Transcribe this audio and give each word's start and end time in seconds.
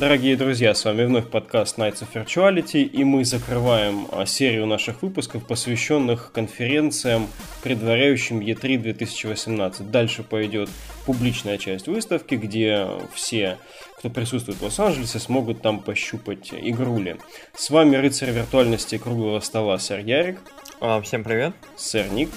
Дорогие 0.00 0.34
друзья, 0.34 0.74
с 0.74 0.86
вами 0.86 1.04
вновь 1.04 1.28
подкаст 1.28 1.76
Nights 1.76 2.00
of 2.00 2.08
Virtuality, 2.14 2.84
и 2.84 3.04
мы 3.04 3.22
закрываем 3.26 4.06
а, 4.10 4.24
серию 4.24 4.64
наших 4.64 5.02
выпусков, 5.02 5.46
посвященных 5.46 6.32
конференциям, 6.32 7.26
предваряющим 7.62 8.40
E3 8.40 8.78
2018. 8.78 9.90
Дальше 9.90 10.22
пойдет 10.22 10.70
публичная 11.04 11.58
часть 11.58 11.86
выставки, 11.86 12.36
где 12.36 12.88
все, 13.12 13.58
кто 13.98 14.08
присутствует 14.08 14.58
в 14.58 14.62
Лос-Анджелесе, 14.62 15.18
смогут 15.18 15.60
там 15.60 15.80
пощупать 15.80 16.48
игрули. 16.50 17.16
С 17.54 17.68
вами 17.68 17.96
рыцарь 17.96 18.30
виртуальности 18.30 18.96
круглого 18.96 19.40
стола 19.40 19.78
сэр 19.78 19.98
Ярик. 19.98 20.38
А, 20.80 21.02
всем 21.02 21.24
привет. 21.24 21.52
Сэр 21.76 22.10
Ник. 22.10 22.30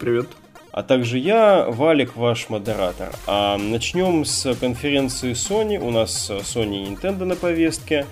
Привет 0.00 0.26
а 0.76 0.82
также 0.82 1.18
я, 1.18 1.64
Валик, 1.70 2.16
ваш 2.16 2.50
модератор. 2.50 3.08
А 3.26 3.56
начнем 3.56 4.26
с 4.26 4.54
конференции 4.56 5.32
Sony. 5.32 5.78
У 5.78 5.90
нас 5.90 6.30
Sony 6.30 6.84
и 6.84 6.90
Nintendo 6.90 7.24
на 7.24 7.34
повестке. 7.34 8.04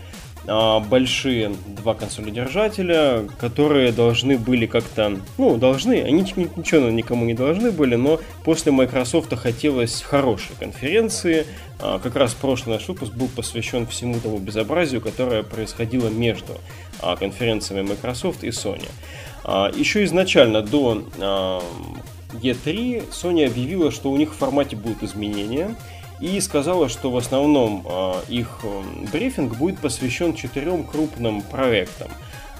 А, 0.47 0.81
большие 0.81 1.55
два 1.77 1.93
консолидержателя, 1.93 3.29
которые 3.39 3.93
должны 3.93 4.39
были 4.39 4.65
как-то, 4.65 5.19
ну, 5.37 5.59
должны, 5.59 6.03
они 6.03 6.23
ничего 6.23 6.89
никому 6.89 7.27
не 7.27 7.35
должны 7.35 7.71
были, 7.71 7.97
но 7.97 8.19
после 8.45 8.73
Microsoft 8.73 9.35
хотелось 9.37 10.01
хорошей 10.01 10.57
конференции. 10.59 11.47
А, 11.81 11.99
как 11.99 12.17
раз 12.17 12.33
прошлый 12.33 12.77
наш 12.77 12.89
выпуск 12.89 13.13
был 13.13 13.29
посвящен 13.29 13.87
всему 13.87 14.21
тому 14.21 14.39
безобразию, 14.39 15.03
которое 15.03 15.43
происходило 15.43 16.09
между 16.09 16.59
а, 17.03 17.15
конференциями 17.17 17.87
Microsoft 17.87 18.43
и 18.43 18.49
Sony. 18.49 18.89
Еще 19.77 20.05
изначально 20.05 20.63
до 20.63 21.05
E3 22.43 23.11
Sony 23.11 23.47
объявила, 23.47 23.91
что 23.91 24.11
у 24.11 24.17
них 24.17 24.33
в 24.33 24.37
формате 24.37 24.77
будут 24.77 25.03
изменения 25.03 25.75
и 26.21 26.41
сказала, 26.41 26.89
что 26.89 27.11
в 27.11 27.17
основном 27.17 27.87
э, 27.87 28.15
их 28.29 28.61
э, 28.63 28.83
брифинг 29.13 29.57
будет 29.57 29.81
посвящен 29.81 30.35
четырем 30.35 30.85
крупным 30.85 31.43
проектам. 31.43 32.11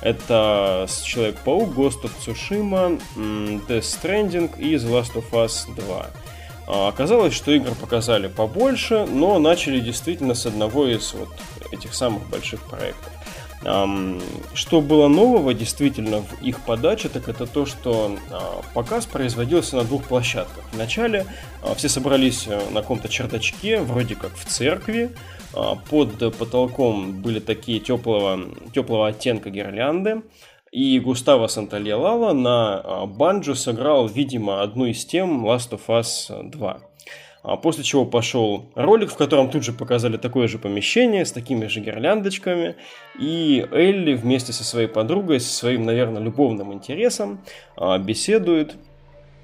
Это 0.01 0.87
Человек-паук, 1.05 1.75
Ghost 1.75 2.03
of 2.03 2.11
Tsushima, 2.21 3.01
Death 3.17 3.81
Stranding 3.81 4.59
и 4.59 4.75
The 4.75 4.91
Last 4.91 5.15
of 5.15 5.31
Us 5.33 5.75
2. 5.75 6.07
А, 6.67 6.89
оказалось, 6.89 7.35
что 7.35 7.53
игр 7.53 7.75
показали 7.75 8.29
побольше, 8.29 9.07
но 9.07 9.39
начали 9.39 9.81
действительно 9.81 10.35
с 10.35 10.47
одного 10.47 10.87
из 10.87 11.15
вот 11.15 11.31
этих 11.73 11.95
самых 11.95 12.29
больших 12.29 12.61
проектов. 12.63 13.13
Что 13.65 14.81
было 14.83 15.09
нового 15.09 15.55
действительно 15.55 16.21
в 16.21 16.43
их 16.43 16.61
подаче, 16.61 17.09
так 17.09 17.29
это 17.31 17.47
то, 17.47 17.65
что 17.65 18.17
а, 18.31 18.61
показ 18.75 19.07
производился 19.07 19.77
на 19.77 19.85
двух 19.85 20.05
площадках. 20.05 20.65
Вначале 20.73 21.27
а, 21.63 21.75
все 21.75 21.89
собрались 21.89 22.47
э, 22.47 22.61
на 22.71 22.83
каком-то 22.83 23.09
чердачке, 23.09 23.81
вроде 23.81 24.17
как 24.17 24.37
в 24.37 24.45
церкви. 24.45 25.13
А, 25.55 25.77
под 25.77 26.37
потолком 26.37 27.23
были 27.23 27.41
такие 27.41 27.81
теплого, 27.81 28.39
теплого 28.75 29.09
оттенка 29.09 29.49
гирлянды. 29.49 30.23
И 30.71 31.01
Густаво 31.01 31.47
Сантальялала 31.47 32.33
на 32.35 33.07
банджо 33.07 33.55
сыграл, 33.55 34.09
видимо, 34.09 34.61
одну 34.61 34.87
из 34.87 35.07
тем 35.07 35.47
Last 35.47 35.71
of 35.71 35.83
Us 35.89 36.51
2. 36.51 36.81
А 37.45 37.59
после 37.59 37.85
чего 37.85 38.07
пошел 38.07 38.65
ролик, 38.75 39.11
в 39.11 39.17
котором 39.17 39.51
тут 39.51 39.65
же 39.65 39.75
показали 39.75 40.17
такое 40.17 40.49
же 40.49 40.59
помещение 40.59 41.27
с 41.27 41.31
такими 41.31 41.67
же 41.67 41.81
гирляндочками. 41.81 42.77
И 43.21 43.67
Элли 43.71 44.15
вместе 44.15 44.55
со 44.55 44.65
своей 44.65 44.89
подругой, 44.89 45.41
со 45.41 45.53
своим, 45.53 45.85
наверное, 45.85 46.23
любовным 46.23 46.73
интересом 46.73 47.45
а, 47.77 47.99
беседует. 47.99 48.77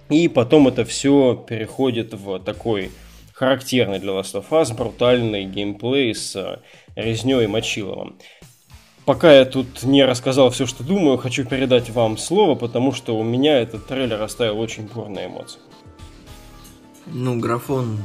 И 0.09 0.29
потом 0.29 0.67
это 0.67 0.87
все 0.87 1.45
переходит 1.47 2.15
в 2.15 2.39
такой 2.39 2.91
характерный 3.35 3.99
для 3.99 4.13
Last 4.13 4.33
of 4.33 4.47
Us 4.49 4.75
брутальный 4.75 5.45
геймплей 5.45 6.15
с 6.15 6.35
а, 6.37 6.63
резней 6.97 7.47
Мочиловым. 7.47 8.17
Пока 9.05 9.31
я 9.31 9.45
тут 9.45 9.83
не 9.83 10.07
рассказал 10.07 10.49
все, 10.49 10.65
что 10.65 10.85
думаю, 10.85 11.19
хочу 11.19 11.45
передать 11.45 11.91
вам 11.91 12.17
слово, 12.17 12.55
потому 12.55 12.93
что 12.93 13.15
у 13.15 13.23
меня 13.23 13.59
этот 13.59 13.87
трейлер 13.87 14.23
оставил 14.23 14.59
очень 14.59 14.87
бурные 14.87 15.27
эмоции. 15.27 15.61
Ну, 17.13 17.39
графон 17.39 17.99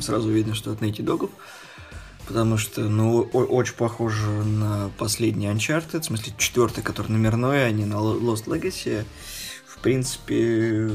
сразу 0.00 0.30
видно, 0.30 0.54
что 0.54 0.72
от 0.72 0.80
Найти 0.80 1.02
Догов. 1.02 1.30
Потому 2.26 2.56
что, 2.56 2.82
ну, 2.82 3.20
очень 3.20 3.74
похоже 3.74 4.26
на 4.26 4.90
последний 4.96 5.46
Uncharted, 5.46 6.00
в 6.00 6.04
смысле, 6.04 6.32
четвертый, 6.38 6.82
который 6.82 7.08
номерной, 7.08 7.66
а 7.66 7.70
не 7.70 7.84
на 7.84 7.94
Lost 7.94 8.46
Legacy. 8.46 9.04
В 9.66 9.78
принципе, 9.78 10.90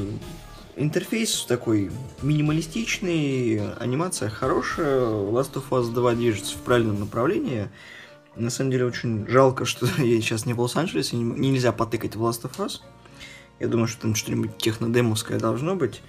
интерфейс 0.76 1.46
такой 1.46 1.92
минималистичный, 2.24 3.74
анимация 3.76 4.30
хорошая, 4.30 5.02
Last 5.02 5.54
of 5.54 5.70
Us 5.70 5.94
2 5.94 6.16
движется 6.16 6.58
в 6.58 6.62
правильном 6.62 7.00
направлении. 7.00 7.70
На 8.36 8.50
самом 8.50 8.72
деле, 8.72 8.86
очень 8.86 9.28
жалко, 9.28 9.66
что 9.66 9.86
я 9.98 10.22
сейчас 10.22 10.48
не 10.48 10.54
в 10.54 10.62
Лос-Анджелесе, 10.62 11.16
нельзя 11.18 11.72
потыкать 11.72 12.16
в 12.16 12.24
Last 12.24 12.44
of 12.44 12.58
Us. 12.58 12.80
Я 13.60 13.68
думаю, 13.68 13.88
что 13.88 14.02
там 14.02 14.16
что-нибудь 14.16 14.58
технодемовское 14.58 15.38
должно 15.38 15.76
быть. 15.76 16.02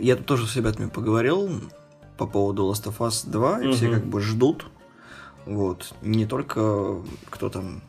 Я 0.00 0.16
тут 0.16 0.26
тоже 0.26 0.46
с 0.46 0.56
ребятами 0.56 0.88
поговорил 0.88 1.50
по 2.16 2.26
поводу 2.26 2.70
Last 2.70 2.84
of 2.84 2.98
Us 2.98 3.28
2, 3.28 3.62
и 3.62 3.66
угу. 3.66 3.76
все 3.76 3.90
как 3.90 4.06
бы 4.06 4.20
ждут. 4.20 4.66
Вот. 5.44 5.94
Не 6.02 6.26
только 6.26 7.02
кто 7.30 7.48
там 7.48 7.82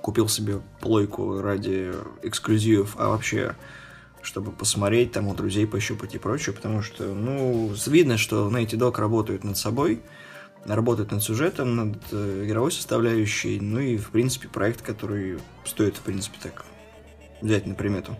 купил 0.00 0.28
себе 0.28 0.60
плойку 0.80 1.40
ради 1.40 1.92
эксклюзивов, 2.22 2.96
а 2.98 3.08
вообще 3.08 3.54
чтобы 4.22 4.50
посмотреть, 4.50 5.12
там 5.12 5.28
у 5.28 5.34
друзей 5.34 5.66
пощупать 5.66 6.16
и 6.16 6.18
прочее, 6.18 6.52
потому 6.52 6.82
что, 6.82 7.04
ну, 7.14 7.72
видно, 7.86 8.18
что 8.18 8.50
Найти 8.50 8.76
Dog 8.76 8.98
работают 8.98 9.44
над 9.44 9.56
собой, 9.56 10.02
работают 10.64 11.12
над 11.12 11.22
сюжетом, 11.22 11.76
над 11.76 11.98
э, 12.10 12.42
игровой 12.44 12.72
составляющей, 12.72 13.60
ну 13.60 13.78
и, 13.78 13.96
в 13.96 14.10
принципе, 14.10 14.48
проект, 14.48 14.82
который 14.82 15.38
стоит, 15.64 15.96
в 15.96 16.00
принципе, 16.00 16.38
так 16.42 16.64
взять 17.40 17.66
на 17.66 17.74
примету. 17.74 18.16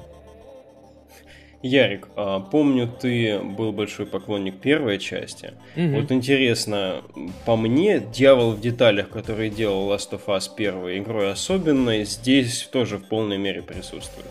Ярик, 1.67 2.09
а, 2.17 2.41
помню, 2.41 2.89
ты 2.89 3.39
был 3.39 3.73
большой 3.73 4.07
поклонник 4.07 4.61
первой 4.61 4.99
части. 4.99 5.55
Угу. 5.77 6.01
Вот 6.01 6.13
интересно, 6.13 7.03
по 7.45 7.57
мне, 7.57 8.01
дьявол 8.01 8.53
в 8.53 8.61
деталях, 8.61 9.09
который 9.09 9.51
делал 9.51 9.93
Last 9.93 10.11
of 10.13 10.27
Us 10.27 10.45
первой 10.55 10.99
игрой 10.99 11.33
особенной, 11.33 12.05
здесь 12.05 12.69
тоже 12.73 12.99
в 12.99 13.05
полной 13.05 13.39
мере 13.39 13.63
присутствует. 13.63 14.27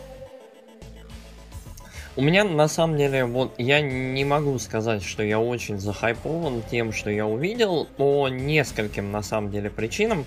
У 2.18 2.22
меня 2.22 2.46
на 2.46 2.70
самом 2.70 2.98
деле, 2.98 3.26
вот 3.26 3.54
я 3.58 3.82
не 3.82 4.24
могу 4.24 4.58
сказать, 4.58 5.04
что 5.04 5.22
я 5.22 5.38
очень 5.38 5.78
захайпован 5.80 6.64
тем, 6.72 6.94
что 6.94 7.10
я 7.10 7.28
увидел, 7.28 7.88
по 7.98 8.30
нескольким 8.30 9.12
на 9.12 9.22
самом 9.22 9.52
деле 9.52 9.70
причинам. 9.70 10.24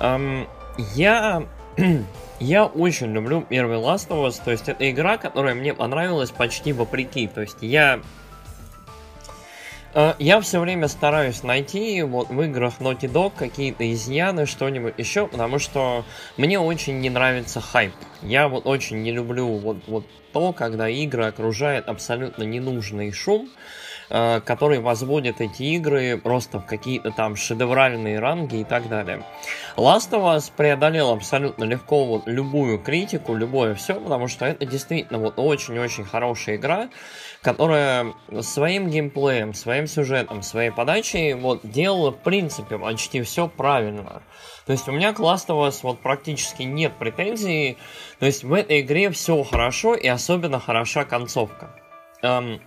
Эм, 0.00 0.48
я 0.96 1.44
я 2.40 2.66
очень 2.66 3.12
люблю 3.12 3.42
первый 3.42 3.78
Last 3.78 4.08
of 4.08 4.26
Us, 4.26 4.40
то 4.44 4.50
есть 4.50 4.68
это 4.68 4.88
игра, 4.90 5.16
которая 5.16 5.54
мне 5.54 5.74
понравилась 5.74 6.30
почти 6.30 6.72
вопреки, 6.72 7.26
то 7.26 7.40
есть 7.40 7.58
я... 7.60 8.00
Э, 9.94 10.14
я 10.18 10.40
все 10.40 10.60
время 10.60 10.88
стараюсь 10.88 11.42
найти 11.42 12.02
вот 12.02 12.28
в 12.28 12.42
играх 12.42 12.74
Naughty 12.80 13.10
Dog 13.10 13.32
какие-то 13.36 13.90
изъяны, 13.92 14.46
что-нибудь 14.46 14.94
еще, 14.98 15.26
потому 15.26 15.58
что 15.58 16.04
мне 16.36 16.60
очень 16.60 17.00
не 17.00 17.10
нравится 17.10 17.60
хайп. 17.60 17.92
Я 18.22 18.48
вот 18.48 18.66
очень 18.66 19.02
не 19.02 19.10
люблю 19.10 19.46
вот, 19.58 19.78
вот 19.86 20.06
то, 20.32 20.52
когда 20.52 20.88
игры 20.88 21.24
окружает 21.24 21.88
абсолютно 21.88 22.44
ненужный 22.44 23.12
шум, 23.12 23.48
который 24.08 24.80
возводит 24.80 25.40
эти 25.40 25.62
игры 25.62 26.18
просто 26.18 26.60
в 26.60 26.66
какие-то 26.66 27.10
там 27.10 27.36
шедевральные 27.36 28.18
ранги 28.18 28.56
и 28.56 28.64
так 28.64 28.88
далее. 28.88 29.22
Last 29.76 30.10
of 30.10 30.36
Us 30.36 30.52
преодолел 30.54 31.10
абсолютно 31.10 31.64
легко 31.64 32.04
вот 32.04 32.26
любую 32.26 32.78
критику, 32.78 33.34
любое 33.34 33.74
все, 33.74 33.94
потому 33.94 34.28
что 34.28 34.46
это 34.46 34.66
действительно 34.66 35.18
вот 35.18 35.34
очень-очень 35.36 36.04
хорошая 36.04 36.56
игра, 36.56 36.88
которая 37.42 38.12
своим 38.40 38.88
геймплеем, 38.88 39.54
своим 39.54 39.86
сюжетом, 39.86 40.42
своей 40.42 40.70
подачей 40.70 41.34
вот 41.34 41.60
делала 41.62 42.10
в 42.10 42.18
принципе 42.18 42.78
почти 42.78 43.22
все 43.22 43.48
правильно. 43.48 44.22
То 44.66 44.72
есть 44.72 44.88
у 44.88 44.92
меня 44.92 45.12
к 45.12 45.20
Last 45.20 45.48
of 45.48 45.68
Us 45.68 45.80
вот 45.82 46.00
практически 46.00 46.62
нет 46.62 46.92
претензий. 46.98 47.76
То 48.18 48.26
есть 48.26 48.44
в 48.44 48.52
этой 48.52 48.80
игре 48.80 49.10
все 49.10 49.42
хорошо 49.42 49.94
и 49.94 50.08
особенно 50.08 50.58
хороша 50.58 51.04
концовка. 51.04 51.70
Эм, 52.22 52.60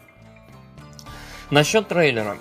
Насчет 1.50 1.88
трейлера. 1.88 2.38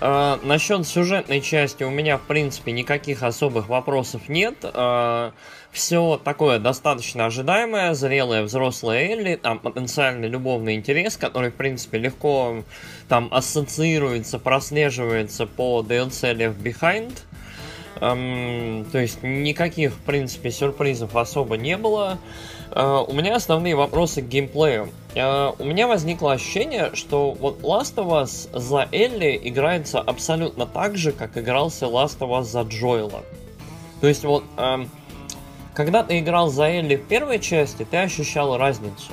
Uh, 0.00 0.40
насчет 0.46 0.86
сюжетной 0.86 1.42
части 1.42 1.82
у 1.82 1.90
меня, 1.90 2.16
в 2.16 2.22
принципе, 2.22 2.72
никаких 2.72 3.22
особых 3.22 3.68
вопросов 3.68 4.30
нет. 4.30 4.56
А, 4.62 5.32
все 5.72 6.18
такое 6.24 6.58
достаточно 6.58 7.26
ожидаемое, 7.26 7.92
зрелая 7.92 8.42
взрослая 8.42 9.10
Элли, 9.10 9.36
там 9.36 9.58
потенциальный 9.58 10.28
любовный 10.28 10.74
интерес, 10.74 11.18
который, 11.18 11.50
в 11.50 11.54
принципе, 11.54 11.98
легко 11.98 12.64
там 13.08 13.28
ассоциируется, 13.30 14.38
прослеживается 14.38 15.46
по 15.46 15.84
DLC 15.86 16.34
Left 16.34 16.62
Behind. 16.62 17.12
Эм, 18.00 18.86
то 18.90 18.98
есть 18.98 19.22
никаких, 19.22 19.92
в 19.92 20.00
принципе, 20.00 20.50
сюрпризов 20.50 21.14
особо 21.14 21.58
не 21.58 21.76
было. 21.76 22.12
Э, 22.12 22.59
у 22.74 23.12
меня 23.12 23.36
основные 23.36 23.74
вопросы 23.74 24.22
к 24.22 24.28
геймплею. 24.28 24.90
Э, 25.14 25.52
у 25.58 25.64
меня 25.64 25.88
возникло 25.88 26.32
ощущение, 26.32 26.90
что 26.94 27.32
вот 27.32 27.60
Last 27.62 27.96
of 27.96 28.22
Us 28.22 28.48
за 28.56 28.88
Элли 28.92 29.40
играется 29.42 30.00
абсолютно 30.00 30.66
так 30.66 30.96
же, 30.96 31.12
как 31.12 31.36
игрался 31.36 31.86
Last 31.86 32.18
of 32.18 32.30
Us 32.30 32.44
за 32.44 32.62
Джоэла. 32.62 33.22
То 34.00 34.06
есть 34.06 34.24
вот, 34.24 34.44
когда 35.74 36.02
ты 36.02 36.18
играл 36.20 36.48
за 36.48 36.64
Элли 36.64 36.96
в 36.96 37.06
первой 37.06 37.38
части, 37.38 37.86
ты 37.90 37.98
ощущал 37.98 38.56
разницу. 38.56 39.12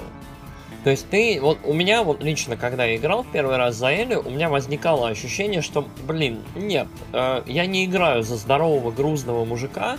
То 0.83 0.92
есть 0.92 1.10
ты, 1.10 1.39
вот 1.42 1.57
у 1.65 1.74
меня 1.74 2.03
вот 2.03 2.24
лично, 2.24 2.56
когда 2.56 2.86
я 2.86 2.95
играл 2.95 3.24
в 3.24 3.27
первый 3.31 3.57
раз 3.57 3.75
за 3.75 3.88
Элли, 3.88 4.15
у 4.15 4.30
меня 4.30 4.48
возникало 4.48 5.10
ощущение, 5.10 5.62
что, 5.62 5.86
блин, 6.07 6.42
нет, 6.56 6.88
э, 7.12 7.44
я 7.45 7.65
не 7.65 7.83
играю 7.83 8.24
за 8.24 8.38
здорового 8.38 8.92
грузного 8.92 9.44
мужика, 9.44 9.98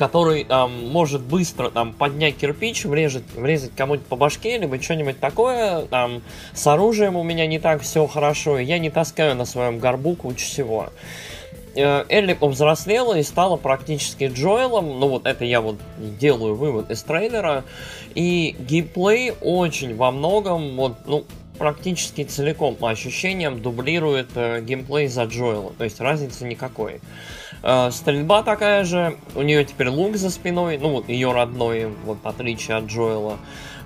который 0.00 0.44
там 0.44 0.88
может 0.88 1.20
быстро 1.20 1.68
там 1.68 1.92
поднять 1.92 2.38
кирпич, 2.38 2.86
врезать, 2.86 3.24
врезать 3.34 3.72
кому-нибудь 3.76 4.06
по 4.06 4.16
башке, 4.16 4.56
либо 4.56 4.80
что-нибудь 4.80 5.20
такое. 5.20 5.82
Там 5.82 6.22
с 6.54 6.66
оружием 6.66 7.16
у 7.16 7.22
меня 7.22 7.46
не 7.46 7.58
так 7.58 7.82
все 7.82 8.06
хорошо, 8.06 8.58
и 8.58 8.64
я 8.64 8.78
не 8.78 8.88
таскаю 8.88 9.36
на 9.36 9.44
своем 9.44 9.78
горбу 9.78 10.14
кучу 10.14 10.46
всего. 10.46 10.88
Э, 11.74 12.06
Элли 12.08 12.32
повзрослела 12.32 13.18
и 13.18 13.22
стала 13.22 13.58
практически 13.58 14.24
Джоэлом. 14.32 14.98
Ну 14.98 15.08
вот 15.08 15.26
это 15.26 15.44
я 15.44 15.60
вот 15.60 15.76
делаю 15.98 16.54
вывод 16.54 16.90
из 16.90 17.02
трейлера. 17.02 17.64
И 18.14 18.56
геймплей 18.58 19.34
очень 19.42 19.94
во 19.96 20.10
многом, 20.12 20.76
вот, 20.76 20.94
ну, 21.04 21.26
практически 21.58 22.24
целиком 22.24 22.74
по 22.74 22.88
ощущениям 22.88 23.60
дублирует 23.60 24.30
э, 24.34 24.62
геймплей 24.62 25.08
за 25.08 25.24
Джоэла. 25.24 25.74
То 25.76 25.84
есть 25.84 26.00
разницы 26.00 26.46
никакой. 26.46 27.02
Стрельба 27.90 28.42
такая 28.42 28.84
же, 28.84 29.16
у 29.34 29.42
нее 29.42 29.64
теперь 29.64 29.88
лук 29.88 30.16
за 30.16 30.30
спиной, 30.30 30.78
ну 30.78 31.04
ее 31.06 31.32
родной, 31.32 31.92
вот 32.04 32.18
отличие 32.24 32.76
от 32.76 32.84
Джоэла. 32.84 33.38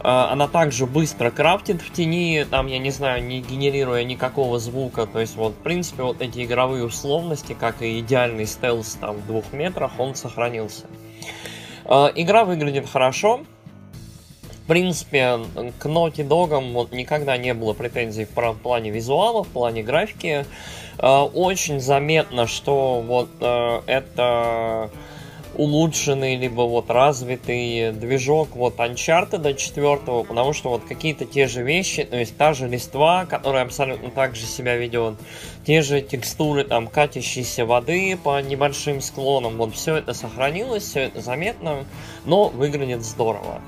Э, 0.05 0.29
она 0.31 0.49
также 0.49 0.87
быстро 0.87 1.31
крафтит 1.31 1.81
в 1.81 1.91
тени, 1.91 2.47
там, 2.49 2.67
я 2.67 2.79
не 2.79 2.91
знаю, 2.91 3.25
не 3.25 3.41
генерируя 3.41 4.05
никакого 4.05 4.59
звука. 4.59 5.07
То 5.07 5.19
есть, 5.19 5.35
вот, 5.37 5.53
в 5.53 5.63
принципе, 5.63 6.03
вот 6.03 6.21
эти 6.21 6.45
игровые 6.45 6.85
условности, 6.85 7.57
как 7.59 7.81
и 7.81 7.99
идеальный 8.01 8.47
стелс 8.47 8.99
там 9.01 9.17
в 9.17 9.27
двух 9.27 9.53
метрах, 9.53 9.93
он 9.99 10.15
сохранился. 10.15 10.85
Э, 11.87 12.11
игра 12.15 12.45
выглядит 12.45 12.87
хорошо. 12.87 13.41
В 14.65 14.67
принципе, 14.67 15.41
к 15.79 15.85
Naughty 15.85 16.27
Dog 16.27 16.73
вот 16.73 16.93
никогда 16.93 17.37
не 17.37 17.53
было 17.53 17.75
претензий 17.75 18.25
в 18.25 18.55
плане 18.63 18.91
визуала, 18.91 19.45
в 19.45 19.49
плане 19.49 19.83
графики. 19.83 20.47
Э, 20.99 21.21
очень 21.21 21.81
заметно, 21.81 22.47
что 22.47 23.05
вот 23.07 23.29
это 23.41 24.91
улучшенный, 25.57 26.37
либо 26.37 26.63
вот 26.63 26.91
развитый 26.91 27.93
движок 27.93 28.57
вот 28.57 28.77
Uncharted 28.77 29.55
4, 29.55 30.25
потому 30.25 30.53
что 30.53 30.71
вот 30.71 30.85
какие-то 30.85 31.25
те 31.25 31.47
же 31.47 31.63
вещи, 31.63 32.05
то 32.05 32.17
есть 32.17 32.37
та 32.37 32.55
же 32.55 32.69
листва, 32.69 33.25
которая 33.27 33.65
абсолютно 33.65 34.11
так 34.11 34.35
же 34.35 34.47
себя 34.47 34.77
ведет, 34.77 35.15
те 35.67 35.83
же 35.83 36.01
текстуры 36.01 36.65
там 36.65 36.89
катящейся 36.89 37.65
воды 37.67 38.19
по 38.23 38.41
небольшим 38.41 39.01
склонам, 39.01 39.57
вот 39.57 39.75
все 39.75 39.97
это 39.97 40.15
сохранилось, 40.15 40.85
все 40.85 41.01
это 41.01 41.21
заметно, 41.21 41.85
но 42.25 42.49
выглядит 42.49 43.03
здорово. 43.03 43.61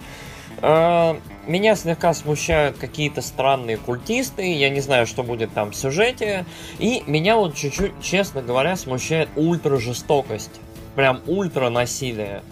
Э, 0.63 1.17
меня 1.47 1.77
слегка 1.77 2.13
смущают 2.15 2.77
какие-то 2.79 3.23
странные 3.23 3.77
культисты, 3.77 4.53
я 4.53 4.69
не 4.71 4.81
знаю, 4.81 5.07
что 5.07 5.23
будет 5.23 5.53
там 5.55 5.71
в 5.71 5.77
сюжете, 5.77 6.45
и 6.79 7.03
меня 7.07 7.37
вот 7.37 7.55
чуть-чуть, 7.55 7.93
честно 8.03 8.43
говоря, 8.43 8.77
смущает 8.77 9.29
ультра 9.37 9.79
жестокость 9.79 10.61
прям 10.97 11.21
ультра 11.27 11.69
насилие. 11.69 12.43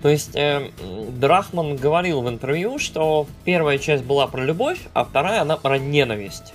То 0.00 0.08
есть 0.08 0.36
э, 0.36 0.70
Драхман 1.10 1.76
говорил 1.76 2.22
в 2.22 2.28
интервью, 2.28 2.78
что 2.78 3.26
первая 3.44 3.78
часть 3.78 4.04
была 4.04 4.28
про 4.28 4.42
любовь, 4.42 4.78
а 4.94 5.04
вторая 5.04 5.42
она 5.42 5.56
про 5.56 5.78
ненависть. 5.78 6.54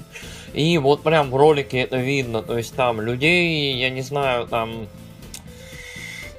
И 0.53 0.77
вот 0.77 1.03
прям 1.03 1.29
в 1.29 1.35
ролике 1.35 1.79
это 1.79 1.97
видно. 1.97 2.41
То 2.41 2.57
есть 2.57 2.73
там 2.73 3.01
людей, 3.01 3.75
я 3.75 3.89
не 3.89 4.01
знаю, 4.01 4.47
там 4.47 4.87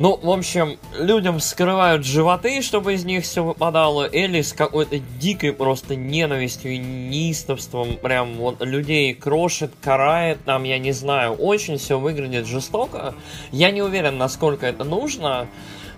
ну, 0.01 0.19
в 0.21 0.29
общем, 0.29 0.77
людям 0.99 1.39
скрывают 1.39 2.05
животы, 2.05 2.63
чтобы 2.63 2.95
из 2.95 3.05
них 3.05 3.23
все 3.23 3.45
выпадало. 3.45 4.09
Элли 4.13 4.43
с 4.43 4.53
какой-то 4.53 4.99
дикой 4.99 5.53
просто 5.53 5.95
ненавистью 5.95 6.73
и 6.73 6.79
неистовством 6.79 7.97
прям 7.97 8.35
вот 8.35 8.61
людей 8.61 9.15
крошит, 9.15 9.71
карает, 9.81 10.45
там, 10.45 10.65
я 10.65 10.79
не 10.79 10.91
знаю, 10.91 11.35
очень 11.35 11.79
все 11.79 11.99
выглядит 11.99 12.47
жестоко. 12.47 13.15
Я 13.53 13.71
не 13.71 13.83
уверен, 13.83 14.19
насколько 14.19 14.67
это 14.67 14.83
нужно 14.83 15.47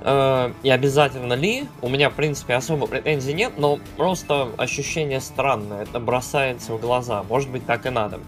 э, 0.02 0.52
и 0.62 0.68
обязательно 0.68 1.32
ли. 1.32 1.64
У 1.80 1.88
меня, 1.88 2.10
в 2.10 2.14
принципе, 2.14 2.54
особо 2.54 2.86
претензий 2.86 3.32
нет, 3.32 3.54
но 3.56 3.78
просто 3.96 4.48
ощущение 4.58 5.20
странное, 5.20 5.84
это 5.84 6.00
бросается 6.00 6.74
в 6.74 6.80
глаза. 6.80 7.22
Может 7.22 7.50
быть, 7.50 7.64
так 7.64 7.86
и 7.86 7.90
надо. 7.90 8.20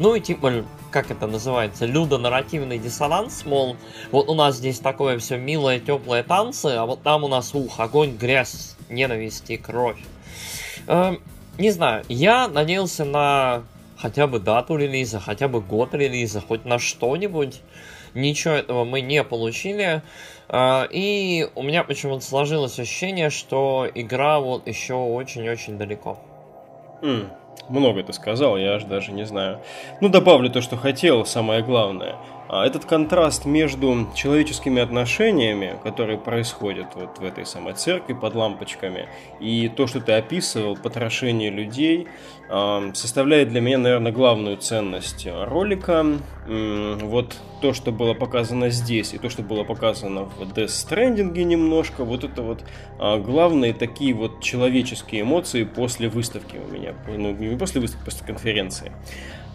Ну 0.00 0.16
и 0.16 0.20
типа, 0.20 0.64
как 0.94 1.10
это 1.10 1.26
называется, 1.26 1.86
людонарративный 1.86 2.78
диссонанс, 2.78 3.44
мол, 3.44 3.76
вот 4.12 4.28
у 4.28 4.34
нас 4.34 4.54
здесь 4.54 4.78
такое 4.78 5.18
все 5.18 5.36
милое, 5.36 5.80
теплые 5.80 6.22
танцы, 6.22 6.66
а 6.66 6.86
вот 6.86 7.02
там 7.02 7.24
у 7.24 7.28
нас, 7.28 7.52
ух, 7.52 7.80
огонь, 7.80 8.16
грязь, 8.16 8.76
ненависть 8.88 9.50
и 9.50 9.56
кровь. 9.56 9.98
Э, 10.86 11.16
не 11.58 11.72
знаю, 11.72 12.04
я 12.08 12.46
надеялся 12.46 13.04
на 13.04 13.64
хотя 13.98 14.28
бы 14.28 14.38
дату 14.38 14.76
релиза, 14.76 15.18
хотя 15.18 15.48
бы 15.48 15.60
год 15.60 15.94
релиза, 15.94 16.40
хоть 16.40 16.64
на 16.64 16.78
что-нибудь. 16.78 17.60
Ничего 18.14 18.54
этого 18.54 18.84
мы 18.84 19.00
не 19.00 19.24
получили. 19.24 20.00
Э, 20.48 20.86
и 20.92 21.48
у 21.56 21.64
меня 21.64 21.82
почему-то 21.82 22.24
сложилось 22.24 22.78
ощущение, 22.78 23.30
что 23.30 23.88
игра 23.92 24.38
вот 24.38 24.68
еще 24.68 24.94
очень-очень 24.94 25.76
далеко. 25.76 26.20
Mm. 27.02 27.30
Много 27.68 28.02
ты 28.02 28.12
сказал, 28.12 28.56
я 28.56 28.74
аж 28.74 28.84
даже 28.84 29.12
не 29.12 29.24
знаю. 29.24 29.58
Ну, 30.00 30.08
добавлю 30.08 30.50
то, 30.50 30.60
что 30.60 30.76
хотел, 30.76 31.24
самое 31.24 31.62
главное– 31.62 32.16
этот 32.48 32.84
контраст 32.84 33.44
между 33.44 34.08
человеческими 34.14 34.82
отношениями, 34.82 35.78
которые 35.82 36.18
происходят 36.18 36.88
вот 36.94 37.18
в 37.18 37.24
этой 37.24 37.46
самой 37.46 37.74
церкви 37.74 38.12
под 38.12 38.34
лампочками, 38.34 39.08
и 39.40 39.68
то, 39.68 39.86
что 39.86 40.00
ты 40.00 40.12
описывал, 40.12 40.76
потрошение 40.76 41.50
людей, 41.50 42.06
а, 42.50 42.90
составляет 42.94 43.48
для 43.48 43.60
меня, 43.60 43.78
наверное, 43.78 44.12
главную 44.12 44.56
ценность 44.58 45.26
ролика. 45.26 46.04
Вот 46.46 47.36
то, 47.62 47.72
что 47.72 47.90
было 47.92 48.12
показано 48.12 48.68
здесь, 48.68 49.14
и 49.14 49.18
то, 49.18 49.30
что 49.30 49.42
было 49.42 49.64
показано 49.64 50.24
в 50.24 50.42
Death 50.42 50.66
Stranding 50.66 51.32
немножко, 51.44 52.04
вот 52.04 52.24
это 52.24 52.42
вот 52.42 52.62
а, 52.98 53.18
главные 53.18 53.72
такие 53.72 54.12
вот 54.12 54.42
человеческие 54.42 55.22
эмоции 55.22 55.64
после 55.64 56.10
выставки 56.10 56.58
у 56.58 56.70
меня, 56.70 56.94
ну, 57.08 57.32
не 57.32 57.56
после 57.56 57.80
выставки, 57.80 58.04
после 58.04 58.26
конференции. 58.26 58.92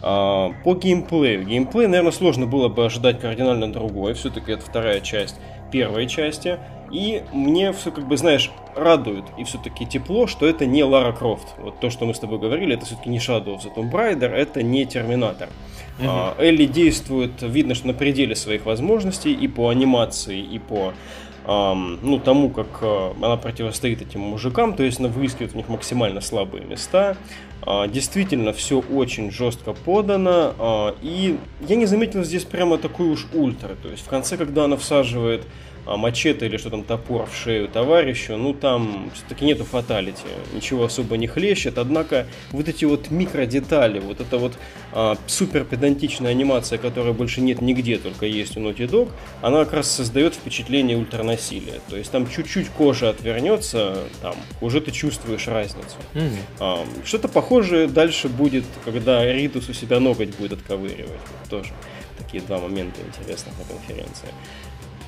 А, 0.01 0.53
по 0.63 0.75
геймплею. 0.75 1.45
Геймплей, 1.45 1.87
наверное, 1.87 2.11
сложно 2.11 2.45
было 2.45 2.69
бы 2.69 2.85
ожидать 2.85 3.19
кардинально 3.19 3.71
другой. 3.71 4.13
Все-таки 4.13 4.51
это 4.51 4.65
вторая 4.65 5.01
часть 5.01 5.35
первой 5.71 6.07
части. 6.07 6.59
И 6.91 7.21
мне 7.33 7.71
все, 7.71 7.91
как 7.91 8.07
бы, 8.07 8.17
знаешь, 8.17 8.51
радует 8.75 9.25
и 9.37 9.43
все-таки 9.43 9.85
тепло, 9.85 10.25
что 10.25 10.47
это 10.47 10.65
не 10.65 10.83
Лара 10.83 11.11
Крофт. 11.11 11.47
Вот 11.59 11.79
то, 11.79 11.89
что 11.89 12.05
мы 12.05 12.13
с 12.13 12.19
тобой 12.19 12.39
говорили, 12.39 12.75
это 12.75 12.85
все-таки 12.85 13.09
не 13.09 13.19
Shadow 13.19 13.57
of 13.57 13.61
the 13.61 13.73
Tomb 13.75 13.91
Raider, 13.91 14.29
это 14.29 14.63
не 14.63 14.85
Терминатор. 14.85 15.49
Uh-huh. 15.99 16.33
Элли 16.39 16.65
действует, 16.65 17.41
видно, 17.41 17.75
что 17.75 17.87
на 17.87 17.93
пределе 17.93 18.35
своих 18.35 18.65
возможностей 18.65 19.33
и 19.33 19.47
по 19.47 19.69
анимации, 19.69 20.39
и 20.39 20.57
по 20.57 20.93
ну, 21.45 22.19
тому, 22.23 22.49
как 22.49 22.67
э, 22.81 23.11
она 23.21 23.37
противостоит 23.37 24.01
этим 24.01 24.19
мужикам, 24.21 24.73
то 24.75 24.83
есть 24.83 24.99
она 24.99 25.09
выискивает 25.09 25.53
в 25.53 25.55
них 25.55 25.67
максимально 25.69 26.21
слабые 26.21 26.65
места. 26.65 27.17
А, 27.61 27.87
действительно, 27.87 28.53
все 28.53 28.79
очень 28.79 29.31
жестко 29.31 29.73
подано, 29.73 30.53
а, 30.57 30.95
и 31.01 31.37
я 31.67 31.75
не 31.75 31.85
заметил 31.85 32.23
здесь 32.23 32.45
прямо 32.45 32.77
такой 32.77 33.09
уж 33.09 33.27
ультра. 33.33 33.75
То 33.81 33.89
есть 33.89 34.05
в 34.05 34.09
конце, 34.09 34.37
когда 34.37 34.65
она 34.65 34.77
всаживает 34.77 35.45
мачете 35.85 36.45
или 36.45 36.57
что 36.57 36.69
там 36.69 36.83
топор 36.83 37.27
в 37.27 37.35
шею 37.35 37.67
товарищу, 37.67 38.37
ну 38.37 38.53
там 38.53 39.11
все-таки 39.13 39.45
нету 39.45 39.63
фаталити, 39.63 40.23
ничего 40.53 40.85
особо 40.85 41.17
не 41.17 41.27
хлещет, 41.27 41.77
однако 41.77 42.27
вот 42.51 42.67
эти 42.67 42.85
вот 42.85 43.11
микродетали, 43.11 43.99
вот 43.99 44.21
эта 44.21 44.37
вот 44.37 44.53
а, 44.91 45.17
супер 45.27 45.63
педантичная 45.63 46.31
анимация, 46.31 46.77
которая 46.77 47.13
больше 47.13 47.41
нет 47.41 47.61
нигде, 47.61 47.97
только 47.97 48.25
есть 48.25 48.57
у 48.57 48.59
Naughty 48.59 48.89
Dog, 48.89 49.09
она 49.41 49.65
как 49.65 49.73
раз 49.73 49.91
создает 49.91 50.35
впечатление 50.35 50.97
ультранасилия, 50.97 51.79
то 51.89 51.97
есть 51.97 52.11
там 52.11 52.29
чуть-чуть 52.29 52.69
кожа 52.69 53.09
отвернется, 53.09 54.03
там 54.21 54.35
уже 54.61 54.81
ты 54.81 54.91
чувствуешь 54.91 55.47
разницу. 55.47 55.97
Mm-hmm. 56.13 56.37
А, 56.59 56.85
что-то 57.03 57.27
похожее 57.27 57.87
дальше 57.87 58.29
будет, 58.29 58.65
когда 58.85 59.25
Ритус 59.31 59.69
у 59.69 59.73
себя 59.73 59.99
ноготь 59.99 60.35
будет 60.37 60.53
отковыривать, 60.53 61.09
вот 61.09 61.49
тоже 61.49 61.71
такие 62.17 62.43
два 62.43 62.59
момента 62.59 63.01
интересных 63.01 63.57
на 63.57 63.65
конференции. 63.65 64.27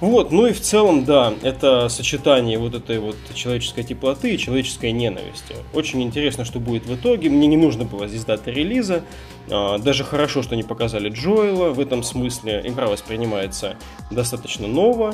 Вот, 0.01 0.31
ну 0.31 0.47
и 0.47 0.51
в 0.51 0.59
целом, 0.59 1.05
да, 1.05 1.31
это 1.43 1.87
сочетание 1.87 2.57
вот 2.57 2.73
этой 2.73 2.97
вот 2.97 3.15
человеческой 3.35 3.83
теплоты 3.83 4.33
и 4.33 4.37
человеческой 4.39 4.93
ненависти. 4.93 5.55
Очень 5.75 6.01
интересно, 6.01 6.43
что 6.43 6.59
будет 6.59 6.87
в 6.87 6.95
итоге. 6.95 7.29
Мне 7.29 7.45
не 7.45 7.55
нужно 7.55 7.85
было 7.85 8.07
здесь 8.07 8.25
даты 8.25 8.49
релиза. 8.49 9.03
А, 9.51 9.77
даже 9.77 10.03
хорошо, 10.03 10.41
что 10.41 10.55
не 10.55 10.63
показали 10.63 11.09
Джоэла. 11.09 11.69
В 11.69 11.79
этом 11.79 12.01
смысле 12.01 12.63
игра 12.65 12.87
воспринимается 12.87 13.77
достаточно 14.09 14.67
ново. 14.67 15.13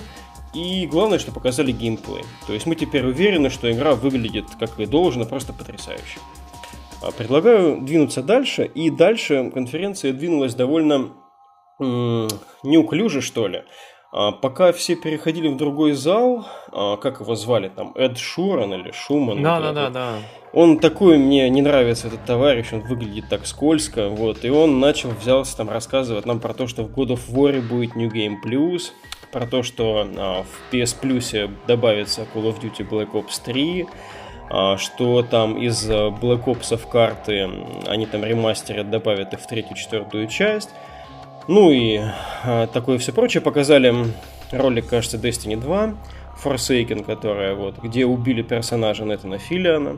И 0.53 0.87
главное, 0.87 1.19
что 1.19 1.33
показали 1.33 1.73
геймплей. 1.73 2.23
То 2.47 2.53
есть 2.53 2.65
мы 2.65 2.75
теперь 2.75 3.05
уверены, 3.05 3.49
что 3.49 3.69
игра 3.69 3.93
выглядит 3.93 4.45
как 4.57 4.79
и 4.79 4.85
должно, 4.85 5.25
просто 5.25 5.51
потрясающе. 5.51 6.19
А, 7.01 7.11
предлагаю 7.11 7.81
двинуться 7.81 8.23
дальше. 8.23 8.63
И 8.63 8.89
дальше 8.89 9.51
конференция 9.53 10.13
двинулась 10.13 10.55
довольно 10.55 11.11
неуклюже, 12.63 13.21
что 13.21 13.47
ли. 13.49 13.63
А, 14.11 14.31
пока 14.31 14.71
все 14.71 14.95
переходили 14.95 15.47
в 15.47 15.57
другой 15.57 15.91
зал, 15.93 16.47
а, 16.71 16.97
как 16.97 17.19
его 17.19 17.35
звали 17.35 17.69
там, 17.69 17.91
Эд 17.95 18.17
Шуран 18.17 18.73
или 18.73 18.91
Шуман. 18.91 19.43
Да, 19.43 19.59
да, 19.59 19.73
да, 19.73 19.89
да. 19.89 20.13
Он 20.53 20.79
такой, 20.79 21.17
мне 21.17 21.49
не 21.49 21.61
нравится 21.61 22.07
этот 22.07 22.25
товарищ, 22.25 22.71
он 22.71 22.81
выглядит 22.81 23.27
так 23.29 23.45
скользко, 23.45 24.07
вот, 24.07 24.45
и 24.45 24.49
он 24.49 24.79
начал, 24.79 25.09
взялся 25.09 25.57
там 25.57 25.69
рассказывать 25.69 26.25
нам 26.25 26.39
про 26.39 26.53
то, 26.53 26.67
что 26.67 26.83
в 26.83 26.89
God 26.89 27.09
of 27.09 27.29
War 27.29 27.61
будет 27.61 27.95
New 27.95 28.09
Game 28.09 28.35
Plus, 28.43 28.91
про 29.31 29.45
то, 29.45 29.61
что 29.61 30.07
а, 30.15 30.43
в 30.43 30.73
PS 30.73 30.95
Plus 31.01 31.51
добавится 31.67 32.25
Call 32.33 32.43
of 32.43 32.61
Duty 32.61 32.89
Black 32.89 33.11
Ops 33.11 33.41
3, 33.43 33.87
а, 34.49 34.77
что 34.77 35.21
там 35.21 35.57
из 35.57 35.89
Black 35.89 36.45
Ops 36.45 36.79
карты 36.89 37.49
они 37.85 38.05
там 38.05 38.23
ремастерят, 38.23 38.89
добавят 38.89 39.33
их 39.33 39.41
в 39.41 39.47
третью, 39.47 39.75
четвертую 39.75 40.27
часть. 40.27 40.69
Ну 41.47 41.71
и 41.71 42.01
э, 42.43 42.67
такое 42.73 42.97
все 42.97 43.13
прочее. 43.13 43.41
Показали 43.41 43.93
ролик, 44.51 44.87
кажется, 44.87 45.17
Destiny 45.17 45.57
2, 45.57 45.95
Forsaken, 46.43 47.03
которая 47.03 47.55
вот, 47.55 47.77
где 47.81 48.05
убили 48.05 48.41
персонажа 48.41 49.05
Нетана 49.05 49.37
Филиана. 49.37 49.97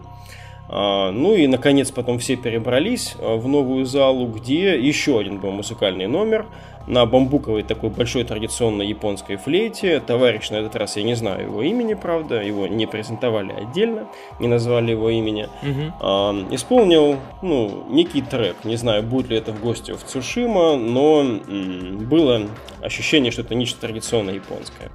А, 0.72 1.12
ну 1.12 1.34
и, 1.34 1.48
наконец, 1.48 1.90
потом 1.90 2.20
все 2.20 2.36
перебрались 2.36 3.16
а, 3.20 3.38
в 3.38 3.48
новую 3.48 3.86
залу, 3.86 4.28
где 4.28 4.80
еще 4.80 5.20
один 5.20 5.40
был 5.40 5.52
музыкальный 5.52 6.06
номер 6.06 6.46
на 6.90 7.06
бамбуковой 7.06 7.62
такой 7.62 7.92
большой 7.92 8.24
традиционной 8.24 8.88
японской 8.88 9.38
флейте. 9.38 10.00
Товарищ 10.00 10.50
на 10.50 10.56
этот 10.56 10.76
раз, 10.76 10.98
я 10.98 11.04
не 11.04 11.14
знаю 11.14 11.44
его 11.44 11.62
имени, 11.62 11.94
правда, 11.94 12.42
его 12.42 12.68
не 12.68 12.88
презентовали 12.88 13.54
отдельно, 13.54 14.08
не 14.40 14.48
назвали 14.48 14.92
его 14.92 15.10
имени. 15.12 15.44
Угу. 15.62 15.94
А, 16.02 16.48
исполнил, 16.52 17.18
ну, 17.44 17.86
некий 17.90 18.24
трек. 18.24 18.58
Не 18.64 18.76
знаю, 18.76 19.04
будет 19.04 19.30
ли 19.30 19.38
это 19.38 19.54
в 19.54 19.62
гости 19.62 19.92
в 19.92 20.04
Цушима, 20.04 20.76
но 20.78 21.22
м- 21.22 22.10
было 22.10 22.48
ощущение, 22.82 23.32
что 23.32 23.44
это 23.44 23.54
нечто 23.54 23.80
традиционно 23.82 24.32
японское. 24.32 24.90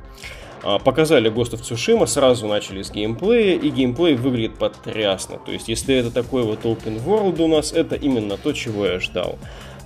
А, 0.65 0.79
показали 0.79 1.31
of 1.31 1.61
Tsushima, 1.61 2.07
сразу 2.07 2.49
начали 2.49 2.83
с 2.83 2.91
геймплея, 2.91 3.57
и 3.57 3.69
геймплей 3.69 4.15
выглядит 4.15 4.59
потрясно. 4.59 5.39
То 5.39 5.53
есть, 5.53 5.69
если 5.69 5.95
это 5.95 6.11
такой 6.11 6.43
вот 6.43 6.65
open 6.65 7.05
world 7.05 7.41
у 7.41 7.47
нас, 7.47 7.73
это 7.73 7.95
именно 7.95 8.37
то, 8.37 8.53
чего 8.53 8.87
я 8.87 8.99
ждал. 8.99 9.39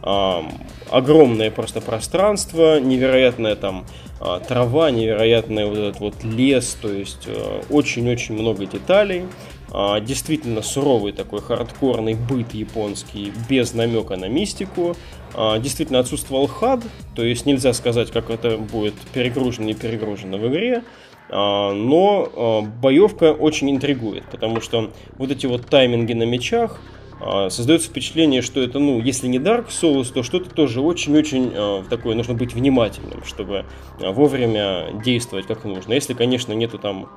Огромное 0.03 1.51
просто 1.51 1.81
пространство, 1.81 2.81
невероятная 2.81 3.57
там 3.57 3.85
а, 4.21 4.41
трава, 4.41 4.91
невероятный 4.91 5.67
вот 5.67 5.79
этот 5.79 6.01
вот 6.01 6.25
лес, 6.25 6.77
то 6.81 6.91
есть 6.91 7.27
а, 7.27 7.63
очень-очень 7.71 8.35
много 8.35 8.67
деталей. 8.67 9.25
А, 9.71 10.01
действительно 10.01 10.63
суровый 10.63 11.13
такой 11.13 11.41
хардкорный 11.41 12.15
быт 12.15 12.55
японский, 12.55 13.33
без 13.49 13.75
намека 13.75 14.17
на 14.17 14.29
мистику. 14.29 14.97
А, 15.35 15.59
действительно 15.59 16.01
отсутствовал 16.01 16.49
хад, 16.49 16.81
то 17.15 17.23
есть 17.23 17.47
нельзя 17.47 17.73
сказать, 17.73 18.11
как 18.11 18.31
это 18.31 18.57
будет 18.57 18.95
перегружено 19.13 19.71
и 19.71 19.75
перегружено 19.75 20.39
в 20.39 20.49
игре. 20.49 20.83
Но 21.31 22.65
боевка 22.81 23.35
очень 23.35 23.71
интригует, 23.71 24.25
потому 24.31 24.63
что 24.63 24.91
вот 25.19 25.31
эти 25.31 25.45
вот 25.45 25.67
тайминги 25.67 26.15
на 26.15 26.23
мечах, 26.23 26.81
создается 27.21 27.89
впечатление, 27.89 28.43
что 28.43 28.61
это, 28.61 28.79
ну, 28.79 29.01
если 29.01 29.27
не 29.27 29.39
Dark 29.39 29.69
Souls, 29.69 30.13
то 30.13 30.23
что-то 30.23 30.51
тоже 30.51 30.81
очень-очень 30.81 31.85
такое, 31.89 32.15
нужно 32.15 32.35
быть 32.35 32.55
внимательным, 32.55 33.25
чтобы 33.25 33.65
вовремя 33.99 35.01
действовать 35.05 35.47
как 35.47 35.65
нужно. 35.65 35.95
Если, 35.95 36.15
конечно, 36.15 36.53
нету 36.53 36.79
там 36.79 37.09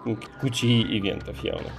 кути 0.41 0.81
ивентов 0.81 1.43
явных. 1.43 1.74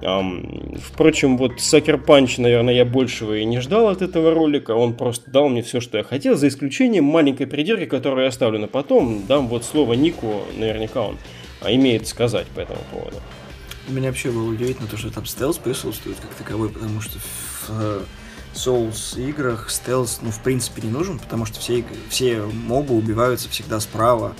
Впрочем, 0.00 1.36
вот 1.36 1.56
Sucker 1.58 2.02
Punch, 2.04 2.40
наверное, 2.40 2.72
я 2.72 2.84
большего 2.84 3.36
и 3.36 3.44
не 3.44 3.60
ждал 3.60 3.88
от 3.88 4.00
этого 4.00 4.32
ролика. 4.32 4.72
Он 4.72 4.94
просто 4.94 5.28
дал 5.30 5.48
мне 5.48 5.62
все, 5.62 5.80
что 5.80 5.98
я 5.98 6.04
хотел, 6.04 6.36
за 6.36 6.48
исключением 6.48 7.04
маленькой 7.04 7.48
придирки, 7.48 7.86
которую 7.86 8.22
я 8.22 8.28
оставлю 8.28 8.60
на 8.60 8.68
потом. 8.68 9.26
Дам 9.26 9.48
вот 9.48 9.64
слово 9.64 9.94
Нику, 9.94 10.42
наверняка 10.56 11.02
он 11.02 11.18
а, 11.60 11.72
имеет 11.72 12.06
сказать 12.06 12.46
по 12.46 12.60
этому 12.60 12.80
поводу. 12.92 13.16
Меня 13.88 14.08
вообще 14.08 14.30
было 14.30 14.48
удивительно 14.48 14.86
то, 14.86 14.96
что 14.96 15.10
там 15.10 15.26
стелс 15.26 15.58
присутствует 15.58 16.18
как 16.20 16.30
таковой, 16.34 16.68
потому 16.68 17.00
что 17.00 17.18
э, 17.68 18.02
Souls 18.54 19.20
играх 19.20 19.70
стелс, 19.70 20.20
ну, 20.22 20.30
в 20.30 20.40
принципе, 20.40 20.82
не 20.82 20.90
нужен, 20.90 21.18
потому 21.18 21.44
что 21.46 21.60
все, 21.60 21.84
все 22.08 22.42
мобы 22.42 22.94
убиваются 22.94 23.48
всегда 23.48 23.80
справа, 23.80 24.34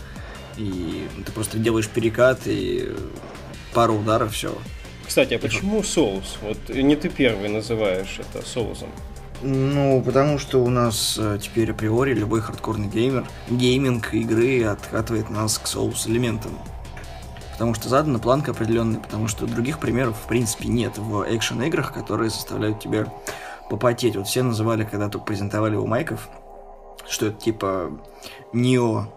и 0.57 1.07
ты 1.25 1.33
просто 1.33 1.59
делаешь 1.59 1.89
перекат, 1.89 2.41
и 2.47 2.95
пару 3.73 3.95
ударов, 3.95 4.33
все, 4.35 4.57
кстати, 5.09 5.33
а 5.33 5.39
почему 5.39 5.83
соус? 5.83 6.37
Вот 6.43 6.69
не 6.69 6.95
ты 6.95 7.09
первый 7.09 7.49
называешь 7.49 8.19
это 8.19 8.47
соусом. 8.47 8.91
Ну, 9.41 10.03
потому 10.05 10.39
что 10.39 10.63
у 10.63 10.69
нас 10.69 11.17
э, 11.19 11.39
теперь 11.41 11.71
априори 11.71 12.13
любой 12.13 12.43
хардкорный 12.43 12.89
геймер, 12.89 13.27
гейминг 13.49 14.13
игры 14.13 14.65
откатывает 14.65 15.31
нас 15.31 15.59
к 15.59 15.67
Souls-элементам. 15.67 16.59
Потому 17.59 17.75
что 17.75 17.89
задана 17.89 18.21
планка 18.21 18.53
определенная, 18.53 19.01
потому 19.01 19.27
что 19.27 19.45
других 19.45 19.81
примеров, 19.81 20.17
в 20.17 20.29
принципе, 20.29 20.69
нет 20.69 20.97
в 20.97 21.25
экшен-играх, 21.29 21.93
которые 21.93 22.31
заставляют 22.31 22.79
тебя 22.79 23.13
попотеть. 23.69 24.15
Вот 24.15 24.29
все 24.29 24.45
называли, 24.45 24.85
когда 24.85 25.09
только 25.09 25.27
презентовали 25.27 25.75
у 25.75 25.85
майков, 25.85 26.29
что 27.09 27.27
это 27.27 27.41
типа 27.41 27.91
Нео 28.53 29.09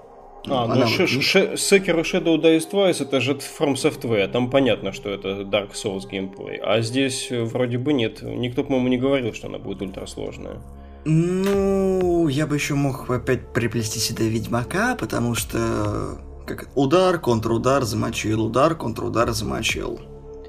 а, 0.50 0.66
ну 0.66 0.86
Sekiro 0.86 2.02
Shadow 2.02 2.42
Die 2.42 2.60
Twice 2.72 3.04
это 3.04 3.22
же 3.22 3.34
From 3.34 3.76
Software, 3.76 4.28
там 4.28 4.50
понятно, 4.50 4.92
что 4.92 5.12
это 5.12 5.42
Dark 5.42 5.74
Souls 5.74 6.10
геймплей, 6.10 6.58
а 6.58 6.82
здесь 6.82 7.28
э, 7.30 7.44
вроде 7.44 7.78
бы 7.78 7.94
нет, 7.94 8.24
никто, 8.24 8.64
по-моему, 8.64 8.88
не 8.88 8.98
говорил, 8.98 9.34
что 9.36 9.48
она 9.48 9.60
будет 9.60 9.84
ультрасложная. 9.84 10.60
Ну, 11.06 12.28
я 12.28 12.48
бы 12.48 12.56
еще 12.56 12.74
мог 12.74 13.08
опять 13.10 13.54
приплести 13.54 14.00
сюда 14.00 14.24
Ведьмака, 14.24 14.96
потому 14.96 15.36
что 15.36 16.18
как 16.56 16.70
удар, 16.76 17.20
контрудар, 17.20 17.84
замочил, 17.84 18.44
удар, 18.46 18.76
контрудар, 18.76 19.32
замочил. 19.32 20.00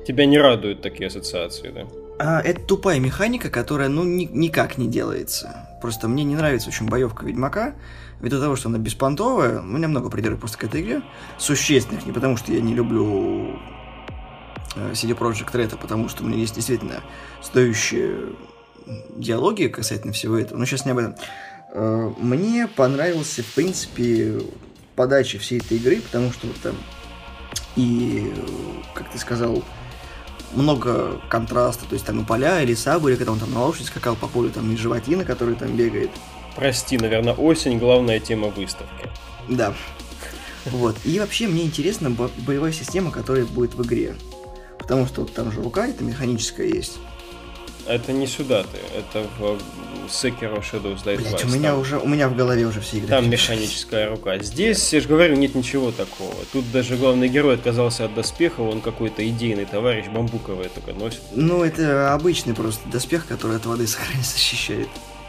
Тебя 0.06 0.26
не 0.26 0.38
радуют 0.38 0.82
такие 0.82 1.06
ассоциации, 1.06 1.70
да? 1.70 1.86
А, 2.18 2.40
это 2.40 2.60
тупая 2.60 3.00
механика, 3.00 3.50
которая, 3.50 3.88
ну, 3.88 4.04
ни, 4.04 4.24
никак 4.24 4.78
не 4.78 4.88
делается. 4.88 5.68
Просто 5.80 6.08
мне 6.08 6.24
не 6.24 6.36
нравится 6.36 6.68
очень 6.68 6.88
боевка 6.88 7.24
Ведьмака, 7.24 7.74
ввиду 8.20 8.40
того, 8.40 8.56
что 8.56 8.68
она 8.68 8.78
беспонтовая, 8.78 9.60
у 9.60 9.64
меня 9.64 9.88
много 9.88 10.10
придирок 10.10 10.38
просто 10.38 10.58
к 10.58 10.64
этой 10.64 10.82
игре, 10.82 11.02
существенных, 11.38 12.06
не 12.06 12.12
потому 12.12 12.36
что 12.36 12.52
я 12.52 12.60
не 12.60 12.74
люблю 12.74 13.58
э, 14.76 14.92
CD 14.92 15.16
Projekt 15.16 15.52
Red, 15.52 15.74
а 15.74 15.76
потому 15.76 16.08
что 16.08 16.22
у 16.22 16.26
меня 16.26 16.38
есть 16.38 16.54
действительно 16.54 17.02
стоящие 17.42 18.34
диалоги 19.16 19.66
касательно 19.66 20.12
всего 20.12 20.38
этого, 20.38 20.58
но 20.58 20.64
сейчас 20.64 20.84
не 20.84 20.92
об 20.92 20.98
этом. 20.98 21.16
Э, 21.74 22.12
мне 22.18 22.68
понравился, 22.68 23.42
в 23.42 23.54
принципе, 23.54 24.40
подача 24.96 25.38
всей 25.38 25.58
этой 25.58 25.78
игры, 25.78 26.00
потому 26.00 26.32
что 26.32 26.46
вот 26.46 26.56
там 26.60 26.76
и, 27.76 28.32
как 28.94 29.10
ты 29.10 29.18
сказал, 29.18 29.62
много 30.54 31.20
контраста, 31.30 31.84
то 31.86 31.94
есть 31.94 32.04
там 32.04 32.20
и 32.20 32.24
поля, 32.24 32.60
и 32.60 32.66
леса 32.66 32.98
были, 32.98 33.16
когда 33.16 33.32
он 33.32 33.38
там 33.38 33.52
на 33.52 33.64
лошади 33.64 33.86
скакал 33.86 34.16
по 34.16 34.26
полю, 34.26 34.50
там 34.50 34.70
и 34.72 34.76
животина, 34.76 35.24
который 35.24 35.54
там 35.54 35.74
бегает. 35.76 36.10
Прости, 36.56 36.98
наверное, 36.98 37.32
осень 37.32 37.78
главная 37.78 38.20
тема 38.20 38.48
выставки. 38.48 39.08
Да. 39.48 39.74
Вот. 40.66 40.96
И 41.04 41.18
вообще 41.18 41.48
мне 41.48 41.62
интересна 41.64 42.10
бо- 42.10 42.30
боевая 42.38 42.72
система, 42.72 43.10
которая 43.10 43.46
будет 43.46 43.74
в 43.74 43.82
игре. 43.82 44.14
Потому 44.78 45.06
что 45.06 45.22
вот 45.22 45.32
там 45.32 45.50
же 45.50 45.62
рука, 45.62 45.86
это 45.86 46.04
механическая 46.04 46.66
есть. 46.66 46.98
Это 47.86 48.12
не 48.12 48.26
сюда 48.26 48.62
ты, 48.62 48.78
это 48.96 49.26
в 49.38 49.58
Sekiro 50.08 50.62
Shadows 50.62 51.04
Die 51.04 51.16
Блять, 51.16 51.44
у 51.44 51.48
меня 51.48 51.70
там, 51.70 51.80
уже, 51.80 51.98
у 51.98 52.06
меня 52.06 52.28
в 52.28 52.36
голове 52.36 52.66
уже 52.66 52.80
все 52.80 52.98
игры. 52.98 53.08
Там 53.08 53.30
механическая 53.30 54.08
рука. 54.08 54.38
Здесь, 54.38 54.92
я 54.92 55.00
же 55.00 55.08
говорю, 55.08 55.36
нет 55.36 55.54
ничего 55.54 55.90
такого. 55.90 56.34
Тут 56.52 56.70
даже 56.72 56.96
главный 56.96 57.28
герой 57.28 57.54
отказался 57.54 58.04
от 58.04 58.14
доспеха, 58.14 58.60
он 58.60 58.80
какой-то 58.80 59.26
идейный 59.28 59.64
товарищ, 59.64 60.06
бамбуковый 60.06 60.68
только 60.68 60.98
носит. 60.98 61.20
Ну, 61.32 61.62
это 61.62 62.14
обычный 62.14 62.54
просто 62.54 62.88
доспех, 62.88 63.26
который 63.26 63.56
от 63.56 63.66
воды 63.66 63.86
защищает. 64.22 64.88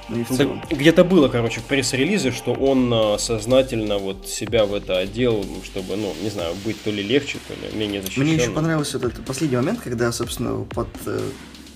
Ну, 0.10 0.62
где-то 0.70 1.06
было, 1.06 1.30
короче, 1.30 1.62
в 1.62 1.64
пресс-релизе, 1.64 2.32
что 2.32 2.52
он 2.54 2.92
а, 2.94 3.18
сознательно 3.18 3.98
вот 3.98 4.28
себя 4.28 4.66
в 4.66 4.74
это 4.74 4.98
одел, 4.98 5.46
чтобы, 5.64 5.96
ну, 5.96 6.14
не 6.22 6.30
знаю, 6.30 6.54
быть 6.66 6.82
то 6.84 6.92
ли 6.92 7.02
легче, 7.02 7.38
то 7.48 7.54
ли 7.54 7.78
менее 7.78 8.02
защищенным. 8.02 8.28
Мне 8.28 8.44
еще 8.44 8.52
понравился 8.52 9.00
вот 9.00 9.14
этот 9.14 9.26
последний 9.26 9.56
момент, 9.56 9.80
когда, 9.82 10.12
собственно, 10.12 10.66
под 10.66 10.90
э, 11.06 11.22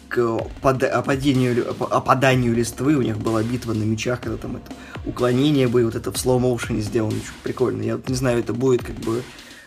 к 0.09 0.39
под, 0.61 0.83
опадению, 0.83 1.69
опаданию 1.79 2.53
листвы, 2.53 2.95
у 2.95 3.01
них 3.01 3.17
была 3.17 3.43
битва 3.43 3.73
на 3.73 3.83
мечах, 3.83 4.21
когда 4.21 4.37
там 4.37 4.57
это 4.57 4.71
уклонение 5.05 5.67
было, 5.67 5.85
вот 5.85 5.95
это 5.95 6.11
в 6.11 6.17
слоу-моушене 6.17 6.81
сделано, 6.81 7.15
очень 7.15 7.41
прикольно. 7.43 7.81
Я 7.81 7.97
вот 7.97 8.09
не 8.09 8.15
знаю, 8.15 8.39
это 8.39 8.53
будет 8.53 8.83
как 8.83 8.95
бы 8.95 9.23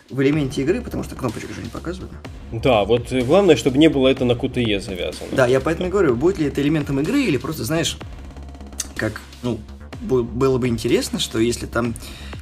в 0.09 0.21
элементе 0.21 0.61
игры, 0.61 0.81
потому 0.81 1.03
что 1.03 1.15
кнопочек 1.15 1.53
же 1.53 1.61
не 1.61 1.69
показывают. 1.69 2.11
Да, 2.51 2.83
вот 2.83 3.11
главное, 3.11 3.55
чтобы 3.55 3.77
не 3.77 3.87
было 3.87 4.09
это 4.09 4.25
на 4.25 4.33
QTE 4.33 4.79
завязано. 4.81 5.29
Да, 5.31 5.47
я 5.47 5.59
поэтому 5.59 5.87
и 5.87 5.91
говорю, 5.91 6.15
будет 6.15 6.37
ли 6.37 6.47
это 6.47 6.61
элементом 6.61 6.99
игры 6.99 7.23
или 7.23 7.37
просто, 7.37 7.63
знаешь, 7.63 7.97
как, 8.95 9.21
ну, 9.41 9.59
было 10.01 10.57
бы 10.57 10.67
интересно, 10.67 11.19
что 11.19 11.39
если 11.39 11.65
там 11.65 11.95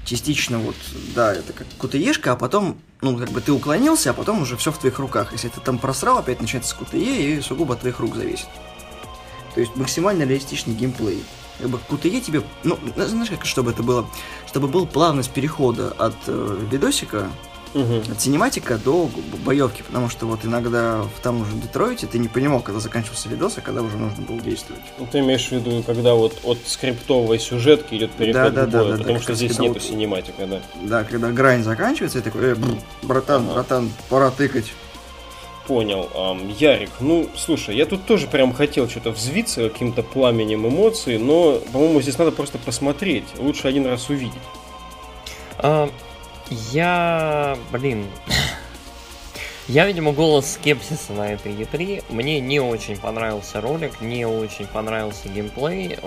частично 0.05 0.57
вот, 0.57 0.75
да, 1.15 1.33
это 1.33 1.53
как 1.53 1.67
QTE-шка, 1.77 2.31
а 2.31 2.35
потом, 2.35 2.77
ну, 3.01 3.17
как 3.17 3.29
бы 3.29 3.41
ты 3.41 3.51
уклонился, 3.51 4.09
а 4.11 4.13
потом 4.13 4.41
уже 4.41 4.57
все 4.57 4.71
в 4.71 4.77
твоих 4.77 4.99
руках. 4.99 5.31
Если 5.31 5.49
ты 5.49 5.61
там 5.61 5.77
просрал, 5.77 6.17
опять 6.17 6.41
начинается 6.41 6.75
QTE 6.75 7.37
и 7.37 7.41
сугубо 7.41 7.73
от 7.73 7.81
твоих 7.81 7.99
рук 7.99 8.15
зависит. 8.15 8.47
То 9.53 9.61
есть 9.61 9.75
максимально 9.75 10.23
реалистичный 10.23 10.73
геймплей. 10.73 11.23
Как 11.59 11.69
бы 11.69 11.79
QTE 11.89 12.21
тебе, 12.21 12.43
ну, 12.63 12.77
знаешь, 12.95 13.29
как, 13.29 13.45
чтобы 13.45 13.71
это 13.71 13.83
было, 13.83 14.09
чтобы 14.47 14.67
был 14.67 14.85
плавность 14.85 15.31
перехода 15.31 15.91
от 15.97 16.15
э, 16.27 16.57
видосика 16.69 17.29
угу. 17.73 18.01
от 18.11 18.21
синематика 18.21 18.77
до 18.77 19.09
боевки, 19.45 19.83
потому 19.83 20.09
что 20.09 20.25
вот 20.25 20.45
иногда 20.45 21.03
в 21.03 21.21
том 21.21 21.45
же 21.45 21.51
Детройте 21.55 22.07
ты 22.07 22.19
не 22.19 22.27
понимал, 22.27 22.61
когда 22.61 22.79
заканчивался 22.79 23.29
видос, 23.29 23.57
а 23.57 23.61
когда 23.61 23.81
уже 23.81 23.97
нужно 23.97 24.23
было 24.23 24.39
действовать. 24.39 24.81
Ну, 24.97 25.07
ты 25.11 25.19
имеешь 25.19 25.47
в 25.47 25.51
виду, 25.51 25.83
когда 25.83 26.13
вот 26.13 26.37
от 26.43 26.59
скриптовой 26.65 27.39
сюжетки 27.39 27.95
идет 27.95 28.11
переход 28.11 28.53
да, 28.53 28.65
да, 28.65 28.67
к 28.67 28.71
бою, 28.71 28.85
да, 28.85 28.91
да, 28.91 28.97
потому 28.97 29.17
да, 29.17 29.23
что 29.23 29.33
здесь 29.33 29.59
нету 29.59 29.75
вот, 29.75 29.83
синематика, 29.83 30.47
да. 30.47 30.61
Да, 30.81 31.03
когда 31.03 31.31
грань 31.31 31.63
заканчивается, 31.63 32.19
и 32.19 32.21
такой, 32.21 32.53
э, 32.53 32.55
братан, 33.03 33.43
ага. 33.43 33.53
братан, 33.53 33.91
пора 34.09 34.31
тыкать. 34.31 34.73
Понял. 35.67 36.09
Um, 36.15 36.51
Ярик, 36.57 36.89
ну, 36.99 37.29
слушай, 37.35 37.75
я 37.75 37.85
тут 37.85 38.05
тоже 38.07 38.25
прям 38.25 38.53
хотел 38.53 38.89
что-то 38.89 39.11
взвиться 39.11 39.69
каким-то 39.69 40.01
пламенем 40.01 40.67
эмоций, 40.67 41.19
но, 41.19 41.59
по-моему, 41.71 42.01
здесь 42.01 42.17
надо 42.17 42.31
просто 42.31 42.57
посмотреть. 42.57 43.25
Лучше 43.37 43.67
один 43.67 43.85
раз 43.85 44.09
увидеть. 44.09 44.33
Uh, 45.59 45.91
я, 46.49 47.57
блин, 47.71 48.05
я, 49.67 49.85
видимо, 49.85 50.13
голос 50.13 50.53
скепсиса 50.53 51.13
на 51.13 51.33
этой 51.33 51.53
E3. 51.53 52.05
Мне 52.09 52.39
не 52.39 52.59
очень 52.59 52.97
понравился 52.97 53.61
ролик, 53.61 54.01
не 54.01 54.25
очень 54.25 54.65
понравился 54.65 55.29
геймплей. 55.29 55.97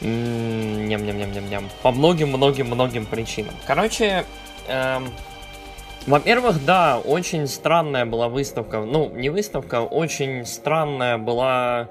Ням-ням-ням-ням-ням. 0.00 1.70
По 1.82 1.90
многим-многим-многим 1.92 3.06
причинам. 3.06 3.54
Короче, 3.66 4.26
эм, 4.68 5.10
во-первых, 6.06 6.64
да, 6.64 6.98
очень 6.98 7.46
странная 7.46 8.04
была 8.04 8.28
выставка. 8.28 8.80
Ну, 8.80 9.10
не 9.10 9.30
выставка, 9.30 9.80
очень 9.80 10.44
странная 10.44 11.16
была 11.16 11.88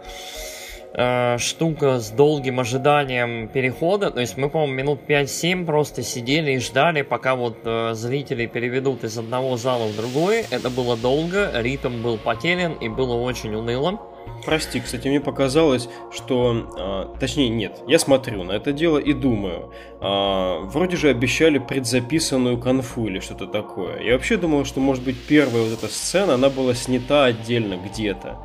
э, 0.96 1.38
штука 1.38 2.00
с 2.00 2.10
долгим 2.12 2.60
ожиданием 2.60 3.48
перехода. 3.48 4.12
То 4.12 4.22
есть 4.22 4.38
мы, 4.38 4.50
по-моему, 4.50 4.74
минут 4.74 5.00
5-7 5.08 5.66
просто 5.66 6.02
сидели 6.02 6.54
и 6.54 6.60
ждали, 6.60 7.02
пока 7.02 7.36
вот 7.36 7.58
э, 7.64 7.94
зрители 7.94 8.46
переведут 8.46 9.04
из 9.04 9.18
одного 9.18 9.58
зала 9.58 9.88
в 9.88 9.96
другой. 9.96 10.46
Это 10.50 10.70
было 10.70 10.98
долго, 10.98 11.52
ритм 11.54 12.02
был 12.02 12.18
потерян 12.18 12.74
и 12.74 12.90
было 12.90 13.14
очень 13.14 13.54
уныло. 13.54 14.00
Прости, 14.44 14.80
кстати, 14.80 15.08
мне 15.08 15.20
показалось, 15.20 15.90
что... 16.12 16.68
Э, 17.16 17.20
точнее, 17.20 17.50
нет, 17.50 17.82
я 17.88 17.98
смотрю 17.98 18.44
на 18.44 18.52
это 18.52 18.74
дело 18.74 19.00
и 19.00 19.14
думаю. 19.14 19.72
Э, 20.02 20.60
вроде 20.66 20.98
же 20.98 21.10
обещали 21.10 21.58
предзаписанную 21.58 22.60
конфу 22.60 23.08
или 23.08 23.20
что-то 23.20 23.48
такое. 23.48 24.02
Я 24.02 24.14
вообще 24.14 24.38
думал, 24.38 24.66
что, 24.66 24.80
может 24.80 25.04
быть, 25.04 25.18
первая 25.28 25.64
вот 25.64 25.74
эта 25.74 25.88
сцена, 25.92 26.36
она 26.36 26.50
была 26.50 26.76
снята 26.76 27.26
отдельно 27.26 27.78
где-то. 27.78 28.38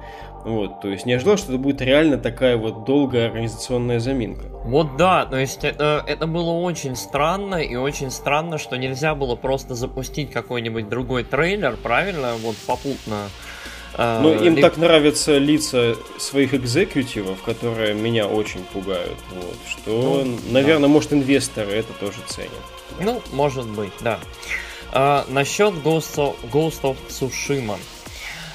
Вот, 0.44 0.80
то 0.80 0.88
есть 0.88 1.04
не 1.06 1.12
ожидал, 1.12 1.36
что 1.36 1.52
это 1.52 1.58
будет 1.58 1.82
реально 1.82 2.16
такая 2.16 2.56
вот 2.56 2.84
долгая 2.84 3.26
организационная 3.26 4.00
заминка. 4.00 4.46
Вот 4.64 4.96
да, 4.96 5.26
то 5.26 5.36
есть 5.36 5.64
это, 5.64 6.02
это 6.06 6.26
было 6.26 6.50
очень 6.50 6.96
странно, 6.96 7.56
и 7.56 7.76
очень 7.76 8.10
странно, 8.10 8.58
что 8.58 8.76
нельзя 8.76 9.14
было 9.14 9.36
просто 9.36 9.74
запустить 9.74 10.30
какой-нибудь 10.30 10.88
другой 10.88 11.24
трейлер, 11.24 11.76
правильно, 11.76 12.34
вот 12.42 12.56
попутно. 12.66 13.28
А, 13.94 14.20
ну, 14.22 14.32
им 14.32 14.56
Либо... 14.56 14.68
так 14.68 14.76
нравятся 14.76 15.36
лица 15.38 15.94
своих 16.18 16.54
экзекутивов, 16.54 17.42
которые 17.42 17.94
меня 17.94 18.26
очень 18.26 18.64
пугают. 18.64 19.18
Вот, 19.30 19.56
что, 19.68 20.22
ну, 20.24 20.38
наверное, 20.50 20.88
да. 20.88 20.88
может, 20.88 21.12
инвесторы 21.12 21.72
это 21.72 21.92
тоже 21.94 22.18
ценят. 22.26 22.50
Ну, 23.00 23.20
может 23.32 23.68
быть, 23.68 23.92
да. 24.00 24.18
А, 24.92 25.24
насчет 25.28 25.74
Ghost 25.74 26.16
of, 26.16 26.36
Ghost 26.50 26.82
of 26.82 26.96
Tsushima. 27.08 27.76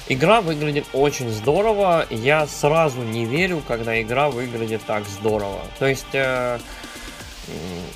Игра 0.08 0.40
выглядит 0.40 0.86
очень 0.92 1.30
здорово. 1.30 2.06
Я 2.10 2.46
сразу 2.46 3.02
не 3.02 3.24
верю, 3.24 3.60
когда 3.66 4.00
игра 4.00 4.30
выглядит 4.30 4.82
так 4.86 5.04
здорово. 5.04 5.60
То 5.80 5.86
есть, 5.86 6.06
э, 6.14 6.58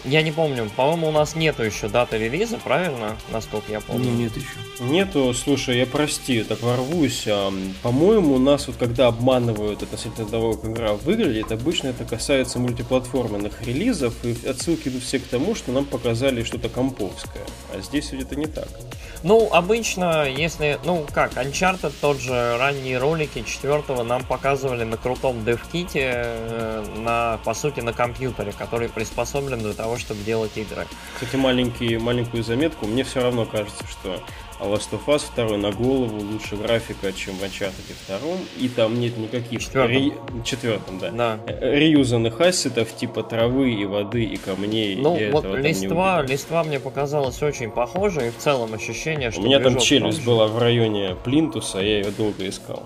я 0.05 0.23
не 0.23 0.33
помню, 0.33 0.71
по-моему, 0.77 1.09
у 1.09 1.13
нас 1.13 1.35
нету 1.35 1.63
еще 1.63 1.89
даты 1.89 2.19
релиза, 2.19 2.59
правильно? 2.59 3.17
Насколько 3.31 3.73
я 3.73 3.81
помню. 3.81 4.11
Не, 4.11 4.25
нет 4.25 4.37
еще. 4.37 4.49
Нету, 4.81 5.35
слушай, 5.35 5.79
я 5.79 5.87
прости, 5.87 6.43
так 6.43 6.63
ворвусь. 6.63 7.25
А, 7.27 7.53
по-моему, 7.83 8.35
у 8.35 8.39
нас 8.39 8.67
вот 8.67 8.77
когда 8.77 9.09
обманывают 9.09 9.83
относительно 9.83 10.27
того, 10.27 10.55
как 10.55 10.71
игра 10.71 10.93
выглядит, 10.95 11.53
обычно 11.53 11.89
это 11.89 12.05
касается 12.05 12.59
мультиплатформенных 12.59 13.63
релизов, 13.63 14.15
и 14.25 14.37
отсылки 14.47 14.89
идут 14.89 15.03
все 15.03 15.19
к 15.19 15.25
тому, 15.25 15.55
что 15.55 15.73
нам 15.73 15.85
показали 15.85 16.45
что-то 16.45 16.69
комповское. 16.69 17.45
А 17.75 17.81
здесь 17.81 18.13
ведь 18.13 18.23
это 18.23 18.37
не 18.37 18.47
так. 18.47 18.69
Ну, 19.23 19.51
обычно, 19.53 20.27
если, 20.27 20.79
ну 20.85 21.05
как, 21.13 21.35
Uncharted, 21.35 21.93
тот 22.01 22.21
же 22.21 22.57
ранние 22.59 22.97
ролики 22.97 23.43
четвертого 23.43 24.03
нам 24.03 24.25
показывали 24.25 24.85
на 24.85 24.97
крутом 24.97 25.45
девките, 25.45 26.11
э, 26.15 26.85
на, 26.97 27.39
по 27.45 27.53
сути, 27.53 27.81
на 27.81 27.93
компьютере, 27.93 28.53
который 28.57 28.89
приспособлен 28.89 29.40
для 29.49 29.73
того, 29.73 29.97
чтобы 29.99 30.23
делать 30.23 30.57
игры. 30.57 30.87
Кстати, 31.15 31.37
маленький, 31.37 31.99
маленькую 31.99 32.43
заметку, 32.43 32.87
мне 32.87 33.05
все 33.05 33.23
равно 33.23 33.47
кажется, 33.47 33.85
что 33.87 34.21
Last 34.61 34.91
of 34.93 35.07
Us 35.07 35.23
2 35.35 35.57
на 35.57 35.73
голову 35.73 36.21
лучше 36.21 36.57
графика, 36.57 37.13
чем 37.13 37.35
в 37.37 37.43
Uncharted 37.43 37.73
2, 38.09 38.19
и 38.59 38.69
там 38.69 39.01
нет 39.01 39.17
никаких... 39.17 39.61
Четвертом. 39.61 39.91
Ре... 39.91 40.13
Четвертом, 40.45 40.99
да. 40.99 41.11
да. 41.11 41.39
Э, 41.47 41.79
реюзанных 41.79 42.41
ассетов 42.41 42.95
типа 42.95 43.23
травы 43.23 43.73
и 43.73 43.85
воды 43.87 44.25
и 44.25 44.37
камней. 44.37 44.97
Ну, 44.97 45.17
и 45.17 45.31
вот 45.31 45.45
листва, 45.45 46.23
листва 46.23 46.63
мне 46.63 46.79
показалось 46.79 47.43
очень 47.43 47.71
похоже, 47.71 48.29
и 48.29 48.31
в 48.31 48.37
целом 48.37 48.75
ощущение, 48.75 49.31
что... 49.31 49.41
У 49.41 49.45
меня 49.45 49.61
там 49.61 49.79
челюсть 49.79 50.25
была 50.25 50.47
в 50.47 50.59
районе 50.59 51.17
Плинтуса, 51.25 51.79
я 51.79 51.99
ее 51.99 52.11
долго 52.11 52.49
искал. 52.49 52.85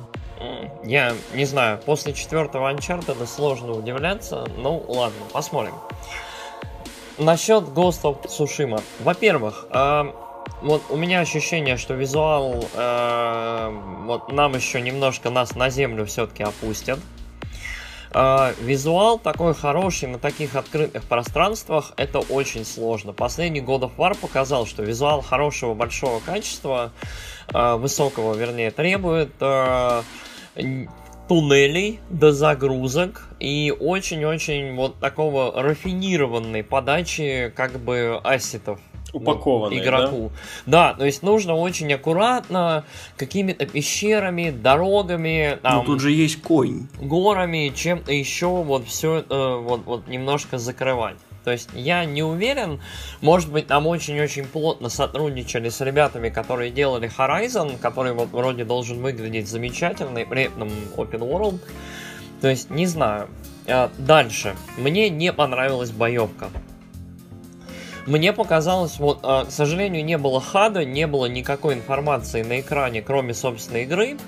Я 0.85 1.15
не 1.35 1.47
знаю, 1.47 1.81
после 1.85 2.13
четвертого 2.13 2.73
Uncharted 2.73 3.27
сложно 3.27 3.73
удивляться, 3.73 4.47
ну 4.59 4.85
ладно, 4.87 5.19
посмотрим. 5.33 5.75
Насчет 7.19 7.65
Ghost 7.65 8.03
of 8.03 8.25
Tsushima. 8.25 8.83
Во-первых, 9.01 9.67
э, 9.71 10.05
вот 10.63 10.83
у 10.91 10.97
меня 10.97 11.21
ощущение, 11.21 11.77
что 11.77 11.95
визуал 11.95 12.65
э, 12.75 13.81
вот 14.07 14.33
нам 14.33 14.55
еще 14.55 14.81
немножко 14.81 15.31
нас 15.31 15.55
на 15.55 15.71
землю 15.71 16.07
все-таки 16.07 16.43
опустят. 16.43 16.99
Э, 18.13 18.53
визуал 18.61 19.21
такой 19.21 19.55
хороший 19.55 20.09
на 20.09 20.19
таких 20.19 20.57
открытых 20.57 21.05
пространствах 21.05 21.93
это 21.97 22.19
очень 22.19 22.65
сложно. 22.65 23.13
Последний 23.13 23.61
God 23.61 23.83
of 23.83 23.93
War 23.97 24.19
показал, 24.19 24.67
что 24.67 24.83
визуал 24.83 25.21
хорошего 25.21 25.75
большого 25.75 26.19
качества, 26.19 26.91
э, 27.53 27.75
высокого, 27.77 28.35
вернее, 28.35 28.73
требует 28.73 29.31
э, 29.39 30.03
туннелей 31.29 32.01
до 32.11 32.33
загрузок 32.33 33.29
и 33.41 33.75
очень-очень 33.79 34.75
вот 34.75 34.99
такого 35.01 35.63
рафинированной 35.63 36.63
подачи 36.63 37.53
как 37.57 37.79
бы 37.79 38.21
ассетов 38.23 38.81
упакованные, 39.15 39.81
вот, 39.81 39.87
игроку. 39.87 40.33
Да? 40.67 40.93
да, 40.93 40.99
то 40.99 41.05
есть 41.07 41.23
нужно 41.23 41.55
очень 41.55 41.93
аккуратно 41.93 42.85
какими-то 43.17 43.67
пещерами, 43.67 44.51
дорогами, 44.51 45.59
там, 45.63 45.79
ну 45.79 45.85
тут 45.85 46.01
же 46.01 46.11
есть 46.11 46.43
конь, 46.43 46.89
горами, 47.01 47.73
чем-то 47.75 48.13
еще 48.13 48.49
вот 48.49 48.87
все 48.87 49.17
это 49.17 49.57
вот, 49.57 49.85
вот 49.85 50.09
немножко 50.09 50.59
закрывать. 50.59 51.17
То 51.45 51.51
есть 51.51 51.69
я 51.75 52.05
не 52.05 52.23
уверен, 52.23 52.81
может 53.21 53.53
быть, 53.53 53.67
там 53.67 53.87
очень-очень 53.87 54.47
плотно 54.47 54.89
сотрудничали 54.89 55.69
с 55.69 55.81
ребятами, 55.83 56.31
которые 56.31 56.71
делали 56.71 57.11
Horizon, 57.17 57.79
который 57.79 58.13
вот 58.13 58.31
вроде 58.31 58.65
должен 58.65 59.03
выглядеть 59.03 59.49
замечательно, 59.49 60.19
и 60.19 60.25
при 60.25 60.45
этом 60.45 60.69
Open 60.97 61.21
World. 61.21 61.61
То 62.41 62.49
есть, 62.49 62.71
не 62.71 62.87
знаю. 62.87 63.29
А, 63.67 63.91
дальше. 63.99 64.55
Мне 64.79 65.09
не 65.11 65.33
понравилась 65.33 65.91
боевка. 65.91 66.49
Мне 68.07 68.33
показалось, 68.35 68.99
вот, 68.99 69.21
а, 69.23 69.45
к 69.45 69.51
сожалению, 69.51 70.05
не 70.05 70.19
было 70.19 70.41
хада, 70.41 70.85
не 70.85 71.07
было 71.07 71.27
никакой 71.27 71.75
информации 71.75 72.43
на 72.43 72.61
экране, 72.61 73.01
кроме, 73.01 73.33
собственно, 73.35 73.79
игры. 73.79 74.19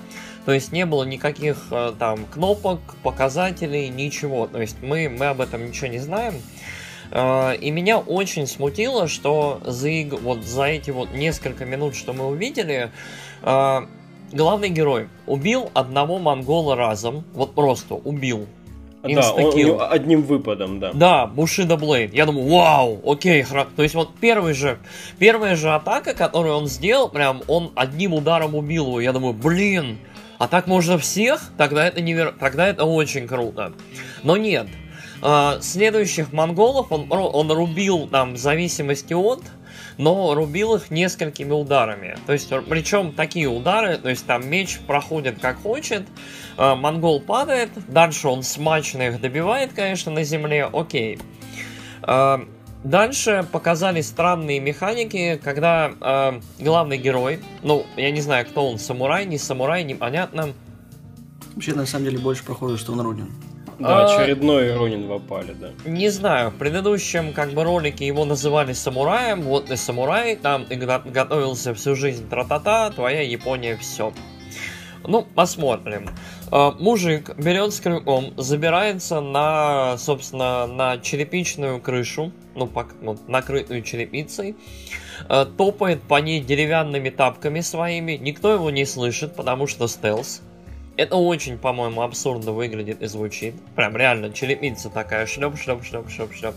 То 0.45 0.53
есть 0.53 0.71
не 0.71 0.85
было 0.85 1.03
никаких 1.03 1.57
а, 1.71 1.93
там 1.97 2.25
кнопок, 2.25 2.79
показателей, 3.03 3.89
ничего. 3.89 4.47
То 4.47 4.61
есть 4.61 4.77
мы, 4.81 5.09
мы 5.09 5.27
об 5.27 5.41
этом 5.41 5.67
ничего 5.67 5.87
не 5.87 5.99
знаем. 5.99 6.35
А, 7.11 7.53
и 7.53 7.71
меня 7.71 7.97
очень 7.99 8.47
смутило, 8.47 9.07
что 9.07 9.61
за, 9.65 9.89
вот 10.21 10.43
за 10.43 10.63
эти 10.65 10.91
вот 10.91 11.13
несколько 11.13 11.65
минут, 11.65 11.95
что 11.95 12.13
мы 12.13 12.27
увидели, 12.27 12.91
главный 13.41 14.69
герой 14.69 15.07
убил 15.25 15.69
одного 15.73 16.19
монгола 16.19 16.75
разом, 16.75 17.23
вот 17.33 17.55
просто 17.55 17.95
убил. 17.95 18.47
Да, 19.03 19.31
он, 19.31 19.81
одним 19.89 20.23
выпадом, 20.23 20.79
да. 20.79 20.91
Да, 20.93 21.27
Бушида 21.27 21.77
Блейд. 21.77 22.13
Я 22.13 22.25
думаю, 22.25 22.49
вау, 22.49 23.01
окей, 23.09 23.41
хра... 23.43 23.65
то 23.73 23.83
есть 23.83 23.95
вот 23.95 24.09
первый 24.19 24.53
же, 24.53 24.79
первая 25.17 25.55
же 25.55 25.69
атака, 25.69 26.13
которую 26.13 26.55
он 26.55 26.67
сделал, 26.67 27.07
прям 27.07 27.41
он 27.47 27.71
одним 27.75 28.13
ударом 28.15 28.55
убил 28.55 28.87
его. 28.87 28.99
Я 28.99 29.13
думаю, 29.13 29.33
блин, 29.33 29.99
а 30.39 30.47
так 30.47 30.67
можно 30.67 30.97
всех? 30.97 31.51
Тогда 31.57 31.87
это 31.87 32.01
невер... 32.01 32.35
тогда 32.37 32.67
это 32.67 32.83
очень 32.83 33.27
круто. 33.27 33.71
Но 34.23 34.35
нет. 34.35 34.67
А, 35.21 35.59
следующих 35.61 36.31
монголов 36.33 36.91
он, 36.91 37.07
он 37.09 37.51
рубил 37.51 38.07
там 38.07 38.37
зависимости 38.37 39.13
от 39.13 39.41
но 39.97 40.33
рубил 40.33 40.75
их 40.75 40.91
несколькими 40.91 41.51
ударами. 41.51 42.17
То 42.25 42.33
есть, 42.33 42.51
причем 42.69 43.11
такие 43.13 43.47
удары, 43.47 43.97
то 43.97 44.09
есть 44.09 44.25
там 44.25 44.47
меч 44.47 44.79
проходит 44.85 45.39
как 45.39 45.61
хочет, 45.61 46.03
э, 46.57 46.75
монгол 46.75 47.19
падает, 47.19 47.69
дальше 47.87 48.27
он 48.27 48.43
смачно 48.43 49.03
их 49.03 49.21
добивает, 49.21 49.73
конечно, 49.73 50.11
на 50.11 50.23
земле, 50.23 50.69
окей. 50.71 51.19
Э, 52.03 52.37
дальше 52.83 53.45
показали 53.51 54.01
странные 54.01 54.59
механики, 54.59 55.39
когда 55.43 55.91
э, 55.99 56.41
главный 56.59 56.97
герой, 56.97 57.39
ну, 57.63 57.85
я 57.95 58.11
не 58.11 58.21
знаю, 58.21 58.45
кто 58.45 58.69
он, 58.69 58.79
самурай, 58.79 59.25
не 59.25 59.37
самурай, 59.37 59.83
непонятно. 59.83 60.53
Вообще, 61.55 61.73
на 61.73 61.87
самом 61.87 62.05
деле, 62.05 62.19
больше 62.19 62.45
похоже, 62.45 62.77
что 62.77 62.93
он 62.93 63.01
родин. 63.01 63.31
Да, 63.79 64.05
а, 64.05 64.15
очередной 64.15 64.75
Ронин 64.75 65.07
в 65.07 65.13
опале, 65.13 65.53
да. 65.53 65.69
Не 65.85 66.09
знаю, 66.09 66.49
в 66.49 66.55
предыдущем 66.55 67.33
как 67.33 67.51
бы 67.51 67.63
ролике 67.63 68.07
его 68.07 68.25
называли 68.25 68.73
самураем, 68.73 69.41
вот 69.41 69.67
ты 69.67 69.77
самурай, 69.77 70.35
там 70.35 70.65
ты 70.65 70.75
готовился 70.75 71.73
всю 71.75 71.95
жизнь 71.95 72.27
тра-та-та, 72.27 72.89
твоя 72.91 73.21
Япония 73.21 73.77
все. 73.77 74.13
Ну, 75.05 75.21
посмотрим. 75.23 76.09
А, 76.51 76.71
мужик 76.71 77.35
берет 77.37 77.73
с 77.73 77.79
крюком, 77.79 78.33
забирается 78.35 79.21
на, 79.21 79.97
собственно, 79.97 80.65
на 80.65 80.97
черепичную 80.97 81.79
крышу, 81.79 82.31
ну, 82.55 82.69
ну 83.01 83.17
накрытую 83.27 83.83
черепицей, 83.83 84.55
а, 85.29 85.45
топает 85.45 86.01
по 86.01 86.19
ней 86.19 86.41
деревянными 86.41 87.09
тапками 87.09 87.59
своими, 87.61 88.13
никто 88.13 88.53
его 88.53 88.69
не 88.69 88.85
слышит, 88.85 89.35
потому 89.35 89.67
что 89.67 89.87
стелс. 89.87 90.41
Это 90.97 91.15
очень, 91.15 91.59
по-моему, 91.59 92.01
абсурдно 92.01 92.51
выглядит 92.51 93.03
и 93.03 93.05
звучит. 93.05 93.53
Прям 93.75 93.95
реально 93.95 94.33
черепица 94.33 94.89
такая 94.89 95.27
шлеп, 95.27 95.55
шлеп, 95.55 95.83
шлеп, 95.83 96.09
шлеп, 96.09 96.33
шлеп. 96.33 96.55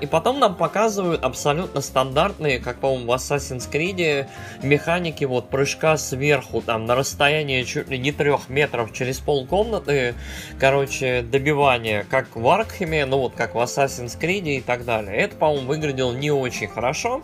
И 0.00 0.06
потом 0.06 0.38
нам 0.38 0.54
показывают 0.54 1.24
абсолютно 1.24 1.80
стандартные, 1.80 2.60
как, 2.60 2.78
по-моему, 2.78 3.06
в 3.06 3.14
Assassin's 3.14 3.68
Creed, 3.68 4.28
механики 4.62 5.24
вот 5.24 5.48
прыжка 5.48 5.96
сверху, 5.96 6.60
там, 6.60 6.86
на 6.86 6.94
расстоянии 6.94 7.64
чуть 7.64 7.88
ли 7.88 7.98
не 7.98 8.12
трех 8.12 8.48
метров 8.48 8.92
через 8.92 9.18
полкомнаты, 9.18 10.14
короче, 10.60 11.22
добивание, 11.22 12.06
как 12.08 12.36
в 12.36 12.48
Аркхеме, 12.48 13.06
ну 13.06 13.18
вот 13.18 13.34
как 13.34 13.54
в 13.54 13.58
Assassin's 13.58 14.18
Creed 14.18 14.58
и 14.58 14.60
так 14.60 14.84
далее. 14.84 15.16
Это, 15.16 15.34
по-моему, 15.36 15.66
выглядело 15.66 16.12
не 16.12 16.30
очень 16.30 16.68
хорошо, 16.68 17.22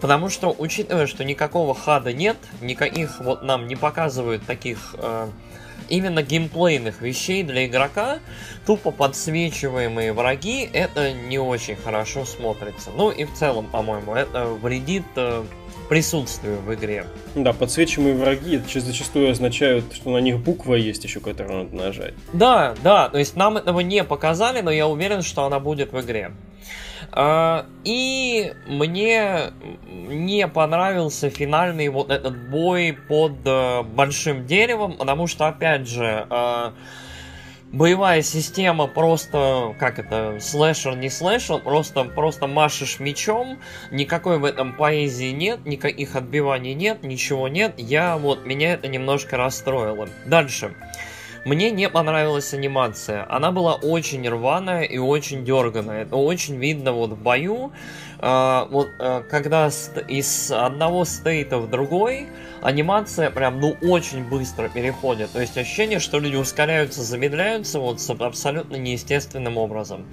потому 0.00 0.28
что, 0.28 0.54
учитывая, 0.58 1.06
что 1.06 1.24
никакого 1.24 1.74
хада 1.74 2.12
нет, 2.12 2.36
никаких 2.60 3.20
вот 3.20 3.42
нам 3.42 3.68
не 3.68 3.76
показывают 3.76 4.44
таких 4.46 4.94
э, 4.98 5.28
именно 5.88 6.22
геймплейных 6.22 7.00
вещей 7.00 7.42
для 7.42 7.66
игрока, 7.66 8.18
тупо 8.66 8.90
подсвечиваемые 8.90 10.12
враги, 10.12 10.68
это 10.72 11.12
не 11.12 11.38
очень 11.38 11.76
хорошо 11.76 12.24
смотрится. 12.24 12.90
Ну 12.96 13.10
и 13.10 13.24
в 13.24 13.32
целом, 13.34 13.66
по-моему, 13.66 14.14
это 14.14 14.46
вредит 14.46 15.04
э, 15.16 15.44
присутствию 15.88 16.58
в 16.60 16.72
игре. 16.74 17.06
Да, 17.34 17.52
подсвечиваемые 17.52 18.16
враги 18.16 18.60
зачастую 18.74 19.30
означают, 19.30 19.92
что 19.92 20.10
на 20.10 20.18
них 20.18 20.38
буква 20.38 20.74
есть 20.74 21.04
еще, 21.04 21.20
которую 21.20 21.64
надо 21.64 21.76
нажать. 21.76 22.14
Да, 22.32 22.74
да, 22.82 23.08
то 23.08 23.18
есть 23.18 23.36
нам 23.36 23.56
этого 23.56 23.80
не 23.80 24.02
показали, 24.04 24.60
но 24.62 24.70
я 24.70 24.88
уверен, 24.88 25.22
что 25.22 25.44
она 25.44 25.60
будет 25.60 25.92
в 25.92 26.00
игре. 26.00 26.32
А, 27.14 27.66
и 27.84 28.54
мне 28.66 29.52
не 29.82 30.48
понравился 30.48 31.28
финальный 31.28 31.88
вот 31.88 32.10
этот 32.10 32.48
бой 32.48 32.96
под 33.08 33.34
э, 33.44 33.82
большим 33.82 34.46
деревом, 34.46 34.96
потому 34.96 35.26
что, 35.26 35.46
опять 35.46 35.86
же, 35.86 36.26
а, 36.30 36.72
боевая 37.70 38.22
система 38.22 38.86
просто, 38.86 39.74
как 39.78 39.98
это, 39.98 40.38
слэшер, 40.40 40.96
не 40.96 41.10
слэшер, 41.10 41.60
просто, 41.60 42.04
просто 42.04 42.46
машешь 42.46 42.98
мечом, 42.98 43.58
никакой 43.90 44.38
в 44.38 44.44
этом 44.44 44.74
поэзии 44.74 45.32
нет, 45.32 45.66
никаких 45.66 46.16
отбиваний 46.16 46.72
нет, 46.72 47.02
ничего 47.02 47.48
нет, 47.48 47.74
я 47.76 48.16
вот, 48.16 48.46
меня 48.46 48.72
это 48.72 48.88
немножко 48.88 49.36
расстроило. 49.36 50.08
Дальше. 50.24 50.74
Мне 51.44 51.72
не 51.72 51.88
понравилась 51.88 52.54
анимация. 52.54 53.26
Она 53.28 53.50
была 53.50 53.74
очень 53.74 54.28
рваная 54.28 54.82
и 54.82 54.98
очень 54.98 55.44
дерганая. 55.44 56.02
Это 56.02 56.14
очень 56.14 56.56
видно 56.56 56.92
вот 56.92 57.10
в 57.10 57.20
бою. 57.20 57.72
Э, 58.20 58.66
вот 58.70 58.88
э, 59.00 59.24
когда 59.28 59.68
из 60.06 60.52
одного 60.52 61.04
стейта 61.04 61.58
в 61.58 61.68
другой, 61.68 62.28
анимация 62.62 63.28
прям, 63.30 63.58
ну, 63.58 63.76
очень 63.82 64.24
быстро 64.24 64.68
переходит. 64.68 65.32
То 65.32 65.40
есть 65.40 65.58
ощущение, 65.58 65.98
что 65.98 66.20
люди 66.20 66.36
ускоряются, 66.36 67.02
замедляются 67.02 67.80
вот 67.80 68.00
с 68.00 68.08
абсолютно 68.08 68.76
неестественным 68.76 69.58
образом. 69.58 70.06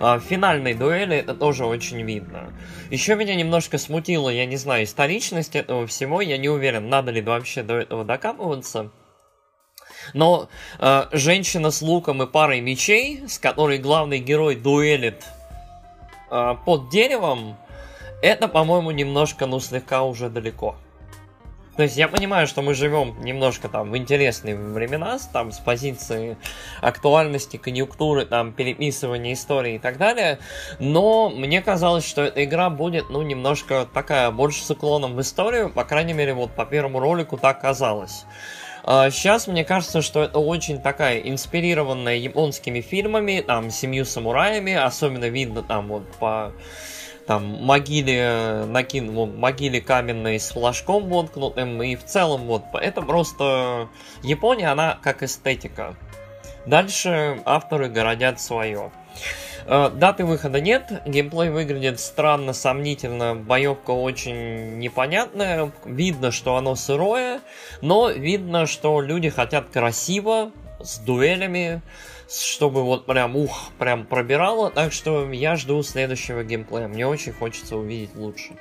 Э, 0.00 0.16
в 0.16 0.20
финальной 0.22 0.74
дуэли 0.74 1.18
это 1.18 1.34
тоже 1.34 1.64
очень 1.64 2.02
видно. 2.02 2.52
Еще 2.90 3.14
меня 3.14 3.36
немножко 3.36 3.78
смутило, 3.78 4.30
я 4.30 4.46
не 4.46 4.56
знаю, 4.56 4.82
историчность 4.82 5.54
этого 5.54 5.86
всего. 5.86 6.20
Я 6.20 6.38
не 6.38 6.48
уверен, 6.48 6.88
надо 6.88 7.12
ли 7.12 7.22
вообще 7.22 7.62
до 7.62 7.76
этого 7.76 8.04
докапываться. 8.04 8.90
Но 10.14 10.48
э, 10.78 11.06
женщина 11.12 11.70
с 11.70 11.82
луком 11.82 12.22
и 12.22 12.26
парой 12.26 12.60
мечей, 12.60 13.24
с 13.28 13.38
которой 13.38 13.78
главный 13.78 14.18
герой 14.18 14.56
дуэлит 14.56 15.24
э, 16.30 16.56
под 16.64 16.90
деревом, 16.90 17.56
это, 18.22 18.48
по-моему, 18.48 18.90
немножко, 18.90 19.46
ну, 19.46 19.60
слегка 19.60 20.02
уже 20.02 20.30
далеко. 20.30 20.76
То 21.76 21.84
есть 21.84 21.96
я 21.96 22.06
понимаю, 22.06 22.46
что 22.46 22.60
мы 22.60 22.74
живем 22.74 23.16
немножко 23.22 23.68
там 23.68 23.90
в 23.90 23.96
интересные 23.96 24.54
времена, 24.56 25.18
там 25.32 25.52
с 25.52 25.58
позиции 25.58 26.36
актуальности, 26.82 27.56
конъюнктуры, 27.56 28.26
там 28.26 28.52
переписывания 28.52 29.32
истории 29.32 29.76
и 29.76 29.78
так 29.78 29.96
далее, 29.96 30.38
но 30.78 31.30
мне 31.30 31.62
казалось, 31.62 32.06
что 32.06 32.22
эта 32.22 32.44
игра 32.44 32.68
будет, 32.68 33.08
ну, 33.08 33.22
немножко 33.22 33.88
такая, 33.92 34.30
больше 34.30 34.62
с 34.62 34.70
уклоном 34.70 35.14
в 35.14 35.20
историю, 35.22 35.70
по 35.70 35.84
крайней 35.84 36.12
мере, 36.12 36.34
вот 36.34 36.50
по 36.50 36.66
первому 36.66 37.00
ролику 37.00 37.38
так 37.38 37.62
казалось. 37.62 38.26
Сейчас 38.84 39.46
мне 39.46 39.64
кажется, 39.64 40.02
что 40.02 40.24
это 40.24 40.38
очень 40.40 40.80
такая 40.80 41.18
инспирированная 41.20 42.16
японскими 42.16 42.80
фильмами, 42.80 43.40
там, 43.46 43.70
семью 43.70 44.04
самураями, 44.04 44.74
особенно 44.74 45.28
видно 45.28 45.62
там 45.62 45.88
вот 45.88 46.10
по 46.18 46.52
там 47.26 47.44
могиле 47.64 48.64
накин, 48.66 49.12
вот, 49.12 49.36
могиле 49.36 49.80
каменной 49.80 50.40
с 50.40 50.50
флажком 50.50 51.08
воткнутым, 51.08 51.80
и 51.82 51.94
в 51.94 52.04
целом 52.04 52.42
вот 52.42 52.64
это 52.74 53.00
просто 53.02 53.88
Япония, 54.24 54.72
она 54.72 54.98
как 55.00 55.22
эстетика. 55.22 55.94
Дальше 56.66 57.40
авторы 57.44 57.88
городят 57.88 58.40
свое. 58.40 58.90
Э, 59.66 59.90
даты 59.90 60.24
выхода 60.24 60.60
нет, 60.60 61.02
геймплей 61.06 61.50
выглядит 61.50 62.00
странно, 62.00 62.52
сомнительно, 62.52 63.34
боевка 63.34 63.92
очень 63.92 64.78
непонятная, 64.78 65.72
видно, 65.84 66.30
что 66.30 66.56
оно 66.56 66.74
сырое, 66.74 67.40
но 67.80 68.10
видно, 68.10 68.66
что 68.66 69.00
люди 69.00 69.28
хотят 69.28 69.68
красиво, 69.70 70.50
с 70.80 70.98
дуэлями, 70.98 71.80
чтобы 72.28 72.82
вот 72.82 73.06
прям 73.06 73.36
ух, 73.36 73.70
прям 73.78 74.04
пробирало, 74.04 74.70
так 74.70 74.92
что 74.92 75.30
я 75.32 75.56
жду 75.56 75.82
следующего 75.82 76.42
геймплея, 76.42 76.88
мне 76.88 77.06
очень 77.06 77.32
хочется 77.32 77.76
увидеть 77.76 78.14
лучше. 78.16 78.52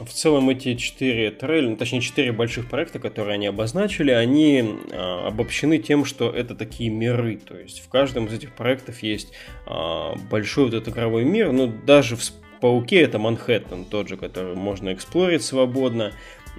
В 0.00 0.12
целом 0.14 0.48
эти 0.48 0.76
четыре 0.76 1.30
трейлера, 1.30 1.76
точнее 1.76 2.00
четыре 2.00 2.32
больших 2.32 2.70
проекта, 2.70 2.98
которые 2.98 3.34
они 3.34 3.46
обозначили, 3.46 4.10
они 4.10 4.78
а, 4.92 5.28
обобщены 5.28 5.78
тем, 5.78 6.06
что 6.06 6.30
это 6.30 6.54
такие 6.54 6.88
миры. 6.88 7.36
То 7.36 7.58
есть 7.58 7.80
в 7.80 7.88
каждом 7.90 8.26
из 8.26 8.32
этих 8.32 8.54
проектов 8.54 9.02
есть 9.02 9.32
а, 9.66 10.14
большой 10.30 10.64
вот 10.64 10.74
этот 10.74 10.94
игровой 10.94 11.24
мир. 11.24 11.52
Ну, 11.52 11.66
даже 11.66 12.16
в 12.16 12.22
Пауке 12.60 13.00
это 13.00 13.18
Манхэттен 13.18 13.84
тот 13.86 14.08
же, 14.08 14.16
который 14.16 14.54
можно 14.54 14.92
эксплорить 14.92 15.42
свободно. 15.42 16.12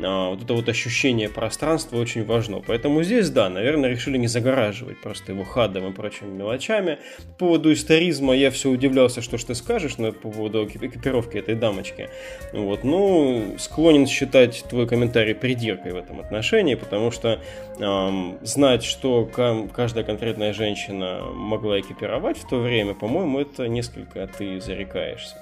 А, 0.03 0.29
вот 0.29 0.43
это 0.43 0.53
вот 0.53 0.69
ощущение 0.69 1.29
пространства 1.29 1.97
очень 1.97 2.25
важно. 2.25 2.61
Поэтому 2.65 3.03
здесь, 3.03 3.29
да, 3.29 3.49
наверное, 3.49 3.89
решили 3.89 4.17
не 4.17 4.27
загораживать 4.27 4.99
просто 5.01 5.33
его 5.33 5.43
хадом 5.43 5.89
и 5.89 5.93
прочими 5.93 6.29
мелочами. 6.29 6.99
По 7.37 7.45
поводу 7.45 7.73
историзма 7.73 8.35
я 8.35 8.51
все 8.51 8.69
удивлялся, 8.69 9.21
что 9.21 9.37
ж 9.37 9.43
ты 9.43 9.55
скажешь 9.55 9.97
но 9.97 10.11
по 10.11 10.29
поводу 10.29 10.65
экипировки 10.65 11.37
этой 11.37 11.55
дамочки. 11.55 12.09
Вот, 12.53 12.83
ну, 12.83 13.55
склонен 13.57 14.07
считать 14.07 14.63
твой 14.69 14.87
комментарий 14.87 15.35
придиркой 15.35 15.93
в 15.93 15.97
этом 15.97 16.19
отношении, 16.19 16.75
потому 16.75 17.11
что 17.11 17.41
эм, 17.79 18.37
знать, 18.41 18.83
что 18.83 19.25
каждая 19.25 20.03
конкретная 20.03 20.53
женщина 20.53 21.21
могла 21.33 21.79
экипировать 21.79 22.37
в 22.37 22.47
то 22.47 22.59
время, 22.59 22.93
по-моему, 22.93 23.39
это 23.39 23.67
несколько 23.67 24.27
ты 24.27 24.59
зарекаешься. 24.61 25.35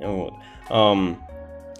Вот. 0.00 0.34
Um, 0.70 1.16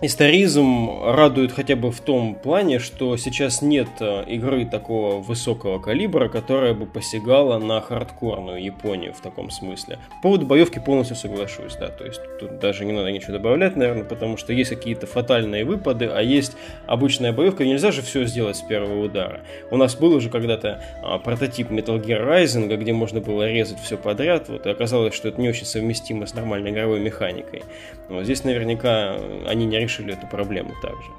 Историзм 0.07 1.03
радует 1.03 1.51
хотя 1.51 1.77
бы 1.77 1.91
в 1.91 1.99
том 1.99 2.35
плане, 2.35 2.79
что 2.79 3.17
сейчас 3.17 3.63
нет 3.63 3.89
э, 4.01 4.25
игры 4.27 4.67
такого 4.67 5.19
высокого 5.19 5.79
калибра, 5.79 6.29
которая 6.29 6.75
бы 6.75 6.85
посягала 6.85 7.59
на 7.59 7.81
хардкорную 7.81 8.63
Японию 8.63 9.15
в 9.15 9.23
таком 9.23 9.49
смысле. 9.49 9.99
По 10.17 10.25
поводу 10.25 10.45
боевки 10.45 10.79
полностью 10.79 11.17
соглашусь, 11.17 11.77
да, 11.77 11.89
то 11.89 12.05
есть 12.05 12.21
тут 12.39 12.59
даже 12.59 12.85
не 12.85 12.93
надо 12.93 13.13
ничего 13.13 13.33
добавлять, 13.33 13.77
наверное, 13.77 14.05
потому 14.05 14.37
что 14.37 14.53
есть 14.53 14.69
какие-то 14.69 15.07
фатальные 15.07 15.65
выпады, 15.65 16.05
а 16.05 16.21
есть 16.21 16.55
обычная 16.87 17.33
боевка, 17.33 17.65
нельзя 17.65 17.91
же 17.91 18.03
все 18.03 18.27
сделать 18.27 18.59
с 18.59 18.61
первого 18.61 19.07
удара. 19.07 19.41
У 19.71 19.79
нас 19.79 19.97
был 19.97 20.13
уже 20.13 20.29
когда-то 20.29 20.85
а, 21.03 21.19
прототип 21.19 21.71
Metal 21.71 21.99
Gear 21.99 22.29
Rising, 22.29 22.77
где 22.77 22.93
можно 22.93 23.23
было 23.23 23.51
резать 23.51 23.81
все 23.81 23.97
подряд, 23.97 24.51
вот, 24.51 24.67
и 24.67 24.69
оказалось, 24.69 25.15
что 25.15 25.29
это 25.29 25.41
не 25.41 25.49
очень 25.49 25.65
совместимо 25.65 26.27
с 26.27 26.35
нормальной 26.35 26.73
игровой 26.73 27.01
механикой. 27.01 27.63
Вот 28.11 28.25
здесь 28.25 28.45
наверняка 28.45 29.17
они 29.47 29.65
не 29.65 29.79
решили 29.79 29.94
эту 30.03 30.27
проблему 30.27 30.75
также. 30.83 31.11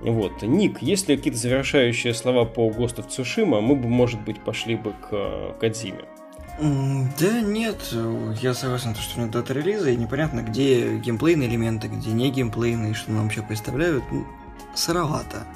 Вот. 0.00 0.42
Ник, 0.42 0.80
есть 0.80 1.08
ли 1.08 1.16
какие-то 1.16 1.38
завершающие 1.38 2.14
слова 2.14 2.44
по 2.44 2.68
Ghost 2.68 2.96
of 2.96 3.08
Tsushima, 3.08 3.60
мы 3.60 3.74
бы, 3.74 3.88
может 3.88 4.20
быть, 4.20 4.40
пошли 4.40 4.76
бы 4.76 4.92
к 4.92 5.08
э, 5.12 5.52
Кадзиме. 5.60 6.04
Да 6.60 7.40
нет, 7.40 7.94
я 8.42 8.52
согласен, 8.52 8.94
что 8.96 9.20
нет 9.20 9.30
дата 9.30 9.52
релиза, 9.54 9.90
и 9.90 9.96
непонятно, 9.96 10.40
где 10.40 10.96
геймплейные 10.96 11.48
элементы, 11.48 11.86
где 11.86 12.10
не 12.10 12.30
геймплейные, 12.30 12.94
что 12.94 13.12
нам 13.12 13.24
вообще 13.24 13.42
представляют. 13.42 14.02
Ну, 14.10 14.26
сыровато. 14.74 15.46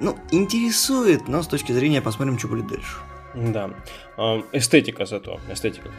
Ну, 0.00 0.16
интересует, 0.30 1.28
но 1.28 1.42
с 1.42 1.46
точки 1.46 1.72
зрения 1.72 2.02
посмотрим, 2.02 2.38
что 2.38 2.48
будет 2.48 2.66
дальше. 2.66 2.98
Да. 3.34 3.70
Эстетика 4.52 5.06
зато. 5.06 5.40
Эстетика. 5.50 5.90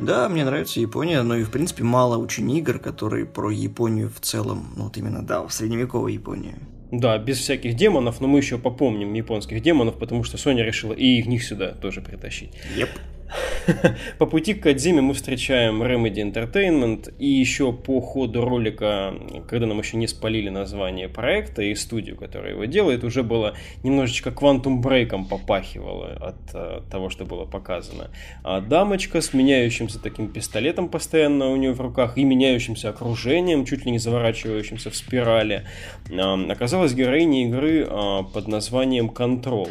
Да, 0.00 0.28
мне 0.28 0.44
нравится 0.44 0.80
Япония, 0.80 1.22
но 1.22 1.36
и, 1.36 1.44
в 1.44 1.50
принципе, 1.50 1.84
мало 1.84 2.18
очень 2.18 2.50
игр, 2.50 2.78
которые 2.78 3.26
про 3.26 3.50
Японию 3.50 4.10
в 4.10 4.20
целом, 4.20 4.72
ну 4.76 4.84
вот 4.84 4.96
именно, 4.96 5.24
да, 5.24 5.46
в 5.46 5.52
средневековой 5.52 6.14
Японии. 6.14 6.54
Да, 6.90 7.16
без 7.18 7.38
всяких 7.38 7.76
демонов, 7.76 8.20
но 8.20 8.26
мы 8.26 8.38
еще 8.38 8.58
попомним 8.58 9.14
японских 9.14 9.62
демонов, 9.62 9.98
потому 9.98 10.24
что 10.24 10.36
Sony 10.36 10.62
решила 10.62 10.92
и 10.92 11.18
их 11.18 11.26
них 11.26 11.44
сюда 11.44 11.72
тоже 11.72 12.00
притащить. 12.00 12.50
Yep. 12.76 12.88
По 14.18 14.26
пути 14.26 14.54
к 14.54 14.62
Кадзиме 14.62 15.00
мы 15.00 15.14
встречаем 15.14 15.82
Remedy 15.82 16.16
Entertainment, 16.16 17.14
и 17.18 17.26
еще 17.26 17.72
по 17.72 18.00
ходу 18.00 18.44
ролика, 18.44 19.14
когда 19.48 19.66
нам 19.66 19.78
еще 19.78 19.96
не 19.96 20.06
спалили 20.06 20.48
название 20.48 21.08
проекта 21.08 21.62
и 21.62 21.74
студию, 21.74 22.16
которая 22.16 22.52
его 22.52 22.64
делает, 22.64 23.04
уже 23.04 23.22
было 23.22 23.54
немножечко 23.82 24.30
Quantum 24.30 24.82
Break 24.82 25.28
попахивало 25.28 26.12
от 26.12 26.54
uh, 26.54 26.90
того, 26.90 27.10
что 27.10 27.24
было 27.24 27.44
показано. 27.44 28.10
А 28.42 28.60
дамочка 28.60 29.20
с 29.20 29.32
меняющимся 29.32 30.00
таким 30.00 30.28
пистолетом 30.28 30.88
постоянно 30.88 31.48
у 31.48 31.56
нее 31.56 31.72
в 31.72 31.80
руках 31.80 32.18
и 32.18 32.24
меняющимся 32.24 32.90
окружением, 32.90 33.64
чуть 33.64 33.84
ли 33.84 33.92
не 33.92 33.98
заворачивающимся 33.98 34.90
в 34.90 34.96
спирали, 34.96 35.64
uh, 36.08 36.50
оказалась 36.50 36.94
героиней 36.94 37.46
игры 37.46 37.82
uh, 37.82 38.24
под 38.32 38.48
названием 38.48 39.10
Control. 39.10 39.70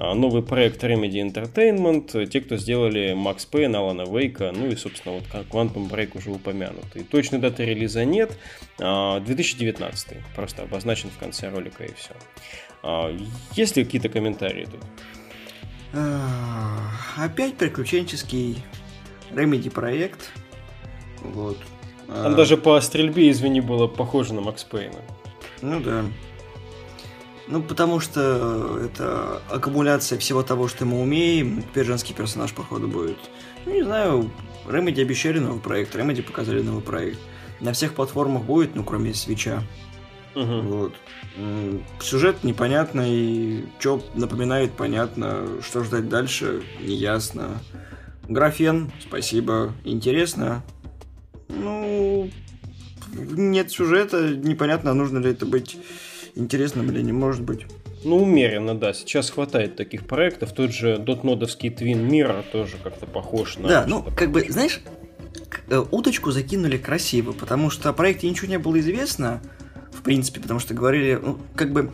А, 0.00 0.14
новый 0.14 0.42
проект 0.42 0.82
Remedy 0.84 1.20
Entertainment, 1.28 2.26
те, 2.26 2.40
кто 2.40 2.56
сделали 2.56 3.14
Max 3.14 3.48
Payne, 3.50 3.76
Алана 3.76 4.04
Вейка, 4.04 4.52
ну 4.54 4.68
и, 4.68 4.76
собственно, 4.76 5.16
вот 5.16 5.24
Quantum 5.50 5.90
Break 5.90 6.16
уже 6.16 6.30
упомянутый. 6.30 7.02
Точной 7.02 7.40
даты 7.40 7.64
релиза 7.64 8.04
нет, 8.04 8.38
2019, 8.78 10.12
а, 10.12 10.14
просто 10.36 10.62
обозначен 10.62 11.10
в 11.10 11.18
конце 11.18 11.50
ролика 11.50 11.84
и 11.84 11.92
все. 11.94 12.12
А, 12.84 13.12
есть 13.56 13.76
ли 13.76 13.84
какие-то 13.84 14.08
комментарии 14.08 14.66
тут? 14.66 14.80
Опять 17.16 17.56
приключенческий 17.56 18.62
Remedy 19.32 19.70
проект. 19.70 20.30
Вот. 21.22 21.58
Там 22.06 22.36
даже 22.36 22.56
по 22.56 22.80
стрельбе, 22.80 23.30
извини, 23.30 23.60
было 23.60 23.88
похоже 23.88 24.32
на 24.32 24.42
Макс 24.42 24.62
Пейна. 24.64 25.00
Ну 25.60 25.80
да. 25.80 26.04
Ну, 27.50 27.62
потому 27.62 27.98
что 27.98 28.78
это 28.84 29.42
аккумуляция 29.48 30.18
всего 30.18 30.42
того, 30.42 30.68
что 30.68 30.84
мы 30.84 31.00
умеем. 31.00 31.62
Теперь 31.62 31.86
женский 31.86 32.12
персонаж, 32.12 32.52
походу, 32.52 32.88
будет. 32.88 33.18
Ну, 33.64 33.72
не 33.72 33.82
знаю, 33.82 34.30
Remedy 34.66 35.00
обещали 35.00 35.38
новый 35.38 35.60
проект, 35.60 35.94
Remedy 35.94 36.22
показали 36.22 36.60
новый 36.60 36.82
проект. 36.82 37.18
На 37.60 37.72
всех 37.72 37.94
платформах 37.94 38.42
будет, 38.42 38.74
ну, 38.74 38.84
кроме 38.84 39.14
свеча. 39.14 39.62
Угу. 40.34 40.60
Вот. 40.60 40.94
Сюжет 42.00 42.44
непонятный, 42.44 43.64
что 43.78 44.02
напоминает, 44.14 44.72
понятно, 44.72 45.46
что 45.62 45.82
ждать 45.84 46.08
дальше, 46.08 46.62
неясно. 46.80 47.60
Графен, 48.28 48.92
спасибо, 49.00 49.72
интересно. 49.84 50.62
Ну, 51.48 52.30
нет 53.14 53.70
сюжета, 53.70 54.28
непонятно, 54.34 54.92
нужно 54.92 55.18
ли 55.18 55.30
это 55.30 55.46
быть 55.46 55.78
интересным 56.38 56.90
или 56.90 57.02
не 57.02 57.12
может 57.12 57.42
быть. 57.42 57.66
Ну, 58.04 58.22
умеренно, 58.22 58.74
да. 58.74 58.92
Сейчас 58.94 59.30
хватает 59.30 59.76
таких 59.76 60.06
проектов. 60.06 60.52
Тот 60.52 60.72
же 60.72 60.98
дотнодовский 60.98 61.68
Twin 61.68 62.08
Mirror 62.08 62.44
тоже 62.50 62.76
как-то 62.82 63.06
похож 63.06 63.58
на... 63.58 63.68
Да, 63.68 63.84
ну, 63.86 64.04
как 64.16 64.30
бы, 64.30 64.46
знаешь, 64.48 64.80
э, 65.68 65.84
уточку 65.90 66.30
закинули 66.30 66.76
красиво, 66.76 67.32
потому 67.32 67.70
что 67.70 67.88
о 67.88 67.92
проекте 67.92 68.30
ничего 68.30 68.48
не 68.48 68.58
было 68.58 68.78
известно, 68.78 69.42
в 69.92 70.02
принципе, 70.02 70.40
потому 70.40 70.60
что 70.60 70.74
говорили, 70.74 71.18
ну, 71.20 71.38
как 71.56 71.72
бы, 71.72 71.90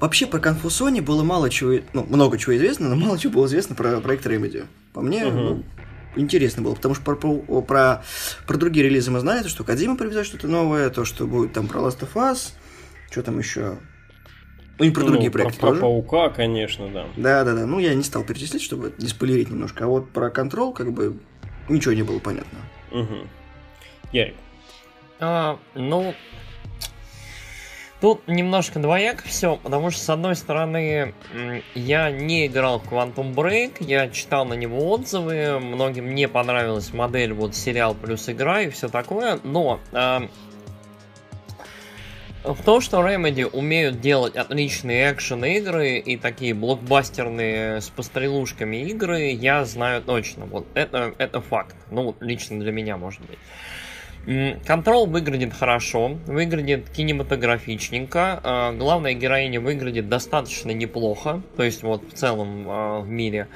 вообще 0.00 0.26
про 0.26 0.38
Confu 0.38 1.00
было 1.02 1.22
мало 1.22 1.50
чего, 1.50 1.80
ну, 1.92 2.04
много 2.08 2.38
чего 2.38 2.56
известно, 2.56 2.88
но 2.88 2.96
мало 2.96 3.18
чего 3.18 3.34
было 3.34 3.46
известно 3.46 3.74
про 3.74 4.00
проект 4.00 4.26
Remedy. 4.26 4.64
По 4.94 5.02
мне, 5.02 5.26
угу. 5.26 5.36
ну, 5.36 5.62
интересно 6.16 6.62
было, 6.62 6.74
потому 6.74 6.94
что 6.94 7.04
про, 7.04 7.14
про, 7.14 7.62
про, 7.62 8.04
про 8.46 8.56
другие 8.56 8.86
релизы 8.86 9.10
мы 9.10 9.20
знаем, 9.20 9.46
что 9.48 9.64
Кадима 9.64 9.96
привезет 9.96 10.24
что-то 10.24 10.48
новое, 10.48 10.88
то, 10.88 11.04
что 11.04 11.26
будет 11.26 11.52
там 11.52 11.68
про 11.68 11.80
Last 11.80 12.00
of 12.00 12.14
Us, 12.14 12.52
что 13.12 13.22
там 13.22 13.38
еще? 13.38 13.78
Ну 14.78 14.84
и 14.86 14.90
про 14.90 15.02
ну, 15.02 15.08
другие 15.08 15.30
проекты 15.30 15.60
про, 15.60 15.68
тоже. 15.68 15.80
Про 15.80 15.86
паука, 15.86 16.30
конечно, 16.30 16.88
да. 16.88 17.06
Да, 17.16 17.44
да, 17.44 17.54
да. 17.54 17.66
Ну, 17.66 17.78
я 17.78 17.94
не 17.94 18.02
стал 18.02 18.24
перечислять, 18.24 18.62
чтобы 18.62 18.92
не 18.98 19.06
спойлерить 19.06 19.50
немножко. 19.50 19.84
А 19.84 19.86
вот 19.86 20.10
про 20.10 20.30
контрол, 20.30 20.72
как 20.72 20.92
бы, 20.92 21.18
ничего 21.68 21.92
не 21.92 22.02
было 22.02 22.18
понятно. 22.18 22.58
Угу. 22.90 23.28
Ярик. 24.12 24.34
А, 25.20 25.58
ну, 25.74 26.14
Тут 28.02 28.26
немножко 28.26 28.80
двояко 28.80 29.22
все, 29.28 29.60
потому 29.62 29.92
что, 29.92 30.02
с 30.02 30.10
одной 30.10 30.34
стороны, 30.34 31.14
я 31.76 32.10
не 32.10 32.48
играл 32.48 32.80
в 32.80 32.92
Quantum 32.92 33.32
Break, 33.32 33.76
я 33.78 34.08
читал 34.08 34.44
на 34.44 34.54
него 34.54 34.90
отзывы, 34.90 35.60
многим 35.60 36.12
не 36.12 36.26
понравилась 36.26 36.92
модель, 36.92 37.32
вот 37.32 37.54
сериал 37.54 37.94
плюс 37.94 38.28
игра 38.28 38.62
и 38.62 38.70
все 38.70 38.88
такое, 38.88 39.38
но 39.44 39.78
э, 39.92 40.22
в 42.44 42.62
том, 42.62 42.80
что 42.80 42.98
Remedy 42.98 43.44
умеют 43.44 44.00
делать 44.00 44.36
отличные 44.36 45.12
экшен-игры 45.12 45.98
и 45.98 46.16
такие 46.16 46.54
блокбастерные 46.54 47.80
с 47.80 47.88
пострелушками 47.88 48.76
игры, 48.88 49.30
я 49.30 49.64
знаю 49.64 50.02
точно. 50.02 50.46
Вот 50.46 50.66
это, 50.74 51.14
это 51.18 51.40
факт. 51.40 51.76
Ну, 51.90 52.16
лично 52.20 52.58
для 52.58 52.72
меня, 52.72 52.96
может 52.96 53.20
быть. 53.22 53.38
Контрол 54.64 55.06
выглядит 55.06 55.52
хорошо, 55.52 56.18
выглядит 56.26 56.88
кинематографичненько, 56.90 58.40
а, 58.42 58.72
главная 58.72 59.14
героиня 59.14 59.60
выглядит 59.60 60.08
достаточно 60.08 60.70
неплохо, 60.70 61.42
то 61.56 61.64
есть 61.64 61.82
вот 61.82 62.04
в 62.08 62.14
целом 62.14 62.64
а, 62.68 63.00
в 63.00 63.08
мире. 63.08 63.48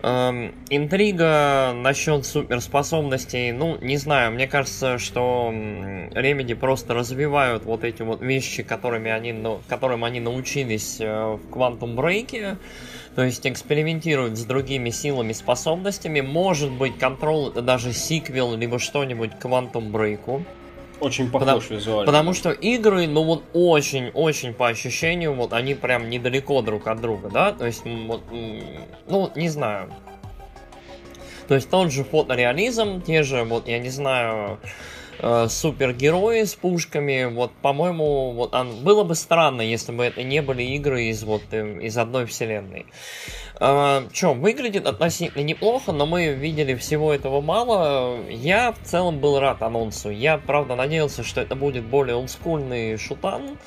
Эм, 0.00 0.54
интрига 0.70 1.72
насчет 1.74 2.24
суперспособностей, 2.24 3.50
ну, 3.50 3.78
не 3.80 3.96
знаю, 3.96 4.30
мне 4.30 4.46
кажется, 4.46 4.98
что 4.98 5.50
Remedy 5.52 6.54
просто 6.54 6.94
развивают 6.94 7.64
вот 7.64 7.82
эти 7.82 8.02
вот 8.02 8.22
вещи, 8.22 8.62
которыми 8.62 9.10
они, 9.10 9.32
ну, 9.32 9.60
которым 9.68 10.04
они 10.04 10.20
научились 10.20 10.98
э, 11.00 11.04
в 11.04 11.50
Quantum 11.50 11.96
Break, 11.96 12.58
то 13.16 13.24
есть 13.24 13.44
экспериментируют 13.44 14.38
с 14.38 14.44
другими 14.44 14.90
силами, 14.90 15.32
способностями, 15.32 16.20
может 16.20 16.70
быть, 16.70 16.96
контрол 16.96 17.50
даже 17.50 17.92
сиквел, 17.92 18.54
либо 18.54 18.78
что-нибудь 18.78 19.32
к 19.40 19.44
Quantum 19.44 19.90
Break. 19.90 20.44
Очень 21.00 21.30
похож 21.30 21.46
потому, 21.46 21.60
визуально. 21.70 22.06
Потому 22.06 22.34
что 22.34 22.50
игры, 22.50 23.06
ну 23.06 23.22
вот 23.22 23.44
очень-очень 23.52 24.52
по 24.52 24.68
ощущению, 24.68 25.34
вот 25.34 25.52
они 25.52 25.74
прям 25.74 26.10
недалеко 26.10 26.60
друг 26.62 26.88
от 26.88 27.00
друга, 27.00 27.28
да? 27.28 27.52
То 27.52 27.66
есть, 27.66 27.82
вот, 27.84 28.22
ну, 29.06 29.30
не 29.36 29.48
знаю. 29.48 29.92
То 31.46 31.54
есть 31.54 31.70
тот 31.70 31.92
же 31.92 32.04
фотореализм, 32.04 33.00
те 33.00 33.22
же, 33.22 33.44
вот, 33.44 33.68
я 33.68 33.78
не 33.78 33.90
знаю, 33.90 34.58
э, 35.18 35.46
супергерои 35.48 36.44
с 36.44 36.54
пушками, 36.54 37.24
вот, 37.24 37.52
по-моему, 37.62 38.32
вот, 38.32 38.54
было 38.82 39.04
бы 39.04 39.14
странно, 39.14 39.62
если 39.62 39.92
бы 39.92 40.04
это 40.04 40.22
не 40.22 40.42
были 40.42 40.62
игры 40.62 41.04
из, 41.04 41.22
вот, 41.24 41.42
э, 41.50 41.80
из 41.80 41.96
одной 41.96 42.26
вселенной. 42.26 42.86
Че, 43.60 44.34
выглядит 44.34 44.86
относительно 44.86 45.42
неплохо, 45.42 45.90
но 45.90 46.06
мы 46.06 46.28
видели 46.28 46.76
всего 46.76 47.12
этого 47.12 47.40
мало. 47.40 48.20
Я 48.30 48.70
в 48.70 48.86
целом 48.86 49.18
был 49.18 49.40
рад 49.40 49.62
анонсу. 49.62 50.10
Я, 50.10 50.38
правда, 50.38 50.76
надеялся, 50.76 51.24
что 51.24 51.40
это 51.40 51.56
будет 51.56 51.84
более 51.84 52.14
олдскульный 52.14 52.96
шутан. 52.98 53.58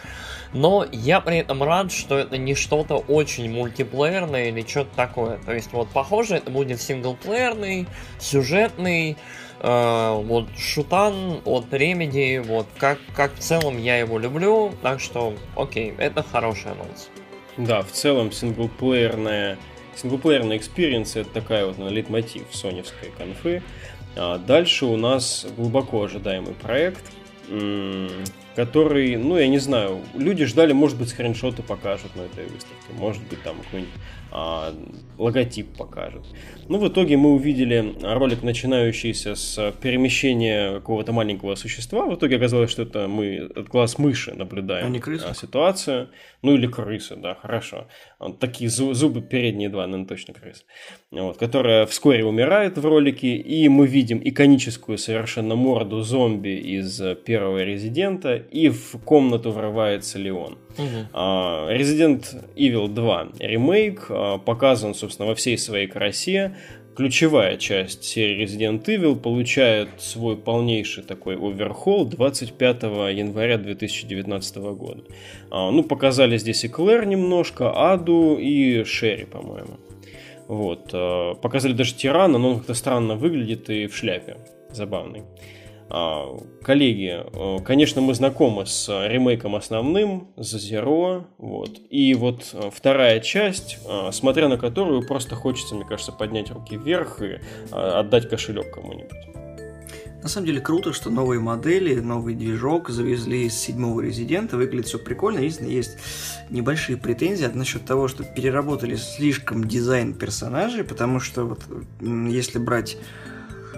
Но 0.54 0.86
я 0.92 1.22
при 1.22 1.38
этом 1.38 1.64
рад, 1.64 1.92
что 1.92 2.18
это 2.18 2.38
не 2.38 2.56
что-то 2.56 2.98
очень 2.98 3.50
мультиплеерное 3.50 4.50
или 4.50 4.66
что-то 4.68 4.96
такое. 4.96 5.40
То 5.46 5.54
есть, 5.54 5.72
вот, 5.72 5.90
похоже, 5.90 6.36
это 6.36 6.52
будет 6.52 6.82
синглплеерный, 6.82 7.88
сюжетный, 8.20 9.12
э, 9.12 9.16
вот, 9.62 10.48
шутан 10.58 11.42
от 11.46 11.66
Remedy, 11.72 12.42
вот, 12.42 12.66
как, 12.78 12.98
как 13.16 13.36
в 13.36 13.40
целом 13.40 13.78
я 13.78 13.98
его 13.98 14.18
люблю, 14.18 14.74
так 14.82 15.00
что, 15.00 15.34
окей, 15.56 15.94
это 15.98 16.24
хороший 16.24 16.72
анонс. 16.72 17.10
Да, 17.58 17.82
в 17.84 17.92
целом 17.92 18.32
синглплеерная 18.32 19.58
синглплеерная 19.96 20.58
experience 20.58 21.20
это 21.20 21.30
такая 21.30 21.66
вот 21.66 21.78
лейтмотив 21.78 22.44
соневской 22.52 23.12
конфы. 23.18 23.62
А 24.16 24.38
дальше 24.38 24.86
у 24.86 24.98
нас 24.98 25.46
глубоко 25.56 26.04
ожидаемый 26.04 26.54
проект, 26.54 27.04
который, 28.56 29.16
ну, 29.16 29.38
я 29.38 29.48
не 29.48 29.60
знаю, 29.60 30.02
люди 30.14 30.46
ждали, 30.46 30.74
может 30.74 30.98
быть, 30.98 31.10
скриншоты 31.10 31.64
покажут 31.64 32.16
на 32.16 32.22
этой 32.22 32.46
выставке, 32.46 32.94
может 32.98 33.24
быть, 33.30 33.42
там 33.44 33.56
какой-нибудь 33.58 33.94
а, 34.34 34.74
логотип 35.18 35.76
покажут. 35.78 36.26
Ну, 36.70 36.78
в 36.78 36.88
итоге 36.88 37.18
мы 37.18 37.32
увидели 37.32 37.94
ролик, 38.02 38.44
начинающийся 38.44 39.36
с 39.36 39.74
перемещения 39.82 40.76
какого-то 40.76 41.12
маленького 41.12 41.56
существа. 41.56 42.06
В 42.06 42.16
итоге 42.16 42.38
оказалось, 42.38 42.72
что 42.72 42.84
это 42.84 43.10
мы 43.10 43.50
от 43.56 43.68
глаз 43.68 43.98
мыши 43.98 44.34
наблюдаем 44.34 44.86
а 44.86 44.90
не 44.90 45.00
крыса? 45.00 45.34
ситуацию. 45.34 46.10
Ну, 46.42 46.56
или 46.56 46.66
крысы, 46.66 47.18
да, 47.18 47.36
хорошо. 47.36 47.88
Вот 48.20 48.40
такие 48.40 48.70
зубы 48.70 49.22
передние 49.22 49.68
два, 49.68 49.86
наверное, 49.86 50.08
точно 50.08 50.34
крысы. 50.34 50.64
Вот, 51.12 51.38
которая 51.38 51.86
вскоре 51.86 52.24
умирает 52.24 52.78
в 52.78 52.86
ролике, 52.86 53.36
и 53.36 53.68
мы 53.68 53.86
видим 53.86 54.22
иконическую 54.24 54.98
совершенно 54.98 55.56
морду 55.56 56.02
зомби 56.02 56.56
из 56.56 57.02
первого 57.26 57.64
резидента, 57.64 58.41
и 58.50 58.70
в 58.70 58.98
комнату 59.04 59.52
врывается 59.52 60.18
Леон. 60.20 60.58
Угу. 60.78 61.18
Resident 61.72 62.26
Evil 62.56 62.88
2 62.88 63.28
ремейк 63.40 64.06
а, 64.10 64.38
показан, 64.38 64.96
собственно, 64.96 65.28
во 65.28 65.36
всей 65.36 65.58
своей 65.58 65.88
красе. 65.88 66.56
Ключевая 66.96 67.58
часть 67.58 68.04
серии 68.04 68.44
Resident 68.44 68.84
Evil 68.86 69.16
получает 69.16 69.90
свой 69.98 70.36
полнейший 70.36 71.04
такой 71.04 71.36
оверхол 71.36 72.06
25 72.06 72.84
января 72.84 73.58
2019 73.58 74.58
года. 74.58 75.04
А, 75.50 75.72
ну, 75.72 75.84
показали 75.84 76.38
здесь 76.38 76.64
и 76.64 76.68
Клэр 76.68 77.06
немножко, 77.06 77.72
Аду 77.72 78.38
и 78.38 78.84
Шерри, 78.84 79.26
по-моему. 79.26 79.80
Вот. 80.48 80.92
Показали 81.42 81.72
даже 81.72 81.96
Тирана, 81.96 82.38
но 82.38 82.50
он 82.50 82.58
как-то 82.58 82.74
странно 82.74 83.16
выглядит 83.16 83.70
и 83.70 83.88
в 83.88 83.96
шляпе. 83.96 84.36
Забавный. 84.74 85.24
А, 85.94 86.38
коллеги, 86.64 87.20
э, 87.22 87.60
конечно, 87.66 88.00
мы 88.00 88.14
знакомы 88.14 88.66
с 88.66 88.88
ремейком 88.88 89.58
основным, 89.58 90.30
за 90.38 90.58
Zero, 90.58 91.26
вот. 91.38 91.82
И 91.90 92.14
вот 92.14 92.50
э, 92.54 92.70
вторая 92.74 93.20
часть, 93.20 93.78
э, 93.86 94.10
смотря 94.14 94.48
на 94.48 94.58
которую 94.58 95.06
просто 95.06 95.36
хочется, 95.36 95.76
мне 95.76 95.84
кажется, 95.84 96.14
поднять 96.14 96.50
руки 96.50 96.78
вверх 96.78 97.22
и 97.22 97.40
отдать 97.72 98.30
кошелек 98.30 98.74
кому-нибудь. 98.74 99.12
На 100.24 100.30
самом 100.30 100.48
деле 100.48 100.62
круто, 100.62 100.94
что 100.94 101.10
новые 101.10 101.42
модели, 101.42 102.00
новый 102.00 102.36
движок 102.36 102.90
завезли 102.90 103.48
из 103.48 103.58
седьмого 103.58 104.00
резидента, 104.00 104.56
выглядит 104.56 104.86
все 104.86 104.98
прикольно. 104.98 105.40
Единственное, 105.40 105.72
есть 105.72 105.98
небольшие 106.50 106.98
претензии 106.98 107.50
насчет 107.54 107.84
того, 107.84 108.08
что 108.08 108.24
переработали 108.24 108.96
слишком 108.96 109.66
дизайн 109.66 110.14
персонажей, 110.14 110.86
потому 110.86 111.20
что 111.20 111.44
вот 111.44 111.62
если 112.00 112.60
брать 112.60 112.98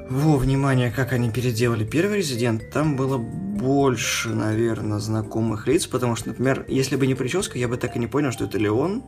во 0.10 0.38
внимание, 0.38 0.92
как 0.92 1.14
они 1.14 1.30
переделали 1.30 1.86
первый 1.86 2.18
резидент, 2.18 2.70
там 2.72 2.96
было 2.96 3.18
больше, 3.18 4.30
наверное, 4.30 5.00
знакомых 5.00 5.68
лиц, 5.68 5.88
потому 5.88 6.16
что, 6.16 6.30
например, 6.30 6.66
если 6.68 6.96
бы 6.96 7.08
не 7.08 7.16
прическа, 7.16 7.58
я 7.58 7.68
бы 7.68 7.78
так 7.78 7.96
и 7.96 8.00
не 8.00 8.08
понял, 8.08 8.32
что 8.32 8.46
это 8.46 8.58
Леон. 8.58 9.04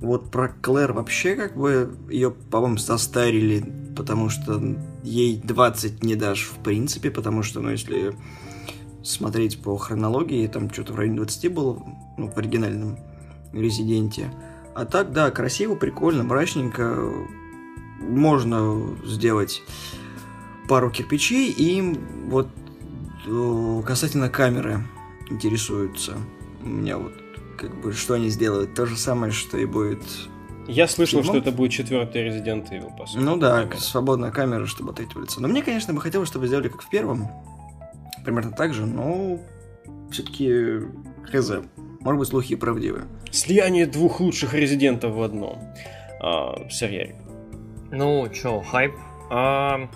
Вот 0.00 0.30
про 0.30 0.48
Клэр 0.48 0.92
вообще 0.92 1.34
как 1.34 1.56
бы 1.56 1.96
ее, 2.10 2.30
по-моему, 2.30 2.78
состарили, 2.78 3.64
потому 3.96 4.28
что 4.28 4.60
ей 5.02 5.40
20 5.42 6.02
не 6.02 6.14
дашь 6.14 6.48
в 6.48 6.62
принципе, 6.62 7.10
потому 7.10 7.42
что, 7.42 7.60
ну, 7.60 7.70
если 7.70 8.14
смотреть 9.02 9.62
по 9.62 9.76
хронологии, 9.76 10.46
там 10.46 10.70
что-то 10.70 10.94
в 10.94 10.96
районе 10.96 11.16
20 11.18 11.52
было, 11.52 11.82
ну, 12.18 12.28
в 12.28 12.36
оригинальном 12.36 12.98
Резиденте. 13.52 14.32
А 14.74 14.84
так, 14.84 15.12
да, 15.12 15.30
красиво, 15.30 15.76
прикольно, 15.76 16.24
мрачненько, 16.24 17.12
можно 18.00 18.96
сделать 19.04 19.62
пару 20.68 20.90
кирпичей, 20.90 21.50
и 21.50 21.98
вот 22.26 22.48
э, 23.26 23.82
касательно 23.86 24.28
камеры 24.28 24.80
интересуются. 25.30 26.16
У 26.62 26.68
меня 26.68 26.98
вот 26.98 27.12
как 27.56 27.74
бы 27.80 27.92
что 27.92 28.14
они 28.14 28.28
сделают, 28.28 28.74
то 28.74 28.86
же 28.86 28.96
самое, 28.96 29.32
что 29.32 29.58
и 29.58 29.66
будет. 29.66 30.02
Я 30.66 30.88
слышал, 30.88 31.22
что 31.22 31.36
это 31.36 31.52
будет 31.52 31.72
четвертый 31.72 32.26
Resident 32.26 32.70
Evil, 32.70 32.96
по 32.96 33.06
сути. 33.06 33.22
Ну 33.22 33.36
да, 33.36 33.62
камера. 33.62 33.76
свободная 33.78 34.30
камера, 34.30 34.66
чтобы 34.66 34.90
от 34.90 34.96
третьего 34.96 35.20
лица. 35.20 35.40
Но 35.40 35.48
мне, 35.48 35.62
конечно, 35.62 35.92
бы 35.92 36.00
хотелось, 36.00 36.28
чтобы 36.28 36.46
сделали 36.46 36.68
как 36.68 36.82
в 36.82 36.88
первом. 36.88 37.28
Примерно 38.24 38.52
так 38.52 38.72
же, 38.72 38.86
но 38.86 39.40
все-таки 40.10 40.80
хз. 41.30 41.52
Может 42.00 42.18
быть, 42.18 42.28
слухи 42.28 42.56
правдивые. 42.56 43.04
Слияние 43.30 43.86
двух 43.86 44.20
лучших 44.20 44.54
резидентов 44.54 45.14
в 45.14 45.22
одном 45.22 45.58
а, 46.20 46.68
сериале. 46.70 47.16
Ну, 47.90 48.28
чё, 48.28 48.60
хайп. 48.60 48.92
А, 49.30 49.88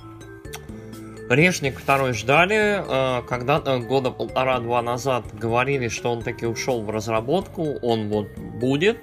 Решник 1.28 1.78
второй 1.78 2.14
ждали, 2.14 2.80
э, 2.80 3.22
когда-то 3.28 3.80
года 3.80 4.10
полтора-два 4.10 4.80
назад 4.80 5.24
говорили, 5.34 5.88
что 5.88 6.10
он 6.10 6.22
таки 6.22 6.46
ушел 6.46 6.82
в 6.82 6.90
разработку, 6.90 7.78
он 7.82 8.08
вот 8.08 8.28
будет. 8.38 8.98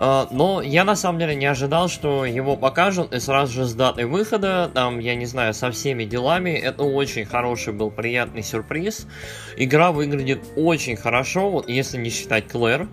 Э, 0.00 0.26
но 0.30 0.62
я 0.62 0.84
на 0.84 0.94
самом 0.94 1.18
деле 1.18 1.34
не 1.34 1.46
ожидал, 1.46 1.88
что 1.88 2.24
его 2.24 2.56
покажут 2.56 3.12
и 3.12 3.18
сразу 3.18 3.52
же 3.52 3.64
с 3.64 3.74
датой 3.74 4.04
выхода, 4.04 4.70
там, 4.72 5.00
я 5.00 5.16
не 5.16 5.26
знаю, 5.26 5.52
со 5.52 5.72
всеми 5.72 6.04
делами. 6.04 6.50
Это 6.50 6.84
очень 6.84 7.24
хороший 7.24 7.72
был 7.72 7.90
приятный 7.90 8.44
сюрприз. 8.44 9.08
Игра 9.56 9.90
выглядит 9.90 10.44
очень 10.54 10.94
хорошо, 10.94 11.50
вот 11.50 11.68
если 11.68 11.98
не 11.98 12.10
считать 12.10 12.46
Клэр. 12.46 12.88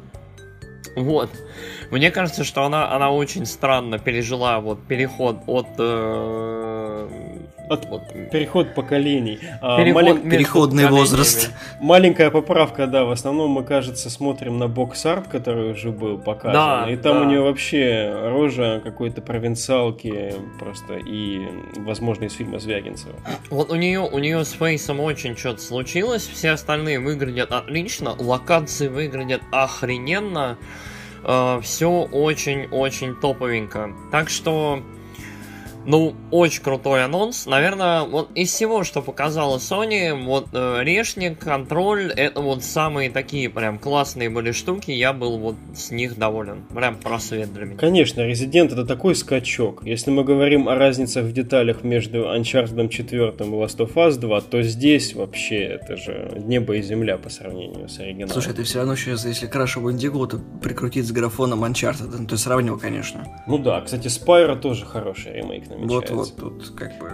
Вот. 0.96 1.30
Мне 1.92 2.10
кажется, 2.10 2.44
что 2.44 2.64
она, 2.64 2.92
она 2.92 3.12
очень 3.12 3.46
странно 3.46 4.00
пережила 4.00 4.60
вот 4.60 4.88
переход 4.88 5.42
от 5.46 5.68
э, 5.78 6.65
от, 7.70 7.86
вот. 7.86 8.04
Переход 8.32 8.74
поколений. 8.76 9.40
А, 9.62 9.78
Переход 9.78 10.04
Малень... 10.04 10.30
Переходный 10.30 10.88
возраст. 10.88 11.52
Маленькая 11.80 12.30
поправка, 12.30 12.88
да. 12.88 13.06
В 13.06 13.12
основном 13.12 13.52
мы, 13.52 13.64
кажется, 13.64 14.10
смотрим 14.10 14.60
на 14.60 14.68
бокс-арт, 14.68 15.28
который 15.28 15.72
уже 15.72 15.92
был 15.92 16.18
показан. 16.18 16.54
Да, 16.54 16.92
и 16.92 16.96
там 16.96 17.18
да. 17.18 17.22
у 17.22 17.24
нее 17.26 17.42
вообще 17.42 18.12
рожа 18.30 18.82
какой-то 18.84 19.22
провинциалки 19.22 20.36
просто 20.60 20.96
и, 20.96 21.42
возможно, 21.78 22.26
из 22.26 22.34
фильма 22.34 22.60
Звягинцева. 22.60 23.16
Вот 23.50 23.72
у 23.72 23.76
нее, 23.76 24.02
у 24.02 24.20
нее 24.20 24.44
с 24.46 24.52
фейсом 24.52 25.00
очень 25.00 25.36
что-то 25.36 25.62
случилось. 25.62 26.28
Все 26.28 26.52
остальные 26.52 27.00
выглядят 27.00 27.52
отлично. 27.52 28.16
Локации 28.18 28.88
выглядят 28.88 29.42
охрененно. 29.52 30.58
Uh, 31.24 31.60
все 31.62 31.90
очень-очень 31.90 33.16
топовенько. 33.16 33.96
Так 34.12 34.30
что 34.30 34.84
ну, 35.86 36.16
очень 36.32 36.64
крутой 36.64 37.04
анонс. 37.04 37.46
Наверное, 37.46 38.02
вот 38.04 38.30
из 38.36 38.50
всего, 38.52 38.84
что 38.84 39.02
показала 39.02 39.58
Sony, 39.58 40.14
вот 40.26 40.48
э, 40.54 40.84
Решник, 40.84 41.40
Контроль, 41.40 42.12
это 42.12 42.42
вот 42.42 42.64
самые 42.64 43.10
такие 43.10 43.50
прям 43.50 43.78
классные 43.78 44.30
были 44.30 44.52
штуки. 44.52 44.92
Я 44.92 45.14
был 45.14 45.38
вот 45.38 45.56
с 45.76 45.92
них 45.92 46.18
доволен. 46.18 46.64
Прям 46.74 46.96
просвет 46.96 47.54
для 47.54 47.66
меня. 47.66 47.78
Конечно, 47.78 48.22
Resident 48.22 48.74
это 48.74 48.86
такой 48.86 49.16
скачок. 49.16 49.84
Если 49.86 50.12
мы 50.12 50.24
говорим 50.24 50.68
о 50.68 50.76
разницах 50.76 51.26
в 51.26 51.32
деталях 51.32 51.84
между 51.84 52.26
Uncharted 52.26 52.90
4 52.90 53.28
и 53.28 53.30
Last 53.30 53.78
of 53.78 53.94
Us 53.94 54.18
2, 54.18 54.42
то 54.42 54.62
здесь 54.64 55.14
вообще 55.14 55.60
это 55.60 55.98
же 55.98 56.42
небо 56.46 56.76
и 56.76 56.82
земля 56.82 57.18
по 57.18 57.30
сравнению 57.30 57.88
с 57.90 58.00
оригиналом. 58.00 58.34
Слушай, 58.34 58.54
ты 58.54 58.64
все 58.64 58.80
равно 58.80 58.96
сейчас, 58.96 59.26
если 59.26 59.50
Crash 59.50 59.82
Bandicoot 59.82 60.28
то 60.28 60.40
прикрутить 60.62 61.06
с 61.06 61.12
графоном 61.12 61.64
Uncharted, 61.64 62.16
ну, 62.18 62.26
ты 62.26 62.38
сравнил, 62.38 62.80
конечно. 62.80 63.28
Ну 63.48 63.58
да, 63.60 63.82
кстати, 63.82 64.08
Spyro 64.08 64.60
тоже 64.60 64.86
хороший 64.86 65.34
ремейк 65.34 65.70
намечается. 65.78 66.14
Вот, 66.14 66.34
вот, 66.38 66.60
тут 66.60 66.76
как 66.76 66.98
бы... 67.00 67.12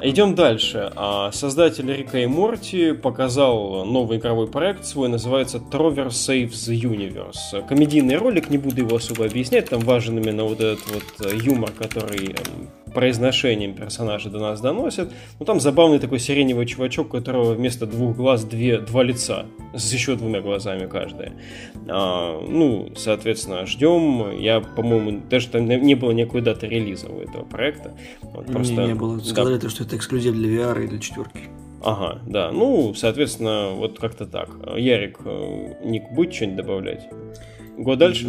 Идем 0.00 0.36
дальше. 0.36 0.92
А, 0.94 1.32
создатель 1.32 1.92
Рика 1.92 2.18
и 2.18 2.26
Морти 2.26 2.92
показал 2.92 3.84
новый 3.84 4.18
игровой 4.18 4.46
проект 4.46 4.84
свой, 4.84 5.08
называется 5.08 5.58
Trover 5.58 6.08
Saves 6.08 6.50
the 6.50 6.80
Universe. 6.80 7.66
Комедийный 7.66 8.16
ролик, 8.16 8.48
не 8.48 8.58
буду 8.58 8.82
его 8.82 8.96
особо 8.96 9.26
объяснять, 9.26 9.70
там 9.70 9.80
важен 9.80 10.18
именно 10.18 10.44
вот 10.44 10.60
этот 10.60 10.84
вот 10.86 11.32
юмор, 11.42 11.72
который 11.72 12.28
эм, 12.28 12.68
произношением 12.92 13.74
персонажа 13.74 14.30
до 14.30 14.38
нас 14.38 14.60
доносят. 14.60 15.12
Ну, 15.38 15.46
там 15.46 15.60
забавный 15.60 15.98
такой 15.98 16.18
сиреневый 16.18 16.66
чувачок, 16.66 17.08
у 17.08 17.10
которого 17.10 17.54
вместо 17.54 17.86
двух 17.86 18.16
глаз 18.16 18.44
две, 18.44 18.78
два 18.78 19.02
лица, 19.02 19.46
с 19.74 19.92
еще 19.92 20.16
двумя 20.16 20.40
глазами 20.40 20.86
каждое. 20.86 21.32
А, 21.88 22.40
ну, 22.40 22.90
соответственно, 22.96 23.66
ждем. 23.66 24.38
Я, 24.38 24.60
по-моему, 24.60 25.22
даже 25.28 25.48
там 25.48 25.66
не 25.66 25.94
было 25.94 26.12
никакой 26.12 26.40
даты 26.40 26.66
релиза 26.66 27.08
у 27.08 27.20
этого 27.20 27.44
проекта. 27.44 27.92
Вот, 28.22 28.46
просто, 28.46 28.74
не, 28.74 28.86
не 28.88 28.94
было. 28.94 29.18
Сказали, 29.18 29.58
да. 29.58 29.68
что 29.68 29.84
это 29.84 29.96
эксклюзив 29.96 30.34
для 30.34 30.48
VR 30.48 30.84
и 30.84 30.88
для 30.88 30.98
четверки. 30.98 31.40
Ага, 31.82 32.20
да. 32.26 32.50
Ну, 32.50 32.94
соответственно, 32.94 33.70
вот 33.70 33.98
как-то 33.98 34.26
так. 34.26 34.50
Ярик, 34.76 35.18
э, 35.24 35.74
Ник, 35.84 36.10
будет 36.12 36.34
что-нибудь 36.34 36.56
добавлять? 36.56 37.08
Год 37.76 37.98
дальше? 37.98 38.26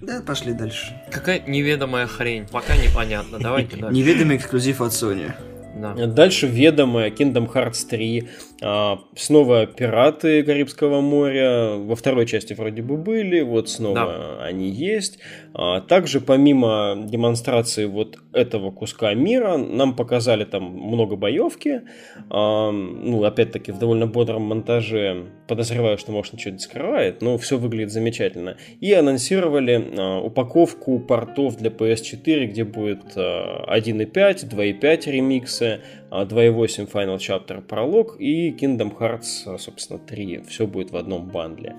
Да, 0.00 0.20
пошли 0.20 0.52
дальше. 0.52 1.00
Какая 1.10 1.40
неведомая 1.46 2.06
хрень, 2.06 2.46
пока 2.50 2.76
непонятно. 2.76 3.38
Давайте 3.38 3.76
дальше. 3.80 3.96
Неведомый 3.98 4.36
эксклюзив 4.36 4.80
от 4.80 4.92
Sony. 4.92 5.32
Да. 5.76 6.06
Дальше 6.06 6.46
ведомая 6.46 7.10
Kingdom 7.10 7.52
Hearts 7.52 7.86
3. 7.88 8.28
А, 8.62 9.00
снова 9.14 9.66
пираты 9.66 10.42
Карибского 10.42 11.00
моря. 11.00 11.76
Во 11.76 11.94
второй 11.94 12.26
части 12.26 12.54
вроде 12.54 12.82
бы 12.82 12.96
были, 12.96 13.42
вот 13.42 13.68
снова 13.68 13.94
да. 14.38 14.44
они 14.44 14.70
есть. 14.70 15.18
А, 15.52 15.80
также 15.80 16.20
помимо 16.20 16.96
демонстрации 17.04 17.84
вот 17.84 18.18
этого 18.32 18.70
куска 18.70 19.12
мира, 19.14 19.56
нам 19.56 19.94
показали 19.94 20.44
там 20.44 20.64
много 20.64 21.16
боевки. 21.16 21.82
А, 22.30 22.70
ну, 22.70 23.24
опять-таки, 23.24 23.72
в 23.72 23.78
довольно 23.78 24.06
бодром 24.06 24.42
монтаже. 24.42 25.26
Подозреваю, 25.48 25.98
что, 25.98 26.12
может, 26.12 26.40
что-то 26.40 26.58
скрывает, 26.58 27.22
но 27.22 27.36
все 27.38 27.58
выглядит 27.58 27.92
замечательно. 27.92 28.56
И 28.80 28.92
анонсировали 28.92 30.20
упаковку 30.22 30.98
портов 30.98 31.56
для 31.56 31.70
PS4, 31.70 32.46
где 32.46 32.64
будет 32.64 33.16
1.5, 33.16 34.48
2.5 34.48 35.10
ремиксы, 35.10 35.80
2.8 36.10 36.90
Final 36.90 37.16
Chapter 37.16 37.60
пролог 37.60 38.16
и 38.18 38.50
Kingdom 38.52 38.96
Hearts, 38.96 39.58
собственно, 39.58 39.98
3. 39.98 40.42
Все 40.48 40.66
будет 40.66 40.90
в 40.90 40.96
одном 40.96 41.26
bundle 41.28 41.64
е. 41.64 41.76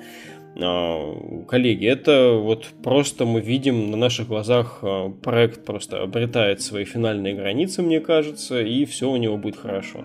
А, 0.60 1.44
коллеги, 1.48 1.88
это 1.88 2.34
вот 2.34 2.68
просто 2.84 3.26
мы 3.26 3.42
видим 3.42 3.92
на 3.92 3.98
наших 3.98 4.28
глазах 4.28 4.80
а, 4.82 5.10
проект 5.10 5.66
просто 5.66 6.02
обретает 6.02 6.62
свои 6.62 6.84
финальные 6.86 7.36
границы, 7.36 7.82
мне 7.82 8.00
кажется, 8.00 8.62
и 8.62 8.86
все 8.86 9.10
у 9.10 9.18
него 9.18 9.38
будет 9.38 9.58
хорошо. 9.58 10.04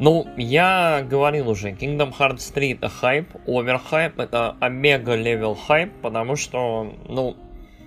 Ну, 0.00 0.28
я 0.36 1.04
говорил 1.08 1.48
уже, 1.50 1.70
Kingdom 1.70 2.12
Hearts 2.16 2.52
3 2.54 2.74
это 2.74 2.88
хайп, 2.88 3.28
overhype, 3.46 4.20
это 4.20 4.56
omega 4.60 5.16
level 5.16 5.56
hype, 5.56 5.92
потому 6.02 6.36
что, 6.36 6.92
ну, 7.08 7.36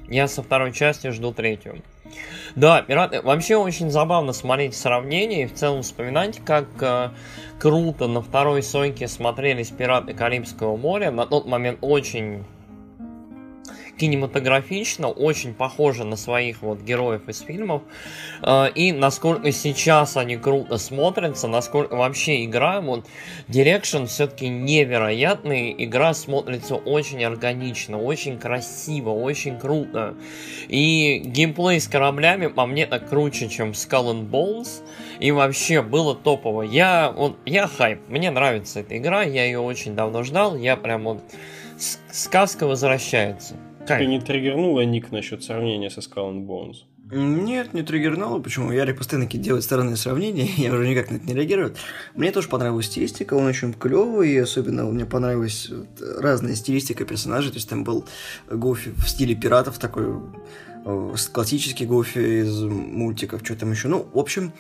я 0.10 0.28
со 0.28 0.44
второй 0.44 0.74
части 0.74 1.10
жду 1.12 1.32
третью. 1.32 1.82
Да, 2.56 2.82
пираты. 2.82 3.22
Вообще 3.22 3.56
очень 3.56 3.90
забавно 3.90 4.34
смотреть 4.34 4.76
сравнение 4.76 5.44
и 5.44 5.48
в 5.48 5.54
целом 5.54 5.84
вспоминать, 5.84 6.40
как 6.44 6.66
э, 6.82 7.10
круто 7.60 8.08
на 8.08 8.22
второй 8.22 8.62
Соньке 8.62 9.08
смотрелись 9.08 9.70
пираты 9.70 10.14
Карибского 10.14 10.76
моря. 10.76 11.12
На 11.12 11.26
тот 11.26 11.46
момент 11.46 11.80
очень 11.82 12.44
кинематографично, 14.02 15.10
очень 15.10 15.54
похоже 15.54 16.06
на 16.06 16.16
своих 16.16 16.64
вот 16.64 16.82
героев 16.82 17.30
из 17.30 17.42
фильмов. 17.42 17.84
А, 18.42 18.66
и 18.66 18.92
насколько 18.92 19.52
сейчас 19.52 20.18
они 20.18 20.38
круто 20.38 20.80
смотрятся, 20.80 21.48
насколько 21.48 21.96
вообще 21.96 22.44
игра, 22.46 22.82
вот 22.82 23.06
Direction 23.48 24.08
все-таки 24.08 24.50
невероятный, 24.50 25.76
игра 25.78 26.16
смотрится 26.16 26.78
очень 26.78 27.24
органично, 27.24 28.02
очень 28.02 28.40
красиво, 28.40 29.12
очень 29.12 29.60
круто. 29.60 30.16
И 30.68 31.22
геймплей 31.24 31.80
с 31.80 31.88
кораблями 31.88 32.48
по 32.48 32.66
мне 32.66 32.88
так 32.88 33.08
круче, 33.08 33.50
чем 33.50 33.70
Skull 33.72 34.14
and 34.14 34.32
Bones. 34.32 34.82
И 35.20 35.30
вообще 35.30 35.84
было 35.84 36.16
топово. 36.16 36.64
Я, 36.64 37.14
вот, 37.16 37.38
я 37.46 37.68
хайп, 37.68 38.00
мне 38.08 38.32
нравится 38.32 38.80
эта 38.80 38.98
игра, 38.98 39.22
я 39.22 39.46
ее 39.46 39.60
очень 39.60 39.96
давно 39.96 40.24
ждал, 40.24 40.56
я 40.56 40.76
прям 40.76 41.04
вот 41.04 41.22
сказка 42.12 42.66
возвращается. 42.66 43.58
Тебя 43.86 44.06
не 44.06 44.20
триггернуло 44.20 44.82
ник 44.82 45.12
насчет 45.12 45.44
сравнения 45.44 45.90
со 45.90 46.00
Skull 46.00 46.32
and 46.32 46.46
Bones? 46.46 46.86
Нет, 47.12 47.74
не 47.74 47.82
триггернуло. 47.82 48.40
Почему? 48.40 48.72
Ярик 48.72 48.98
постоянно 48.98 49.28
делает 49.28 49.66
странные 49.66 49.98
сравнения, 49.98 50.46
я 50.58 50.72
уже 50.72 50.88
никак 50.88 51.12
на 51.12 51.16
это 51.18 51.26
не 51.26 51.34
реагирую. 51.34 51.76
Мне 52.16 52.32
тоже 52.32 52.48
понравилась 52.48 52.86
стилистика, 52.86 53.34
он 53.34 53.46
очень 53.46 53.74
клевый, 53.74 54.32
и 54.32 54.38
особенно 54.38 54.86
мне 54.86 55.06
понравилась 55.06 55.70
разная 56.00 56.56
стилистика 56.56 57.04
персонажей. 57.04 57.52
То 57.52 57.58
есть 57.58 57.70
там 57.70 57.84
был 57.84 58.06
Гофи 58.50 58.92
в 58.92 59.10
стиле 59.10 59.36
пиратов, 59.36 59.78
такой 59.78 60.22
э, 60.86 61.14
классический 61.34 61.86
Гофи 61.86 62.44
из 62.44 62.62
мультиков, 62.64 63.42
что 63.44 63.56
там 63.58 63.72
еще. 63.72 63.90
Ну, 63.90 64.08
в 64.14 64.18
общем, 64.18 64.54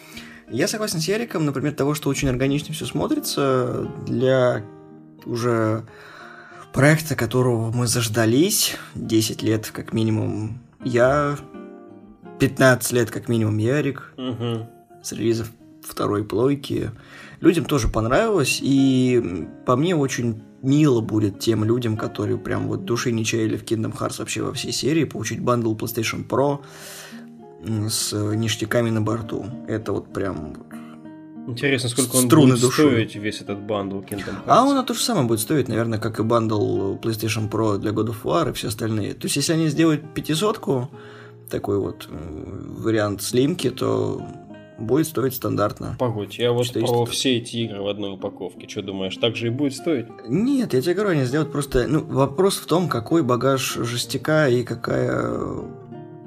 я 0.49 0.67
согласен 0.67 0.99
с 0.99 1.07
Яриком, 1.07 1.45
например, 1.45 1.73
того, 1.73 1.93
что 1.93 2.09
очень 2.09 2.27
органично 2.27 2.73
все 2.73 2.85
смотрится 2.85 3.89
для 4.05 4.65
уже 5.25 5.85
проекта, 6.73 7.15
которого 7.15 7.71
мы 7.71 7.87
заждались 7.87 8.75
10 8.95 9.41
лет 9.41 9.69
как 9.71 9.93
минимум 9.93 10.59
я, 10.83 11.37
15 12.39 12.91
лет 12.93 13.11
как 13.11 13.27
минимум 13.27 13.57
Ярик, 13.57 14.13
угу. 14.17 14.67
с 15.03 15.11
релиза 15.11 15.45
второй 15.83 16.23
плойки. 16.23 16.91
Людям 17.39 17.65
тоже 17.65 17.87
понравилось, 17.87 18.59
и 18.61 19.47
по 19.65 19.75
мне 19.75 19.95
очень 19.95 20.43
мило 20.61 21.01
будет 21.01 21.39
тем 21.39 21.63
людям, 21.63 21.97
которые 21.97 22.37
прям 22.37 22.67
вот 22.67 22.85
души 22.85 23.11
не 23.11 23.25
чаяли 23.25 23.57
в 23.57 23.63
Kingdom 23.63 23.97
Hearts 23.97 24.19
вообще 24.19 24.43
во 24.43 24.53
всей 24.53 24.71
серии, 24.71 25.05
получить 25.05 25.41
bundle 25.41 25.75
PlayStation 25.75 26.27
Pro 26.27 26.59
с 27.89 28.13
ништяками 28.13 28.89
на 28.89 29.01
борту. 29.01 29.45
Это 29.67 29.91
вот 29.91 30.13
прям 30.13 30.55
Интересно, 31.47 31.89
сколько 31.89 32.15
он 32.15 32.27
будет 32.27 32.61
души. 32.61 32.81
стоить, 32.81 33.15
весь 33.15 33.41
этот 33.41 33.59
bundle 33.59 33.99
Kingdom 33.99 34.45
Hearts. 34.45 34.47
А 34.47 34.63
он 34.63 34.85
то 34.85 34.93
же 34.93 35.01
самое 35.01 35.27
будет 35.27 35.39
стоить, 35.39 35.67
наверное, 35.67 35.99
как 35.99 36.19
и 36.19 36.23
bundle 36.23 36.95
PlayStation 36.95 37.49
Pro 37.49 37.77
для 37.77 37.91
God 37.91 38.09
of 38.09 38.23
War 38.23 38.49
и 38.49 38.53
все 38.53 38.67
остальные. 38.67 39.15
То 39.15 39.25
есть, 39.25 39.35
если 39.35 39.53
они 39.53 39.67
сделают 39.67 40.13
пятисотку, 40.13 40.89
такой 41.49 41.79
вот 41.79 42.07
вариант 42.09 43.21
слимки, 43.21 43.69
то 43.69 44.21
будет 44.77 45.07
стоить 45.07 45.35
стандартно. 45.35 45.95
Погодь, 45.99 46.37
я 46.37 46.51
вот 46.51 46.71
про 46.73 47.05
все 47.05 47.37
эти 47.37 47.57
игры 47.57 47.81
в 47.81 47.87
одной 47.87 48.13
упаковке. 48.13 48.67
Что 48.67 48.81
думаешь, 48.81 49.15
так 49.17 49.35
же 49.35 49.47
и 49.47 49.49
будет 49.49 49.73
стоить? 49.73 50.07
Нет, 50.27 50.73
я 50.73 50.81
тебе 50.81 50.95
говорю, 50.95 51.11
они 51.11 51.25
сделают 51.25 51.51
просто... 51.51 51.87
Ну, 51.87 52.03
вопрос 52.03 52.57
в 52.57 52.65
том, 52.65 52.87
какой 52.87 53.23
багаж 53.23 53.75
жестяка 53.75 54.47
и 54.47 54.63
какая 54.63 55.37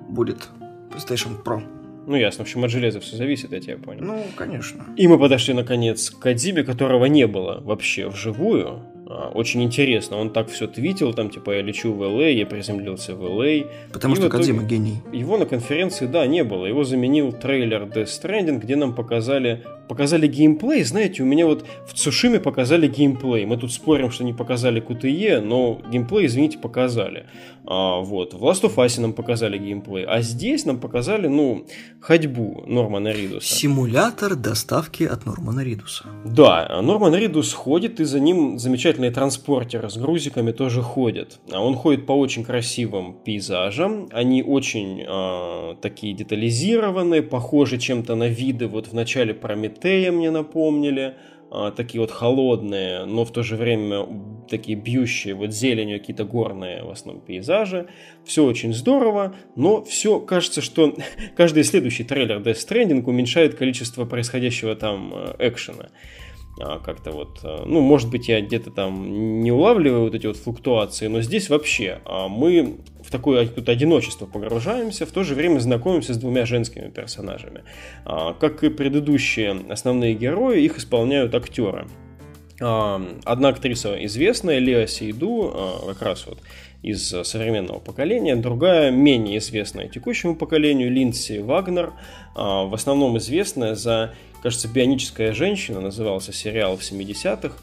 будет 0.09 0.49
PlayStation 0.91 1.43
Pro. 1.43 1.63
Ну, 2.07 2.17
ясно. 2.17 2.45
В 2.45 2.49
общем, 2.49 2.65
от 2.65 2.71
железа 2.71 3.01
все 3.01 3.17
зависит, 3.17 3.53
я 3.53 3.61
тебя 3.61 3.77
понял. 3.77 4.05
Ну, 4.05 4.25
конечно. 4.37 4.85
И 4.97 5.07
мы 5.09 5.19
подошли, 5.19 5.55
наконец, 5.55 6.11
к 6.11 6.19
Кадзибе, 6.19 6.65
которого 6.65 7.07
не 7.07 7.27
было 7.27 7.61
вообще 7.61 8.09
вживую. 8.09 8.83
А, 9.07 9.31
очень 9.35 9.63
интересно, 9.63 10.17
он 10.17 10.31
так 10.31 10.49
все 10.49 10.67
твитил, 10.67 11.13
там, 11.13 11.29
типа, 11.31 11.53
я 11.53 11.63
лечу 11.63 11.93
в 11.93 12.01
ЛА, 12.01 12.29
я 12.29 12.47
приземлился 12.47 13.15
в 13.15 13.23
ЛА. 13.23 13.67
Потому 13.93 14.15
и 14.15 14.17
что 14.17 14.29
Кадзима 14.29 14.63
гений. 14.63 15.03
Его 15.13 15.37
на 15.37 15.47
конференции, 15.47 16.07
да, 16.07 16.27
не 16.27 16.43
было. 16.43 16.67
Его 16.67 16.85
заменил 16.85 17.33
трейлер 17.33 17.83
Death 17.83 18.07
Stranding, 18.07 18.59
где 18.59 18.77
нам 18.77 18.95
показали 18.95 19.65
показали 19.89 20.27
геймплей, 20.27 20.83
знаете, 20.85 21.23
у 21.23 21.27
меня 21.27 21.47
вот 21.47 21.65
в 21.87 21.95
Цушиме 21.95 22.41
показали 22.41 22.89
геймплей. 22.89 23.45
Мы 23.47 23.57
тут 23.57 23.73
спорим, 23.73 24.11
что 24.11 24.25
не 24.25 24.33
показали 24.33 24.83
QTE, 24.83 25.41
но 25.41 25.81
геймплей, 25.91 26.27
извините, 26.27 26.59
показали. 26.59 27.27
А, 27.67 28.01
вот. 28.01 28.35
В 28.35 28.45
Last 28.45 28.63
of 28.63 28.75
Us 28.77 29.01
нам 29.01 29.13
показали 29.13 29.59
геймплей, 29.59 30.05
а 30.05 30.21
здесь 30.23 30.67
нам 30.67 30.79
показали, 30.79 31.29
ну, 31.29 31.67
ходьбу 32.01 32.65
Нормана 32.67 33.13
Ридуса. 33.13 33.55
Симулятор 33.55 34.37
доставки 34.37 35.05
от 35.05 35.27
Нормана 35.27 35.61
Ридуса. 35.61 36.05
Да, 36.25 36.81
Норман 36.83 37.15
Ридус 37.15 37.53
ходит, 37.53 38.01
и 38.01 38.05
за 38.05 38.21
ним 38.21 38.59
замечательные 38.59 39.11
транспортеры 39.11 39.89
с 39.89 39.97
грузиками 39.97 40.53
тоже 40.53 40.83
ходят. 40.83 41.39
А 41.53 41.65
он 41.65 41.75
ходит 41.75 42.07
по 42.07 42.13
очень 42.13 42.45
красивым 42.45 43.15
пейзажам, 43.25 44.09
они 44.13 44.43
очень 44.43 45.05
э, 45.07 45.75
такие 45.81 46.15
детализированные, 46.15 47.23
похожи 47.23 47.79
чем-то 47.79 48.15
на 48.15 48.29
виды 48.29 48.67
вот 48.67 48.89
в 48.89 48.93
начале 48.93 49.35
Прометея 49.35 49.74
Прометея 49.75 50.13
мне 50.13 50.31
напомнили, 50.31 51.15
а, 51.51 51.71
такие 51.71 52.01
вот 52.01 52.11
холодные, 52.11 53.05
но 53.05 53.25
в 53.25 53.33
то 53.33 53.43
же 53.43 53.57
время 53.57 54.07
такие 54.49 54.77
бьющие 54.77 55.35
вот 55.35 55.53
зеленью 55.53 55.99
какие-то 55.99 56.25
горные 56.25 56.83
в 56.85 56.91
основном 56.91 57.25
пейзажи. 57.25 57.89
Все 58.25 58.45
очень 58.45 58.73
здорово, 58.73 59.35
но 59.57 59.83
все 59.83 60.21
кажется, 60.21 60.61
что 60.63 60.97
каждый 61.37 61.65
следующий 61.65 62.05
трейлер 62.05 62.41
Death 62.41 62.67
Stranding 62.67 63.05
уменьшает 63.05 63.55
количество 63.55 64.05
происходящего 64.05 64.75
там 64.75 65.13
э, 65.15 65.35
экшена. 65.39 65.89
А, 66.61 66.79
как-то 66.79 67.11
вот, 67.11 67.41
э, 67.43 67.63
ну, 67.67 67.81
может 67.81 68.11
быть, 68.11 68.29
я 68.29 68.41
где-то 68.41 68.71
там 68.71 69.41
не 69.43 69.51
улавливаю 69.51 70.05
вот 70.05 70.15
эти 70.15 70.27
вот 70.27 70.37
флуктуации, 70.37 71.09
но 71.09 71.21
здесь 71.21 71.51
вообще 71.51 72.01
а, 72.05 72.29
мы 72.29 72.77
в 73.03 73.11
такое 73.11 73.47
тут 73.49 73.69
одиночество 73.69 74.27
погружаемся, 74.27 75.05
в 75.05 75.11
то 75.11 75.25
же 75.25 75.35
время 75.35 75.59
знакомимся 75.59 76.15
с 76.15 76.17
двумя 76.17 76.47
женскими 76.47 76.91
персонажами. 76.91 77.65
А, 78.05 78.35
как 78.35 78.63
и 78.63 78.71
предыдущие 78.71 79.63
основные 79.69 80.15
герои, 80.15 80.63
их 80.63 80.79
исполняют 80.79 81.35
актеры. 81.35 81.87
Одна 82.61 83.49
актриса 83.49 84.03
известная, 84.07 84.61
Леа 84.61 84.87
Сейду, 84.87 85.83
как 85.89 86.03
раз 86.03 86.25
вот 86.25 86.39
из 86.85 87.09
современного 87.09 87.81
поколения, 87.81 88.37
другая 88.37 88.93
менее 88.93 89.39
известная 89.39 89.89
текущему 89.89 90.37
поколению, 90.37 90.89
Линдси 90.93 91.39
Вагнер, 91.39 91.93
в 92.37 92.73
основном 92.73 93.19
известная 93.19 93.75
за 93.75 94.15
кажется, 94.45 94.69
«Бионическая 94.69 95.33
женщина» 95.33 95.81
назывался 95.81 96.31
сериал 96.31 96.77
в 96.77 96.81
70-х, 96.83 97.57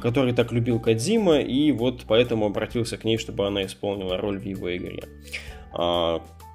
который 0.00 0.34
так 0.34 0.50
любил 0.50 0.80
Кадзима, 0.80 1.38
и 1.38 1.70
вот 1.70 2.02
поэтому 2.08 2.46
обратился 2.46 2.96
к 2.96 3.04
ней, 3.04 3.18
чтобы 3.18 3.46
она 3.46 3.64
исполнила 3.64 4.16
роль 4.18 4.40
в 4.40 4.44
его 4.44 4.76
игре. 4.76 5.04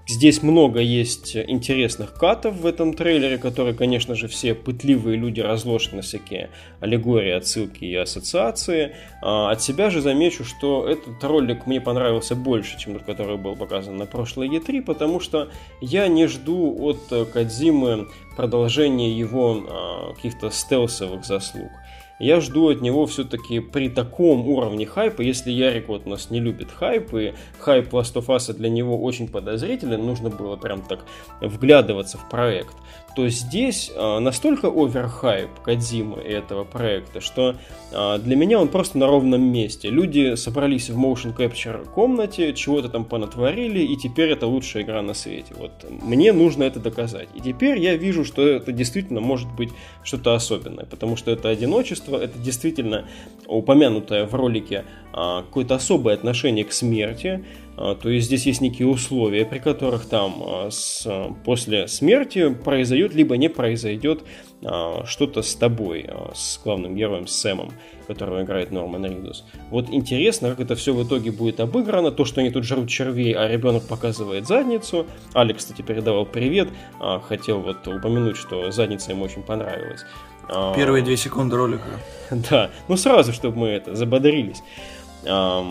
Здесь 0.09 0.41
много 0.41 0.79
есть 0.79 1.37
интересных 1.37 2.15
катов 2.15 2.55
в 2.55 2.65
этом 2.65 2.95
трейлере, 2.95 3.37
которые, 3.37 3.75
конечно 3.75 4.15
же, 4.15 4.27
все 4.27 4.55
пытливые 4.55 5.17
люди 5.17 5.39
разложат 5.39 5.93
на 5.93 6.01
всякие 6.01 6.49
аллегории, 6.79 7.29
отсылки 7.29 7.85
и 7.85 7.93
ассоциации. 7.93 8.95
А, 9.21 9.51
от 9.51 9.61
себя 9.61 9.91
же 9.91 10.01
замечу, 10.01 10.43
что 10.43 10.89
этот 10.89 11.23
ролик 11.23 11.67
мне 11.67 11.79
понравился 11.79 12.35
больше, 12.35 12.79
чем 12.79 12.93
тот, 12.93 13.03
который 13.03 13.37
был 13.37 13.55
показан 13.55 13.97
на 13.97 14.07
прошлой 14.07 14.49
E3, 14.49 14.81
потому 14.81 15.19
что 15.19 15.49
я 15.79 16.07
не 16.07 16.25
жду 16.25 16.75
от 16.79 17.29
Кадзимы 17.31 18.07
продолжения 18.35 19.11
его 19.11 19.63
а, 19.63 20.13
каких-то 20.15 20.49
стелсовых 20.49 21.23
заслуг 21.23 21.69
я 22.19 22.41
жду 22.41 22.69
от 22.69 22.81
него 22.81 23.05
все-таки 23.05 23.59
при 23.59 23.89
таком 23.89 24.47
уровне 24.47 24.85
хайпа, 24.85 25.21
если 25.21 25.51
Ярик 25.51 25.87
вот 25.87 26.05
у 26.05 26.09
нас 26.09 26.29
не 26.29 26.39
любит 26.39 26.69
хайп, 26.71 27.13
и 27.13 27.33
хайп 27.59 27.93
Last 27.93 28.13
of 28.15 28.27
Us 28.27 28.53
для 28.53 28.69
него 28.69 29.01
очень 29.01 29.27
подозрителен, 29.27 30.05
нужно 30.05 30.29
было 30.29 30.55
прям 30.55 30.81
так 30.81 31.05
вглядываться 31.41 32.17
в 32.17 32.29
проект, 32.29 32.75
то 33.15 33.27
здесь 33.27 33.91
а, 33.95 34.19
настолько 34.19 34.67
оверхайп 34.67 35.49
Кадзимы 35.63 36.17
этого 36.17 36.63
проекта, 36.63 37.21
что 37.21 37.55
а, 37.91 38.17
для 38.17 38.35
меня 38.35 38.59
он 38.59 38.69
просто 38.69 38.97
на 38.97 39.07
ровном 39.07 39.41
месте. 39.41 39.89
Люди 39.89 40.35
собрались 40.35 40.89
в 40.89 40.97
motion 40.97 41.35
capture 41.35 41.85
комнате, 41.89 42.53
чего-то 42.53 42.89
там 42.89 43.05
понатворили, 43.05 43.79
и 43.79 43.97
теперь 43.97 44.31
это 44.31 44.47
лучшая 44.47 44.83
игра 44.83 45.01
на 45.01 45.13
свете. 45.13 45.53
Вот 45.57 45.71
мне 46.01 46.31
нужно 46.31 46.63
это 46.63 46.79
доказать. 46.79 47.27
И 47.35 47.41
теперь 47.41 47.79
я 47.79 47.95
вижу, 47.95 48.23
что 48.23 48.47
это 48.47 48.71
действительно 48.71 49.19
может 49.21 49.51
быть 49.53 49.69
что-то 50.03 50.33
особенное, 50.33 50.85
потому 50.85 51.15
что 51.15 51.31
это 51.31 51.49
одиночество, 51.49 52.08
это 52.17 52.37
действительно 52.39 53.05
упомянутое 53.47 54.25
в 54.25 54.35
ролике 54.35 54.85
а, 55.11 55.41
какое-то 55.41 55.75
особое 55.75 56.13
отношение 56.13 56.63
к 56.63 56.71
смерти, 56.71 57.43
а, 57.75 57.95
то 57.95 58.09
есть 58.09 58.27
здесь 58.27 58.45
есть 58.45 58.61
некие 58.61 58.87
условия, 58.87 59.43
при 59.43 59.57
которых 59.57 60.05
там 60.05 60.43
а, 60.45 60.69
с, 60.69 61.07
после 61.43 61.87
смерти 61.87 62.49
произойдет 62.53 63.15
либо 63.15 63.35
не 63.37 63.49
произойдет 63.49 64.23
что-то 65.05 65.41
с 65.41 65.55
тобой, 65.55 66.09
с 66.35 66.59
главным 66.61 66.93
героем, 66.93 67.27
Сэмом, 67.27 67.71
которого 68.07 68.43
играет 68.43 68.71
Норман 68.71 69.05
Ридус. 69.05 69.45
Вот 69.69 69.89
интересно, 69.89 70.49
как 70.49 70.59
это 70.59 70.75
все 70.75 70.93
в 70.93 71.01
итоге 71.07 71.31
будет 71.31 71.61
обыграно, 71.61 72.11
то, 72.11 72.25
что 72.25 72.41
они 72.41 72.49
тут 72.49 72.65
жрут 72.65 72.89
червей, 72.89 73.31
а 73.31 73.47
ребенок 73.47 73.87
показывает 73.87 74.47
задницу. 74.47 75.05
Алекс, 75.33 75.63
кстати, 75.63 75.81
передавал 75.81 76.25
привет, 76.25 76.67
хотел 77.23 77.61
вот 77.61 77.87
упомянуть, 77.87 78.35
что 78.35 78.69
задница 78.69 79.11
ему 79.11 79.23
очень 79.23 79.43
понравилась. 79.43 80.01
Первые 80.75 81.03
две 81.03 81.17
секунды 81.17 81.55
ролика. 81.55 81.83
Да, 82.49 82.69
ну 82.87 82.95
сразу, 82.95 83.33
чтобы 83.33 83.57
мы 83.57 83.67
это 83.69 83.95
забодрились. 83.95 84.61
Что 85.23 85.65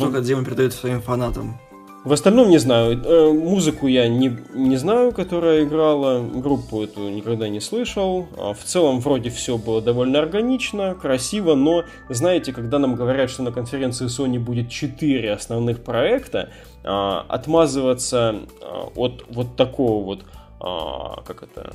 вот... 0.00 0.12
Кодзима 0.12 0.44
передает 0.44 0.72
своим 0.72 1.00
фанатам? 1.00 1.60
В 2.02 2.14
остальном 2.14 2.48
не 2.48 2.56
знаю. 2.56 2.98
Э, 3.04 3.30
музыку 3.30 3.86
я 3.86 4.08
не, 4.08 4.34
не 4.54 4.76
знаю, 4.76 5.12
которая 5.12 5.64
играла. 5.64 6.22
Группу 6.22 6.82
эту 6.82 7.10
никогда 7.10 7.46
не 7.48 7.60
слышал. 7.60 8.26
А 8.38 8.54
в 8.54 8.64
целом 8.64 9.00
вроде 9.00 9.28
все 9.28 9.58
было 9.58 9.82
довольно 9.82 10.18
органично, 10.18 10.94
красиво, 10.94 11.54
но 11.54 11.84
знаете, 12.08 12.54
когда 12.54 12.78
нам 12.78 12.94
говорят, 12.94 13.28
что 13.28 13.42
на 13.42 13.52
конференции 13.52 14.06
Sony 14.06 14.38
будет 14.38 14.70
4 14.70 15.30
основных 15.30 15.82
проекта, 15.84 16.48
а, 16.84 17.26
отмазываться 17.28 18.36
а, 18.62 18.88
от 18.96 19.26
вот 19.28 19.56
такого 19.56 20.02
вот 20.02 20.24
как 20.60 21.42
это, 21.42 21.72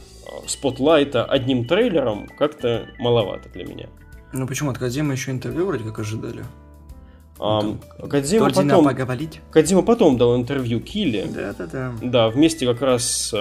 спотлайта 0.47 1.25
одним 1.25 1.65
трейлером 1.65 2.27
как-то 2.27 2.87
маловато 2.99 3.49
для 3.49 3.65
меня. 3.65 3.89
Ну 4.31 4.47
почему? 4.47 4.69
От 4.69 4.77
Кодзима 4.77 5.13
еще 5.13 5.31
интервью 5.31 5.65
вроде 5.65 5.83
как 5.83 5.99
ожидали. 5.99 6.43
Ну, 7.37 7.77
Кадзима 8.09 8.49
потом, 8.49 8.85
поговорить. 8.85 9.41
Кадзима 9.51 9.81
потом 9.81 10.17
дал 10.17 10.37
интервью 10.37 10.79
Килли. 10.79 11.27
Да, 11.33 11.53
да, 11.53 11.65
да. 11.65 11.93
Да, 12.01 12.29
вместе 12.29 12.65
как 12.65 12.81
раз 12.81 13.33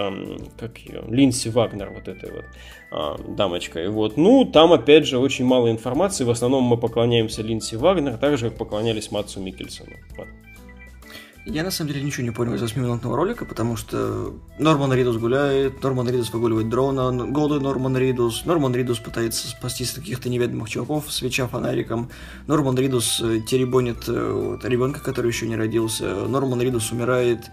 как 0.58 0.78
ее, 0.78 1.04
Линси 1.06 1.48
Вагнер, 1.48 1.90
вот 1.90 2.08
этой 2.08 2.32
вот 2.32 2.44
а, 2.90 3.16
дамочкой. 3.36 3.88
Вот. 3.90 4.16
Ну, 4.16 4.44
там 4.44 4.72
опять 4.72 5.06
же 5.06 5.18
очень 5.18 5.44
мало 5.44 5.70
информации. 5.70 6.24
В 6.24 6.30
основном 6.30 6.64
мы 6.64 6.76
поклоняемся 6.76 7.42
Линси 7.42 7.76
Вагнер, 7.76 8.16
так 8.16 8.36
же 8.36 8.48
как 8.50 8.58
поклонялись 8.58 9.12
Матсу 9.12 9.40
Микельсону. 9.40 9.92
Вот. 10.16 10.26
Я 11.46 11.62
на 11.62 11.70
самом 11.70 11.92
деле 11.92 12.02
ничего 12.02 12.24
не 12.24 12.30
понял 12.30 12.54
из 12.54 12.62
8-минутного 12.62 13.16
ролика, 13.16 13.44
потому 13.44 13.76
что 13.76 14.34
Норман 14.58 14.94
Ридус 14.94 15.18
гуляет, 15.18 15.82
Норман 15.82 16.08
Ридус 16.08 16.32
выгуливает 16.32 16.70
дрона, 16.70 17.12
голый 17.26 17.60
Норман 17.60 17.94
Ридус, 17.98 18.46
Норман 18.46 18.74
Ридус 18.74 18.98
пытается 18.98 19.48
спастись 19.48 19.92
от 19.92 20.00
каких-то 20.00 20.30
неведомых 20.30 20.70
чуваков, 20.70 21.12
свеча 21.12 21.46
фонариком, 21.46 22.08
Норман 22.46 22.78
Ридус 22.78 23.20
э, 23.22 23.40
теребонит 23.46 24.08
э, 24.08 24.32
вот, 24.32 24.64
ребенка, 24.64 25.00
который 25.00 25.26
еще 25.26 25.46
не 25.46 25.56
родился, 25.56 26.26
Норман 26.26 26.62
Ридус 26.62 26.90
умирает. 26.92 27.50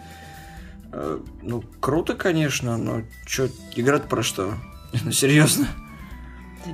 Э, 0.93 1.19
ну, 1.41 1.61
круто, 1.81 2.13
конечно, 2.13 2.77
но 2.77 3.01
что, 3.25 3.49
играть 3.75 4.03
про 4.05 4.23
что? 4.23 4.53
Ну, 5.03 5.11
серьезно. 5.11 5.67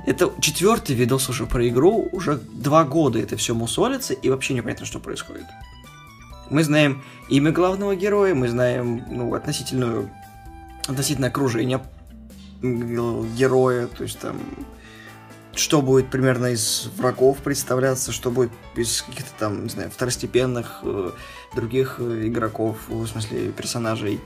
Это 0.06 0.30
четвертый 0.40 0.94
видос 0.94 1.28
уже 1.28 1.46
про 1.46 1.66
игру, 1.68 2.08
уже 2.12 2.36
два 2.36 2.84
года 2.84 3.18
это 3.18 3.36
все 3.36 3.54
мусолится, 3.54 4.14
и 4.14 4.28
вообще 4.28 4.54
непонятно, 4.54 4.86
что 4.86 5.00
происходит. 5.00 5.46
Мы 6.50 6.64
знаем 6.64 7.02
имя 7.28 7.52
главного 7.52 7.94
героя, 7.94 8.34
мы 8.34 8.48
знаем 8.48 9.04
ну, 9.10 9.34
относительную, 9.34 10.10
относительно 10.86 11.28
окружения 11.28 11.80
героя, 12.62 13.86
то 13.86 14.02
есть 14.02 14.18
там 14.18 14.36
что 15.58 15.82
будет 15.82 16.08
примерно 16.08 16.46
из 16.46 16.88
врагов 16.96 17.38
представляться, 17.38 18.12
что 18.12 18.30
будет 18.30 18.52
из 18.76 19.02
каких-то 19.02 19.30
там, 19.38 19.64
не 19.64 19.68
знаю, 19.68 19.90
второстепенных 19.90 20.80
э, 20.84 21.10
других 21.54 21.96
э, 21.98 22.28
игроков, 22.28 22.76
в 22.88 23.06
смысле 23.06 23.50
персонажей 23.50 24.20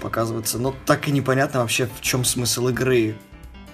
показываться. 0.00 0.58
Но 0.58 0.74
так 0.86 1.08
и 1.08 1.12
непонятно 1.12 1.60
вообще, 1.60 1.86
в 1.86 2.00
чем 2.00 2.24
смысл 2.24 2.68
игры. 2.68 3.16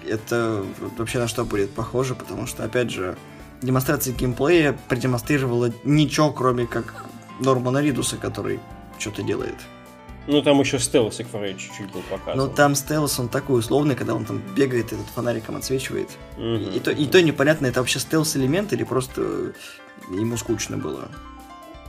Это 0.05 0.65
вообще 0.97 1.19
на 1.19 1.29
что 1.29 1.45
будет 1.45 1.71
похоже, 1.71 2.15
потому 2.15 2.47
что, 2.47 2.65
опять 2.65 2.91
же, 2.91 3.17
демонстрация 3.61 4.13
геймплея 4.13 4.77
продемонстрировала 4.89 5.71
ничего, 5.85 6.31
кроме 6.31 6.67
как 6.67 7.05
Нормана 7.39 7.81
Ридуса, 7.81 8.17
который 8.17 8.59
что-то 8.99 9.23
делает. 9.23 9.55
Ну, 10.25 10.41
там 10.41 10.59
еще 10.61 10.79
стелс 10.79 11.19
Экфорей 11.19 11.57
чуть-чуть 11.57 11.91
был 11.91 12.01
показан. 12.03 12.37
Ну, 12.37 12.47
там 12.47 12.75
стелс, 12.75 13.19
он 13.19 13.27
такой 13.27 13.59
условный, 13.59 13.95
когда 13.95 14.15
он 14.15 14.23
там 14.23 14.41
бегает 14.55 14.93
и 14.93 14.95
этот 14.95 15.07
фонариком 15.07 15.57
отсвечивает. 15.57 16.09
Mm-hmm. 16.37 16.75
И, 16.75 16.79
то, 16.79 16.91
и 16.91 17.05
то 17.07 17.21
непонятно, 17.21 17.65
это 17.65 17.81
вообще 17.81 17.99
стелс-элемент 17.99 18.71
или 18.71 18.83
просто 18.83 19.53
ему 20.09 20.37
скучно 20.37 20.77
было. 20.77 21.09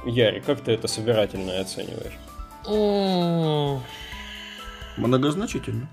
Яри, 0.04 0.40
как 0.40 0.60
ты 0.62 0.72
это 0.72 0.88
собирательно 0.88 1.60
оцениваешь? 1.60 2.18
Многозначительно. 4.96 5.88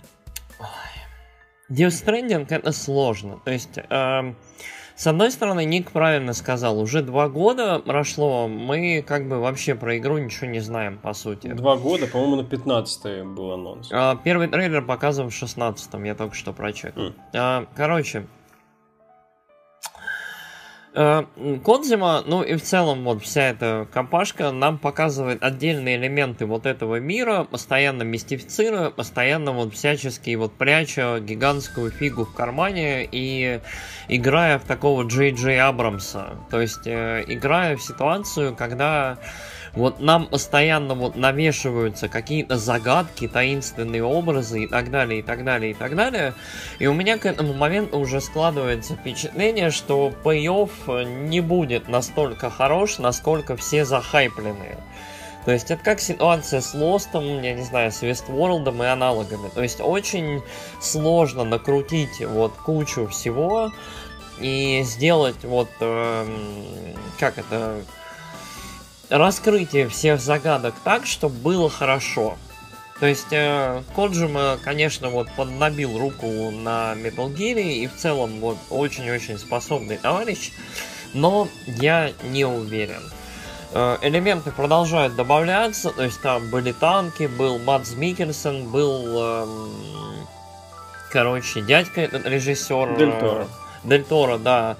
Death 1.69 2.05
Stranding 2.05 2.47
это 2.49 2.71
сложно. 2.71 3.39
То 3.45 3.51
есть... 3.51 3.77
Э- 3.77 4.33
с 4.95 5.07
одной 5.07 5.31
стороны, 5.31 5.65
Ник 5.65 5.91
правильно 5.91 6.33
сказал, 6.33 6.79
уже 6.79 7.01
два 7.01 7.29
года 7.29 7.79
прошло, 7.79 8.47
мы 8.47 9.03
как 9.05 9.27
бы 9.27 9.39
вообще 9.39 9.75
про 9.75 9.97
игру 9.97 10.17
ничего 10.17 10.47
не 10.47 10.59
знаем, 10.59 10.97
по 10.97 11.13
сути. 11.13 11.47
Два 11.47 11.77
года, 11.77 12.07
по-моему, 12.07 12.37
на 12.37 12.43
15 12.43 13.25
был 13.25 13.51
анонс. 13.51 13.89
А, 13.91 14.15
первый 14.23 14.47
трейлер 14.47 14.83
показывал 14.83 15.29
в 15.29 15.33
16 15.33 15.93
я 16.05 16.15
только 16.15 16.35
что 16.35 16.53
прочекал. 16.53 17.03
Mm. 17.03 17.13
А, 17.33 17.65
короче, 17.75 18.25
Кодзима, 20.93 22.21
ну 22.25 22.43
и 22.43 22.55
в 22.55 22.61
целом 22.61 23.05
вот 23.05 23.23
вся 23.23 23.43
эта 23.43 23.87
компашка 23.93 24.51
нам 24.51 24.77
показывает 24.77 25.41
отдельные 25.41 25.95
элементы 25.95 26.45
вот 26.45 26.65
этого 26.65 26.99
мира, 26.99 27.45
постоянно 27.49 28.03
мистифицируя, 28.03 28.89
постоянно 28.89 29.53
вот 29.53 29.73
всячески 29.73 30.35
вот 30.35 30.51
пряча 30.53 31.19
гигантскую 31.21 31.91
фигу 31.91 32.25
в 32.25 32.33
кармане 32.33 33.07
и 33.09 33.61
играя 34.09 34.59
в 34.59 34.65
такого 34.65 35.03
Джей 35.03 35.31
Джей 35.31 35.61
Абрамса. 35.61 36.35
То 36.49 36.59
есть 36.59 36.85
э, 36.85 37.23
играя 37.25 37.77
в 37.77 37.81
ситуацию, 37.81 38.53
когда 38.53 39.17
вот 39.73 39.99
нам 39.99 40.27
постоянно 40.27 40.95
вот 40.95 41.15
навешиваются 41.15 42.09
какие-то 42.09 42.57
загадки, 42.57 43.27
таинственные 43.27 44.03
образы 44.03 44.63
и 44.63 44.67
так 44.67 44.91
далее, 44.91 45.19
и 45.19 45.23
так 45.23 45.43
далее, 45.43 45.71
и 45.71 45.73
так 45.73 45.95
далее. 45.95 46.33
И 46.79 46.87
у 46.87 46.93
меня 46.93 47.17
к 47.17 47.25
этому 47.25 47.53
моменту 47.53 47.97
уже 47.97 48.19
складывается 48.19 48.95
впечатление, 48.95 49.71
что 49.71 50.11
пей-офф 50.23 51.05
не 51.27 51.39
будет 51.39 51.87
настолько 51.87 52.49
хорош, 52.49 52.99
насколько 52.99 53.55
все 53.55 53.85
захайпленные. 53.85 54.77
То 55.45 55.51
есть 55.51 55.71
это 55.71 55.83
как 55.83 55.99
ситуация 55.99 56.61
с 56.61 56.73
Лостом, 56.75 57.41
я 57.41 57.53
не 57.53 57.63
знаю, 57.63 57.91
с 57.91 58.01
Вестворлдом 58.03 58.83
и 58.83 58.85
аналогами. 58.85 59.49
То 59.49 59.63
есть 59.63 59.79
очень 59.81 60.43
сложно 60.79 61.43
накрутить 61.43 62.19
вот 62.19 62.53
кучу 62.53 63.07
всего 63.07 63.71
и 64.39 64.81
сделать 64.83 65.43
вот, 65.43 65.69
э, 65.79 66.25
как 67.19 67.39
это, 67.39 67.81
раскрытие 69.11 69.89
всех 69.89 70.21
загадок 70.21 70.73
так, 70.83 71.05
чтобы 71.05 71.35
было 71.35 71.69
хорошо. 71.69 72.37
То 72.99 73.07
есть 73.07 73.27
э, 73.31 73.81
Коджима, 73.95 74.57
конечно, 74.63 75.09
вот 75.09 75.27
поднабил 75.35 75.97
руку 75.97 76.27
на 76.51 76.93
Metal 76.93 77.33
Gear 77.33 77.59
и 77.61 77.87
в 77.87 77.95
целом 77.95 78.39
вот 78.39 78.57
очень-очень 78.69 79.37
способный 79.37 79.97
товарищ, 79.97 80.51
но 81.13 81.47
я 81.65 82.11
не 82.23 82.45
уверен. 82.45 83.01
Э, 83.73 83.97
элементы 84.01 84.51
продолжают 84.51 85.15
добавляться, 85.15 85.89
то 85.89 86.03
есть 86.03 86.21
там 86.21 86.49
были 86.49 86.71
танки, 86.71 87.23
был 87.23 87.57
Мадс 87.57 87.95
Микельсон, 87.95 88.69
был, 88.69 89.19
эм, 89.19 90.27
короче, 91.11 91.61
дядька 91.61 92.01
этот 92.01 92.25
режиссер. 92.27 92.97
Дель 92.97 93.19
Торо. 93.19 93.47
Дель 93.83 94.03
Торо, 94.03 94.37
да 94.37 94.77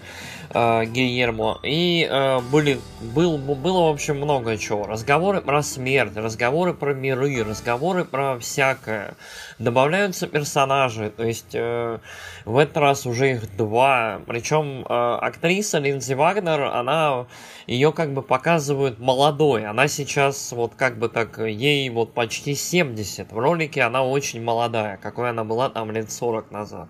э, 0.54 0.86
Гильермо. 0.86 1.60
И 1.64 2.08
э, 2.10 2.40
были, 2.52 2.80
был, 3.02 3.38
было, 3.38 3.88
в 3.88 3.94
общем, 3.94 4.18
много 4.18 4.58
чего. 4.58 4.86
Разговоры 4.86 5.42
про 5.42 5.64
смерть, 5.64 6.16
разговоры 6.16 6.74
про 6.74 6.94
миры, 6.94 7.44
разговоры 7.44 8.06
про 8.06 8.40
всякое. 8.40 9.16
Добавляются 9.62 10.28
персонажи, 10.28 11.12
то 11.16 11.24
есть 11.24 11.54
э, 11.54 12.00
в 12.46 12.58
этот 12.58 12.78
раз 12.78 13.06
уже 13.06 13.34
их 13.34 13.56
два. 13.58 14.22
Причем 14.26 14.86
э, 14.88 15.18
актриса 15.22 15.78
Линдзи 15.78 16.14
Вагнер, 16.14 16.64
она 16.64 17.28
ее 17.68 17.92
как 17.94 18.14
бы 18.14 18.22
показывают 18.22 19.00
молодой. 19.00 19.66
Она 19.66 19.88
сейчас 19.88 20.52
вот 20.52 20.74
как 20.76 20.98
бы 20.98 21.10
так, 21.10 21.38
ей 21.38 21.90
вот 21.90 22.14
почти 22.14 22.56
70. 22.56 23.32
В 23.32 23.38
ролике 23.38 23.84
она 23.84 24.04
очень 24.04 24.44
молодая, 24.44 24.98
какой 24.98 25.30
она 25.30 25.44
была 25.44 25.70
там 25.70 25.92
лет 25.92 26.12
40 26.12 26.52
назад. 26.52 26.90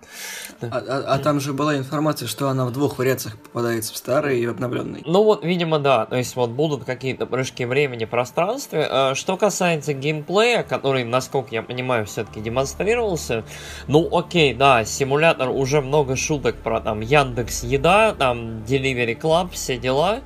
А, 0.62 0.66
а, 0.66 1.04
а 1.16 1.20
там 1.20 1.40
же 1.40 1.54
была 1.54 1.78
информация, 1.78 2.28
что 2.28 2.50
она 2.50 2.66
в 2.66 2.72
двух 2.72 2.98
вариациях 2.98 3.38
попадается 3.38 3.94
в 3.94 3.98
старый 3.98 4.40
и 4.40 4.46
обновленный. 4.46 5.04
Ну 5.06 5.24
вот, 5.24 5.44
видимо, 5.44 5.80
да. 5.80 6.06
То 6.06 6.16
есть 6.16 6.36
вот 6.36 6.52
будут 6.52 6.86
какие-то 6.86 7.26
прыжки 7.26 7.66
времени, 7.66 8.06
пространстве. 8.06 8.88
А, 8.90 9.16
что 9.16 9.38
касается 9.38 9.94
геймплея, 9.94 10.64
который, 10.64 11.04
насколько 11.04 11.54
я 11.54 11.64
понимаю, 11.64 12.06
все-таки 12.06 12.42
демонстрировался, 12.62 13.44
ну 13.88 14.08
окей, 14.16 14.54
да, 14.54 14.86
симулятор 14.86 15.50
уже 15.50 15.82
много 15.82 16.16
шуток 16.16 16.56
про 16.58 16.80
там 16.80 17.02
Яндекс 17.02 17.64
Еда, 17.64 18.14
там 18.14 18.64
Delivery 18.64 19.20
Club, 19.20 19.52
все 19.52 19.78
дела. 19.78 20.22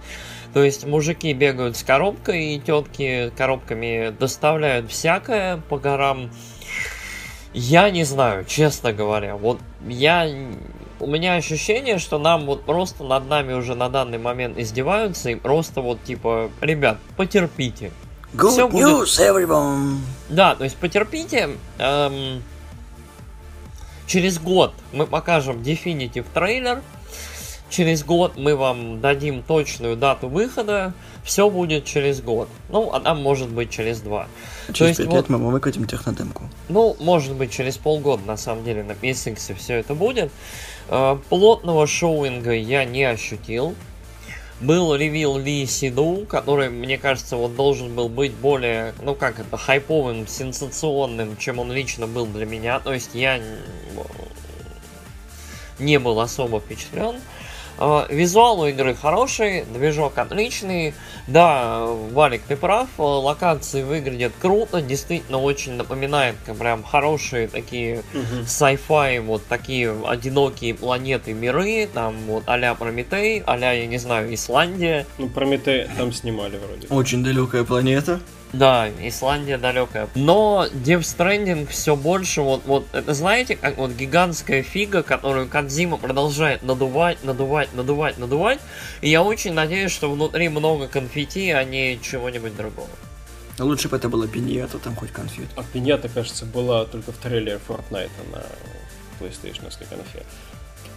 То 0.54 0.64
есть 0.64 0.86
мужики 0.86 1.34
бегают 1.34 1.76
с 1.76 1.84
коробкой, 1.84 2.56
и 2.56 2.60
тетки 2.60 3.32
коробками 3.36 4.16
доставляют 4.18 4.90
всякое 4.90 5.58
по 5.70 5.78
горам. 5.78 6.32
Я 7.54 7.90
не 7.90 8.04
знаю, 8.04 8.46
честно 8.46 8.94
говоря. 8.94 9.36
Вот 9.36 9.60
я... 9.88 10.30
У 10.98 11.08
меня 11.08 11.36
ощущение, 11.36 11.98
что 11.98 12.20
нам 12.20 12.46
вот 12.46 12.64
просто 12.64 13.04
над 13.04 13.28
нами 13.28 13.52
уже 13.52 13.76
на 13.76 13.90
данный 13.90 14.18
момент 14.18 14.58
издеваются 14.58 15.30
и 15.30 15.36
просто 15.36 15.82
вот 15.82 16.02
типа, 16.04 16.50
ребят, 16.62 17.00
потерпите. 17.18 17.92
Good 18.36 18.52
Все 18.52 18.68
news, 18.68 18.72
будет... 18.72 19.20
everyone! 19.20 20.00
Да, 20.30 20.56
то 20.56 20.64
есть 20.64 20.76
потерпите. 20.76 21.52
Эм... 21.78 22.44
Через 24.08 24.40
год 24.40 24.74
мы 24.94 25.08
покажем 25.08 25.62
Definitive 25.62 26.26
трейлер, 26.32 26.84
через 27.70 28.04
год 28.04 28.38
мы 28.38 28.56
вам 28.56 29.02
дадим 29.02 29.42
точную 29.42 29.98
дату 29.98 30.28
выхода, 30.28 30.94
все 31.24 31.50
будет 31.50 31.86
через 31.86 32.22
год. 32.22 32.48
Ну, 32.70 32.92
а 32.94 33.00
там 33.00 33.22
может 33.22 33.50
быть 33.50 33.72
через 33.72 34.02
два. 34.02 34.28
Через 34.72 34.98
пять 34.98 35.08
лет 35.08 35.28
вот, 35.28 35.30
мы 35.30 35.52
выкатим 35.52 35.88
технодемку. 35.88 36.44
Ну, 36.70 36.96
может 37.00 37.34
быть, 37.34 37.52
через 37.52 37.78
полгода, 37.78 38.24
на 38.26 38.38
самом 38.38 38.64
деле, 38.64 38.84
на 38.84 38.92
PSX 38.92 39.56
все 39.56 39.76
это 39.76 39.96
будет. 39.96 40.32
Э, 40.90 41.18
плотного 41.30 41.88
шоуинга 41.88 42.54
я 42.54 42.86
не 42.86 43.04
ощутил. 43.06 43.76
Был 44.62 44.96
ревил 44.96 45.38
Ли 45.38 45.66
Сиду, 45.66 46.26
который, 46.30 46.70
мне 46.70 46.98
кажется, 46.98 47.36
вот 47.36 47.56
должен 47.56 47.94
был 47.94 48.08
быть 48.08 48.34
более, 48.34 48.94
ну 49.02 49.14
как 49.14 49.40
это, 49.40 49.58
хайповым, 49.58 50.28
сенсационным, 50.28 51.36
чем 51.38 51.60
он 51.60 51.72
лично 51.72 52.08
был 52.08 52.26
для 52.26 52.46
меня. 52.46 52.80
То 52.80 52.94
есть 52.94 53.12
я 53.14 53.42
не 55.78 56.00
был 56.00 56.20
особо 56.22 56.62
впечатлен. 56.62 57.16
А, 57.16 57.45
визуал 58.10 58.62
у 58.62 58.68
игры 58.68 58.96
хороший, 58.96 59.66
движок 59.66 60.18
отличный. 60.18 60.94
Да, 61.28 61.86
Валик, 61.86 62.42
ты 62.48 62.56
прав, 62.56 62.88
локации 62.98 63.84
выглядят 63.84 64.34
круто, 64.40 64.82
действительно 64.82 65.40
очень 65.40 65.74
напоминает 65.74 66.36
прям 66.60 66.84
хорошие 66.84 67.48
такие 67.48 68.04
угу. 68.14 68.44
sci-fi, 68.46 69.22
вот 69.22 69.46
такие 69.48 69.94
одинокие 70.08 70.74
планеты, 70.74 71.34
миры, 71.34 71.90
там 71.92 72.16
вот 72.28 72.44
а-ля 72.46 72.76
Прометей, 72.76 73.44
а-ля, 73.46 73.72
я 73.72 73.88
не 73.88 73.98
знаю, 73.98 74.34
Исландия. 74.34 75.06
Ну, 75.18 75.30
Прометей 75.30 75.88
там 75.98 76.14
снимали 76.14 76.58
вроде. 76.58 76.88
Очень 76.90 77.24
далекая 77.24 77.64
планета. 77.64 78.20
Да, 78.58 78.90
Исландия 79.02 79.58
далекая. 79.58 80.08
Но 80.16 80.68
Death 80.72 81.02
Stranding 81.02 81.68
все 81.68 81.96
больше, 81.96 82.42
вот, 82.42 82.64
вот, 82.66 82.88
это 82.94 83.14
знаете, 83.14 83.56
как 83.56 83.78
вот 83.78 83.92
гигантская 83.92 84.64
фига, 84.64 85.04
которую 85.04 85.48
Кадзима 85.50 85.98
продолжает 85.98 86.64
надувать, 86.64 87.24
надувать, 87.24 87.74
надувать, 87.74 88.18
надувать. 88.18 88.60
И 89.02 89.10
я 89.10 89.24
очень 89.24 89.54
надеюсь, 89.54 89.92
что 89.92 90.10
внутри 90.10 90.48
много 90.50 90.88
конфетти, 90.88 91.52
а 91.52 91.64
не 91.64 92.00
чего-нибудь 92.02 92.56
другого. 92.56 92.90
Лучше 93.60 93.90
бы 93.90 93.98
это 93.98 94.10
было 94.10 94.28
пиньята, 94.28 94.80
там 94.80 94.96
хоть 94.96 95.12
конфет. 95.12 95.48
А 95.56 95.64
пиньята, 95.64 96.08
кажется, 96.10 96.46
была 96.46 96.86
только 96.86 97.12
в 97.12 97.18
трейлере 97.18 97.60
Fortnite 97.68 98.10
на 98.32 98.44
PlayStation 99.20 99.70
конфет. 99.90 100.26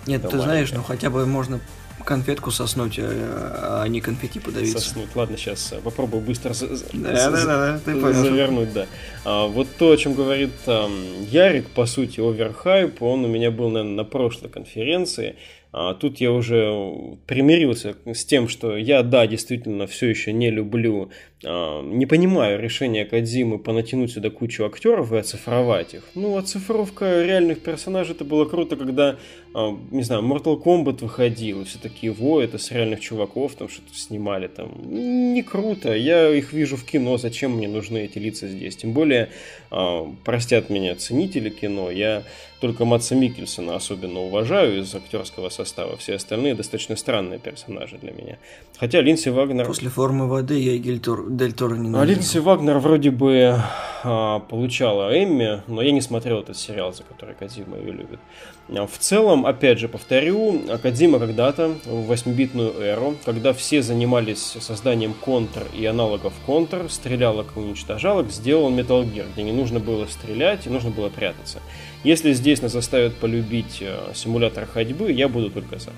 Нет, 0.06 0.28
ты 0.28 0.38
знаешь, 0.40 0.70
ну 0.72 0.82
хотя 0.82 1.10
бы 1.10 1.26
можно 1.26 1.60
конфетку 2.04 2.50
соснуть, 2.50 2.98
а, 2.98 3.82
а 3.82 3.88
не 3.88 4.00
конфетти 4.00 4.40
подавиться. 4.40 4.80
Соснуть. 4.80 5.14
Ладно, 5.14 5.36
сейчас 5.36 5.72
э, 5.72 5.80
попробую 5.80 6.22
быстро 6.22 6.54
да, 6.92 7.30
да, 7.30 7.44
да, 7.44 7.80
ты 7.84 7.94
завернуть, 8.12 8.72
да. 8.72 8.86
А, 9.24 9.46
вот 9.46 9.68
то, 9.78 9.90
о 9.90 9.96
чем 9.96 10.14
говорит 10.14 10.50
там, 10.64 10.92
Ярик, 11.30 11.68
по 11.68 11.86
сути, 11.86 12.20
оверхайп, 12.20 13.02
он 13.02 13.24
у 13.24 13.28
меня 13.28 13.50
был, 13.50 13.70
наверное, 13.70 13.96
на 13.96 14.04
прошлой 14.04 14.48
конференции. 14.48 15.36
А 15.70 15.92
тут 15.92 16.18
я 16.18 16.32
уже 16.32 17.18
примирился 17.26 17.94
с 18.06 18.24
тем, 18.24 18.48
что 18.48 18.76
я, 18.76 19.02
да, 19.02 19.26
действительно 19.26 19.86
все 19.86 20.08
еще 20.08 20.32
не 20.32 20.50
люблю, 20.50 21.10
а, 21.37 21.37
не 21.42 22.06
понимаю 22.06 22.60
решения 22.60 23.04
Кадзимы 23.04 23.58
понатянуть 23.58 24.10
сюда 24.12 24.30
кучу 24.30 24.64
актеров 24.64 25.12
и 25.12 25.18
оцифровать 25.18 25.94
их. 25.94 26.02
Ну, 26.14 26.36
оцифровка 26.36 27.22
реальных 27.22 27.60
персонажей 27.60 28.14
это 28.14 28.24
было 28.24 28.44
круто, 28.44 28.76
когда, 28.76 29.16
а, 29.54 29.76
не 29.92 30.02
знаю, 30.02 30.22
Mortal 30.22 30.60
Kombat 30.60 31.00
выходил, 31.00 31.64
все 31.64 31.78
такие, 31.78 32.12
во, 32.12 32.40
это 32.40 32.58
с 32.58 32.72
реальных 32.72 33.00
чуваков 33.00 33.54
там 33.54 33.68
что-то 33.68 33.94
снимали 33.94 34.48
там. 34.48 34.72
Не 34.82 35.42
круто, 35.42 35.94
я 35.94 36.28
их 36.28 36.52
вижу 36.52 36.76
в 36.76 36.84
кино, 36.84 37.18
зачем 37.18 37.52
мне 37.52 37.68
нужны 37.68 37.98
эти 37.98 38.18
лица 38.18 38.48
здесь? 38.48 38.76
Тем 38.76 38.92
более, 38.92 39.28
а, 39.70 40.12
простят 40.24 40.70
меня 40.70 40.96
ценители 40.96 41.50
кино, 41.50 41.90
я 41.90 42.24
только 42.60 42.84
Матса 42.84 43.14
Микельсона 43.14 43.76
особенно 43.76 44.20
уважаю 44.20 44.80
из 44.80 44.92
актерского 44.94 45.48
состава. 45.48 45.96
Все 45.96 46.14
остальные 46.14 46.54
достаточно 46.54 46.96
странные 46.96 47.38
персонажи 47.38 47.98
для 47.98 48.10
меня. 48.10 48.38
Хотя 48.78 49.00
Линси 49.00 49.28
Вагнер... 49.28 49.66
После 49.66 49.90
формы 49.90 50.28
воды 50.28 50.58
я 50.58 50.72
и 50.72 50.78
Гельтор... 50.78 51.27
Дель 51.28 51.52
Торо 51.52 51.74
не 51.74 51.96
А 51.96 52.04
Линси 52.04 52.38
Вагнер 52.38 52.78
вроде 52.78 53.10
бы 53.10 53.60
а, 54.02 54.38
получала 54.40 55.12
Эмми, 55.12 55.62
но 55.66 55.82
я 55.82 55.90
не 55.90 56.00
смотрел 56.00 56.40
этот 56.40 56.56
сериал, 56.56 56.92
за 56.92 57.02
который 57.02 57.34
Кадзима 57.34 57.76
ее 57.76 57.92
любит. 57.92 58.20
А, 58.68 58.86
в 58.86 58.98
целом, 58.98 59.44
опять 59.44 59.78
же, 59.78 59.88
повторю, 59.88 60.62
Акадима 60.70 61.18
когда-то, 61.18 61.74
в 61.84 62.10
8-битную 62.10 62.80
эру, 62.80 63.16
когда 63.24 63.52
все 63.52 63.82
занимались 63.82 64.56
созданием 64.60 65.14
контр 65.14 65.64
и 65.76 65.84
аналогов 65.84 66.32
контр, 66.46 66.86
стрелялок 66.88 67.48
и 67.56 67.60
уничтожалок, 67.60 68.30
сделал 68.30 68.70
Metal 68.70 69.04
Gear, 69.04 69.26
где 69.32 69.42
не 69.42 69.52
нужно 69.52 69.80
было 69.80 70.06
стрелять 70.06 70.66
и 70.66 70.70
нужно 70.70 70.90
было 70.90 71.08
прятаться. 71.08 71.58
Если 72.04 72.32
здесь 72.32 72.62
нас 72.62 72.72
заставят 72.72 73.16
полюбить 73.16 73.78
э, 73.80 74.12
симулятор 74.14 74.66
ходьбы, 74.66 75.10
я 75.10 75.28
буду 75.28 75.50
только 75.50 75.78
за. 75.78 75.90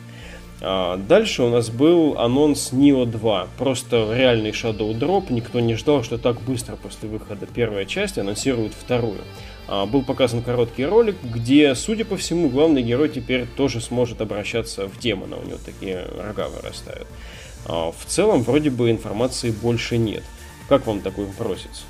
А, 0.62 0.96
дальше 0.96 1.42
у 1.42 1.48
нас 1.48 1.70
был 1.70 2.18
анонс 2.18 2.72
Neo 2.72 3.06
2. 3.06 3.48
Просто 3.58 4.12
реальный 4.14 4.50
Shadow 4.50 4.92
Drop. 4.92 5.32
Никто 5.32 5.61
не 5.61 5.74
ждал, 5.74 6.02
что 6.02 6.18
так 6.18 6.40
быстро 6.42 6.76
после 6.76 7.08
выхода 7.08 7.46
первой 7.46 7.86
части 7.86 8.20
анонсируют 8.20 8.74
вторую. 8.74 9.20
А, 9.68 9.86
был 9.86 10.02
показан 10.02 10.42
короткий 10.42 10.84
ролик, 10.84 11.16
где, 11.22 11.74
судя 11.74 12.04
по 12.04 12.16
всему, 12.16 12.48
главный 12.48 12.82
герой 12.82 13.08
теперь 13.08 13.46
тоже 13.56 13.80
сможет 13.80 14.20
обращаться 14.20 14.86
в 14.86 14.98
демона. 14.98 15.36
У 15.36 15.46
него 15.46 15.58
такие 15.64 16.06
рога 16.18 16.48
вырастают. 16.48 17.06
А, 17.66 17.92
в 17.92 18.04
целом, 18.06 18.42
вроде 18.42 18.70
бы 18.70 18.90
информации 18.90 19.50
больше 19.50 19.96
нет. 19.96 20.24
Как 20.68 20.86
вам 20.86 21.00
такой 21.00 21.26
бросится? 21.38 21.82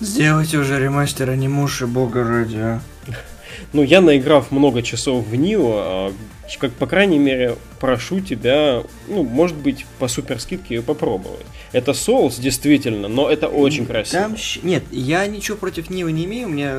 Сделайте 0.00 0.58
уже 0.58 0.78
ремастер 0.78 1.30
анимуши, 1.30 1.86
бога 1.86 2.24
ради, 2.24 2.56
а. 2.56 2.80
Ну, 3.72 3.82
я 3.82 4.00
наиграв 4.00 4.50
много 4.50 4.82
часов 4.82 5.26
в 5.26 5.34
Нио, 5.34 6.12
а, 6.46 6.58
как, 6.58 6.72
по 6.72 6.86
крайней 6.86 7.18
мере, 7.18 7.56
прошу 7.80 8.20
тебя, 8.20 8.82
ну, 9.08 9.22
может 9.22 9.56
быть, 9.56 9.86
по 9.98 10.08
супер 10.08 10.40
скидке 10.40 10.76
ее 10.76 10.82
попробовать. 10.82 11.46
Это 11.72 11.92
соус, 11.92 12.36
действительно, 12.36 13.08
но 13.08 13.28
это 13.30 13.48
очень 13.48 13.86
красиво. 13.86 14.22
Там, 14.22 14.36
нет, 14.62 14.84
я 14.90 15.26
ничего 15.26 15.56
против 15.56 15.90
Нио 15.90 16.08
не 16.08 16.24
имею, 16.24 16.48
мне 16.48 16.72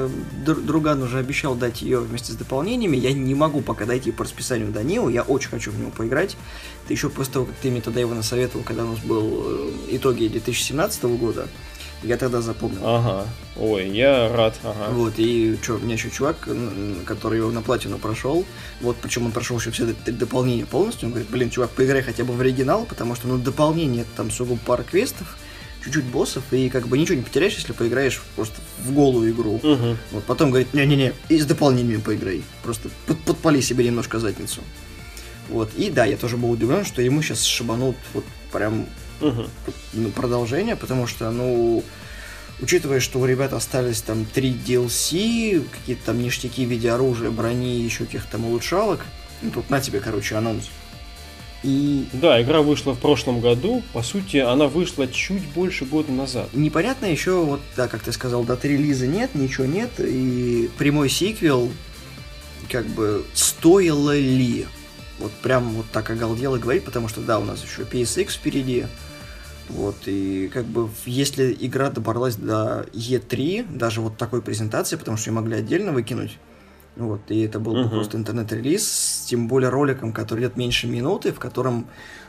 друган 0.46 1.04
уже 1.04 1.20
обещал 1.20 1.56
дать 1.56 1.82
ее 1.82 2.00
вместе 2.00 2.32
с 2.32 2.36
дополнениями, 2.36 2.98
я 2.98 3.14
не 3.14 3.36
могу 3.36 3.62
пока 3.62 3.86
дойти 3.86 4.12
по 4.12 4.24
расписанию 4.24 4.72
до 4.72 4.84
Нио, 4.84 5.10
я 5.10 5.24
очень 5.24 5.50
хочу 5.50 5.72
в 5.72 5.80
него 5.80 5.92
поиграть. 5.92 6.38
Это 6.86 6.94
еще 6.94 7.10
после 7.10 7.34
того, 7.34 7.46
как 7.46 7.56
ты 7.56 7.70
мне 7.70 7.82
тогда 7.82 8.00
его 8.00 8.14
насоветовал, 8.14 8.64
когда 8.64 8.86
у 8.86 8.92
нас 8.92 9.00
был 9.00 9.44
э, 9.46 9.72
итоги 9.92 10.28
2017 10.28 11.04
года, 11.04 11.48
Я 12.04 12.18
тогда 12.18 12.42
запомнил. 12.42 12.82
Ага. 12.84 13.26
Ой, 13.58 13.90
я 13.90 14.30
рад. 14.30 14.56
Ага. 14.64 14.92
Вот, 14.92 15.14
и 15.18 15.58
что, 15.62 15.76
у 15.76 15.80
меня 15.80 15.96
еще 15.96 16.10
чувак, 16.12 16.48
который 17.06 17.40
его 17.40 17.52
на 17.52 17.62
платину 17.62 17.98
прошел, 17.98 18.46
вот, 18.82 18.98
причем 19.02 19.26
он 19.26 19.32
прошел 19.32 19.60
еще 19.60 19.72
все 19.72 19.96
дополнения 20.06 20.66
полностью, 20.66 21.08
он 21.08 21.14
говорит, 21.14 21.30
блин, 21.32 21.50
чувак, 21.50 21.72
поиграй 21.72 22.04
хотя 22.04 22.24
бы 22.24 22.34
в 22.34 22.40
оригинал, 22.40 22.86
потому 22.86 23.16
что, 23.16 23.28
ну, 23.28 23.38
дополнение, 23.38 24.06
там 24.16 24.30
сугубо 24.30 24.60
пара 24.64 24.84
квестов, 24.84 25.38
чуть-чуть 25.84 26.06
боссов, 26.06 26.44
и 26.52 26.70
как 26.70 26.88
бы 26.88 26.98
ничего 26.98 27.18
не 27.18 27.24
потеряешь, 27.24 27.56
если 27.56 27.74
поиграешь 27.74 28.22
просто 28.36 28.56
в 28.84 28.94
голую 28.94 29.32
игру. 29.32 29.56
Угу. 29.56 29.98
Вот 30.12 30.24
потом 30.26 30.50
говорит, 30.50 30.74
не-не-не, 30.74 31.14
и 31.30 31.40
с 31.40 31.46
дополнениями 31.46 32.02
поиграй. 32.02 32.44
Просто 32.62 32.90
под, 33.06 33.18
подпали 33.22 33.62
себе 33.62 33.86
немножко 33.86 34.20
задницу. 34.20 34.62
Вот. 35.50 35.74
И 35.76 35.90
да, 35.90 36.06
я 36.06 36.18
тоже 36.18 36.38
был 36.38 36.52
удивлен, 36.52 36.86
что 36.86 37.02
ему 37.02 37.22
сейчас 37.22 37.44
шибанут 37.44 37.96
вот 38.14 38.26
прям 38.52 38.86
Угу. 39.22 40.12
продолжение, 40.16 40.76
потому 40.76 41.08
что, 41.08 41.32
ну, 41.32 41.84
учитывая, 42.62 43.00
что 43.00 43.20
у 43.20 43.26
ребят 43.26 43.54
остались 43.54 44.02
там 44.02 44.26
три 44.26 44.54
DLC, 44.54 45.66
какие-то 45.70 46.08
там 46.08 46.22
ништяки 46.22 46.66
в 46.66 46.70
виде 46.70 46.92
оружия, 46.92 47.30
брони 47.30 47.78
и 47.78 47.84
еще 47.84 48.06
каких-то 48.06 48.34
там 48.34 48.46
улучшалок, 48.46 49.06
ну, 49.42 49.52
тут 49.52 49.70
на 49.70 49.82
тебе, 49.82 50.00
короче, 50.00 50.36
анонс. 50.36 50.70
И 51.64 52.06
Да, 52.14 52.42
игра 52.42 52.62
вышла 52.62 52.94
в 52.94 53.00
прошлом 53.00 53.42
году. 53.42 53.82
По 53.92 54.04
сути, 54.04 54.38
она 54.38 54.68
вышла 54.68 55.08
чуть 55.08 55.44
больше 55.50 55.86
года 55.86 56.12
назад. 56.12 56.50
непонятно 56.54 57.06
еще, 57.06 57.44
вот, 57.44 57.62
да, 57.76 57.88
как 57.88 58.04
ты 58.04 58.12
сказал, 58.12 58.44
даты 58.44 58.70
релиза 58.70 59.08
нет, 59.08 59.34
ничего 59.34 59.66
нет, 59.66 59.90
и 60.00 60.70
прямой 60.78 61.10
сиквел, 61.10 61.72
как 62.70 62.86
бы, 62.86 63.26
стоило 63.34 64.18
ли? 64.18 64.68
Вот 65.20 65.32
прям 65.32 65.70
вот 65.70 65.88
так 65.92 66.10
оголдело 66.12 66.58
говорить, 66.58 66.86
потому 66.86 67.08
что, 67.08 67.22
да, 67.22 67.40
у 67.40 67.44
нас 67.44 67.64
еще 67.64 67.82
PSX 67.82 68.34
впереди, 68.34 68.86
вот, 69.70 69.96
и 70.06 70.50
как 70.54 70.66
бы, 70.66 70.90
если 71.06 71.56
игра 71.60 71.90
добралась 71.90 72.36
до 72.36 72.86
E3, 72.94 73.78
даже 73.78 74.02
вот 74.02 74.18
такой 74.18 74.42
презентации, 74.42 74.96
потому 74.96 75.18
что 75.18 75.30
ее 75.30 75.36
могли 75.36 75.56
отдельно 75.56 75.92
выкинуть, 75.92 76.38
вот, 76.96 77.22
и 77.30 77.42
это 77.42 77.60
был 77.60 77.74
бы 77.74 77.82
Мгм. 77.82 77.90
просто 77.90 78.18
интернет-релиз, 78.18 79.26
тем 79.28 79.48
более 79.48 79.70
роликом, 79.70 80.14
который 80.14 80.42
идет 80.42 80.58
меньше 80.58 80.88
минуты, 80.88 81.32
в 81.32 81.40
котором 81.40 81.88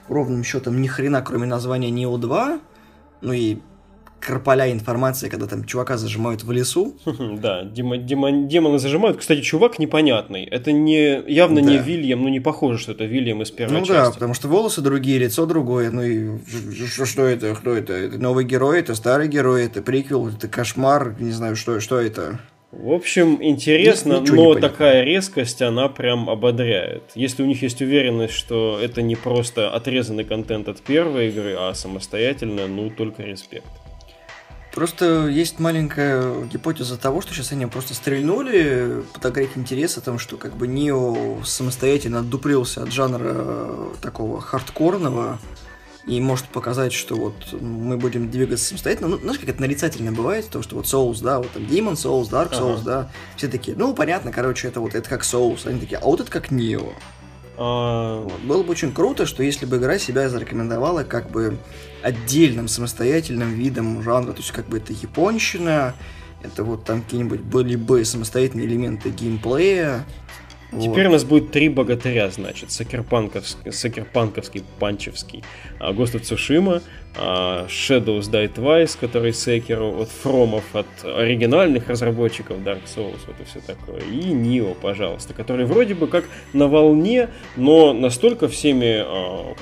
ровным 0.08 0.44
счетом 0.44 0.80
ни 0.80 0.86
хрена, 0.86 1.22
кроме 1.22 1.46
названия 1.46 1.90
Neo 1.90 2.18
2, 2.18 2.60
ну 3.20 3.32
и 3.32 3.58
крополя 4.20 4.70
информация, 4.70 5.30
когда 5.30 5.46
там 5.46 5.64
чувака 5.64 5.96
зажимают 5.96 6.44
в 6.44 6.52
лесу. 6.52 6.96
Да, 7.38 7.62
демо- 7.64 7.98
демо- 7.98 8.46
демоны 8.48 8.78
зажимают. 8.78 9.18
Кстати, 9.18 9.40
чувак 9.40 9.78
непонятный. 9.78 10.44
Это 10.44 10.72
не 10.72 11.22
явно 11.26 11.60
не 11.60 11.76
Да. 11.78 11.82
Вильям, 11.82 12.22
ну 12.22 12.28
не 12.28 12.40
похоже, 12.40 12.78
что 12.78 12.92
это 12.92 13.04
Вильям 13.04 13.42
из 13.42 13.50
первой 13.50 13.72
ну 13.80 13.86
да, 13.86 13.94
части. 13.94 14.14
потому 14.14 14.34
что 14.34 14.48
волосы 14.48 14.80
другие, 14.80 15.18
лицо 15.18 15.46
другое, 15.46 15.90
ну 15.90 16.02
и 16.02 16.38
что, 16.86 17.06
что 17.06 17.22
это, 17.24 17.54
кто 17.54 17.74
это? 17.74 17.92
Это 17.92 18.18
новый 18.18 18.44
герой, 18.44 18.80
это 18.80 18.94
старый 18.94 19.28
герой, 19.28 19.64
это 19.66 19.82
приквел, 19.82 20.28
это 20.28 20.48
кошмар, 20.48 21.14
не 21.20 21.30
знаю, 21.32 21.56
что, 21.56 21.80
что 21.80 22.00
это. 22.00 22.38
В 22.70 22.92
общем, 22.92 23.38
интересно, 23.40 24.20
Ничего 24.20 24.52
но 24.52 24.60
такая 24.60 25.02
резкость, 25.02 25.62
она 25.62 25.88
прям 25.88 26.28
ободряет. 26.28 27.02
Если 27.14 27.42
у 27.42 27.46
них 27.46 27.62
есть 27.62 27.80
уверенность, 27.80 28.34
что 28.34 28.78
это 28.78 29.00
не 29.00 29.16
просто 29.16 29.70
отрезанный 29.70 30.24
контент 30.24 30.68
от 30.68 30.82
первой 30.82 31.28
игры, 31.28 31.56
а 31.58 31.72
самостоятельно, 31.72 32.66
ну 32.66 32.90
только 32.90 33.22
респект. 33.22 33.64
Просто 34.78 35.26
есть 35.26 35.58
маленькая 35.58 36.44
гипотеза 36.44 36.96
того, 36.96 37.20
что 37.20 37.34
сейчас 37.34 37.50
они 37.50 37.66
просто 37.66 37.94
стрельнули, 37.94 39.02
подогреть 39.12 39.50
интерес 39.56 39.98
о 39.98 40.00
том, 40.00 40.20
что 40.20 40.36
как 40.36 40.54
бы 40.54 40.68
Нио 40.68 41.42
самостоятельно 41.44 42.20
отдуплился 42.20 42.84
от 42.84 42.92
жанра 42.92 43.32
э, 43.34 43.88
такого 44.00 44.40
хардкорного 44.40 45.40
и 46.06 46.20
может 46.20 46.46
показать, 46.46 46.92
что 46.92 47.16
вот 47.16 47.60
мы 47.60 47.96
будем 47.96 48.30
двигаться 48.30 48.66
самостоятельно. 48.66 49.08
Ну, 49.08 49.18
знаешь, 49.18 49.40
как 49.40 49.48
это 49.48 49.60
нарицательно 49.60 50.12
бывает, 50.12 50.48
то, 50.48 50.62
что 50.62 50.76
вот 50.76 50.84
Souls, 50.84 51.24
да, 51.24 51.38
вот 51.38 51.50
там 51.50 51.64
Demon 51.64 51.94
Souls, 51.94 52.30
Dark 52.30 52.52
Souls, 52.52 52.82
Ага. 52.82 52.84
да, 52.84 53.10
все 53.34 53.48
такие, 53.48 53.76
ну, 53.76 53.92
понятно, 53.94 54.30
короче, 54.30 54.68
это 54.68 54.78
вот, 54.78 54.94
это 54.94 55.10
как 55.10 55.22
Souls, 55.24 55.68
они 55.68 55.80
такие, 55.80 55.98
а 55.98 56.04
вот 56.04 56.20
это 56.20 56.30
как 56.30 56.52
Нио. 56.52 56.92
А, 57.58 58.22
Вот. 58.22 58.40
Было 58.42 58.62
бы 58.62 58.70
очень 58.70 58.92
круто, 58.92 59.26
что 59.26 59.42
если 59.42 59.66
бы 59.66 59.78
игра 59.78 59.98
себя 59.98 60.28
зарекомендовала 60.28 61.02
как 61.02 61.30
бы 61.30 61.58
отдельным 62.02 62.68
самостоятельным 62.68 63.52
видом 63.54 64.02
жанра, 64.02 64.32
то 64.32 64.38
есть 64.38 64.52
как 64.52 64.68
бы 64.68 64.78
это 64.78 64.92
японщина, 64.92 65.94
это 66.42 66.62
вот 66.62 66.84
там 66.84 67.02
какие-нибудь 67.02 67.40
были 67.40 67.74
бы 67.74 68.04
самостоятельные 68.04 68.66
элементы 68.66 69.10
геймплея. 69.10 70.06
Вот. 70.70 70.82
Теперь 70.82 71.06
у 71.06 71.12
нас 71.12 71.24
будет 71.24 71.50
три 71.50 71.68
богатыря, 71.70 72.28
значит. 72.30 72.70
Сакерпанковский, 72.70 73.72
Сакерпанковский 73.72 74.64
Панчевский, 74.78 75.42
а, 75.80 75.92
Ghost 75.92 76.14
of 76.14 76.22
Tsushima, 76.22 76.82
а, 77.16 77.66
Shadows 77.68 78.30
Die 78.30 78.52
Twice, 78.52 78.98
который 79.00 79.32
Секеру 79.32 79.98
от 79.98 80.10
Фромов, 80.10 80.64
от 80.74 80.86
оригинальных 81.04 81.88
разработчиков 81.88 82.58
Dark 82.58 82.82
Souls, 82.84 83.18
вот 83.26 83.36
и 83.40 83.44
все 83.44 83.60
такое. 83.60 84.00
И 84.00 84.24
Нио, 84.26 84.74
пожалуйста, 84.74 85.32
который 85.32 85.64
вроде 85.64 85.94
бы 85.94 86.06
как 86.06 86.24
на 86.52 86.68
волне, 86.68 87.30
но 87.56 87.94
настолько 87.94 88.46
всеми 88.46 89.02
а, 89.06 89.54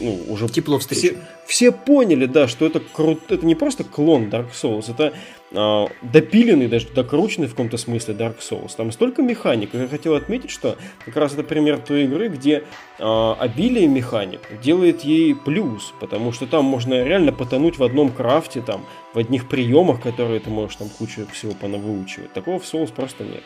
ну, 0.00 0.20
уже 0.28 0.48
Тепло 0.48 0.78
все, 0.78 1.16
все 1.46 1.72
поняли, 1.72 2.26
да, 2.26 2.46
что 2.46 2.64
это 2.64 2.78
круто, 2.80 3.34
это 3.34 3.44
не 3.44 3.56
просто 3.56 3.82
клон 3.82 4.28
Dark 4.28 4.52
Souls, 4.52 4.88
это 4.88 5.14
а, 5.54 5.88
допиленный, 6.02 6.66
даже 6.66 6.88
докрученный 6.88 7.46
в 7.46 7.50
каком-то 7.50 7.76
смысле 7.76 8.14
Dark 8.14 8.38
Souls. 8.38 8.72
Там 8.76 8.90
столько 8.92 9.22
механик. 9.22 9.70
Я 9.72 9.86
хотел 9.86 10.14
отметить, 10.14 10.50
что 10.50 10.76
как 11.04 11.16
раз 11.16 11.32
это 11.34 11.44
пример 11.44 11.78
той 11.78 12.04
игры, 12.04 12.28
где 12.28 12.64
а, 12.98 13.36
обилие 13.38 13.86
механик 13.86 14.40
делает 14.60 15.02
ей 15.02 15.34
плюс, 15.34 15.92
потому 16.00 16.32
что 16.32 16.46
там 16.46 16.64
можно 16.64 17.04
реально 17.04 17.32
потонуть 17.32 17.78
в 17.78 17.84
одном 17.84 18.10
крафте, 18.10 18.60
там, 18.60 18.84
в 19.12 19.18
одних 19.18 19.48
приемах, 19.48 20.00
которые 20.00 20.40
ты 20.40 20.50
можешь 20.50 20.76
там 20.76 20.88
кучу 20.88 21.26
всего 21.32 21.52
понавыучивать. 21.52 22.32
Такого 22.32 22.58
в 22.58 22.64
Souls 22.64 22.92
просто 22.92 23.24
нет. 23.24 23.42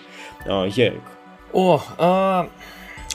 А, 0.47 0.67
Ярик. 0.67 1.03
О, 1.53 1.83
а, 1.99 2.49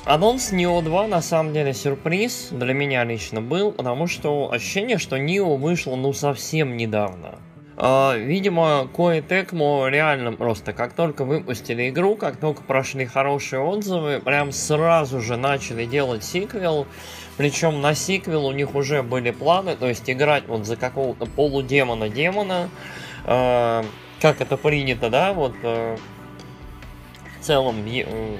анонс 0.05 0.51
Нио 0.51 0.81
2 0.81 1.07
на 1.07 1.21
самом 1.21 1.53
деле 1.53 1.73
сюрприз 1.73 2.49
для 2.51 2.73
меня 2.73 3.03
лично 3.03 3.41
был, 3.41 3.71
потому 3.71 4.07
что 4.07 4.51
ощущение, 4.51 4.97
что 4.97 5.17
Нио 5.17 5.55
вышло 5.55 5.95
ну 5.95 6.13
совсем 6.13 6.77
недавно. 6.77 7.39
А, 7.75 8.15
видимо, 8.15 8.87
Koei 8.93 9.25
Tecmo 9.25 9.89
реально 9.89 10.33
просто, 10.33 10.73
как 10.73 10.93
только 10.93 11.25
выпустили 11.25 11.89
игру, 11.89 12.15
как 12.15 12.37
только 12.37 12.61
прошли 12.61 13.05
хорошие 13.05 13.61
отзывы, 13.61 14.19
прям 14.19 14.51
сразу 14.51 15.19
же 15.21 15.37
начали 15.37 15.85
делать 15.85 16.23
сиквел. 16.23 16.85
Причем 17.35 17.81
на 17.81 17.95
сиквел 17.95 18.45
у 18.45 18.51
них 18.51 18.75
уже 18.75 19.01
были 19.01 19.31
планы, 19.31 19.75
то 19.75 19.87
есть 19.87 20.07
играть 20.07 20.47
вот 20.47 20.67
за 20.67 20.75
какого-то 20.75 21.25
полудемона-демона, 21.25 22.69
а, 23.25 23.83
как 24.21 24.39
это 24.39 24.55
принято, 24.55 25.09
да, 25.09 25.33
вот 25.33 25.53
э, 25.63 25.97
в 27.39 27.43
целом 27.43 27.83
э, 27.85 28.37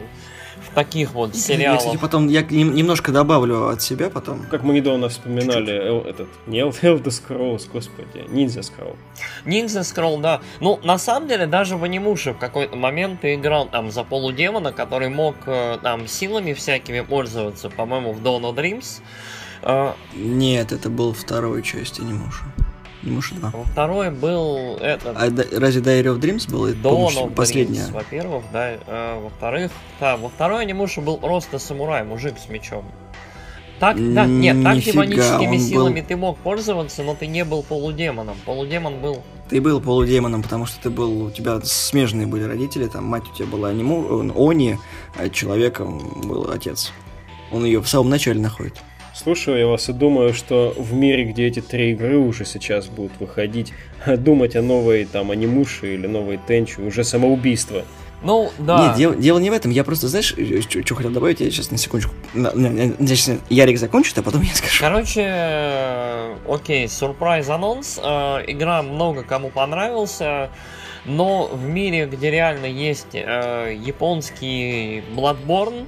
таких 0.74 1.13
вот 1.13 1.34
Я, 1.34 1.39
сериалах. 1.39 1.80
кстати, 1.80 1.97
потом 1.97 2.28
я 2.28 2.41
нем- 2.41 2.74
немножко 2.76 3.11
добавлю 3.11 3.67
от 3.69 3.82
себя 3.82 4.09
потом. 4.09 4.45
Как 4.49 4.63
мы 4.63 4.74
недавно 4.74 5.09
вспоминали, 5.09 5.71
эл- 5.74 6.01
этот, 6.05 6.28
не 6.47 6.59
Elder 6.59 7.03
Scrolls, 7.05 7.67
господи, 7.71 8.26
Ninja 8.30 8.59
Scroll. 8.61 8.95
Ниндзя 9.45 9.84
Скролл, 9.84 10.17
да. 10.19 10.41
Ну, 10.59 10.80
на 10.84 10.97
самом 10.97 11.28
деле, 11.28 11.45
даже 11.45 11.78
в 11.78 11.84
анимуше 11.84 12.34
в 12.34 12.38
какой-то 12.38 12.76
момент 12.76 13.21
ты 13.21 13.36
играл 13.36 13.67
там 13.67 13.91
за 13.91 14.03
полудемона, 14.03 14.71
который 14.71 15.09
мог 15.09 15.36
э, 15.45 15.78
там 15.82 16.07
силами 16.07 16.53
всякими 16.53 17.01
пользоваться, 17.01 17.69
по-моему, 17.69 18.13
в 18.13 18.21
Dawn 18.21 18.41
of 18.41 18.55
Dreams. 18.55 19.01
Э, 19.61 19.93
Нет, 20.15 20.71
это 20.71 20.89
был 20.89 21.13
второй 21.13 21.61
часть 21.63 21.99
Анимуша. 21.99 22.43
Анимуша 23.04 23.36
2. 23.36 23.49
во 23.51 23.64
второй 23.66 24.12
был 24.12 24.78
этот 24.78 25.16
А 25.18 25.30
да- 25.30 25.43
разве 25.60 25.82
Diary 25.82 26.06
of 26.16 26.20
Dreams 26.20 26.49
был? 26.49 26.68
Dawn 26.70 26.82
помнишь, 26.82 27.18
of 27.18 27.34
последняя? 27.36 27.82
Dreams, 27.82 27.91
во-первых, 27.91 28.43
да. 28.54 28.72
э, 28.88 29.20
во-вторых, 29.22 29.72
да, 29.99 30.18
во 30.18 30.30
второй 30.30 30.62
анимуше 30.62 31.01
был 31.01 31.18
просто 31.18 31.60
самурай, 31.60 32.04
мужик 32.04 32.36
с 32.43 32.49
мечом. 32.49 32.86
Так, 33.80 33.97
да, 34.14 34.26
нет, 34.26 34.64
так 34.64 34.76
Нифига, 34.78 34.93
демоническими 35.06 35.45
он 35.47 35.58
был- 35.58 35.60
силами 35.60 36.01
ты 36.08 36.16
мог 36.16 36.38
пользоваться, 36.38 37.04
но 37.04 37.16
ты 37.16 37.28
не 37.28 37.43
был 37.43 37.64
полудемоном. 37.64 38.38
Полудемон 38.45 38.99
был 39.01 39.22
Ты 39.49 39.60
был 39.60 39.82
полудемоном, 39.82 40.41
потому 40.41 40.66
что 40.66 40.82
ты 40.84 40.89
был, 40.89 41.24
у 41.26 41.32
тебя 41.32 41.60
смежные 41.62 42.26
были 42.26 42.43
родители, 42.43 42.88
там 42.88 43.04
мать 43.04 43.24
у 43.30 43.36
тебя 43.36 43.47
была 43.47 43.70
аниму, 43.70 44.24
э, 44.24 44.49
Они, 44.49 44.78
а 45.18 45.28
человеком 45.30 46.22
был 46.24 46.49
отец. 46.49 46.93
Он 47.51 47.66
ее 47.66 47.82
в 47.82 47.88
самом 47.89 48.10
начале 48.10 48.39
находит. 48.39 48.82
Слушаю 49.24 49.57
я 49.57 49.67
вас 49.67 49.88
и 49.88 49.93
думаю, 49.93 50.34
что 50.34 50.74
в 50.78 50.91
мире, 50.93 51.24
где 51.24 51.47
эти 51.47 51.61
три 51.61 51.91
игры 51.91 52.17
уже 52.17 52.43
сейчас 52.43 52.88
будут 52.88 53.13
выходить, 53.21 53.71
думать 54.05 54.57
о 54.57 54.61
новой 54.61 55.05
там 55.05 55.32
анимуше 55.32 55.93
или 55.93 56.07
новой 56.07 56.38
тенчу 56.45 56.84
уже 56.84 57.05
самоубийство. 57.05 57.86
Ну, 58.21 58.51
да. 58.57 58.88
Нет, 58.88 58.97
дело, 58.97 59.15
дело 59.15 59.39
не 59.39 59.49
в 59.49 59.53
этом. 59.53 59.71
Я 59.71 59.86
просто, 59.86 60.09
знаешь, 60.09 60.36
что 60.69 60.95
хотел 60.95 61.11
добавить, 61.11 61.39
я 61.39 61.49
сейчас 61.51 61.71
на 61.71 61.78
секундочку. 61.78 62.13
Значит, 62.34 63.41
Ярик 63.49 63.78
закончит, 63.78 64.17
а 64.17 64.24
потом 64.24 64.41
я 64.41 64.53
скажу. 64.53 64.78
Короче, 64.80 65.24
э, 65.26 66.36
окей, 66.47 66.88
сюрприз 66.89 67.49
анонс. 67.49 67.99
Э, 68.03 68.43
Игра 68.47 68.82
много 68.82 69.24
кому 69.24 69.49
понравился. 69.49 70.49
Но 71.05 71.47
в 71.47 71.65
мире, 71.65 72.05
где 72.05 72.32
реально 72.32 72.65
есть 72.65 73.13
э, 73.13 73.78
японский 73.78 75.03
Bloodborne, 75.15 75.86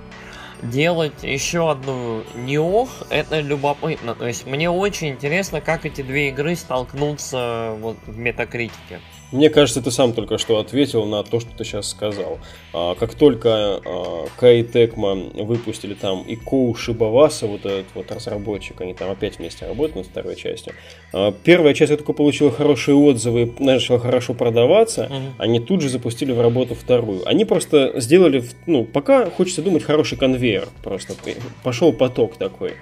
делать 0.62 1.24
еще 1.24 1.72
одну 1.72 2.24
неох, 2.36 2.89
это 3.10 3.39
любопытно. 3.39 4.16
То 4.16 4.28
есть 4.28 4.45
мне 4.45 4.70
очень 4.70 5.10
интересно, 5.10 5.62
как 5.62 5.86
эти 5.86 6.01
две 6.01 6.30
игры 6.30 6.56
столкнутся 6.56 7.76
вот 7.80 7.97
в 8.06 8.18
метакритике. 8.18 8.99
Мне 9.36 9.49
кажется, 9.49 9.81
ты 9.81 9.91
сам 9.91 10.13
только 10.13 10.38
что 10.38 10.59
ответил 10.59 11.05
на 11.05 11.21
то, 11.23 11.41
что 11.41 11.49
ты 11.55 11.65
сейчас 11.65 11.89
сказал. 11.89 12.39
А, 12.73 12.95
как 12.95 13.15
только 13.15 13.81
а, 13.86 14.27
Кай 14.38 14.63
Текма 14.63 15.13
выпустили 15.13 15.93
там 15.93 16.23
и 16.23 16.38
Коу 16.38 16.73
Шибаваса, 16.73 17.45
вот 17.45 17.65
этот 17.65 17.88
вот 17.93 18.11
разработчик, 18.11 18.79
они 18.79 18.93
там 18.93 19.11
опять 19.11 19.38
вместе 19.38 19.67
работают 19.67 19.95
над 19.97 20.07
второй 20.07 20.38
частью. 20.38 20.73
А, 21.11 21.33
первая 21.43 21.73
часть 21.73 21.91
только 21.91 22.13
получила 22.13 22.49
хорошие 22.49 22.95
отзывы 22.95 23.43
и 23.43 23.63
начала 23.63 23.99
хорошо 23.99 24.33
продаваться, 24.33 25.05
угу. 25.05 25.33
они 25.38 25.59
тут 25.59 25.81
же 25.81 25.89
запустили 25.89 26.31
в 26.31 26.39
работу 26.39 26.73
вторую. 26.73 27.27
Они 27.27 27.43
просто 27.43 27.99
сделали, 27.99 28.43
ну, 28.65 28.86
пока 28.86 29.29
хочется 29.29 29.61
думать, 29.61 29.83
хороший 29.83 30.17
конвейер. 30.17 30.69
Просто 30.81 31.13
пошел 31.61 31.91
поток 31.91 32.38
такой. 32.38 32.75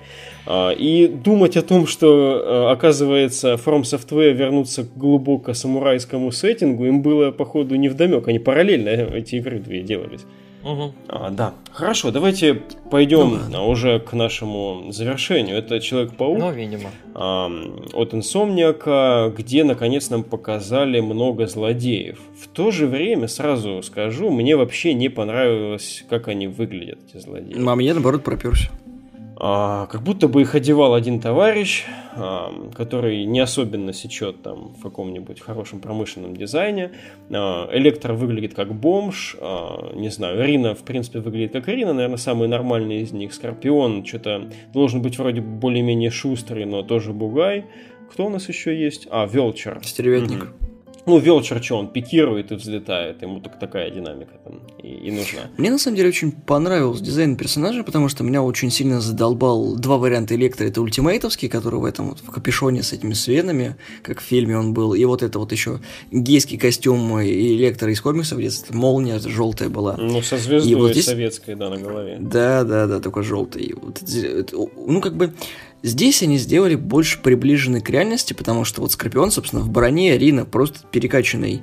А, 0.46 0.72
и 0.72 1.08
думать 1.08 1.58
о 1.58 1.62
том, 1.62 1.88
что, 1.88 2.68
э, 2.70 2.72
оказывается, 2.72 3.54
From 3.54 3.82
Software 3.82 4.34
вернуться 4.34 4.84
к 4.84 4.98
глубоко 4.98 5.54
самурайскому 5.54 6.32
сеттингу, 6.32 6.86
им 6.86 7.02
было, 7.02 7.32
походу, 7.32 7.76
не 7.76 7.90
вдомек. 7.90 8.28
Они 8.28 8.40
параллельно 8.40 8.90
эти 8.90 9.36
игры 9.36 9.60
две 9.60 9.82
делались. 9.82 10.26
Угу. 10.64 10.94
А, 11.10 11.30
да. 11.30 11.54
Хорошо, 11.72 12.12
давайте 12.12 12.62
пойдем 12.90 13.38
ну, 13.50 13.68
уже 13.68 14.00
к 14.00 14.14
нашему 14.14 14.92
завершению. 14.92 15.58
Это 15.58 15.80
Человек-паук. 15.80 16.40
Ну, 16.40 16.52
видимо. 16.52 16.90
А, 17.14 17.52
от 17.94 18.14
Инсомниака, 18.14 19.34
где, 19.38 19.64
наконец, 19.64 20.10
нам 20.10 20.24
показали 20.24 21.02
много 21.02 21.48
злодеев. 21.48 22.20
В 22.42 22.48
то 22.48 22.72
же 22.72 22.88
время, 22.88 23.28
сразу 23.28 23.82
скажу, 23.84 24.30
мне 24.30 24.56
вообще 24.56 24.94
не 24.94 25.10
понравилось, 25.10 26.06
как 26.10 26.30
они 26.30 26.48
выглядят, 26.48 27.00
эти 27.10 27.22
злодеи. 27.22 27.56
А 27.56 27.76
мне, 27.76 27.94
наоборот, 27.94 28.24
проперся. 28.24 28.70
А, 29.46 29.88
как 29.88 30.04
будто 30.04 30.30
бы 30.30 30.42
их 30.42 30.56
одевал 30.56 30.94
один 30.94 31.20
товарищ, 31.20 31.84
а, 32.16 32.50
который 32.74 33.26
не 33.26 33.42
особенно 33.42 33.92
сечет 33.92 34.42
там 34.42 34.74
в 34.74 34.82
каком-нибудь 34.82 35.42
хорошем 35.42 35.82
промышленном 35.82 36.34
дизайне. 36.34 36.92
А, 37.30 37.70
Электро 37.74 38.14
выглядит 38.14 38.54
как 38.54 38.74
бомж, 38.74 39.36
не 39.96 40.08
знаю, 40.08 40.46
Рина 40.46 40.76
в 40.76 40.84
принципе 40.84 41.20
выглядит 41.20 41.52
как 41.52 41.68
Рина, 41.68 41.92
наверное, 41.92 42.16
самый 42.16 42.48
нормальный 42.48 43.02
из 43.02 43.12
них. 43.12 43.34
Скорпион 43.34 44.06
что-то 44.06 44.50
должен 44.74 45.02
быть 45.02 45.20
вроде 45.20 45.42
более-менее 45.42 46.10
шустрый, 46.10 46.64
но 46.64 46.82
тоже 46.82 47.12
бугай. 47.12 47.66
Кто 48.12 48.28
у 48.28 48.30
нас 48.30 48.48
еще 48.48 48.80
есть? 48.80 49.10
А, 49.12 49.26
Велчер. 49.26 49.82
Стервятник. 49.84 50.44
Угу. 50.44 50.73
Ну, 51.06 51.20
Велчер 51.20 51.62
что, 51.62 51.78
он 51.78 51.90
пикирует 51.90 52.52
и 52.52 52.56
взлетает, 52.56 53.22
ему 53.22 53.42
так 53.42 53.60
такая 53.60 53.90
динамика 53.90 54.34
там 54.44 54.62
и, 54.82 54.88
и 54.88 55.12
нужна. 55.12 55.42
Мне 55.58 55.70
на 55.70 55.78
самом 55.78 55.98
деле 55.98 56.10
очень 56.10 56.32
понравился 56.32 57.04
дизайн 57.04 57.36
персонажа, 57.36 57.84
потому 57.84 58.08
что 58.08 58.24
меня 58.24 58.42
очень 58.42 58.72
сильно 58.72 59.02
задолбал 59.02 59.76
два 59.76 59.98
варианта 59.98 60.36
электро. 60.36 60.66
Это 60.66 60.82
ультимейтовский, 60.82 61.50
который 61.50 61.80
в 61.80 61.86
этом 61.86 62.10
вот 62.10 62.20
в 62.20 62.32
капюшоне 62.32 62.84
с 62.84 62.94
этими 62.94 63.14
свенами, 63.14 63.76
как 64.02 64.22
в 64.22 64.24
фильме 64.24 64.58
он 64.58 64.74
был, 64.74 64.94
и 64.94 65.04
вот 65.06 65.24
это 65.24 65.40
вот 65.40 65.52
еще 65.52 65.82
гейский 66.12 66.58
костюм 66.58 67.22
электро 67.22 67.92
из 67.92 68.00
комиксов, 68.00 68.40
где 68.40 68.50
молния 68.70 69.20
желтая 69.20 69.70
была. 69.70 69.98
Ну, 69.98 70.22
со 70.22 70.38
звездой 70.38 70.72
и 70.72 70.76
вот 70.76 70.92
здесь... 70.92 71.06
советской, 71.06 71.56
да, 71.56 71.70
на 71.70 71.78
голове. 71.78 72.18
Да, 72.20 72.64
да, 72.64 72.88
да, 72.88 73.00
только 73.00 73.24
желтый. 73.24 73.74
Вот, 73.76 74.02
ну, 74.76 75.02
как 75.02 75.16
бы 75.16 75.34
Здесь 75.84 76.24
они 76.24 76.38
сделали 76.38 76.76
больше 76.76 77.22
приближенный 77.22 77.82
к 77.82 77.90
реальности, 77.90 78.32
потому 78.34 78.64
что 78.64 78.82
вот 78.82 78.94
Скорпион, 78.94 79.32
собственно, 79.32 79.62
в 79.62 79.70
броне 79.70 80.18
Рина 80.18 80.46
просто 80.46 80.80
перекачанный, 80.90 81.62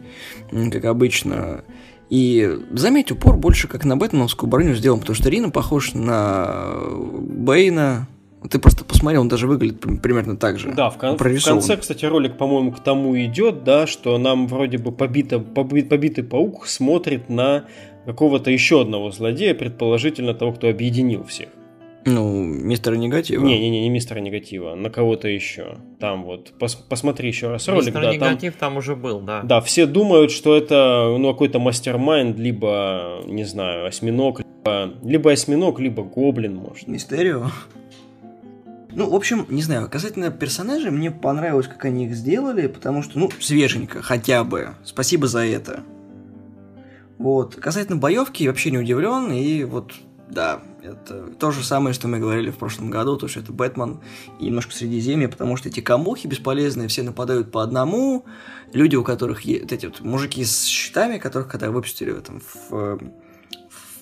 как 0.71 0.85
обычно. 0.85 1.64
И 2.11 2.59
заметь, 2.73 3.11
упор 3.11 3.37
больше 3.37 3.66
как 3.66 3.85
на 3.87 3.97
Бэтменовскую 3.97 4.51
броню 4.51 4.75
сделан, 4.75 5.01
потому 5.01 5.16
что 5.16 5.31
Рина 5.31 5.49
похож 5.49 5.95
на 5.95 6.75
Бейна, 6.91 8.09
ты 8.51 8.59
просто 8.59 8.85
посмотрел, 8.85 9.23
он 9.23 9.29
даже 9.29 9.47
выглядит 9.47 9.81
примерно 10.03 10.37
так 10.37 10.59
же. 10.59 10.73
Да, 10.73 10.91
в, 10.91 10.99
кон- 10.99 11.16
в 11.16 11.45
конце, 11.45 11.77
кстати, 11.79 12.05
ролик, 12.05 12.37
по-моему, 12.37 12.73
к 12.73 12.81
тому 12.81 13.16
идет, 13.18 13.64
да, 13.64 13.87
что 13.87 14.18
нам 14.18 14.49
вроде 14.49 14.77
бы 14.77 14.93
побито, 14.93 15.39
побит, 15.39 15.89
побитый 15.89 16.25
паук 16.25 16.66
смотрит 16.66 17.31
на 17.31 17.64
какого-то 18.05 18.51
еще 18.51 18.83
одного 18.83 19.12
злодея, 19.12 19.55
предположительно 19.55 20.35
того, 20.35 20.53
кто 20.53 20.68
объединил 20.68 21.25
всех. 21.25 21.49
Ну, 22.07 22.45
мистера 22.45 22.95
негатива. 22.95 23.45
Не-не-не, 23.45 23.83
не 23.83 23.91
мистера 23.91 24.21
негатива, 24.21 24.75
на 24.75 24.89
кого-то 24.91 25.29
еще. 25.29 25.79
Там 25.99 26.25
вот, 26.25 26.53
пос 26.59 26.75
посмотри 26.75 27.29
еще 27.29 27.49
раз 27.49 27.69
ролик. 27.69 27.87
Мистер 27.87 28.03
да, 28.03 28.13
негатив 28.15 28.55
там... 28.55 28.71
там 28.71 28.77
уже 28.79 28.97
был, 28.97 29.21
да. 29.21 29.43
Да, 29.43 29.61
все 29.61 29.87
думают, 29.87 30.31
что 30.31 30.57
это 30.57 31.15
ну, 31.19 31.31
какой-то 31.33 31.59
мастер-майнд, 31.59 32.39
либо, 32.39 33.23
не 33.27 33.45
знаю, 33.45 33.87
осьминог, 33.87 34.41
либо, 34.41 34.95
либо 35.03 35.33
осьминог, 35.33 35.79
либо 35.79 36.03
гоблин, 36.03 36.57
может. 36.57 36.89
Мистерио. 36.89 37.49
Ну, 38.93 39.09
в 39.09 39.15
общем, 39.15 39.47
не 39.49 39.63
знаю, 39.63 39.89
касательно 39.89 40.31
персонажей, 40.31 40.91
мне 40.91 41.11
понравилось, 41.11 41.69
как 41.69 41.85
они 41.85 42.07
их 42.07 42.15
сделали, 42.15 42.67
потому 42.67 43.03
что, 43.03 43.19
ну, 43.19 43.31
свеженько, 43.41 44.03
хотя 44.03 44.43
бы. 44.43 44.71
Спасибо 44.85 45.29
за 45.29 45.47
это. 45.47 45.81
Вот. 47.19 47.55
Касательно 47.57 47.99
боевки, 47.99 48.49
вообще 48.49 48.71
не 48.71 48.79
удивлен, 48.79 49.31
и 49.31 49.65
вот, 49.65 49.93
да, 50.31 50.62
это 50.83 51.26
то 51.39 51.51
же 51.51 51.64
самое, 51.64 51.93
что 51.93 52.09
мы 52.09 52.18
говорили 52.18 52.51
в 52.51 52.59
прошлом 52.59 52.91
году, 52.91 53.16
то, 53.16 53.28
что 53.28 53.41
это 53.41 53.53
Бэтмен 53.53 54.01
и 54.39 54.47
немножко 54.47 54.72
Средиземье, 54.72 55.28
потому 55.28 55.57
что 55.57 55.68
эти 55.68 55.81
камухи 55.81 56.26
бесполезные, 56.26 56.89
все 56.89 57.03
нападают 57.03 57.51
по 57.51 57.62
одному, 57.62 58.24
люди, 58.72 58.97
у 58.97 59.05
которых 59.05 59.43
есть, 59.43 59.72
эти 59.72 59.87
вот 59.87 60.01
мужики 60.01 60.45
с 60.45 60.64
щитами, 60.64 61.18
которых 61.18 61.49
когда 61.49 61.70
выпустили 61.70 62.12
в 62.12 62.18
этом, 62.18 62.41
в, 62.41 62.99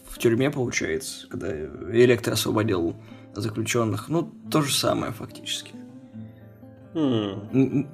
в 0.08 0.18
тюрьме, 0.18 0.50
получается, 0.50 1.26
когда 1.28 1.50
Электро 1.50 2.32
освободил 2.32 2.96
заключенных, 3.34 4.08
ну, 4.08 4.30
то 4.50 4.62
же 4.62 4.74
самое 4.74 5.12
фактически. 5.12 5.72
Hmm 6.94 7.86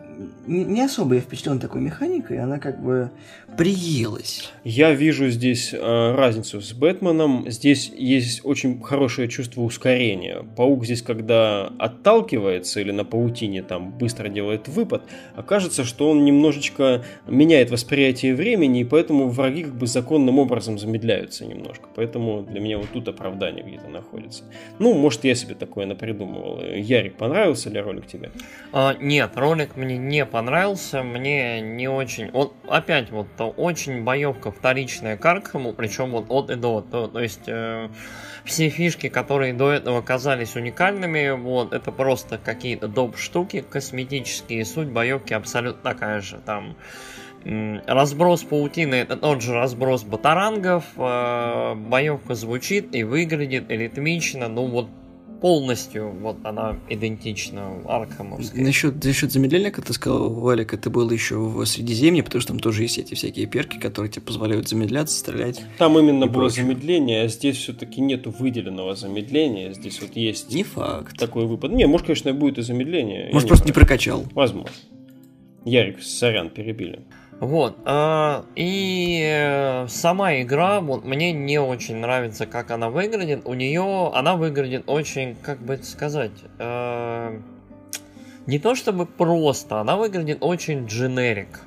не 0.47 0.85
особо 0.85 1.17
я 1.17 1.21
впечатлен 1.21 1.59
такой 1.59 1.81
механикой, 1.81 2.39
она 2.39 2.59
как 2.59 2.83
бы 2.83 3.11
приелась. 3.57 4.53
Я 4.65 4.93
вижу 4.93 5.29
здесь 5.29 5.73
э, 5.73 6.15
разницу 6.15 6.61
с 6.61 6.73
Бэтменом. 6.73 7.51
Здесь 7.51 7.91
есть 7.95 8.41
очень 8.45 8.83
хорошее 8.83 9.29
чувство 9.29 9.63
ускорения. 9.63 10.45
Паук 10.57 10.85
здесь, 10.85 11.03
когда 11.03 11.67
отталкивается 11.79 12.81
или 12.81 12.91
на 12.91 13.05
паутине 13.05 13.63
там 13.63 13.91
быстро 13.91 14.29
делает 14.29 14.69
выпад, 14.69 15.03
окажется, 15.37 15.85
что 15.85 16.11
он 16.11 16.25
немножечко 16.25 17.05
меняет 17.27 17.71
восприятие 17.71 18.35
времени, 18.35 18.81
и 18.81 18.85
поэтому 18.85 19.29
враги 19.29 19.65
как 19.65 19.75
бы 19.75 19.87
законным 19.87 20.39
образом 20.39 20.79
замедляются 20.79 21.45
немножко. 21.45 21.89
Поэтому 21.95 22.43
для 22.43 22.61
меня 22.61 22.79
вот 22.79 22.89
тут 22.93 23.09
оправдание 23.09 23.65
где-то 23.65 23.89
находится. 23.89 24.45
Ну, 24.79 24.95
может, 24.95 25.25
я 25.25 25.35
себе 25.35 25.55
такое 25.55 25.87
напридумывал. 25.87 26.61
Ярик, 26.63 27.17
понравился 27.17 27.71
ли 27.71 27.81
ролик 27.81 28.07
тебе? 28.07 28.31
А, 28.73 28.95
нет, 29.01 29.33
ролик 29.37 29.77
мне 29.77 29.97
не 29.97 30.25
понравился, 30.25 31.03
мне 31.03 31.61
не 31.61 31.89
очень... 31.89 32.31
Он, 32.33 32.53
опять 32.67 33.11
вот, 33.11 33.27
очень 33.49 34.05
боевка 34.05 34.51
вторичная 34.51 35.17
к 35.17 35.25
Аркхаму, 35.25 35.73
причем 35.73 36.11
вот 36.11 36.27
от 36.29 36.51
и 36.51 36.57
до. 36.57 36.81
То, 36.81 37.09
то 37.09 37.21
есть 37.21 37.45
э, 37.47 37.89
все 38.45 38.69
фишки, 38.69 39.09
которые 39.09 39.53
до 39.53 39.71
этого 39.71 40.03
казались 40.03 40.57
уникальными, 40.57 41.31
вот, 41.31 41.73
это 41.73 41.93
просто 41.93 42.39
какие-то 42.39 42.89
доп. 42.89 43.17
штуки 43.17 43.65
косметические, 43.69 44.65
суть 44.65 44.89
боевки 44.89 45.35
абсолютно 45.35 45.83
такая 45.83 46.21
же. 46.21 46.39
Там 46.45 46.77
разброс 47.45 48.43
паутины 48.43 48.95
это 48.95 49.17
тот 49.17 49.43
же 49.43 49.55
разброс 49.55 50.03
батарангов, 50.03 50.85
э, 50.97 51.75
боевка 51.75 52.35
звучит 52.35 52.95
и 52.95 53.03
выглядит 53.05 53.71
ритмично, 53.71 54.49
ну 54.49 54.67
вот 54.67 54.89
полностью 55.45 56.11
вот 56.23 56.39
она 56.43 56.79
идентична 56.89 57.83
Аркхамовской. 57.87 58.63
Насчет, 58.63 59.05
насчет 59.05 59.31
замедления, 59.31 59.71
как 59.71 59.85
ты 59.85 59.93
сказал, 59.93 60.33
Валик, 60.33 60.73
это 60.73 60.89
было 60.89 61.13
еще 61.13 61.37
в 61.37 61.63
Средиземье, 61.67 62.23
потому 62.23 62.41
что 62.41 62.55
там 62.55 62.61
тоже 62.61 62.81
есть 62.85 62.97
эти 62.97 63.13
всякие 63.13 63.45
перки, 63.45 63.79
которые 63.79 64.11
тебе 64.11 64.23
позволяют 64.23 64.71
замедляться, 64.71 65.19
стрелять. 65.19 65.63
Там 65.77 65.99
именно 65.99 66.29
было 66.29 66.45
прочее. 66.45 66.65
замедление, 66.65 67.25
а 67.25 67.29
здесь 67.29 67.59
все-таки 67.59 68.01
нету 68.01 68.31
выделенного 68.31 68.95
замедления. 68.95 69.75
Здесь 69.75 70.01
вот 70.01 70.17
есть 70.17 70.51
не 70.51 70.63
факт. 70.63 71.19
такой 71.19 71.45
выпад. 71.45 71.73
Не, 71.73 71.87
может, 71.87 72.07
конечно, 72.07 72.33
будет 72.33 72.57
и 72.57 72.63
замедление. 72.63 73.29
Может, 73.31 73.49
просто 73.49 73.67
не, 73.67 73.69
не 73.69 73.75
прокачал. 73.75 74.25
Возможно. 74.33 74.73
Ярик, 75.67 76.03
сорян, 76.03 76.49
перебили. 76.49 77.03
Вот. 77.45 77.77
Э, 77.85 78.43
и 78.57 79.23
э, 79.23 79.87
сама 79.89 80.41
игра, 80.41 80.81
вот 80.81 81.05
мне 81.05 81.31
не 81.33 81.59
очень 81.59 81.97
нравится, 81.97 82.47
как 82.47 82.71
она 82.71 82.89
выглядит. 82.89 83.43
У 83.45 83.53
нее 83.53 84.11
она 84.15 84.37
выглядит 84.37 84.85
очень, 84.87 85.35
как 85.37 85.59
бы 85.59 85.77
сказать, 85.83 86.33
э, 86.59 87.41
не 88.47 88.59
то 88.59 88.75
чтобы 88.75 89.05
просто, 89.05 89.81
она 89.81 89.97
выглядит 89.97 90.39
очень 90.41 90.87
дженерик. 90.87 91.61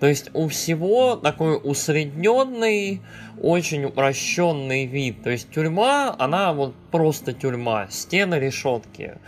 То 0.00 0.06
есть 0.06 0.30
у 0.34 0.48
всего 0.48 1.14
такой 1.14 1.60
усредненный, 1.62 3.02
очень 3.40 3.84
упрощенный 3.84 4.86
вид. 4.86 5.22
То 5.22 5.30
есть 5.30 5.48
тюрьма, 5.50 6.14
она 6.18 6.52
вот 6.52 6.74
просто 6.90 7.32
тюрьма, 7.32 7.86
стены, 7.88 8.34
решетки. 8.34 9.18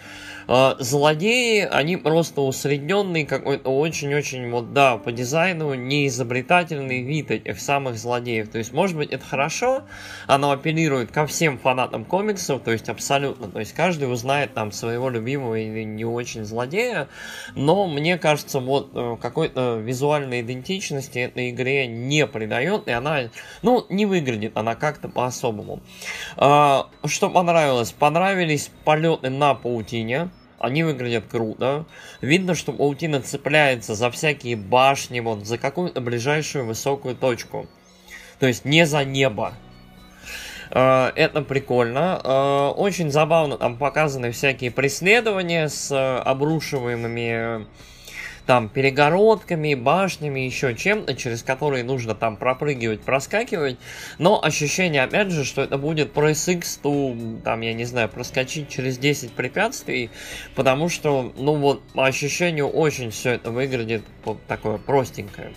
А, 0.50 0.76
злодеи, 0.78 1.60
они 1.60 1.98
просто 1.98 2.40
усредненный 2.40 3.26
какой-то 3.26 3.68
очень-очень, 3.68 4.50
вот 4.50 4.72
да, 4.72 4.96
по 4.96 5.12
дизайну 5.12 5.74
неизобретательный 5.74 7.02
вид 7.02 7.30
этих 7.30 7.60
самых 7.60 7.98
злодеев. 7.98 8.48
То 8.48 8.56
есть, 8.56 8.72
может 8.72 8.96
быть, 8.96 9.10
это 9.10 9.22
хорошо, 9.22 9.82
оно 10.26 10.50
апеллирует 10.50 11.12
ко 11.12 11.26
всем 11.26 11.58
фанатам 11.58 12.06
комиксов, 12.06 12.62
то 12.62 12.70
есть 12.70 12.88
абсолютно. 12.88 13.48
То 13.48 13.58
есть, 13.58 13.74
каждый 13.74 14.10
узнает 14.10 14.54
там 14.54 14.72
своего 14.72 15.10
любимого 15.10 15.54
или 15.54 15.82
не 15.82 16.06
очень 16.06 16.46
злодея, 16.46 17.08
но 17.54 17.86
мне 17.86 18.16
кажется, 18.16 18.58
вот 18.60 18.92
э, 18.94 19.16
какой-то 19.20 19.76
визуальной 19.76 20.40
идентичности 20.40 21.18
этой 21.18 21.50
игре 21.50 21.86
не 21.86 22.26
придает, 22.26 22.88
и 22.88 22.92
она, 22.92 23.28
ну, 23.60 23.84
не 23.90 24.06
выглядит 24.06 24.56
она 24.56 24.76
как-то 24.76 25.10
по-особому. 25.10 25.80
А, 26.38 26.88
что 27.04 27.28
понравилось? 27.28 27.92
Понравились 27.92 28.70
полеты 28.84 29.28
на 29.28 29.52
паутине, 29.52 30.30
они 30.58 30.82
выглядят 30.82 31.24
круто. 31.30 31.86
Видно, 32.20 32.54
что 32.54 32.72
паутина 32.72 33.20
цепляется 33.20 33.94
за 33.94 34.10
всякие 34.10 34.56
башни, 34.56 35.20
вот, 35.20 35.46
за 35.46 35.58
какую-то 35.58 36.00
ближайшую 36.00 36.66
высокую 36.66 37.14
точку. 37.14 37.66
То 38.38 38.46
есть 38.46 38.64
не 38.64 38.86
за 38.86 39.04
небо. 39.04 39.54
А, 40.70 41.12
это 41.14 41.42
прикольно. 41.42 42.20
А, 42.22 42.70
очень 42.70 43.10
забавно 43.10 43.56
там 43.56 43.76
показаны 43.76 44.32
всякие 44.32 44.70
преследования 44.70 45.68
с 45.68 46.20
обрушиваемыми 46.20 47.66
там 48.48 48.70
перегородками, 48.70 49.74
башнями, 49.74 50.40
еще 50.40 50.74
чем-то, 50.74 51.12
через 51.14 51.42
которые 51.42 51.84
нужно 51.84 52.14
там 52.14 52.38
пропрыгивать, 52.38 53.02
проскакивать. 53.02 53.76
Но 54.16 54.42
ощущение, 54.42 55.02
опять 55.02 55.30
же, 55.30 55.44
что 55.44 55.60
это 55.60 55.76
будет 55.76 56.14
про 56.14 56.30
SX, 56.30 56.80
то, 56.82 57.14
там, 57.44 57.60
я 57.60 57.74
не 57.74 57.84
знаю, 57.84 58.08
проскочить 58.08 58.70
через 58.70 58.96
10 58.96 59.32
препятствий, 59.32 60.08
потому 60.54 60.88
что, 60.88 61.30
ну 61.36 61.56
вот, 61.56 61.82
по 61.88 62.06
ощущению 62.06 62.68
очень 62.70 63.10
все 63.10 63.32
это 63.32 63.50
выглядит 63.50 64.02
вот 64.24 64.38
такое 64.46 64.78
простенькое. 64.78 65.52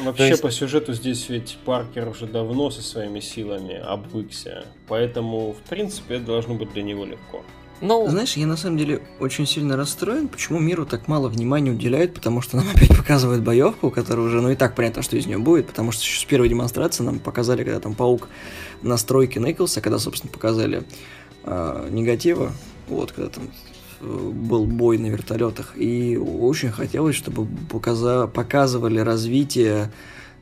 Вообще 0.00 0.30
есть... 0.30 0.42
по 0.42 0.50
сюжету 0.50 0.92
здесь 0.92 1.28
ведь 1.28 1.56
Паркер 1.64 2.08
уже 2.08 2.26
давно 2.26 2.68
со 2.70 2.82
своими 2.82 3.20
силами 3.20 3.76
обвыкся, 3.76 4.64
поэтому 4.88 5.52
в 5.52 5.68
принципе 5.70 6.16
это 6.16 6.24
должно 6.24 6.54
быть 6.54 6.72
для 6.72 6.82
него 6.82 7.04
легко. 7.04 7.44
Ну... 7.80 8.08
Знаешь, 8.08 8.36
я 8.36 8.46
на 8.46 8.56
самом 8.56 8.78
деле 8.78 9.02
очень 9.20 9.46
сильно 9.46 9.76
расстроен, 9.76 10.28
почему 10.28 10.58
миру 10.58 10.86
так 10.86 11.08
мало 11.08 11.28
внимания 11.28 11.70
уделяют, 11.70 12.14
потому 12.14 12.40
что 12.40 12.56
нам 12.56 12.66
опять 12.74 12.96
показывают 12.96 13.42
боевку, 13.42 13.90
которая 13.90 14.26
уже, 14.26 14.40
ну 14.40 14.50
и 14.50 14.56
так 14.56 14.74
понятно, 14.74 15.02
что 15.02 15.16
из 15.16 15.26
нее 15.26 15.38
будет, 15.38 15.66
потому 15.66 15.92
что 15.92 16.02
еще 16.02 16.20
с 16.20 16.24
первой 16.24 16.48
демонстрации 16.48 17.02
нам 17.02 17.18
показали, 17.18 17.64
когда 17.64 17.80
там 17.80 17.94
паук 17.94 18.28
на 18.82 18.96
стройке 18.96 19.40
Николса, 19.40 19.80
когда, 19.80 19.98
собственно, 19.98 20.32
показали 20.32 20.84
э, 21.44 21.88
негатива, 21.90 22.52
вот, 22.88 23.12
когда 23.12 23.30
там 23.30 23.50
э, 24.00 24.30
был 24.32 24.66
бой 24.66 24.98
на 24.98 25.06
вертолетах, 25.06 25.72
и 25.76 26.16
очень 26.16 26.70
хотелось, 26.70 27.16
чтобы 27.16 27.46
показа 27.70 28.26
показывали 28.26 29.00
развитие 29.00 29.90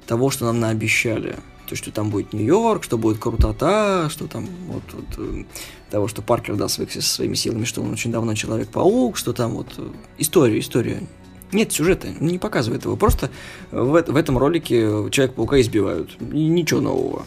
того, 0.07 0.31
что 0.31 0.47
нам 0.47 0.61
наобещали. 0.61 1.37
То, 1.73 1.77
что 1.77 1.91
там 1.91 2.11
будет 2.11 2.35
Нью-Йорк, 2.35 2.85
что 2.85 2.99
будет 2.99 3.17
крутота, 3.17 4.11
что 4.11 4.27
там 4.27 4.47
вот, 4.67 4.83
вот 4.93 5.07
э, 5.17 5.45
того, 5.91 6.07
что 6.07 6.21
Паркер, 6.21 6.57
да, 6.57 6.69
свыкся 6.69 7.01
со 7.01 7.09
своими 7.09 7.33
силами, 7.33 7.65
что 7.65 7.81
он 7.81 7.91
очень 7.91 8.13
давно 8.13 8.35
Человек-паук, 8.35 9.17
что 9.17 9.33
там 9.33 9.53
вот 9.53 9.69
э, 9.79 9.89
история, 10.19 10.59
история. 10.59 11.03
Нет 11.51 11.73
сюжета, 11.73 12.09
не 12.21 12.39
показывает 12.39 12.85
его. 12.85 12.95
Просто 12.97 13.31
в, 13.71 14.03
в 14.03 14.17
этом 14.17 14.37
ролике 14.37 15.09
Человек-паука 15.11 15.63
избивают. 15.63 16.15
И 16.21 16.47
ничего 16.47 16.83
нового. 16.83 17.23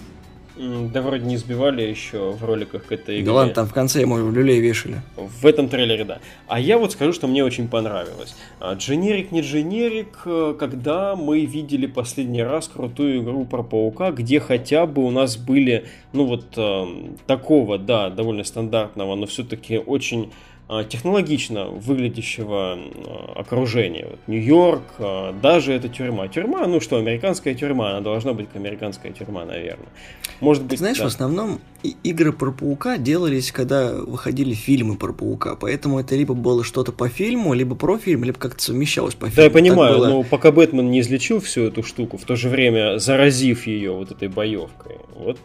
Да 0.57 1.01
вроде 1.01 1.25
не 1.25 1.35
избивали 1.35 1.81
еще 1.81 2.31
в 2.31 2.43
роликах 2.45 2.85
к 2.85 2.91
этой 2.91 3.15
игре. 3.15 3.25
Да 3.25 3.33
ладно, 3.33 3.53
там 3.53 3.67
в 3.67 3.73
конце 3.73 4.01
ему 4.01 4.17
люлей 4.31 4.61
вешали. 4.61 5.01
В 5.17 5.45
этом 5.45 5.67
трейлере, 5.67 6.05
да. 6.05 6.19
А 6.47 6.59
я 6.59 6.77
вот 6.77 6.93
скажу, 6.93 7.11
что 7.11 7.27
мне 7.27 7.43
очень 7.43 7.67
понравилось. 7.67 8.35
А, 8.59 8.73
дженерик 8.73 9.31
не 9.31 9.41
дженерик, 9.41 10.21
э, 10.25 10.55
когда 10.57 11.15
мы 11.17 11.45
видели 11.45 11.87
последний 11.87 12.43
раз 12.43 12.69
крутую 12.69 13.21
игру 13.21 13.45
про 13.45 13.63
Паука, 13.63 14.11
где 14.11 14.39
хотя 14.39 14.85
бы 14.85 15.05
у 15.05 15.11
нас 15.11 15.35
были, 15.35 15.85
ну 16.13 16.25
вот, 16.25 16.45
э, 16.55 16.85
такого, 17.27 17.77
да, 17.77 18.09
довольно 18.09 18.45
стандартного, 18.45 19.15
но 19.15 19.25
все-таки 19.25 19.77
очень 19.77 20.23
а, 20.23 20.35
технологично 20.89 21.65
выглядящего 21.67 22.73
а, 22.73 23.33
окружения. 23.35 24.07
Вот 24.09 24.19
Нью-Йорк, 24.27 24.83
а, 24.97 25.33
даже 25.39 25.73
эта 25.73 25.89
тюрьма. 25.89 26.27
Тюрьма, 26.27 26.65
ну 26.65 26.79
что, 26.79 26.97
американская 26.97 27.53
тюрьма, 27.53 27.91
она 27.91 28.01
должна 28.01 28.33
быть 28.33 28.47
как 28.47 28.55
американская 28.55 29.11
тюрьма, 29.11 29.45
наверное. 29.45 29.87
Может 30.39 30.63
быть, 30.63 30.71
Ты 30.71 30.77
знаешь, 30.77 30.97
да. 30.97 31.03
в 31.03 31.07
основном 31.07 31.59
игры 32.03 32.33
про 32.33 32.51
паука 32.51 32.97
делались, 32.97 33.51
когда 33.51 33.93
выходили 33.93 34.53
фильмы 34.53 34.97
про 34.97 35.13
паука, 35.13 35.55
поэтому 35.55 35.99
это 35.99 36.15
либо 36.15 36.33
было 36.33 36.63
что-то 36.63 36.91
по 36.91 37.09
фильму, 37.09 37.53
либо 37.53 37.75
про 37.75 37.97
фильм, 37.99 38.23
либо 38.23 38.39
как-то 38.39 38.61
совмещалось 38.61 39.13
по 39.13 39.27
фильму. 39.27 39.35
Да, 39.35 39.43
я 39.43 39.49
понимаю, 39.51 39.97
было... 39.97 40.07
но 40.07 40.23
пока 40.23 40.51
Бэтмен 40.51 40.89
не 40.89 41.01
излечил 41.01 41.39
всю 41.39 41.61
эту 41.61 41.83
штуку, 41.83 42.17
в 42.17 42.23
то 42.25 42.35
же 42.35 42.49
время 42.49 42.97
заразив 42.97 43.67
ее 43.67 43.91
вот 43.91 44.11
этой 44.11 44.27
боевкой. 44.29 44.97
Вот. 45.15 45.37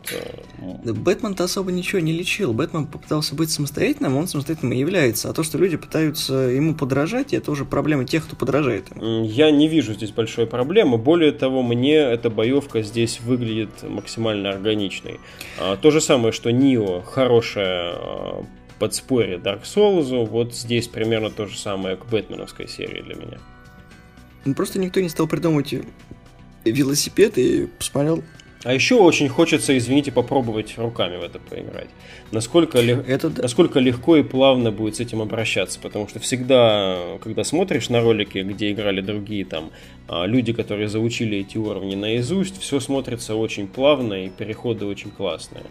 Да, 0.84 0.92
Бэтмен-то 0.92 1.44
особо 1.44 1.70
ничего 1.70 2.00
не 2.00 2.12
лечил. 2.12 2.52
Бэтмен 2.52 2.86
попытался 2.86 3.34
быть 3.34 3.50
самостоятельным, 3.50 4.16
он 4.16 4.26
самостоятельным 4.26 4.72
и 4.72 4.78
является 4.78 5.09
является. 5.10 5.30
А 5.30 5.32
то, 5.32 5.42
что 5.42 5.58
люди 5.58 5.76
пытаются 5.76 6.34
ему 6.34 6.74
подражать, 6.74 7.32
это 7.32 7.50
уже 7.50 7.64
проблема 7.64 8.04
тех, 8.04 8.24
кто 8.24 8.36
подражает 8.36 8.90
ему. 8.94 9.24
Я 9.24 9.50
не 9.50 9.68
вижу 9.68 9.94
здесь 9.94 10.10
большой 10.10 10.46
проблемы. 10.46 10.98
Более 10.98 11.32
того, 11.32 11.62
мне 11.62 11.96
эта 11.96 12.30
боевка 12.30 12.82
здесь 12.82 13.20
выглядит 13.20 13.82
максимально 13.82 14.50
органичной. 14.50 15.20
А, 15.58 15.76
то 15.76 15.90
же 15.90 16.00
самое, 16.00 16.32
что 16.32 16.50
Нио 16.50 17.00
хорошая 17.02 17.92
а, 17.94 18.44
подспорье 18.78 19.38
Dark 19.38 19.62
Souls, 19.62 20.26
вот 20.26 20.54
здесь 20.54 20.88
примерно 20.88 21.30
то 21.30 21.46
же 21.46 21.58
самое 21.58 21.96
к 21.96 22.06
Бэтменовской 22.06 22.68
серии 22.68 23.02
для 23.02 23.14
меня. 23.14 23.38
Ну, 24.44 24.54
просто 24.54 24.78
никто 24.78 25.00
не 25.00 25.08
стал 25.08 25.26
придумывать 25.26 25.74
велосипед 26.64 27.38
и 27.38 27.66
посмотрел, 27.78 28.22
а 28.62 28.74
еще 28.74 28.96
очень 28.96 29.28
хочется, 29.28 29.76
извините, 29.76 30.12
попробовать 30.12 30.76
руками 30.76 31.16
в 31.16 31.22
это 31.22 31.38
поиграть. 31.38 31.88
Насколько, 32.30 32.78
это 32.78 33.30
насколько 33.42 33.80
легко 33.80 34.16
и 34.16 34.22
плавно 34.22 34.70
будет 34.70 34.96
с 34.96 35.00
этим 35.00 35.22
обращаться. 35.22 35.80
Потому 35.80 36.08
что 36.08 36.20
всегда, 36.20 36.98
когда 37.22 37.42
смотришь 37.42 37.88
на 37.88 38.02
ролики, 38.02 38.38
где 38.38 38.70
играли 38.70 39.00
другие 39.00 39.46
там 39.46 39.70
а, 40.08 40.26
люди, 40.26 40.52
которые 40.52 40.88
заучили 40.88 41.38
эти 41.38 41.56
уровни 41.56 41.94
наизусть, 41.94 42.60
все 42.60 42.80
смотрится 42.80 43.34
очень 43.34 43.66
плавно 43.66 44.26
и 44.26 44.28
переходы 44.28 44.84
очень 44.84 45.10
классные. 45.10 45.64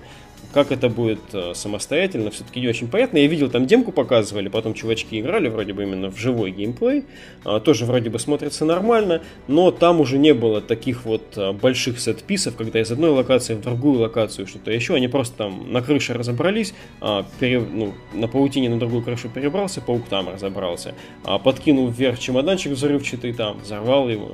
Как 0.54 0.72
это 0.72 0.90
будет 0.90 1.20
э, 1.34 1.54
самостоятельно, 1.54 2.32
все-таки 2.32 2.60
не 2.60 2.68
очень 2.68 2.88
понятно. 2.88 3.18
Я 3.18 3.28
видел, 3.28 3.52
там 3.52 3.68
демку 3.68 3.92
показывали, 3.92 4.48
потом 4.48 4.74
чувачки 4.74 5.20
играли 5.20 5.48
вроде 5.48 5.74
бы 5.74 5.84
именно 5.84 6.10
в 6.10 6.18
живой 6.18 6.50
геймплей. 6.50 7.04
А, 7.44 7.60
тоже 7.60 7.86
вроде 7.86 8.10
бы 8.10 8.18
смотрится 8.18 8.66
нормально, 8.66 9.22
но 9.48 9.70
там 9.70 10.02
уже 10.02 10.18
не 10.18 10.34
было 10.34 10.60
таких 10.60 11.06
вот 11.06 11.38
э, 11.38 11.52
больших 11.52 12.00
сетписов, 12.00 12.56
когда 12.56 12.82
из 12.82 12.92
одной 12.92 13.12
локации 13.12 13.54
в 13.54 13.62
другую 13.62 14.00
локацию 14.00 14.48
что-то 14.48 14.72
еще. 14.72 14.96
Они 14.96 15.08
просто 15.08 15.38
там 15.38 15.72
на 15.72 15.84
крыше 15.84 16.14
разобрались, 16.14 16.74
а, 17.00 17.26
пере, 17.40 17.60
ну, 17.60 17.94
на 18.14 18.28
паутине 18.28 18.70
на 18.70 18.80
другую 18.80 19.04
крышу 19.04 19.30
перебрался, 19.30 19.82
паук 19.82 20.08
там 20.10 20.30
разобрался. 20.30 20.96
А, 21.26 21.38
подкинул 21.38 21.90
вверх 21.90 22.18
чемоданчик 22.18 22.72
взрывчатый 22.72 23.34
там, 23.34 23.60
взорвал 23.60 24.10
его, 24.10 24.32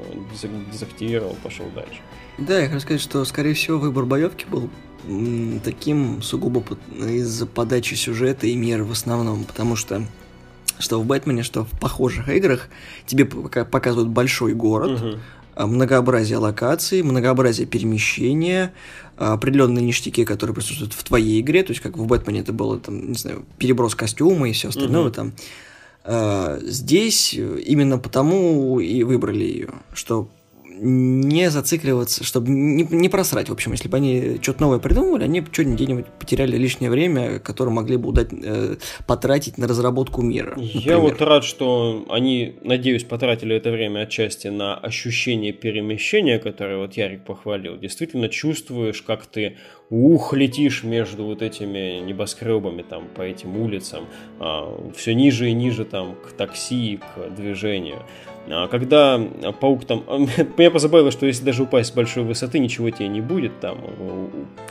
дезактивировал, 0.72 1.36
пошел 1.44 1.66
дальше. 1.76 2.00
Да, 2.38 2.60
я 2.60 2.68
хочу 2.68 2.80
сказать, 2.80 3.02
что, 3.02 3.24
скорее 3.26 3.54
всего, 3.54 3.78
выбор 3.78 4.06
боевки 4.06 4.46
был 4.50 4.70
таким 5.64 6.22
сугубо 6.22 6.64
из-за 6.98 7.46
подачи 7.46 7.96
сюжета 7.96 8.48
и 8.48 8.56
мира 8.56 8.84
в 8.84 8.92
основном, 8.92 9.44
потому 9.44 9.76
что 9.76 10.04
что 10.78 11.00
в 11.00 11.06
Бэтмене, 11.06 11.44
что 11.44 11.64
в 11.64 11.80
похожих 11.80 12.28
играх 12.30 12.68
тебе 13.06 13.26
показывают 13.26 14.10
большой 14.10 14.54
город, 14.54 15.02
угу. 15.02 15.68
многообразие 15.68 16.38
локаций, 16.38 17.02
многообразие 17.02 17.66
перемещения, 17.66 18.74
определенные 19.18 19.86
ништяки, 19.86 20.26
которые 20.26 20.54
присутствуют 20.54 20.94
в 20.94 21.04
твоей 21.04 21.40
игре, 21.40 21.64
то 21.64 21.72
есть 21.72 21.82
как 21.82 21.98
в 21.98 22.06
Бэтмене 22.06 22.42
это 22.42 22.52
было 22.52 22.80
там, 22.80 23.12
не 23.12 23.18
знаю, 23.18 23.46
переброс 23.58 23.96
костюма 23.96 24.50
и 24.50 24.54
все 24.54 24.70
остальное 24.70 25.06
угу. 25.06 25.12
там. 25.12 25.34
А, 26.04 26.60
здесь 26.62 27.34
именно 27.34 27.98
потому 27.98 28.80
и 28.80 29.04
выбрали 29.04 29.44
ее, 29.44 29.70
что 29.94 30.30
не 30.78 31.50
зацикливаться, 31.50 32.24
чтобы 32.24 32.50
не, 32.50 32.84
не 32.84 33.10
просрать, 33.10 33.50
в 33.50 33.54
общем, 33.54 33.72
если 33.72 33.88
бы 33.88 33.98
они 33.98 34.40
что-то 34.42 34.62
новое 34.62 34.80
придумывали, 34.80 35.24
они 35.24 35.42
бы 35.42 35.48
что-нибудь 35.52 35.76
где-нибудь 35.76 36.06
потеряли 36.20 36.58
лишнее 36.58 36.90
время, 36.90 37.40
которое 37.40 37.72
могли 37.72 37.98
бы 37.98 38.10
удать, 38.10 38.30
э, 38.32 38.76
потратить 39.08 39.58
на 39.58 39.68
разработку 39.68 40.22
мира. 40.22 40.52
Например. 40.52 40.82
Я 40.82 40.98
вот 40.98 41.22
рад, 41.22 41.44
что 41.44 42.06
они, 42.10 42.56
надеюсь, 42.62 43.04
потратили 43.04 43.56
это 43.56 43.72
время 43.72 44.02
отчасти 44.02 44.48
на 44.48 44.76
ощущение 44.76 45.54
перемещения, 45.54 46.40
которое 46.40 46.78
вот 46.78 46.94
Ярик 46.94 47.24
похвалил. 47.24 47.78
Действительно 47.78 48.30
чувствуешь, 48.30 49.02
как 49.02 49.26
ты 49.26 49.58
ух, 49.90 50.34
летишь 50.34 50.84
между 50.84 51.26
вот 51.26 51.42
этими 51.42 52.00
небоскребами 52.00 52.82
там 52.82 53.08
по 53.16 53.22
этим 53.22 53.58
улицам, 53.58 54.06
а, 54.40 54.92
все 54.96 55.14
ниже 55.14 55.50
и 55.50 55.54
ниже 55.54 55.86
там 55.86 56.16
к 56.16 56.32
такси, 56.34 56.98
к 56.98 57.36
движению. 57.36 58.04
А 58.48 58.68
когда 58.68 59.20
паук 59.60 59.86
там... 59.86 60.04
Меня 60.58 60.72
позабавило, 60.72 61.12
что 61.12 61.26
если 61.26 61.44
даже 61.44 61.64
упасть 61.64 61.92
с 61.92 61.96
большой 61.96 62.24
высоты, 62.24 62.60
ничего 62.60 62.90
тебе 62.90 63.08
не 63.08 63.22
будет 63.22 63.60
там. 63.60 63.80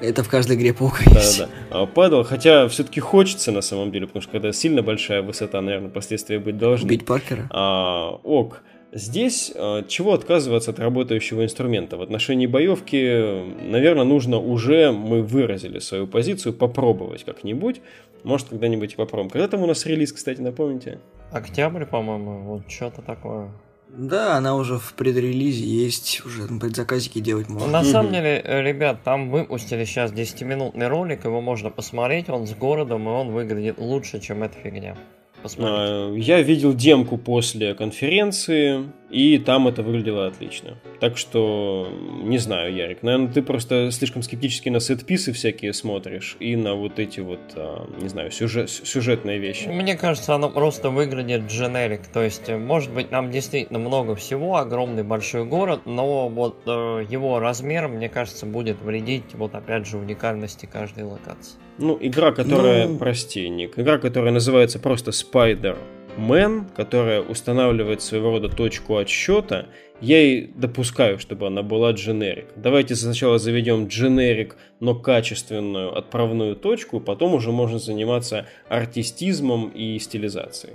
Это 0.01 0.23
в 0.23 0.29
каждой 0.29 0.57
игре 0.57 0.73
паука 0.73 1.03
есть. 1.11 1.39
Да, 1.39 1.49
да. 1.71 1.87
Падал, 1.87 2.25
хотя 2.25 2.69
все-таки 2.69 3.01
хочется 3.01 3.53
на 3.53 3.61
самом 3.61 3.91
деле, 3.91 4.07
потому 4.07 4.23
что 4.23 4.33
когда 4.33 4.53
сильно 4.53 4.83
большая 4.83 5.23
высота, 5.23 5.61
наверное, 5.61 5.91
последствия 5.91 6.39
быть 6.39 6.59
должны. 6.59 6.87
Убить 6.87 7.05
Паркера? 7.05 7.49
А, 7.51 8.11
ок. 8.23 8.63
Здесь 8.93 9.53
чего 9.89 10.13
отказываться 10.13 10.71
от 10.71 10.79
работающего 10.79 11.43
инструмента? 11.43 11.97
В 11.97 12.03
отношении 12.03 12.47
боевки, 12.47 13.43
наверное, 13.69 14.05
нужно 14.05 14.39
уже, 14.39 14.93
мы 14.93 15.23
выразили 15.23 15.81
свою 15.81 16.07
позицию, 16.07 16.53
попробовать 16.53 17.25
как-нибудь. 17.25 17.81
Может, 18.23 18.51
когда-нибудь 18.51 18.93
и 18.93 18.97
попробуем. 18.97 19.31
Когда 19.31 19.49
там 19.49 19.63
у 19.63 19.67
нас 19.67 19.85
релиз, 19.85 20.13
кстати, 20.13 20.41
напомните? 20.41 21.01
Октябрь, 21.33 21.85
по-моему, 21.87 22.43
вот 22.45 22.71
что-то 22.71 23.03
такое. 23.03 23.51
Да, 23.97 24.37
она 24.37 24.57
уже 24.57 24.79
в 24.79 24.95
предрелизе 24.95 25.65
есть, 25.65 26.25
уже 26.27 26.51
на 26.51 26.59
предзаказике 26.59 27.21
делать 27.21 27.49
можно. 27.49 27.69
На 27.69 27.85
самом 27.85 28.13
деле, 28.13 28.41
э, 28.45 28.63
ребят, 28.63 29.03
там 29.05 29.31
выпустили 29.31 29.85
сейчас 29.85 30.13
10-минутный 30.13 30.89
ролик, 30.89 31.25
его 31.25 31.41
можно 31.41 31.71
посмотреть, 31.71 32.29
он 32.29 32.47
с 32.47 32.55
городом, 32.55 33.09
и 33.09 33.13
он 33.13 33.31
выглядит 33.31 33.79
лучше, 33.79 34.21
чем 34.21 34.43
эта 34.43 34.59
фигня 34.59 34.97
посмотреть? 35.45 35.79
А, 35.79 36.13
я 36.17 36.43
видел 36.43 36.75
демку 36.75 37.19
после 37.19 37.75
конференции, 37.75 38.91
и 39.11 39.39
там 39.39 39.69
это 39.69 39.83
выглядело 39.83 40.27
отлично. 40.27 40.79
Так 40.99 41.17
что, 41.19 41.89
не 42.23 42.39
знаю, 42.39 42.75
Ярик, 42.75 43.03
наверное, 43.03 43.33
ты 43.33 43.43
просто 43.43 43.91
слишком 43.93 44.23
скептически 44.23 44.71
на 44.71 44.81
сетписы 44.81 45.33
всякие 45.33 45.73
смотришь 45.73 46.37
и 46.41 46.57
на 46.57 46.75
вот 46.75 46.99
эти 46.99 47.21
вот, 47.21 47.41
а, 47.55 47.87
не 48.01 48.09
знаю, 48.09 48.33
сюжет, 48.33 48.71
сюжетные 48.71 49.39
вещи. 49.39 49.69
Мне 49.69 49.97
кажется, 49.97 50.35
оно 50.35 50.51
просто 50.51 50.91
выглядит 50.91 51.43
дженерик. 51.43 52.07
То 52.09 52.23
есть, 52.23 52.49
может 52.49 52.93
быть, 52.93 53.13
нам 53.13 53.31
действительно 53.31 53.79
много 53.79 54.17
всего, 54.17 54.57
огромный 54.57 55.05
большой 55.05 55.45
город, 55.45 55.83
но 55.85 56.29
вот 56.29 56.63
э, 56.67 57.05
его 57.09 57.39
размер, 57.39 57.89
мне 57.89 58.09
кажется, 58.09 58.47
будет 58.47 58.81
вредить, 58.81 59.35
вот 59.35 59.55
опять 59.55 59.87
же, 59.87 59.99
уникальности 59.99 60.67
каждой 60.67 61.05
локации. 61.05 61.59
Ну, 61.79 61.99
игра, 62.01 62.33
которая, 62.33 62.87
ну... 62.87 62.99
прости, 62.99 63.49
Ник, 63.49 63.79
игра, 63.79 63.99
которая 63.99 64.33
называется 64.33 64.79
просто 64.79 65.11
Spider-Man, 65.11 66.67
которая 66.75 67.21
устанавливает 67.21 68.01
своего 68.01 68.31
рода 68.31 68.49
точку 68.49 68.97
отсчета, 68.97 69.67
я 70.01 70.21
и 70.21 70.47
допускаю, 70.47 71.19
чтобы 71.19 71.47
она 71.47 71.63
была 71.63 71.93
дженерик. 71.93 72.47
Давайте 72.57 72.95
сначала 72.95 73.39
заведем 73.39 73.87
дженерик, 73.89 74.57
но 74.81 74.95
качественную 74.95 75.97
отправную 75.97 76.57
точку, 76.57 77.01
потом 77.01 77.35
уже 77.35 77.51
можно 77.51 77.79
заниматься 77.79 78.47
артистизмом 78.69 79.69
и 79.69 79.99
стилизацией. 79.99 80.75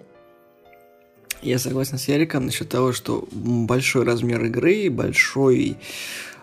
Я 1.41 1.57
согласен 1.57 1.97
с 1.97 2.07
Яриком 2.09 2.45
насчет 2.45 2.67
того, 2.67 2.91
что 2.91 3.25
большой 3.31 4.03
размер 4.03 4.43
игры, 4.45 4.89
большой 4.89 5.77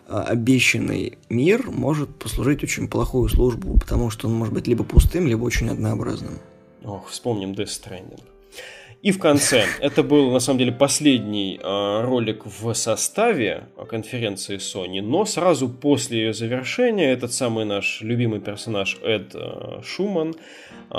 обещанный 0.09 1.19
мир 1.29 1.71
может 1.71 2.15
послужить 2.17 2.63
очень 2.63 2.89
плохую 2.89 3.29
службу, 3.29 3.79
потому 3.79 4.11
что 4.11 4.29
он 4.29 4.35
может 4.35 4.55
быть 4.55 4.67
либо 4.67 4.85
пустым, 4.85 5.27
либо 5.27 5.45
очень 5.45 5.69
однообразным. 5.69 6.39
Ох, 6.85 7.09
вспомним 7.09 7.53
Death 7.53 7.67
Stranding. 7.67 8.21
И 9.03 9.13
в 9.13 9.19
конце, 9.19 9.67
это 9.81 10.03
был 10.03 10.31
на 10.33 10.41
самом 10.41 10.59
деле 10.59 10.73
последний 10.73 11.61
э, 11.63 12.01
ролик 12.03 12.45
в 12.45 12.73
составе 12.75 13.69
конференции 13.89 14.57
Sony, 14.57 15.01
но 15.01 15.25
сразу 15.25 15.69
после 15.69 16.19
ее 16.19 16.35
завершения 16.35 17.13
этот 17.13 17.33
самый 17.33 17.65
наш 17.65 18.01
любимый 18.01 18.41
персонаж 18.41 18.99
Эд 19.03 19.33
э, 19.35 19.83
Шуман 19.85 20.35
э, 20.91 20.95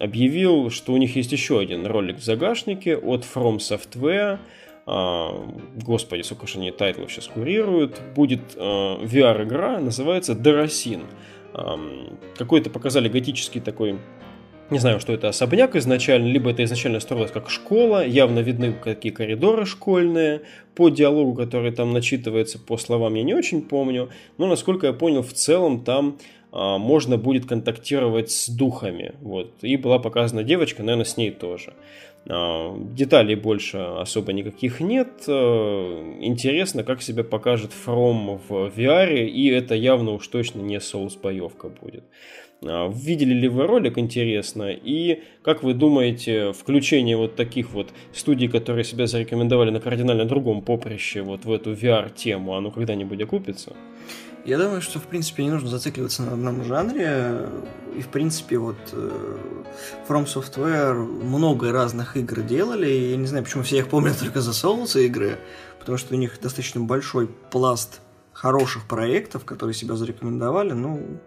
объявил, 0.00 0.70
что 0.70 0.92
у 0.92 0.96
них 0.96 1.14
есть 1.14 1.30
еще 1.30 1.60
один 1.60 1.86
ролик 1.86 2.18
в 2.18 2.24
загашнике 2.24 2.96
от 2.96 3.24
From 3.24 3.58
Software, 3.58 4.38
а, 4.38 4.40
господи, 4.86 6.22
сколько 6.22 6.46
же 6.46 6.58
они 6.58 6.70
тайтлов 6.70 7.10
сейчас 7.10 7.26
курируют, 7.26 8.00
будет 8.14 8.40
а, 8.56 9.02
VR-игра, 9.02 9.80
называется 9.80 10.34
Доросин. 10.34 11.02
Какой-то 12.36 12.70
показали 12.70 13.08
готический 13.08 13.60
такой 13.60 13.98
не 14.68 14.80
знаю, 14.80 14.98
что 14.98 15.12
это 15.12 15.28
особняк 15.28 15.76
изначально, 15.76 16.26
либо 16.26 16.50
это 16.50 16.64
изначально 16.64 16.98
строилось 16.98 17.30
как 17.30 17.50
школа, 17.50 18.04
явно 18.04 18.40
видны 18.40 18.72
какие 18.72 19.12
коридоры 19.12 19.64
школьные, 19.64 20.42
по 20.74 20.88
диалогу, 20.88 21.34
который 21.34 21.70
там 21.70 21.92
начитывается, 21.92 22.58
по 22.58 22.76
словам 22.76 23.14
я 23.14 23.22
не 23.22 23.34
очень 23.34 23.62
помню, 23.62 24.10
но 24.38 24.48
насколько 24.48 24.88
я 24.88 24.92
понял, 24.92 25.22
в 25.22 25.32
целом 25.32 25.84
там 25.84 26.18
можно 26.56 27.18
будет 27.18 27.46
контактировать 27.46 28.30
с 28.30 28.48
духами, 28.48 29.14
вот, 29.20 29.52
и 29.62 29.76
была 29.76 29.98
показана 29.98 30.42
девочка, 30.42 30.82
наверное, 30.82 31.04
с 31.04 31.16
ней 31.16 31.30
тоже. 31.30 31.74
А, 32.28 32.76
деталей 32.76 33.36
больше 33.36 33.78
особо 33.78 34.32
никаких 34.32 34.80
нет. 34.80 35.08
А, 35.28 36.16
интересно, 36.20 36.82
как 36.82 37.02
себя 37.02 37.24
покажет 37.24 37.70
From 37.86 38.40
в 38.48 38.72
VR, 38.76 39.26
и 39.26 39.48
это 39.48 39.74
явно 39.74 40.12
уж 40.12 40.26
точно 40.28 40.60
не 40.60 40.76
Souls 40.76 41.18
боевка 41.20 41.68
будет. 41.68 42.04
А, 42.64 42.90
видели 42.92 43.34
ли 43.34 43.48
вы 43.48 43.66
ролик, 43.66 43.98
интересно, 43.98 44.70
и 44.70 45.22
как 45.42 45.62
вы 45.62 45.74
думаете, 45.74 46.52
включение 46.52 47.16
вот 47.16 47.36
таких 47.36 47.70
вот 47.72 47.90
студий, 48.12 48.48
которые 48.48 48.84
себя 48.84 49.06
зарекомендовали 49.06 49.70
на 49.70 49.80
кардинально 49.80 50.24
другом 50.24 50.62
поприще, 50.62 51.22
вот 51.22 51.44
в 51.44 51.52
эту 51.52 51.74
VR-тему, 51.74 52.54
оно 52.56 52.70
когда-нибудь 52.70 53.20
окупится? 53.20 53.74
Я 54.46 54.58
думаю, 54.58 54.80
что, 54.80 55.00
в 55.00 55.02
принципе, 55.02 55.42
не 55.42 55.50
нужно 55.50 55.68
зацикливаться 55.68 56.22
на 56.22 56.34
одном 56.34 56.62
жанре. 56.62 57.48
И, 57.96 58.00
в 58.00 58.06
принципе, 58.06 58.58
вот 58.58 58.76
э, 58.92 59.38
From 60.08 60.24
Software 60.26 60.94
много 60.94 61.72
разных 61.72 62.16
игр 62.16 62.42
делали. 62.42 62.88
И 62.88 63.10
я 63.10 63.16
не 63.16 63.26
знаю, 63.26 63.42
почему 63.42 63.64
все 63.64 63.78
их 63.78 63.88
помнят 63.88 64.16
только 64.20 64.40
за 64.40 64.52
Souls 64.52 65.02
игры. 65.04 65.40
Потому 65.80 65.98
что 65.98 66.14
у 66.14 66.16
них 66.16 66.38
достаточно 66.40 66.80
большой 66.80 67.26
пласт 67.26 68.00
хороших 68.32 68.86
проектов, 68.86 69.44
которые 69.44 69.74
себя 69.74 69.96
зарекомендовали. 69.96 70.74
Ну, 70.74 71.18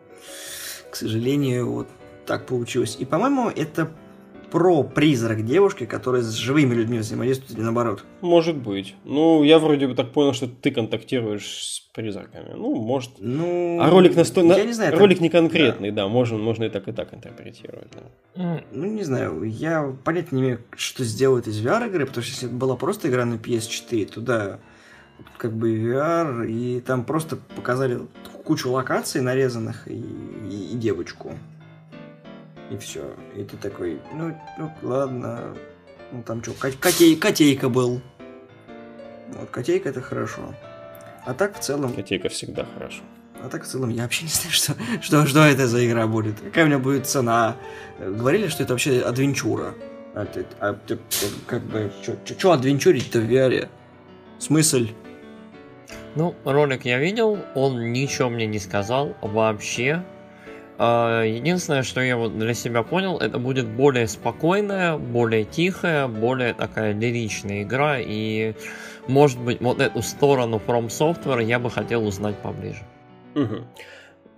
к 0.90 0.96
сожалению, 0.96 1.70
вот 1.70 1.88
так 2.26 2.46
получилось. 2.46 2.96
И, 3.00 3.04
по-моему, 3.04 3.50
это 3.50 3.92
про 4.52 4.84
призрак 4.84 5.46
девушки, 5.46 5.86
которая 5.86 6.22
с 6.22 6.34
живыми 6.34 6.74
людьми 6.74 7.00
взаимодействует 7.00 7.52
или 7.52 7.62
наоборот? 7.62 8.04
Может 8.22 8.58
быть. 8.58 8.96
Ну, 9.06 9.44
я 9.44 9.60
вроде 9.60 9.88
бы 9.88 9.96
так 9.96 10.12
понял, 10.12 10.34
что 10.34 10.48
ты 10.48 10.72
контактируешь 10.72 11.46
с 11.46 11.80
призраками. 11.94 12.54
Ну, 12.56 12.76
может. 12.76 13.12
Ну, 13.20 13.80
а 13.82 13.90
ролик 13.90 14.16
настолько... 14.16 14.58
Я 14.58 14.66
не 14.66 14.74
знаю. 14.74 14.98
Ролик 14.98 15.18
это... 15.18 15.24
не 15.24 15.30
конкретный, 15.30 15.92
да, 15.92 16.04
да 16.04 16.08
можно, 16.08 16.38
можно 16.38 16.66
и 16.66 16.70
так, 16.70 16.88
и 16.88 16.92
так 16.92 17.14
интерпретировать. 17.14 17.90
Да. 18.36 18.64
Ну, 18.72 18.86
не 18.86 19.04
знаю. 19.04 19.44
Я 19.44 19.96
понятия 20.04 20.36
не 20.36 20.42
имею, 20.42 20.60
что 20.76 21.04
сделать 21.04 21.48
из 21.48 21.64
VR-игры, 21.64 22.06
потому 22.06 22.24
что 22.24 22.34
если 22.34 22.48
была 22.48 22.76
просто 22.76 23.10
игра 23.10 23.26
на 23.26 23.36
PS4, 23.36 24.06
туда 24.06 24.60
как 25.38 25.54
бы 25.54 25.76
VR, 25.78 26.48
и 26.48 26.80
там 26.82 27.04
просто 27.04 27.38
показали 27.56 28.00
кучу 28.44 28.72
локаций 28.72 29.22
нарезанных 29.22 29.88
и, 29.88 29.94
и, 29.94 30.70
и 30.74 30.78
девочку 30.78 31.34
и 32.70 32.78
все. 32.78 33.04
И 33.36 33.44
ты 33.44 33.58
такой, 33.58 34.00
ну, 34.14 34.36
ну 34.58 34.72
ладно, 34.82 35.56
ну 36.12 36.24
там 36.24 36.44
что, 36.44 36.54
котей, 36.54 37.16
котейка 37.16 37.70
был. 37.70 38.02
Вот, 39.30 39.50
котейка 39.50 39.90
это 39.90 40.02
хорошо. 40.02 40.54
А 41.26 41.34
так 41.34 41.58
в 41.58 41.60
целом... 41.60 41.94
Котейка 41.94 42.30
всегда 42.30 42.66
хорошо. 42.74 43.02
А 43.42 43.50
так 43.50 43.64
в 43.64 43.68
целом 43.68 43.90
я 43.90 44.04
вообще 44.04 44.24
не 44.26 44.30
знаю, 44.30 44.52
что, 44.52 44.74
что, 45.02 45.26
что 45.28 45.46
это 45.46 45.68
за 45.68 45.86
игра 45.86 46.08
будет. 46.08 46.40
Какая 46.42 46.66
у 46.66 46.68
меня 46.68 46.80
будет 46.80 47.08
цена. 47.08 47.56
Говорили, 48.00 48.48
что 48.48 48.64
это 48.64 48.74
вообще 48.74 49.02
адвенчура. 49.02 49.74
А 50.16 50.26
ты, 50.26 50.46
а 50.60 50.74
ты 50.74 50.98
как 51.46 51.62
бы, 51.64 51.92
что 52.26 52.52
адвенчурить-то 52.52 53.20
в 53.20 53.30
VR? 53.30 53.70
Смысл? 54.40 54.88
Ну, 56.16 56.36
ролик 56.44 56.86
я 56.86 56.98
видел, 56.98 57.38
он 57.54 57.92
ничего 57.94 58.30
мне 58.30 58.48
не 58.48 58.60
сказал 58.60 59.16
вообще. 59.22 60.04
А, 60.82 61.24
единственное, 61.24 61.84
что 61.84 62.00
я 62.00 62.16
вот 62.16 62.40
для 62.40 62.54
себя 62.54 62.84
понял, 62.84 63.18
это 63.18 63.38
будет 63.38 63.68
более 63.68 64.08
спокойная, 64.08 64.98
более 64.98 65.44
тихая, 65.44 66.08
более 66.08 66.54
такая 66.54 66.94
лиричная 66.94 67.64
игра, 67.64 67.98
и 68.00 68.54
может 69.06 69.40
быть 69.40 69.60
вот 69.60 69.82
эту 69.82 70.02
сторону 70.02 70.62
From 70.66 70.88
Software 70.88 71.44
я 71.44 71.60
бы 71.60 71.70
хотел 71.70 72.08
узнать 72.08 72.38
поближе. 72.38 72.82
Угу. 73.36 73.66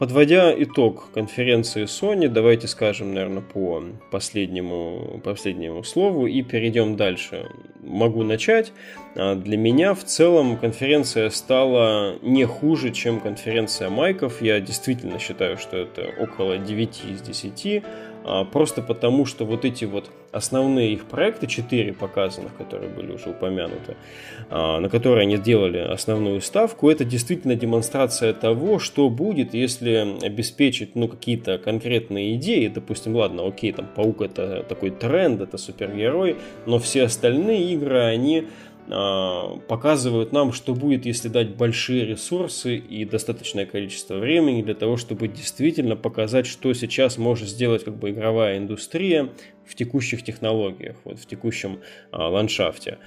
Подводя 0.02 0.52
итог 0.58 1.12
конференции 1.14 1.84
Sony, 1.84 2.28
давайте 2.28 2.68
скажем, 2.68 3.14
наверное, 3.14 3.44
по 3.44 3.84
последнему, 4.10 5.22
последнему 5.24 5.84
слову 5.84 6.26
и 6.26 6.42
перейдем 6.42 6.96
дальше. 6.96 7.52
Могу 7.84 8.24
начать. 8.24 8.74
А, 9.16 9.36
для 9.36 9.58
меня 9.58 9.94
в 9.94 10.04
целом 10.04 10.58
конференция 10.58 11.30
стала 11.30 12.18
не 12.24 12.46
хуже, 12.46 12.90
чем 12.90 13.20
конференция 13.20 13.92
майков. 13.92 14.42
Я 14.42 14.60
действительно 14.60 15.20
считаю, 15.20 15.60
что 15.60 15.78
это 15.78 16.10
около 16.20 16.58
9 16.58 17.02
из 17.12 17.22
10. 17.22 17.84
А, 18.24 18.46
просто 18.46 18.82
потому, 18.82 19.26
что 19.26 19.46
вот 19.46 19.66
эти 19.66 19.86
вот 19.86 20.12
основные 20.32 20.94
их 20.94 21.06
проекты, 21.06 21.48
четыре 21.48 21.94
показанных, 21.94 22.56
которые 22.56 22.90
были 22.90 23.12
уже 23.12 23.30
упомянуты, 23.30 23.96
а, 24.50 24.80
на 24.80 24.90
которые 24.90 25.24
они 25.24 25.38
делали 25.38 25.80
основную 25.80 26.42
ставку, 26.42 26.90
это 26.90 27.04
действительно 27.04 27.56
демонстрация 27.56 28.34
того, 28.34 28.80
что 28.80 29.10
будет, 29.10 29.54
если 29.54 30.18
обеспечить 30.24 30.96
ну, 30.96 31.08
какие-то 31.08 31.58
конкретные 31.58 32.36
идеи. 32.36 32.68
Допустим, 32.68 33.16
ладно, 33.16 33.48
окей, 33.48 33.72
там 33.72 33.88
Паук 33.96 34.22
это 34.22 34.64
такой 34.64 34.92
тренд, 34.92 35.42
это 35.42 35.58
супергерой, 35.58 36.38
но 36.66 36.80
все 36.80 37.04
остальные 37.04 37.74
игры, 37.74 38.00
они 38.00 38.48
показывают 38.88 40.32
нам, 40.32 40.52
что 40.54 40.74
будет, 40.74 41.06
если 41.06 41.30
дать 41.30 41.56
большие 41.56 42.06
ресурсы 42.06 42.78
и 42.78 43.06
достаточное 43.06 43.66
количество 43.66 44.16
времени 44.16 44.62
для 44.62 44.76
того, 44.76 44.98
чтобы 44.98 45.28
действительно 45.28 45.96
показать, 45.96 46.48
что 46.48 46.74
сейчас 46.74 47.18
может 47.18 47.48
сделать 47.48 47.84
как 47.84 47.98
бы 47.98 48.10
игровая 48.10 48.58
индустрия 48.58 49.30
в 49.66 49.76
текущих 49.76 50.24
технологиях, 50.24 50.98
вот 51.06 51.20
в 51.20 51.26
текущем 51.26 51.80
а, 52.12 52.28
ландшафте. 52.30 52.98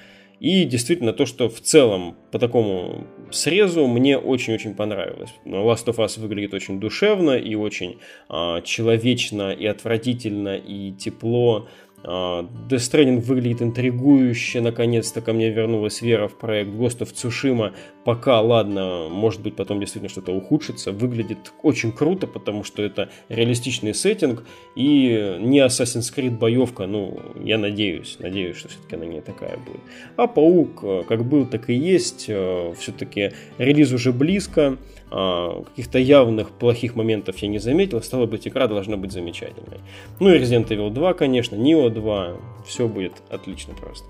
И 0.41 0.65
действительно 0.65 1.13
то, 1.13 1.27
что 1.27 1.49
в 1.49 1.61
целом 1.61 2.17
по 2.31 2.39
такому 2.39 3.07
срезу 3.31 3.87
мне 3.87 4.19
очень-очень 4.19 4.75
понравилось. 4.75 5.31
Last 5.45 5.87
of 5.87 5.97
Us 5.97 6.21
выглядит 6.21 6.55
очень 6.55 6.81
душевно 6.81 7.33
и 7.33 7.55
очень 7.55 7.99
а, 8.29 8.61
человечно 8.61 9.53
и 9.53 9.67
отвратительно 9.67 10.57
и 10.57 10.93
тепло 10.93 11.67
а, 11.67 11.84
Death 12.05 12.81
Stranding 12.81 13.21
выглядит 13.21 13.63
интригующе, 13.63 14.61
наконец-то 14.61 15.21
ко 15.21 15.33
мне 15.33 15.51
вернулась 15.51 16.03
вера 16.03 16.29
в 16.29 16.37
проект 16.37 16.71
Ghost 16.71 16.99
of 16.99 17.13
Tsushima. 17.15 17.75
Пока, 18.05 18.41
ладно, 18.41 19.09
может 19.11 19.41
быть 19.41 19.57
потом 19.57 19.81
действительно 19.81 20.11
что-то 20.11 20.33
ухудшится. 20.33 20.93
Выглядит 20.93 21.53
очень 21.63 21.91
круто, 21.91 22.27
потому 22.27 22.63
что 22.63 22.83
это 22.83 23.09
реалистичный 23.29 23.95
сеттинг 23.95 24.45
и 24.77 25.37
не 25.41 25.61
Assassin's 25.61 26.15
Creed 26.15 26.37
боевка, 26.37 26.87
ну, 26.87 27.19
я 27.43 27.57
надеюсь, 27.57 28.19
надеюсь, 28.19 28.57
что 28.57 28.69
все-таки 28.69 28.97
она 28.97 29.07
не 29.07 29.21
такая 29.21 29.57
будет. 29.57 29.81
А 30.17 30.27
Паук, 30.27 30.81
э, 30.83 31.03
как 31.09 31.25
был, 31.25 31.47
так 31.47 31.71
и 31.71 31.75
есть, 31.75 32.27
э, 32.29 32.75
все-таки 32.79 33.33
релиз 33.59 33.93
уже 33.93 34.13
близко, 34.13 34.77
а, 35.11 35.63
каких-то 35.63 35.99
явных 35.99 36.51
плохих 36.51 36.97
моментов 36.97 37.39
я 37.39 37.49
не 37.49 37.59
заметил, 37.59 38.03
стало 38.03 38.27
быть, 38.27 38.49
игра 38.49 38.67
должна 38.67 38.97
быть 38.97 39.13
замечательной. 39.13 39.79
Ну 40.19 40.29
и 40.29 40.39
Resident 40.39 40.67
Evil 40.69 40.91
2, 40.91 41.15
конечно, 41.15 41.55
Neo 41.55 41.89
2, 41.89 42.37
все 42.67 42.89
будет 42.89 43.13
отлично 43.31 43.75
просто. 43.75 44.07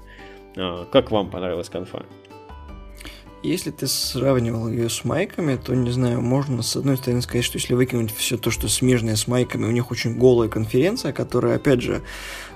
А, 0.57 0.87
как 0.91 1.11
вам 1.11 1.31
понравилась 1.31 1.69
конфа? 1.69 2.05
Если 3.45 3.71
ты 3.71 3.87
сравнивал 3.87 4.71
ее 4.71 4.89
с 4.89 5.05
майками, 5.05 5.57
то, 5.63 5.75
не 5.75 5.91
знаю, 5.91 6.23
можно 6.23 6.63
с 6.63 6.77
одной 6.77 6.97
стороны 6.97 7.21
сказать, 7.21 7.45
что 7.45 7.59
если 7.59 7.75
выкинуть 7.75 8.11
все 8.17 8.39
то, 8.39 8.51
что 8.51 8.69
смежное 8.69 9.17
с 9.17 9.29
майками, 9.29 9.67
у 9.67 9.71
них 9.71 9.91
очень 9.91 10.17
голая 10.17 10.49
конференция, 10.49 11.13
которая, 11.13 11.57
опять 11.57 11.83
же, 11.83 12.01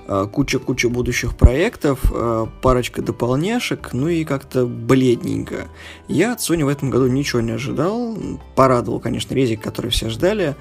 а, 0.07 0.25
куча-куча 0.25 0.89
будущих 0.89 1.37
проектов, 1.37 1.99
а, 2.11 2.47
парочка 2.63 3.03
дополняшек, 3.03 3.93
ну 3.93 4.07
и 4.07 4.23
как-то 4.23 4.65
бледненько. 4.65 5.67
Я 6.07 6.33
от 6.33 6.39
Sony 6.39 6.65
в 6.65 6.67
этом 6.67 6.89
году 6.89 7.05
ничего 7.05 7.41
не 7.41 7.51
ожидал. 7.51 8.17
Порадовал, 8.55 8.99
конечно, 8.99 9.35
резик, 9.35 9.61
который 9.61 9.91
все 9.91 10.09
ждали. 10.09 10.55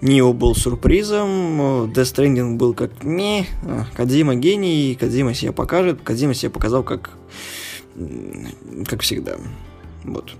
Нио 0.00 0.32
был 0.32 0.54
сюрпризом, 0.54 1.90
Death 1.90 2.14
Stranding 2.14 2.54
был 2.54 2.72
как 2.72 3.02
не, 3.02 3.48
Кадзима 3.96 4.36
гений, 4.36 4.94
Кадзима 4.94 5.34
себя 5.34 5.50
покажет, 5.50 6.02
Кадзима 6.02 6.34
себя 6.34 6.50
показал 6.50 6.84
как 6.84 7.10
как 8.86 9.02
всегда. 9.02 9.36
Вот. 10.04 10.32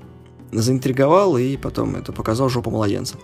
Заинтриговал 0.53 1.39
и 1.39 1.57
потом 1.57 1.97
это 1.97 2.13
показал 2.13 2.49
жопу 2.49 2.71
младенца. 2.71 3.17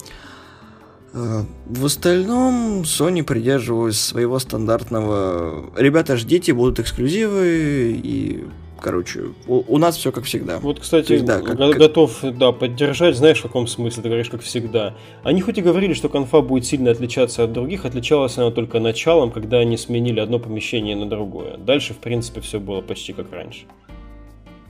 Э, 1.12 1.42
в 1.66 1.84
остальном 1.84 2.82
Sony 2.82 3.22
придерживалась 3.22 4.00
своего 4.00 4.38
стандартного 4.38 5.70
«Ребята, 5.76 6.16
ждите, 6.16 6.52
будут 6.52 6.80
эксклюзивы» 6.80 8.00
и 8.02 8.44
короче, 8.80 9.24
у, 9.46 9.64
у 9.66 9.78
нас 9.78 9.96
все 9.96 10.12
как 10.12 10.24
всегда. 10.24 10.58
Вот, 10.58 10.80
кстати, 10.80 11.12
есть, 11.12 11.24
да, 11.24 11.40
как, 11.40 11.58
готов 11.58 12.20
да, 12.22 12.52
поддержать, 12.52 13.16
знаешь, 13.16 13.38
в 13.38 13.42
каком 13.42 13.66
смысле, 13.66 14.02
ты 14.02 14.08
говоришь, 14.08 14.30
как 14.30 14.42
всегда. 14.42 14.94
Они 15.22 15.40
хоть 15.40 15.58
и 15.58 15.62
говорили, 15.62 15.94
что 15.94 16.08
конфа 16.08 16.40
будет 16.40 16.64
сильно 16.64 16.90
отличаться 16.90 17.44
от 17.44 17.52
других, 17.52 17.84
отличалась 17.84 18.38
она 18.38 18.50
только 18.50 18.80
началом, 18.80 19.30
когда 19.30 19.58
они 19.58 19.76
сменили 19.76 20.20
одно 20.20 20.38
помещение 20.38 20.96
на 20.96 21.08
другое. 21.08 21.56
Дальше, 21.56 21.94
в 21.94 21.98
принципе, 21.98 22.40
все 22.40 22.60
было 22.60 22.80
почти 22.80 23.12
как 23.12 23.32
раньше. 23.32 23.66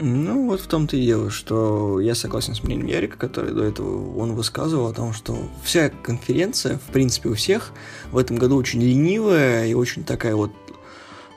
Ну, 0.00 0.46
вот 0.46 0.60
в 0.60 0.68
том-то 0.68 0.96
и 0.96 1.04
дело, 1.04 1.28
что 1.30 1.98
я 1.98 2.14
согласен 2.14 2.54
с 2.54 2.62
мнением 2.62 2.86
Ярика, 2.86 3.18
который 3.18 3.52
до 3.52 3.64
этого 3.64 4.16
он 4.16 4.34
высказывал 4.34 4.86
о 4.86 4.92
том, 4.92 5.12
что 5.12 5.36
вся 5.64 5.88
конференция, 5.88 6.78
в 6.78 6.92
принципе, 6.92 7.30
у 7.30 7.34
всех 7.34 7.72
в 8.12 8.18
этом 8.18 8.36
году 8.36 8.56
очень 8.56 8.80
ленивая 8.80 9.66
и 9.66 9.74
очень 9.74 10.04
такая 10.04 10.36
вот 10.36 10.52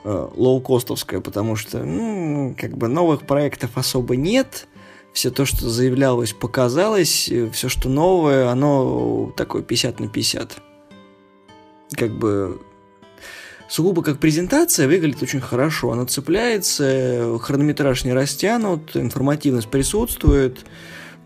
э, 0.04 0.28
лоукостовская, 0.36 1.20
потому 1.20 1.56
что, 1.56 1.82
ну, 1.82 2.54
как 2.56 2.76
бы 2.76 2.86
новых 2.86 3.26
проектов 3.26 3.70
особо 3.74 4.14
нет, 4.14 4.68
все 5.12 5.32
то, 5.32 5.44
что 5.44 5.68
заявлялось, 5.68 6.32
показалось, 6.32 7.30
все, 7.52 7.68
что 7.68 7.88
новое, 7.88 8.48
оно 8.48 9.32
такое 9.36 9.62
50 9.62 9.98
на 9.98 10.08
50. 10.08 10.62
Как 11.96 12.12
бы 12.12 12.60
сугубо 13.72 14.02
как 14.02 14.18
презентация 14.18 14.86
выглядит 14.86 15.22
очень 15.22 15.40
хорошо. 15.40 15.92
Она 15.92 16.04
цепляется, 16.04 17.38
хронометраж 17.40 18.04
не 18.04 18.12
растянут, 18.12 18.94
информативность 18.96 19.68
присутствует. 19.68 20.66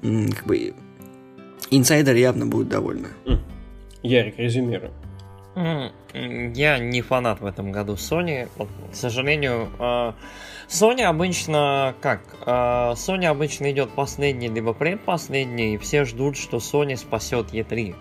Как 0.00 0.46
бы 0.46 0.74
инсайдер 1.70 2.14
явно 2.14 2.46
будет 2.46 2.68
довольны. 2.68 3.08
Ярик, 4.02 4.38
резюмируй. 4.38 4.90
Я 5.54 6.78
не 6.78 7.02
фанат 7.02 7.40
в 7.40 7.46
этом 7.46 7.72
году 7.72 7.94
Sony. 7.94 8.48
к 8.92 8.94
сожалению, 8.94 9.68
а, 9.78 10.14
Sony 10.68 11.02
обычно 11.02 11.94
как? 12.00 12.20
А, 12.44 12.92
Sony 12.94 13.24
обычно 13.24 13.70
идет 13.72 13.90
последний 13.90 14.48
либо 14.48 14.72
предпоследний, 14.72 15.74
и 15.74 15.78
все 15.78 16.04
ждут, 16.04 16.36
что 16.36 16.58
Sony 16.58 16.96
спасет 16.96 17.52
E3. 17.52 17.94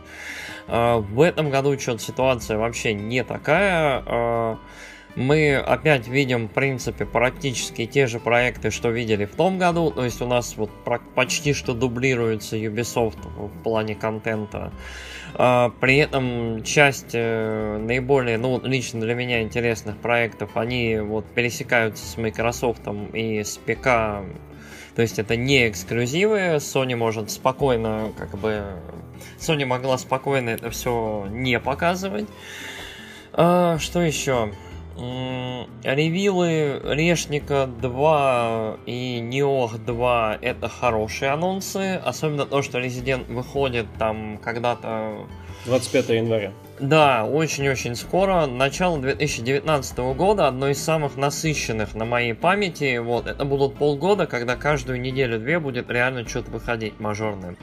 А, 0.68 0.98
в 1.00 1.22
этом 1.22 1.50
году 1.50 1.78
что-то 1.80 2.02
ситуация 2.02 2.58
вообще 2.58 2.94
не 2.94 3.24
такая. 3.24 4.04
А, 4.06 4.60
мы 5.16 5.56
опять 5.56 6.10
видим, 6.10 6.48
в 6.48 6.52
принципе, 6.52 7.06
практически 7.06 7.86
те 7.86 8.06
же 8.06 8.20
проекты, 8.20 8.70
что 8.70 8.90
видели 8.90 9.26
в 9.26 9.36
том 9.36 9.58
году. 9.58 9.90
То 9.92 10.04
есть 10.04 10.22
у 10.22 10.28
нас 10.28 10.58
вот 10.58 10.70
почти 11.16 11.54
что 11.54 11.74
дублируется 11.74 12.58
Ubisoft 12.58 13.20
в 13.38 13.64
плане 13.64 13.96
контента. 13.96 14.74
А, 15.36 15.72
при 15.80 15.98
этом 15.98 16.64
часть 16.64 17.12
э, 17.14 17.78
наиболее, 17.78 18.38
ну, 18.38 18.60
лично 18.64 19.02
для 19.02 19.16
меня 19.16 19.42
интересных 19.42 19.98
проектов, 19.98 20.52
они 20.56 20.98
вот 20.98 21.26
пересекаются 21.26 22.06
с 22.06 22.18
Microsoft 22.18 22.82
и 23.14 23.44
с 23.44 23.58
ПК 23.58 24.24
то 24.96 25.02
есть 25.02 25.20
это 25.20 25.36
не 25.36 25.68
эксклюзивы, 25.68 26.56
Sony 26.56 26.96
может 26.96 27.30
спокойно, 27.30 28.14
как 28.18 28.38
бы, 28.38 28.64
Sony 29.40 29.66
могла 29.66 29.98
спокойно 29.98 30.50
это 30.50 30.70
все 30.70 31.28
не 31.30 31.60
показывать. 31.60 32.28
А, 33.34 33.78
что 33.80 34.02
еще? 34.02 34.54
Ревилы 35.84 36.80
Решника 36.86 37.68
2 37.68 38.78
и 38.86 39.20
Неох 39.20 39.78
2 39.78 40.38
это 40.42 40.70
хорошие 40.70 41.32
анонсы, 41.32 41.96
особенно 41.96 42.46
то, 42.46 42.62
что 42.62 42.80
Resident 42.80 43.26
выходит 43.26 43.88
там 44.00 44.38
когда-то 44.38 45.28
25 45.66 46.10
января. 46.10 46.52
Да, 46.80 47.26
очень-очень 47.26 47.96
скоро. 47.96 48.46
Начало 48.48 49.00
2019 49.00 49.98
года, 50.16 50.48
одно 50.48 50.70
из 50.70 50.84
самых 50.84 51.16
насыщенных 51.16 51.96
на 51.96 52.04
моей 52.06 52.34
памяти. 52.34 52.98
Вот, 52.98 53.28
это 53.28 53.46
будут 53.46 53.76
полгода, 53.76 54.28
когда 54.28 54.56
каждую 54.58 55.00
неделю-две 55.00 55.60
будет 55.60 55.90
реально 55.90 56.28
что-то 56.28 56.52
выходить 56.52 57.00
мажорное. 57.00 57.56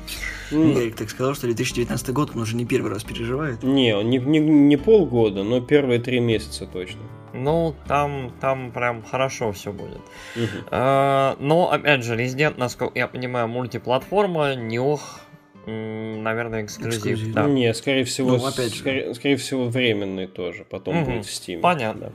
Mm. 0.50 0.78
Эрик 0.78 0.96
так 0.96 1.10
сказал, 1.10 1.34
что 1.34 1.46
2019 1.46 2.10
год 2.10 2.30
он 2.34 2.42
уже 2.42 2.56
не 2.56 2.64
первый 2.64 2.90
раз 2.90 3.04
переживает. 3.04 3.62
Не, 3.62 4.02
не, 4.02 4.18
не, 4.18 4.38
не 4.38 4.76
полгода, 4.76 5.42
но 5.42 5.60
первые 5.60 6.00
три 6.00 6.20
месяца 6.20 6.66
точно. 6.66 7.00
Ну, 7.34 7.74
там, 7.86 8.32
там 8.40 8.72
прям 8.72 9.02
хорошо 9.02 9.52
все 9.52 9.72
будет. 9.72 10.00
Uh-huh. 10.36 10.64
А, 10.70 11.36
но, 11.38 11.70
опять 11.70 12.04
же, 12.04 12.14
Resident, 12.14 12.54
насколько 12.58 12.98
я 12.98 13.08
понимаю, 13.08 13.48
мультиплатформа, 13.48 14.54
неох 14.54 15.20
наверное, 15.66 16.64
эксклюзив. 16.64 16.98
эксклюзив. 16.98 17.34
Да. 17.34 17.46
Не, 17.46 17.72
скорее 17.74 18.04
всего, 18.04 18.36
ну, 18.36 18.46
опять 18.46 18.74
скорее, 18.74 19.14
скорее 19.14 19.36
всего, 19.36 19.66
временный 19.66 20.26
тоже. 20.26 20.64
Потом 20.68 21.02
угу. 21.02 21.10
будет 21.10 21.26
в 21.26 21.28
Steam. 21.28 21.60
Понятно. 21.60 22.06
Да. 22.06 22.12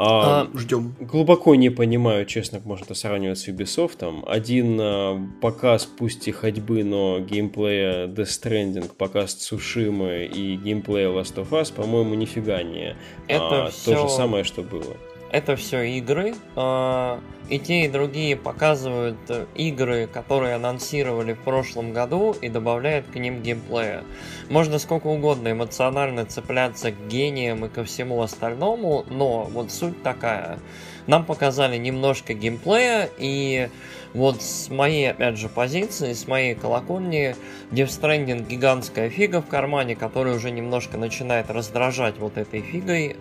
А, 0.00 0.42
а, 0.42 0.56
ждем. 0.56 0.94
Глубоко 1.00 1.56
не 1.56 1.70
понимаю, 1.70 2.24
честно, 2.24 2.60
можно 2.64 2.84
это 2.84 2.94
сравнивать 2.94 3.36
с 3.40 3.48
Ubisoft. 3.48 4.22
Один 4.28 4.78
а, 4.80 5.20
показ, 5.40 5.86
пусть 5.86 6.28
и 6.28 6.30
ходьбы, 6.30 6.84
но 6.84 7.18
геймплея 7.18 8.06
Death 8.06 8.26
Stranding, 8.26 8.92
показ 8.96 9.34
Цушимы 9.34 10.24
и 10.32 10.54
геймплея 10.54 11.08
Last 11.08 11.34
of 11.34 11.50
Us, 11.50 11.74
по-моему, 11.74 12.14
нифига 12.14 12.62
не 12.62 12.96
это 13.26 13.66
а, 13.66 13.70
все... 13.70 13.94
то 13.94 14.08
же 14.08 14.14
самое, 14.14 14.44
что 14.44 14.62
было. 14.62 14.96
Это 15.30 15.56
все 15.56 15.82
игры. 15.82 16.34
А, 16.56 17.20
и 17.48 17.58
те, 17.58 17.84
и 17.84 17.88
другие 17.88 18.36
показывают 18.36 19.18
э, 19.28 19.46
игры, 19.54 20.06
которые 20.06 20.54
анонсировали 20.54 21.32
в 21.32 21.38
прошлом 21.38 21.92
году, 21.92 22.34
и 22.40 22.48
добавляют 22.48 23.06
к 23.06 23.14
ним 23.14 23.42
геймплея. 23.42 24.04
Можно 24.50 24.78
сколько 24.78 25.06
угодно 25.06 25.52
эмоционально 25.52 26.26
цепляться 26.26 26.92
к 26.92 27.08
гениям 27.08 27.64
и 27.64 27.68
ко 27.68 27.84
всему 27.84 28.20
остальному, 28.22 29.04
но 29.08 29.44
вот 29.44 29.70
суть 29.70 30.02
такая. 30.02 30.58
нам 31.06 31.24
показали 31.24 31.78
немножко 31.78 32.34
геймплея, 32.34 33.08
и 33.18 33.70
вот 34.12 34.42
с 34.42 34.68
моей, 34.68 35.10
опять 35.10 35.38
же, 35.38 35.48
позиции, 35.48 36.12
с 36.12 36.26
моей 36.26 36.54
колокольни, 36.54 37.34
Death 37.70 37.88
Stranding 37.88 38.46
гигантская 38.46 39.08
фига 39.08 39.40
в 39.40 39.46
кармане, 39.46 39.96
которая 39.96 40.34
уже 40.34 40.50
немножко 40.50 40.98
начинает 40.98 41.50
раздражать 41.50 42.18
вот 42.18 42.36
этой 42.36 42.60
фигой. 42.60 43.16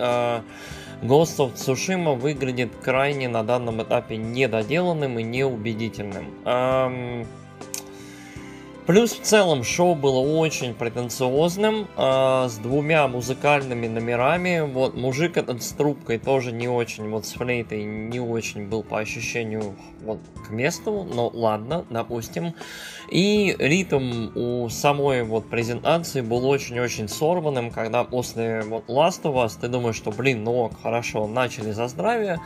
Ghost 1.03 1.37
of 1.39 1.53
Tsushima 1.53 2.15
выглядит 2.15 2.71
крайне 2.81 3.27
на 3.27 3.43
данном 3.43 3.83
этапе 3.83 4.17
недоделанным 4.17 5.19
и 5.19 5.23
неубедительным. 5.23 6.25
Плюс 8.87 9.11
в 9.11 9.21
целом 9.21 9.65
шоу 9.65 9.95
было 9.95 10.19
очень 10.19 10.73
претенциозным, 10.73 11.89
э, 11.97 12.47
с 12.47 12.57
двумя 12.57 13.09
музыкальными 13.09 13.85
номерами. 13.85 14.61
Вот 14.61 14.95
мужик 14.95 15.35
этот 15.35 15.61
с 15.61 15.73
трубкой 15.73 16.19
тоже 16.19 16.53
не 16.53 16.69
очень, 16.69 17.09
вот 17.09 17.25
с 17.25 17.33
флейтой 17.33 17.83
не 17.83 18.21
очень 18.21 18.65
был 18.65 18.83
по 18.83 18.99
ощущению 18.99 19.75
вот 20.03 20.19
к 20.47 20.51
месту, 20.51 21.03
но 21.03 21.27
ладно, 21.27 21.85
допустим. 21.89 22.53
И 23.11 23.57
ритм 23.59 24.29
у 24.35 24.69
самой 24.69 25.23
вот 25.23 25.49
презентации 25.49 26.21
был 26.21 26.47
очень-очень 26.47 27.09
сорванным, 27.09 27.71
когда 27.71 28.05
после 28.05 28.61
вот 28.61 28.87
Last 28.87 29.23
of 29.23 29.35
Us 29.45 29.57
ты 29.59 29.67
думаешь, 29.67 29.97
что 29.97 30.11
блин, 30.11 30.45
ну 30.45 30.71
хорошо, 30.81 31.27
начали 31.27 31.71
за 31.71 31.89
здравие. 31.89 32.39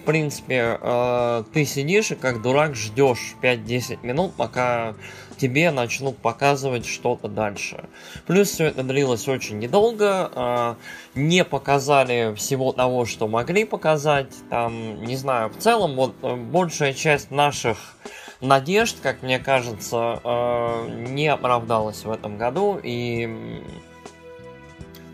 В 0.00 0.04
принципе, 0.04 0.78
э, 0.80 1.44
ты 1.52 1.64
сидишь 1.64 2.12
и 2.12 2.14
как 2.14 2.40
дурак 2.40 2.76
ждешь 2.76 3.34
5-10 3.42 4.06
минут, 4.06 4.32
пока 4.34 4.94
тебе 5.42 5.72
начнут 5.72 6.16
показывать 6.18 6.86
что-то 6.86 7.26
дальше. 7.26 7.84
Плюс 8.28 8.48
все 8.50 8.66
это 8.66 8.84
длилось 8.84 9.26
очень 9.26 9.58
недолго, 9.58 10.30
э, 10.32 10.74
не 11.16 11.44
показали 11.44 12.32
всего 12.36 12.70
того, 12.70 13.06
что 13.06 13.26
могли 13.26 13.64
показать. 13.64 14.32
Там, 14.50 15.02
не 15.02 15.16
знаю, 15.16 15.50
в 15.50 15.56
целом 15.56 15.96
вот 15.96 16.14
э, 16.22 16.36
большая 16.36 16.92
часть 16.92 17.32
наших 17.32 17.96
надежд, 18.40 18.98
как 19.02 19.24
мне 19.24 19.40
кажется, 19.40 20.20
э, 20.22 21.06
не 21.08 21.26
оправдалась 21.26 22.04
в 22.04 22.10
этом 22.12 22.38
году 22.38 22.78
и 22.80 23.60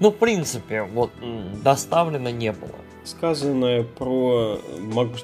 ну, 0.00 0.10
в 0.10 0.16
принципе, 0.16 0.82
вот 0.82 1.10
доставлено 1.62 2.28
не 2.28 2.52
было 2.52 2.76
сказанное 3.04 3.82
про 3.82 4.58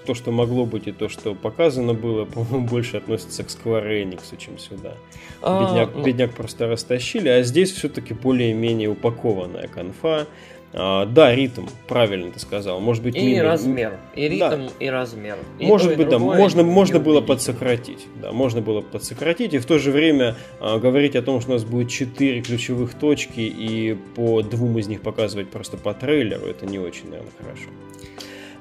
то, 0.06 0.14
что 0.14 0.30
могло 0.30 0.66
быть, 0.66 0.86
и 0.86 0.92
то, 0.92 1.08
что 1.08 1.34
показано 1.34 1.94
было, 1.94 2.24
по-моему, 2.24 2.66
больше 2.66 2.96
относится 2.96 3.44
к 3.44 3.48
Square 3.48 4.02
Enix, 4.02 4.36
чем 4.38 4.58
сюда. 4.58 4.94
А, 5.42 5.64
бедняк, 5.64 5.90
а, 5.94 6.02
бедняк 6.02 6.34
просто 6.34 6.66
растащили, 6.66 7.28
а 7.28 7.42
здесь 7.42 7.72
все-таки 7.72 8.14
более-менее 8.14 8.88
упакованная 8.88 9.68
конфа. 9.68 10.26
А, 10.76 11.06
да, 11.06 11.34
ритм, 11.34 11.66
правильно 11.86 12.32
ты 12.32 12.40
сказал. 12.40 12.80
Может 12.80 13.02
быть, 13.02 13.14
и 13.14 13.34
мимо... 13.34 13.44
размер. 13.44 13.98
И 14.16 14.28
ритм, 14.28 14.48
да. 14.48 14.68
и 14.80 14.88
размер. 14.88 15.38
И 15.60 15.66
Может 15.66 15.96
быть, 15.96 16.08
да, 16.08 16.18
можно, 16.18 16.64
можно 16.64 16.98
было 16.98 17.20
подсократить. 17.20 18.06
Да, 18.20 18.32
можно 18.32 18.60
было 18.60 18.80
подсократить. 18.80 19.54
И 19.54 19.58
в 19.58 19.66
то 19.66 19.78
же 19.78 19.92
время 19.92 20.36
а, 20.60 20.78
говорить 20.78 21.14
о 21.14 21.22
том, 21.22 21.40
что 21.40 21.50
у 21.50 21.54
нас 21.54 21.64
будет 21.64 21.90
четыре 21.90 22.42
ключевых 22.42 22.94
точки, 22.94 23.40
и 23.40 23.96
по 24.16 24.42
двум 24.42 24.78
из 24.78 24.88
них 24.88 25.00
показывать 25.00 25.48
просто 25.48 25.76
по 25.76 25.94
трейлеру, 25.94 26.46
это 26.46 26.66
не 26.66 26.80
очень, 26.80 27.08
наверное, 27.08 27.32
хорошо. 27.38 27.70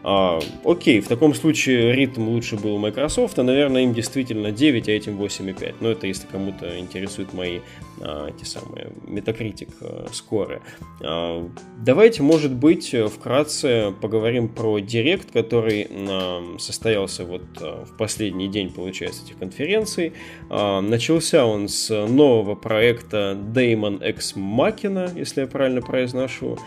А, 0.03 0.39
окей, 0.65 0.99
в 0.99 1.07
таком 1.07 1.33
случае 1.33 1.93
ритм 1.93 2.27
лучше 2.27 2.57
был 2.57 2.75
у 2.75 2.77
Microsoft, 2.77 3.39
а, 3.39 3.43
наверное, 3.43 3.83
им 3.83 3.93
действительно 3.93 4.51
9, 4.51 4.89
а 4.89 4.91
этим 4.91 5.17
8,5. 5.17 5.75
Но 5.79 5.89
это 5.89 6.07
если 6.07 6.27
кому-то 6.27 6.77
интересуют 6.77 7.33
мои 7.33 7.59
а, 8.01 8.29
те 8.31 8.45
самые 8.45 8.91
Metacritic 9.07 9.69
а, 9.79 10.07
скоры. 10.11 10.61
А, 11.01 11.47
давайте, 11.77 12.21
может 12.21 12.53
быть, 12.53 12.93
вкратце 12.93 13.93
поговорим 14.01 14.49
про 14.49 14.79
Директ, 14.79 15.31
который 15.31 15.87
а, 15.89 16.57
состоялся 16.59 17.23
вот 17.23 17.43
а, 17.61 17.85
в 17.85 17.95
последний 17.97 18.49
день, 18.49 18.71
получается, 18.71 19.23
этих 19.23 19.37
конференций. 19.37 20.13
А, 20.49 20.81
начался 20.81 21.45
он 21.45 21.69
с 21.69 21.89
нового 21.89 22.55
проекта 22.55 23.37
Daemon 23.39 24.05
X 24.09 24.35
Machina, 24.35 25.17
если 25.17 25.41
я 25.41 25.47
правильно 25.47 25.81
произношу 25.81 26.57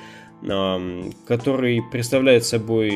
который 0.42 1.82
представляет 1.90 2.44
собой 2.44 2.90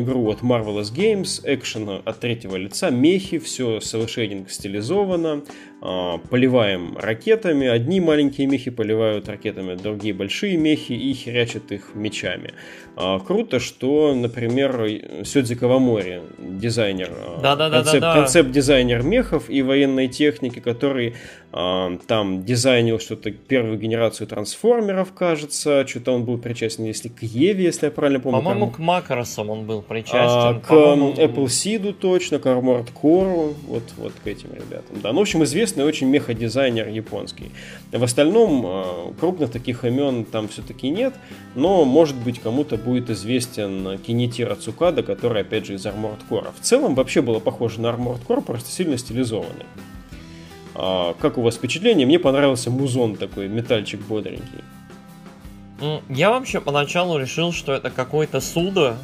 игру 0.00 0.30
от 0.30 0.40
Marvelous 0.40 0.92
Games, 0.94 1.40
экшен 1.44 2.02
от 2.04 2.20
третьего 2.20 2.56
лица, 2.56 2.90
мехи, 2.90 3.38
все 3.38 3.80
совершенненько 3.80 4.50
стилизовано, 4.50 5.44
поливаем 5.80 6.96
ракетами, 6.96 7.66
одни 7.66 8.00
маленькие 8.00 8.46
мехи 8.46 8.70
поливают 8.70 9.28
ракетами, 9.28 9.74
другие 9.74 10.14
большие 10.14 10.56
мехи 10.56 10.92
и 10.92 11.12
херячат 11.12 11.70
их 11.70 11.94
мечами. 11.94 12.54
А, 12.98 13.18
круто, 13.20 13.60
что, 13.60 14.14
например, 14.14 15.22
Сёдзи 15.22 15.54
Кавамори, 15.54 16.22
дизайнер, 16.38 17.10
да, 17.42 17.54
да, 17.54 17.68
концепт, 17.68 18.00
да, 18.00 18.14
да, 18.14 18.20
концепт-дизайнер 18.20 19.02
мехов 19.02 19.50
и 19.50 19.60
военной 19.60 20.08
техники, 20.08 20.60
который 20.60 21.14
а, 21.52 21.98
там 22.06 22.44
дизайнил 22.44 22.98
что-то, 22.98 23.30
первую 23.30 23.78
генерацию 23.78 24.26
трансформеров, 24.26 25.12
кажется, 25.12 25.86
что-то 25.86 26.12
он 26.12 26.24
был 26.24 26.38
причастен, 26.38 26.84
если 26.84 27.08
к 27.08 27.22
Еве, 27.22 27.64
если 27.64 27.86
я 27.86 27.92
правильно 27.92 28.20
помню. 28.20 28.38
По-моему, 28.38 28.70
к 28.70 28.78
Макросам 28.78 29.50
он 29.50 29.66
был 29.66 29.82
причастен. 29.82 30.18
А, 30.18 30.54
к 30.54 30.72
Apple 30.72 31.46
Seed 31.46 31.92
точно, 31.92 32.38
к 32.38 32.46
Armored 32.46 32.88
Core, 32.94 33.54
вот, 33.66 33.82
вот 33.98 34.12
к 34.24 34.26
этим 34.26 34.54
ребятам. 34.54 35.00
Да, 35.02 35.12
ну, 35.12 35.18
в 35.18 35.22
общем, 35.22 35.42
известный 35.66 35.84
очень 35.84 36.08
меходизайнер 36.08 36.88
японский. 36.88 37.50
В 37.92 38.02
остальном, 38.02 39.14
крупных 39.20 39.50
таких 39.50 39.84
имен 39.84 40.24
там 40.24 40.48
все-таки 40.48 40.88
нет, 40.88 41.14
но, 41.54 41.84
может 41.84 42.16
быть, 42.16 42.40
кому-то 42.40 42.76
будет 42.76 43.10
известен 43.10 43.98
Кинетира 43.98 44.54
Цукада, 44.54 45.02
который, 45.02 45.42
опять 45.42 45.66
же, 45.66 45.74
из 45.74 45.84
Armored 45.84 46.20
Core. 46.30 46.48
В 46.58 46.64
целом, 46.64 46.94
вообще 46.94 47.20
было 47.20 47.40
похоже 47.40 47.80
на 47.80 47.88
Armored 47.88 48.24
Core, 48.26 48.42
просто 48.42 48.70
сильно 48.70 48.96
стилизованный. 48.96 49.66
А, 50.74 51.14
как 51.20 51.36
у 51.38 51.42
вас 51.42 51.56
впечатление? 51.56 52.06
Мне 52.06 52.18
понравился 52.18 52.70
музон 52.70 53.16
такой, 53.16 53.48
метальчик 53.48 54.00
бодренький. 54.00 54.64
Я 56.08 56.30
вообще 56.30 56.60
поначалу 56.60 57.18
решил, 57.18 57.52
что 57.52 57.72
это 57.72 57.90
какой-то 57.90 58.40
судо, 58.40 58.96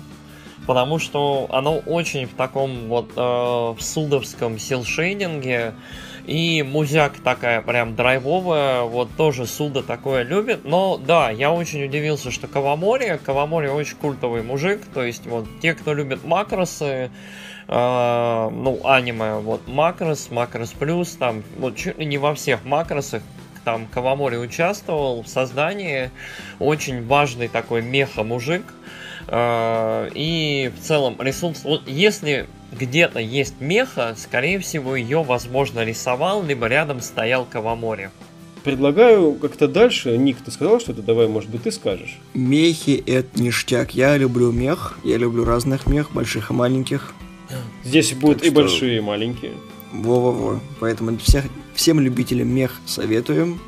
потому 0.66 0.98
что 0.98 1.46
оно 1.50 1.78
очень 1.78 2.26
в 2.26 2.34
таком 2.34 2.88
вот 2.88 3.10
э, 3.16 3.74
судовском 3.78 4.58
силшейдинге, 4.58 5.74
и 6.26 6.62
музяк 6.62 7.14
такая 7.24 7.62
прям 7.62 7.96
драйвовая, 7.96 8.82
вот 8.82 9.10
тоже 9.16 9.46
Суда 9.46 9.82
такое 9.82 10.22
любит. 10.22 10.64
Но 10.64 10.96
да, 10.96 11.30
я 11.30 11.52
очень 11.52 11.84
удивился, 11.84 12.30
что 12.30 12.46
Кавамори, 12.46 13.18
Кавамори 13.24 13.68
очень 13.68 13.96
культовый 13.96 14.42
мужик, 14.42 14.80
то 14.94 15.02
есть 15.02 15.26
вот 15.26 15.46
те, 15.60 15.74
кто 15.74 15.94
любит 15.94 16.24
макросы, 16.24 17.10
э, 17.68 18.48
ну, 18.52 18.80
аниме, 18.84 19.34
вот 19.36 19.66
макрос, 19.66 20.30
макрос 20.30 20.70
плюс, 20.70 21.12
там, 21.16 21.42
вот 21.58 21.76
чуть 21.76 21.98
ли 21.98 22.06
не 22.06 22.18
во 22.18 22.34
всех 22.34 22.64
макросах 22.64 23.22
там 23.64 23.86
Кавамори 23.86 24.36
участвовал 24.36 25.22
в 25.22 25.28
создании, 25.28 26.10
очень 26.58 27.06
важный 27.06 27.48
такой 27.48 27.82
меха-мужик, 27.82 28.62
э, 29.28 30.10
и 30.14 30.72
в 30.76 30.80
целом 30.82 31.16
ресурс, 31.20 31.64
вот 31.64 31.88
если 31.88 32.46
где-то 32.72 33.20
есть 33.20 33.54
меха, 33.60 34.14
скорее 34.18 34.58
всего, 34.58 34.96
ее, 34.96 35.22
возможно, 35.22 35.84
рисовал, 35.84 36.42
либо 36.42 36.66
рядом 36.66 37.00
стоял 37.00 37.44
Кавамори. 37.44 38.10
Предлагаю 38.64 39.34
как-то 39.34 39.66
дальше. 39.66 40.16
Ник, 40.16 40.38
ты 40.44 40.50
сказал 40.50 40.78
что-то? 40.80 41.02
Давай, 41.02 41.26
может 41.26 41.50
быть, 41.50 41.64
ты 41.64 41.72
скажешь. 41.72 42.18
Мехи— 42.32 43.02
это 43.06 43.40
ништяк. 43.40 43.92
Я 43.94 44.16
люблю 44.16 44.52
мех. 44.52 44.98
Я 45.02 45.16
люблю 45.16 45.44
разных 45.44 45.86
мех, 45.86 46.12
больших 46.12 46.50
и 46.50 46.54
маленьких. 46.54 47.12
Здесь 47.84 48.12
будут 48.12 48.38
так 48.38 48.46
и 48.46 48.50
что... 48.50 48.54
большие, 48.54 48.98
и 48.98 49.00
маленькие. 49.00 49.52
Во-во-во. 49.92 50.60
Поэтому 50.78 51.18
всех, 51.18 51.44
всем 51.74 51.98
любителям 51.98 52.48
мех 52.48 52.80
советуем. 52.86 53.60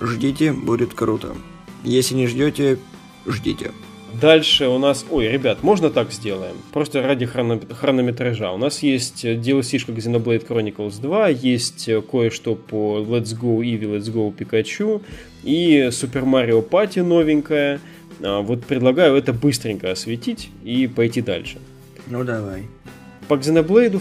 Ждите, 0.00 0.52
будет 0.52 0.92
круто. 0.92 1.34
Если 1.82 2.14
не 2.14 2.26
ждете, 2.26 2.78
ждите. 3.26 3.72
Дальше 4.20 4.68
у 4.68 4.78
нас... 4.78 5.04
Ой, 5.10 5.28
ребят, 5.28 5.62
можно 5.62 5.90
так 5.90 6.12
сделаем? 6.12 6.56
Просто 6.72 7.02
ради 7.02 7.26
хрон... 7.26 7.60
хронометража. 7.60 8.52
У 8.52 8.56
нас 8.56 8.82
есть 8.82 9.24
DLC-шка 9.24 9.92
Xenoblade 9.92 10.46
Chronicles 10.46 11.00
2, 11.00 11.28
есть 11.28 11.88
кое-что 12.10 12.54
по 12.54 12.98
Let's 12.98 13.38
Go 13.38 13.58
Eevee, 13.60 13.98
Let's 13.98 14.12
Go 14.12 14.34
Pikachu 14.34 15.02
и 15.44 15.88
Super 15.90 16.24
Mario 16.24 16.66
Party 16.66 17.02
новенькая. 17.02 17.80
А, 18.22 18.40
вот 18.40 18.64
предлагаю 18.64 19.14
это 19.16 19.32
быстренько 19.32 19.90
осветить 19.90 20.50
и 20.64 20.86
пойти 20.86 21.20
дальше. 21.20 21.58
Ну 22.06 22.24
давай. 22.24 22.64
По 23.28 23.34
Xenoblade 23.34 24.00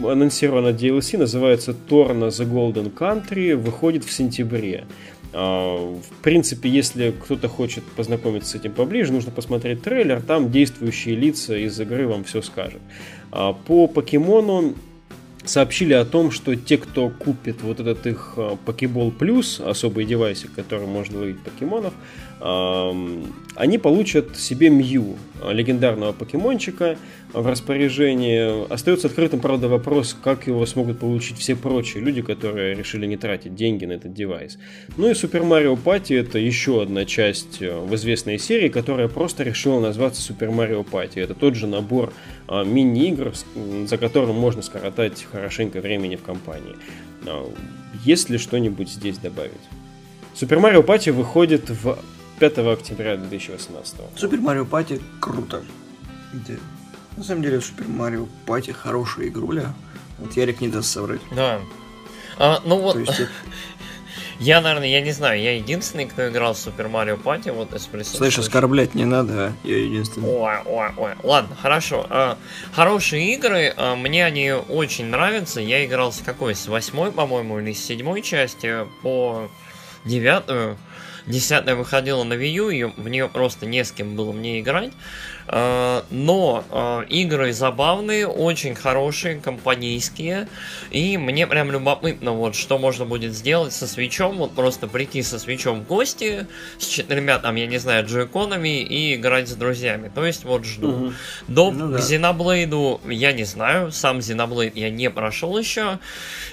2 0.00 0.10
анонсирована 0.10 0.68
DLC, 0.68 1.16
называется 1.16 1.76
Torna 1.88 2.28
The 2.28 2.44
Golden 2.44 2.92
Country, 2.92 3.54
выходит 3.54 4.04
в 4.04 4.10
сентябре. 4.10 4.84
А, 5.32 5.76
в 5.76 6.22
принципе, 6.22 6.68
если 6.68 7.10
кто-то 7.10 7.48
хочет 7.48 7.84
познакомиться 7.84 8.50
с 8.50 8.54
этим 8.54 8.72
поближе, 8.72 9.12
нужно 9.12 9.30
посмотреть 9.30 9.82
трейлер, 9.82 10.22
там 10.22 10.50
действующие 10.50 11.14
лица 11.14 11.56
из 11.56 11.78
игры 11.80 12.06
вам 12.06 12.24
все 12.24 12.42
скажут. 12.42 12.80
А, 13.30 13.52
по 13.52 13.86
покемону 13.86 14.74
сообщили 15.44 15.94
о 15.94 16.04
том, 16.04 16.30
что 16.30 16.54
те, 16.56 16.78
кто 16.78 17.08
купит 17.08 17.62
вот 17.62 17.80
этот 17.80 18.06
их 18.06 18.34
Pokeball 18.36 19.16
Plus, 19.16 19.66
особый 19.66 20.04
девайсик, 20.04 20.52
который 20.54 20.86
можно 20.86 21.20
ловить 21.20 21.40
покемонов, 21.40 21.94
они 22.40 23.78
получат 23.78 24.36
себе 24.36 24.70
Мью, 24.70 25.16
легендарного 25.44 26.12
покемончика. 26.12 26.96
в 27.32 27.46
распоряжении. 27.46 28.72
Остается 28.72 29.08
открытым, 29.08 29.40
правда, 29.40 29.68
вопрос, 29.68 30.16
как 30.22 30.46
его 30.46 30.64
смогут 30.66 30.98
получить 30.98 31.38
все 31.38 31.54
прочие 31.56 32.02
люди, 32.02 32.22
которые 32.22 32.74
решили 32.74 33.06
не 33.06 33.16
тратить 33.16 33.54
деньги 33.54 33.84
на 33.84 33.92
этот 33.92 34.14
девайс. 34.14 34.58
Ну 34.96 35.08
и 35.08 35.12
Super 35.12 35.42
Mario 35.42 35.78
Party 35.82 36.18
это 36.18 36.38
еще 36.38 36.82
одна 36.82 37.04
часть 37.04 37.60
э, 37.60 37.78
в 37.78 37.94
известной 37.94 38.38
серии, 38.38 38.68
которая 38.68 39.08
просто 39.08 39.42
решила 39.42 39.80
назваться 39.80 40.32
Super 40.32 40.50
Mario 40.50 40.86
Party. 40.88 41.20
Это 41.20 41.34
тот 41.34 41.54
же 41.54 41.66
набор 41.66 42.12
а, 42.46 42.64
мини-игр, 42.64 43.32
за 43.86 43.98
которым 43.98 44.36
можно 44.36 44.62
скоротать 44.62 45.26
хорошенько 45.30 45.80
времени 45.80 46.16
в 46.16 46.22
компании. 46.22 46.76
А, 47.26 47.50
есть 48.04 48.30
ли 48.30 48.38
что-нибудь 48.38 48.88
здесь 48.88 49.18
добавить? 49.18 49.52
Super 50.34 50.60
Mario 50.60 50.84
Party 50.84 51.12
выходит 51.12 51.68
в 51.68 51.98
5 52.38 52.58
октября 52.58 53.16
2018. 53.16 53.96
Super 54.16 54.40
Mario 54.40 54.68
Party 54.68 55.02
круто. 55.20 55.62
На 57.16 57.24
самом 57.24 57.42
деле, 57.42 57.58
Super 57.58 57.88
Mario 57.88 58.28
Party 58.46 58.72
хорошая 58.72 59.26
игруля. 59.26 59.74
Вот 60.18 60.36
Ярик 60.36 60.60
не 60.60 60.68
даст 60.68 60.92
соврать. 60.92 61.20
Да. 61.34 61.60
А, 62.38 62.60
ну 62.64 62.78
вот, 62.78 62.96
есть, 62.96 63.22
я, 64.38 64.60
наверное, 64.60 64.86
я 64.88 65.00
не 65.00 65.10
знаю, 65.10 65.40
я 65.40 65.56
единственный, 65.56 66.06
кто 66.06 66.28
играл 66.28 66.54
в 66.54 66.56
Super 66.56 66.88
Mario 66.88 67.20
Party, 67.20 67.50
вот 67.50 67.74
из 67.74 67.86
присутствующих. 67.86 68.34
Слышь, 68.34 68.38
оскорблять 68.38 68.94
не 68.94 69.04
надо, 69.04 69.48
а? 69.48 69.52
я 69.64 69.78
единственный. 69.78 70.28
Ой, 70.28 70.58
ой, 70.64 70.88
ой. 70.96 71.10
Ладно, 71.24 71.56
хорошо. 71.60 72.06
А, 72.08 72.38
хорошие 72.72 73.34
игры, 73.34 73.74
а, 73.76 73.96
мне 73.96 74.24
они 74.24 74.52
очень 74.52 75.06
нравятся. 75.06 75.60
Я 75.60 75.84
играл 75.84 76.12
с 76.12 76.20
какой? 76.20 76.54
С 76.54 76.68
восьмой, 76.68 77.10
по-моему, 77.10 77.58
или 77.58 77.72
с 77.72 77.84
седьмой 77.84 78.22
части 78.22 78.86
по 79.02 79.50
девятую. 80.04 80.78
Десятая 81.28 81.74
выходила 81.74 82.24
на 82.24 82.34
Wii 82.34 82.50
U, 82.50 82.70
и 82.70 82.84
в 82.84 83.08
нее 83.08 83.28
просто 83.28 83.66
не 83.66 83.84
с 83.84 83.92
кем 83.92 84.16
было 84.16 84.32
мне 84.32 84.60
играть. 84.60 84.92
Э, 85.48 86.02
но 86.10 86.64
э, 86.70 87.04
игры 87.08 87.52
забавные, 87.52 88.26
очень 88.26 88.74
хорошие, 88.74 89.36
компанейские. 89.36 90.48
И 90.90 91.16
мне 91.16 91.46
прям 91.46 91.70
любопытно, 91.70 92.32
вот 92.32 92.54
что 92.54 92.78
можно 92.78 93.04
будет 93.04 93.34
сделать 93.34 93.72
со 93.72 93.86
свечом. 93.86 94.36
Вот 94.38 94.54
просто 94.54 94.86
прийти 94.86 95.22
со 95.22 95.38
свечом 95.38 95.80
в 95.80 95.86
гости, 95.86 96.46
с 96.78 96.86
четырьмя, 96.86 97.38
там, 97.38 97.54
я 97.56 97.66
не 97.66 97.78
знаю, 97.78 98.06
джойконами 98.06 98.82
и 98.82 99.14
играть 99.14 99.48
с 99.48 99.54
друзьями. 99.54 100.10
То 100.14 100.26
есть 100.26 100.44
вот 100.44 100.64
жду. 100.64 100.88
Угу. 100.88 101.12
До 101.48 101.70
ну, 101.70 101.88
да. 101.92 101.98
Xenoblade 101.98 103.00
я 103.12 103.32
не 103.32 103.44
знаю, 103.44 103.92
сам 103.92 104.18
Xenoblade 104.18 104.72
я 104.74 104.90
не 104.90 105.10
прошел 105.10 105.58
еще. 105.58 105.98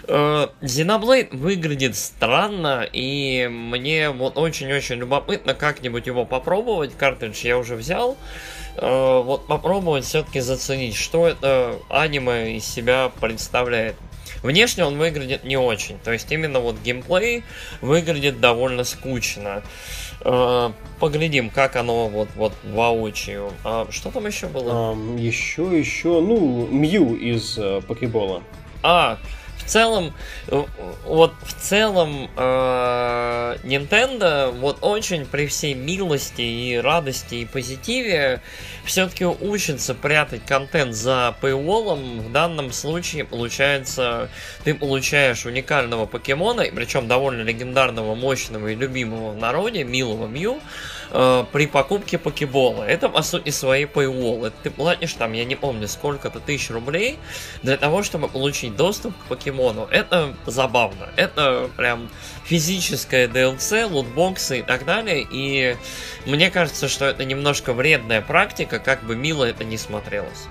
Э, 0.08 0.48
Xenoblade 0.62 1.36
выглядит 1.36 1.96
странно, 1.96 2.88
и 2.92 3.48
мне 3.50 4.10
вот 4.10 4.38
очень-очень 4.66 4.96
любопытно 4.96 5.54
как-нибудь 5.54 6.08
его 6.08 6.26
попробовать. 6.26 6.96
Картридж 6.96 7.46
я 7.46 7.58
уже 7.58 7.76
взял. 7.76 8.18
Э, 8.78 9.22
вот 9.24 9.48
попробовать 9.48 10.06
все-таки 10.06 10.40
заценить, 10.40 10.96
что 10.96 11.28
это 11.28 11.78
аниме 11.90 12.58
из 12.58 12.66
себя 12.66 13.12
представляет. 13.22 13.96
Внешне 14.44 14.86
он 14.86 14.98
выглядит 14.98 15.44
не 15.44 15.58
очень, 15.58 15.98
то 16.00 16.12
есть 16.12 16.32
именно 16.32 16.60
вот 16.60 16.76
геймплей 16.84 17.44
выглядит 17.82 18.40
довольно 18.40 18.84
скучно. 18.84 19.64
Э, 20.22 20.72
поглядим, 21.00 21.50
как 21.50 21.76
оно 21.76 22.08
вот, 22.10 22.30
вот 22.36 22.54
воочию. 22.64 23.52
А 23.64 23.88
что 23.90 24.12
там 24.12 24.28
еще 24.28 24.48
было? 24.48 24.94
Um, 24.94 25.20
еще, 25.20 25.78
еще, 25.78 26.20
ну, 26.22 26.68
Мью 26.68 27.16
из 27.16 27.58
uh, 27.58 27.82
Покебола. 27.86 28.44
А, 28.84 29.18
в 29.66 29.70
целом, 29.70 30.14
э, 30.48 30.64
вот 31.06 31.34
в 31.42 31.54
целом 31.54 32.30
э, 32.38 33.58
Nintendo 33.64 34.52
вот 34.52 34.78
очень 34.82 35.26
при 35.26 35.48
всей 35.48 35.74
милости 35.74 36.42
и 36.42 36.78
радости 36.78 37.36
и 37.36 37.46
позитиве 37.46 38.42
все-таки 38.86 39.26
учится 39.26 39.96
прятать 39.96 40.46
контент 40.46 40.94
за 40.94 41.36
paywall. 41.42 41.96
В 41.96 42.32
данном 42.32 42.72
случае 42.72 43.26
получается, 43.26 44.30
ты 44.64 44.76
получаешь 44.76 45.46
уникального 45.46 46.06
покемона, 46.06 46.66
причем 46.74 47.08
довольно 47.08 47.42
легендарного, 47.42 48.14
мощного 48.16 48.68
и 48.68 48.76
любимого 48.76 49.32
в 49.32 49.38
народе, 49.38 49.84
милого 49.84 50.28
Мью, 50.28 50.62
э, 51.12 51.46
при 51.52 51.68
покупке 51.68 52.18
покебола. 52.18 52.84
Это, 52.84 53.10
по 53.10 53.22
сути, 53.22 53.50
своей 53.50 53.86
paywall. 53.86 54.52
Ты 54.64 54.72
платишь 54.72 55.14
там, 55.14 55.34
я 55.34 55.46
не 55.46 55.56
помню, 55.56 55.88
сколько-то 55.88 56.40
тысяч 56.40 56.70
рублей 56.70 57.18
для 57.64 57.78
того, 57.78 58.04
чтобы 58.04 58.28
получить 58.28 58.76
доступ 58.76 59.14
к 59.18 59.26
покемону. 59.28 59.88
Это 59.92 60.34
забавно. 60.46 61.10
Это 61.16 61.70
прям 61.76 62.10
физическое 62.46 63.28
DLC, 63.28 63.86
лутбоксы 63.86 64.60
и 64.60 64.62
так 64.62 64.86
далее. 64.86 65.26
И 65.32 65.76
мне 66.26 66.50
кажется, 66.52 66.88
что 66.88 67.06
это 67.06 67.26
немножко 67.26 67.74
вредная 67.74 68.22
практика, 68.22 68.80
как 68.80 69.04
бы 69.04 69.16
мило 69.16 69.44
это 69.44 69.64
не 69.64 69.78
смотрелось. 69.78 70.48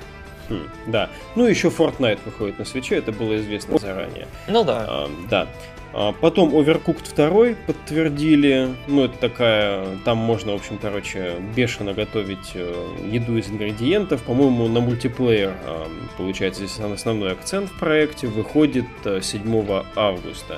Хм, 0.48 0.68
да. 0.86 1.08
Ну, 1.36 1.46
еще 1.46 1.68
Fortnite 1.68 2.20
выходит 2.24 2.58
на 2.58 2.64
свече, 2.64 2.96
это 2.96 3.12
было 3.12 3.36
известно 3.36 3.78
заранее. 3.78 4.28
Ну 4.46 4.64
да. 4.64 4.84
А, 4.86 5.10
да. 5.30 5.48
А 5.96 6.12
потом 6.12 6.52
Overcooked 6.52 7.14
2 7.14 7.54
подтвердили. 7.66 8.70
Ну, 8.88 9.04
это 9.04 9.16
такая... 9.16 9.96
Там 10.04 10.18
можно, 10.18 10.50
в 10.50 10.56
общем, 10.56 10.76
короче, 10.82 11.36
бешено 11.54 11.94
готовить 11.94 12.50
э, 12.54 12.88
еду 13.12 13.36
из 13.36 13.48
ингредиентов. 13.48 14.20
По-моему, 14.22 14.66
на 14.66 14.80
мультиплеер, 14.80 15.54
э, 15.64 15.86
получается, 16.16 16.66
здесь 16.66 16.80
основной 16.80 17.30
акцент 17.30 17.70
в 17.70 17.78
проекте. 17.78 18.26
Выходит 18.26 18.86
7 19.04 19.66
э, 19.68 19.82
августа. 19.94 20.56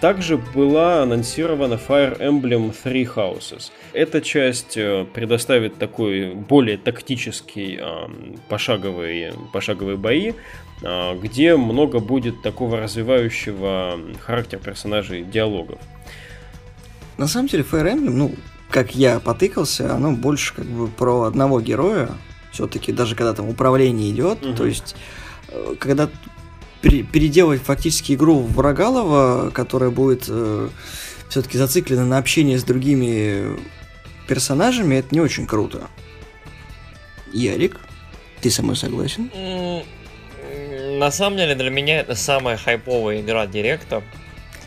Также 0.00 0.36
была 0.38 1.02
анонсирована 1.02 1.74
Fire 1.74 2.16
Emblem 2.20 2.72
Three 2.72 3.12
Houses. 3.12 3.72
Эта 3.92 4.20
часть 4.20 4.74
предоставит 4.74 5.78
такой 5.78 6.32
более 6.32 6.78
тактический 6.78 7.80
пошаговый, 8.48 9.32
пошаговые 9.52 9.96
бои, 9.96 10.34
где 10.80 11.56
много 11.56 12.00
будет 12.00 12.42
такого 12.42 12.78
развивающего 12.78 13.98
характер 14.20 14.58
персонажей 14.58 15.22
диалогов. 15.22 15.78
На 17.16 17.28
самом 17.28 17.48
деле 17.48 17.62
Fire 17.62 17.92
Emblem, 17.92 18.10
ну, 18.10 18.34
как 18.70 18.94
я 18.94 19.20
потыкался, 19.20 19.94
оно 19.94 20.12
больше 20.12 20.54
как 20.54 20.66
бы 20.66 20.88
про 20.88 21.22
одного 21.22 21.60
героя. 21.60 22.10
Все-таки 22.50 22.92
даже 22.92 23.14
когда 23.14 23.32
там 23.34 23.48
управление 23.48 24.10
идет, 24.10 24.44
угу. 24.44 24.54
то 24.54 24.66
есть 24.66 24.94
э, 25.48 25.74
когда 25.78 26.08
переделать 26.82 27.62
фактически 27.62 28.12
игру 28.12 28.40
в 28.40 28.60
Рогалова, 28.60 29.50
которая 29.50 29.90
будет 29.90 30.24
э, 30.28 30.68
все-таки 31.28 31.58
зациклена 31.58 32.04
на 32.04 32.18
общение 32.18 32.58
с 32.58 32.64
другими 32.64 33.58
персонажами, 34.28 34.96
это 34.96 35.08
не 35.14 35.20
очень 35.20 35.46
круто. 35.46 35.88
Ярик, 37.32 37.78
ты 38.40 38.50
со 38.50 38.62
мной 38.62 38.76
согласен? 38.76 39.30
На 40.98 41.10
самом 41.10 41.36
деле 41.36 41.54
для 41.54 41.70
меня 41.70 42.00
это 42.00 42.14
самая 42.14 42.56
хайповая 42.56 43.20
игра 43.20 43.46
Директа. 43.46 44.02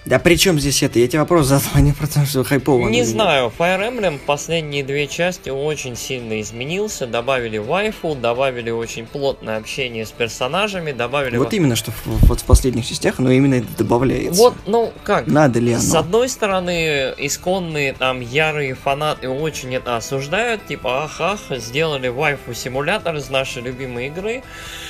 Да 0.07 0.19
при 0.19 0.37
чем 0.37 0.57
здесь 0.57 0.83
это? 0.83 0.99
Я 0.99 1.07
тебе 1.07 1.19
вопрос 1.19 1.47
задал, 1.47 1.69
а 1.73 1.81
не 1.81 1.91
про 1.91 2.07
то, 2.07 2.25
что 2.25 2.45
хайпово. 2.45 2.87
Не 2.87 3.03
знаю, 3.03 3.51
Fire 3.57 3.81
Emblem 3.81 4.19
последние 4.25 4.81
две 4.81 5.05
части 5.05 5.49
очень 5.49 5.97
сильно 5.97 6.39
изменился. 6.39 7.05
Добавили 7.05 7.57
вайфу, 7.57 8.15
добавили 8.15 8.69
очень 8.69 9.05
плотное 9.05 9.57
общение 9.57 10.05
с 10.05 10.11
персонажами, 10.11 10.93
добавили... 10.93 11.35
Вот 11.35 11.53
именно, 11.53 11.75
что 11.75 11.91
в, 11.91 12.05
вот 12.05 12.39
в 12.39 12.45
последних 12.45 12.87
частях 12.87 13.19
оно 13.19 13.31
именно 13.31 13.55
это 13.55 13.67
добавляется. 13.77 14.41
Вот, 14.41 14.53
ну 14.65 14.93
как? 15.03 15.27
Надо 15.27 15.59
ли 15.59 15.73
оно? 15.73 15.81
С 15.81 15.93
одной 15.93 16.29
стороны, 16.29 17.13
исконные 17.17 17.91
там 17.91 18.21
ярые 18.21 18.75
фанаты 18.75 19.27
очень 19.27 19.75
это 19.75 19.97
осуждают, 19.97 20.65
типа, 20.67 21.03
ах, 21.03 21.19
ах, 21.19 21.57
сделали 21.57 22.07
вайфу-симулятор 22.07 23.17
из 23.17 23.29
нашей 23.29 23.61
любимой 23.61 24.07
игры. 24.07 24.43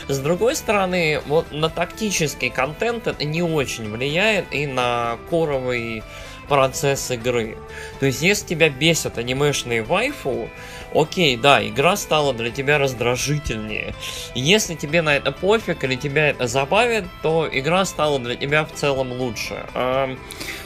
С 0.07 0.19
другой 0.19 0.56
стороны, 0.56 1.22
вот 1.26 1.52
на 1.52 1.69
тактический 1.69 2.52
контент 2.52 3.07
это 3.07 3.26
не 3.26 3.41
очень 3.41 3.89
влияет 3.89 4.45
и 4.52 4.68
на 4.68 5.06
коровый 5.29 6.03
процесс 6.48 7.11
игры. 7.11 7.57
То 7.99 8.06
есть, 8.06 8.22
если 8.22 8.48
тебя 8.48 8.69
бесят 8.69 9.18
анимешные 9.18 9.84
вайфу, 9.84 10.49
окей, 10.94 11.38
да, 11.38 11.65
игра 11.65 11.95
стала 11.95 12.34
для 12.34 12.49
тебя 12.49 12.78
раздражительнее. 12.78 13.94
Если 14.36 14.76
тебе 14.76 15.02
на 15.02 15.15
это 15.15 15.32
пофиг 15.32 15.84
или 15.84 15.95
тебя 15.95 16.30
это 16.30 16.48
забавит, 16.48 17.06
то 17.22 17.48
игра 17.52 17.86
стала 17.86 18.19
для 18.19 18.36
тебя 18.36 18.65
в 18.65 18.72
целом 18.74 19.11
лучше. 19.11 19.65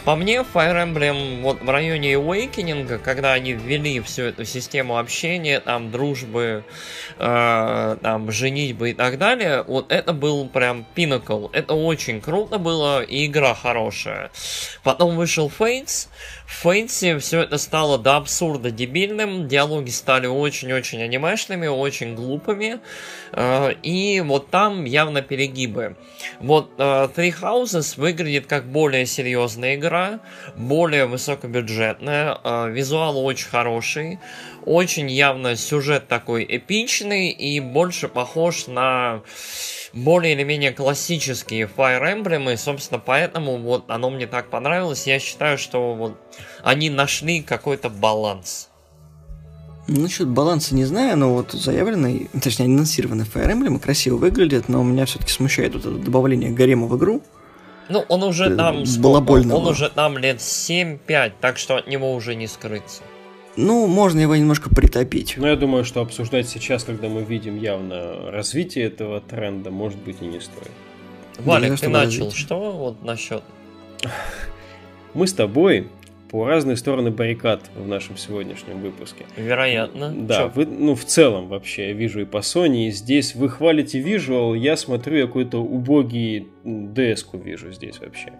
По 0.03 0.15
мне, 0.15 0.37
Fire 0.37 0.83
Emblem 0.83 1.41
вот 1.41 1.61
в 1.61 1.69
районе 1.69 2.13
Awakening, 2.13 2.97
когда 2.97 3.33
они 3.33 3.53
ввели 3.53 3.99
всю 3.99 4.23
эту 4.23 4.45
систему 4.45 4.97
общения, 4.97 5.59
там, 5.59 5.91
дружбы, 5.91 6.63
э, 7.19 7.97
там, 8.01 8.31
женитьбы 8.31 8.89
и 8.89 8.93
так 8.93 9.19
далее, 9.19 9.63
вот 9.67 9.91
это 9.91 10.13
был 10.13 10.47
прям 10.47 10.85
pinnacle. 10.95 11.51
Это 11.53 11.75
очень 11.75 12.19
круто 12.19 12.57
было, 12.57 13.03
и 13.03 13.27
игра 13.27 13.53
хорошая. 13.53 14.31
Потом 14.83 15.15
вышел 15.17 15.49
Fates. 15.71 16.07
В 16.45 16.63
Фейте 16.63 17.17
все 17.19 17.41
это 17.41 17.57
стало 17.57 17.97
до 17.97 18.17
абсурда 18.17 18.71
дебильным, 18.71 19.47
диалоги 19.47 19.89
стали 19.89 20.27
очень-очень 20.27 21.01
анимешными, 21.01 21.67
очень 21.67 22.13
глупыми, 22.13 22.79
э, 23.31 23.73
и 23.81 24.21
вот 24.21 24.49
там 24.49 24.83
явно 24.83 25.21
перегибы. 25.21 25.95
Вот 26.39 26.73
э, 26.77 26.81
Three 27.15 27.33
Houses 27.41 27.97
выглядит 27.97 28.47
как 28.47 28.65
более 28.65 29.05
серьезная 29.05 29.75
игра, 29.75 30.19
более 30.57 31.05
высокобюджетная, 31.05 32.37
э, 32.43 32.69
визуал 32.71 33.23
очень 33.23 33.47
хороший, 33.47 34.19
очень 34.65 35.09
явно 35.09 35.55
сюжет 35.55 36.07
такой 36.09 36.45
эпичный 36.49 37.29
и 37.29 37.61
больше 37.61 38.09
похож 38.09 38.67
на 38.67 39.21
более 39.93 40.33
или 40.33 40.43
менее 40.43 40.71
классические 40.71 41.69
Fire 41.75 42.01
Emblem, 42.01 42.53
и, 42.53 42.57
собственно, 42.57 42.99
поэтому 42.99 43.57
вот 43.57 43.85
оно 43.89 44.09
мне 44.09 44.27
так 44.27 44.49
понравилось. 44.49 45.07
Я 45.07 45.19
считаю, 45.19 45.57
что 45.57 45.93
вот 45.93 46.17
они 46.63 46.89
нашли 46.89 47.41
какой-то 47.41 47.89
баланс. 47.89 48.69
Ну, 49.87 50.01
насчет 50.01 50.27
баланса 50.27 50.75
не 50.75 50.85
знаю, 50.85 51.17
но 51.17 51.33
вот 51.33 51.51
заявленный, 51.51 52.29
точнее, 52.41 52.65
анонсированный 52.65 53.25
Fire 53.25 53.51
Emblem 53.51 53.79
красиво 53.79 54.17
выглядит, 54.17 54.69
но 54.69 54.83
меня 54.83 55.05
все-таки 55.05 55.31
смущает 55.31 55.73
вот 55.73 55.85
это 55.85 55.95
добавление 55.95 56.51
гарема 56.51 56.87
в 56.87 56.97
игру. 56.97 57.21
Ну, 57.89 58.05
он 58.07 58.23
уже 58.23 58.45
э, 58.45 58.55
там... 58.55 58.83
Балабольного. 58.99 59.57
Он 59.57 59.67
уже 59.67 59.89
там 59.89 60.17
лет 60.17 60.37
7-5, 60.37 61.33
так 61.41 61.57
что 61.57 61.75
от 61.75 61.87
него 61.87 62.13
уже 62.13 62.35
не 62.35 62.47
скрыться. 62.47 63.01
Ну, 63.61 63.87
можно 63.87 64.19
его 64.19 64.35
немножко 64.35 64.73
притопить. 64.73 65.35
Но 65.37 65.47
я 65.47 65.55
думаю, 65.55 65.83
что 65.83 66.01
обсуждать 66.01 66.49
сейчас, 66.49 66.83
когда 66.83 67.09
мы 67.09 67.23
видим 67.23 67.57
явно 67.57 68.31
развитие 68.31 68.85
этого 68.85 69.21
тренда, 69.21 69.69
может 69.69 69.99
быть 69.99 70.17
и 70.21 70.25
не 70.25 70.39
стоит. 70.39 70.71
Валик, 71.39 71.79
ты 71.79 71.87
начал. 71.87 72.25
Развитие. 72.25 72.45
Что 72.45 72.71
вот 72.71 73.03
насчет? 73.03 73.43
Мы 75.13 75.27
с 75.27 75.33
тобой 75.33 75.87
по 76.31 76.47
разные 76.47 76.77
стороны 76.77 77.11
баррикад 77.11 77.61
в 77.75 77.85
нашем 77.85 78.15
сегодняшнем 78.15 78.79
выпуске. 78.79 79.25
Вероятно. 79.35 80.13
Да, 80.15 80.47
вы, 80.47 80.65
ну 80.65 80.95
в 80.95 81.03
целом 81.03 81.49
вообще 81.49 81.89
я 81.89 81.93
вижу 81.93 82.21
и 82.21 82.25
по 82.25 82.37
Sony, 82.37 82.87
и 82.87 82.91
здесь 82.91 83.35
вы 83.35 83.49
хвалите 83.49 83.99
визуал, 83.99 84.53
я 84.55 84.77
смотрю 84.77 85.27
какой-то 85.27 85.61
убогий 85.61 86.47
деску 86.63 87.37
вижу 87.37 87.73
здесь 87.73 87.99
вообще. 87.99 88.31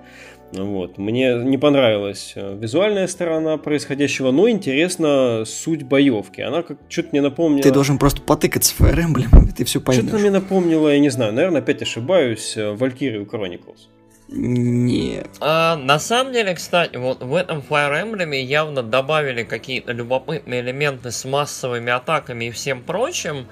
Вот. 0.52 0.98
Мне 0.98 1.36
не 1.36 1.58
понравилась 1.58 2.34
э, 2.36 2.58
визуальная 2.60 3.08
сторона 3.08 3.58
происходящего, 3.58 4.32
но 4.32 4.50
интересна 4.50 5.44
суть 5.46 5.84
боевки. 5.84 6.42
Она 6.42 6.62
как 6.64 6.78
что-то 6.90 7.10
мне 7.12 7.22
напомнила... 7.22 7.64
Ты 7.64 7.72
должен 7.72 7.98
просто 7.98 8.22
потыкаться 8.22 8.74
в 8.76 8.82
Fire 8.82 9.06
Emblem, 9.06 9.50
и 9.50 9.54
ты 9.54 9.64
все 9.64 9.80
поймешь. 9.80 10.06
Что-то 10.06 10.20
мне 10.20 10.32
напомнило, 10.32 10.90
я 10.90 11.00
не 11.00 11.10
знаю, 11.10 11.34
наверное, 11.34 11.62
опять 11.62 11.82
ошибаюсь, 11.82 12.56
э, 12.58 12.74
Valkyrie 12.74 13.26
Chronicles. 13.26 13.88
Нет. 14.34 15.30
А, 15.42 15.76
на 15.76 16.00
самом 16.00 16.32
деле, 16.32 16.54
кстати, 16.56 16.96
вот 16.96 17.22
в 17.22 17.36
этом 17.36 17.62
Fire 17.70 18.02
Emblem 18.02 18.34
явно 18.42 18.82
добавили 18.82 19.44
какие-то 19.44 19.92
любопытные 19.92 20.62
элементы 20.62 21.12
с 21.12 21.26
массовыми 21.26 21.92
атаками 21.92 22.46
и 22.46 22.52
всем 22.52 22.82
прочим. 22.82 23.48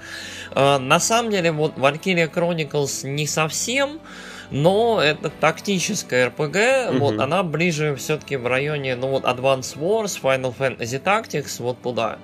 А, 0.52 0.78
на 0.78 0.98
самом 0.98 1.30
деле, 1.30 1.52
вот 1.52 1.76
Valkyria 1.76 2.32
Chronicles 2.32 3.06
не 3.06 3.26
совсем, 3.26 4.00
но 4.50 5.00
это 5.02 5.30
тактическая 5.30 6.30
RPG, 6.30 6.90
угу. 6.90 6.98
вот 6.98 7.20
она 7.20 7.42
ближе 7.42 7.94
все-таки 7.96 8.36
в 8.36 8.46
районе, 8.46 8.96
ну 8.96 9.08
вот 9.08 9.24
Advance 9.24 9.76
Wars, 9.76 10.20
Final 10.20 10.54
Fantasy 10.56 11.02
Tactics, 11.02 11.62
вот 11.62 11.80
туда. 11.82 12.18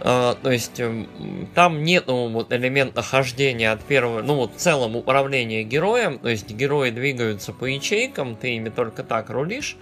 Uh, 0.00 0.36
то 0.42 0.50
есть 0.50 0.80
эм, 0.80 1.48
там 1.54 1.82
нет 1.82 2.08
вот 2.08 2.52
элемента 2.52 3.00
хождения 3.00 3.72
от 3.72 3.80
первого, 3.80 4.22
ну 4.22 4.34
вот 4.34 4.54
в 4.54 4.58
целом 4.58 4.96
управления 4.96 5.62
героем, 5.62 6.18
то 6.18 6.28
есть 6.28 6.50
герои 6.50 6.90
двигаются 6.90 7.52
по 7.52 7.64
ячейкам, 7.64 8.34
ты 8.34 8.56
ими 8.56 8.68
только 8.68 9.04
так 9.04 9.30
рулишь, 9.30 9.76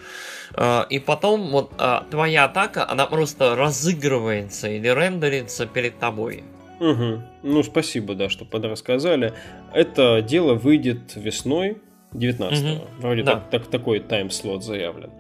uh, 0.53 0.87
и 0.89 0.99
потом 0.99 1.49
вот 1.51 1.73
uh, 1.79 2.09
твоя 2.11 2.45
атака, 2.45 2.89
она 2.89 3.07
просто 3.07 3.57
разыгрывается 3.57 4.69
или 4.69 4.87
рендерится 4.87 5.67
перед 5.67 5.99
тобой. 5.99 6.45
Угу. 6.83 7.23
Ну, 7.45 7.63
спасибо, 7.63 8.15
да, 8.15 8.29
что 8.29 8.45
подрассказали. 8.45 9.33
Это 9.73 10.21
дело 10.21 10.55
выйдет 10.55 11.15
весной 11.15 11.79
19-го. 12.13 12.73
Угу. 12.73 12.85
Вроде 12.99 13.23
да. 13.23 13.33
так, 13.35 13.51
так, 13.51 13.67
такой 13.67 14.01
тайм-слот 14.01 14.65
заявлен. 14.65 15.11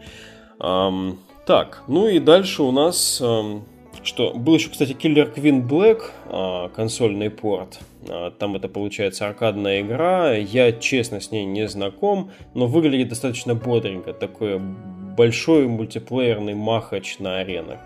Um, 0.59 1.18
так, 1.47 1.84
ну 1.89 2.09
и 2.09 2.18
дальше 2.18 2.62
у 2.62 2.72
нас... 2.72 3.20
Um, 3.20 3.62
что 4.02 4.32
был 4.32 4.55
еще, 4.55 4.68
кстати, 4.68 4.93
Killer 4.93 5.32
Queen 5.32 5.64
Black, 5.68 6.02
а, 6.26 6.70
консольный 6.70 7.30
порт. 7.30 7.78
А, 8.09 8.32
там 8.32 8.56
это 8.56 8.68
получается 8.68 9.28
аркадная 9.28 9.82
игра. 9.82 10.32
Я, 10.32 10.72
честно, 10.72 11.20
с 11.20 11.30
ней 11.30 11.44
не 11.44 11.68
знаком, 11.68 12.32
но 12.55 12.66
выглядит 12.66 13.10
достаточно 13.10 13.55
бодренько. 13.55 14.12
Такой 14.12 14.59
большой 14.59 15.68
мультиплеерный 15.68 16.55
махач 16.55 17.20
на 17.20 17.39
аренах 17.39 17.78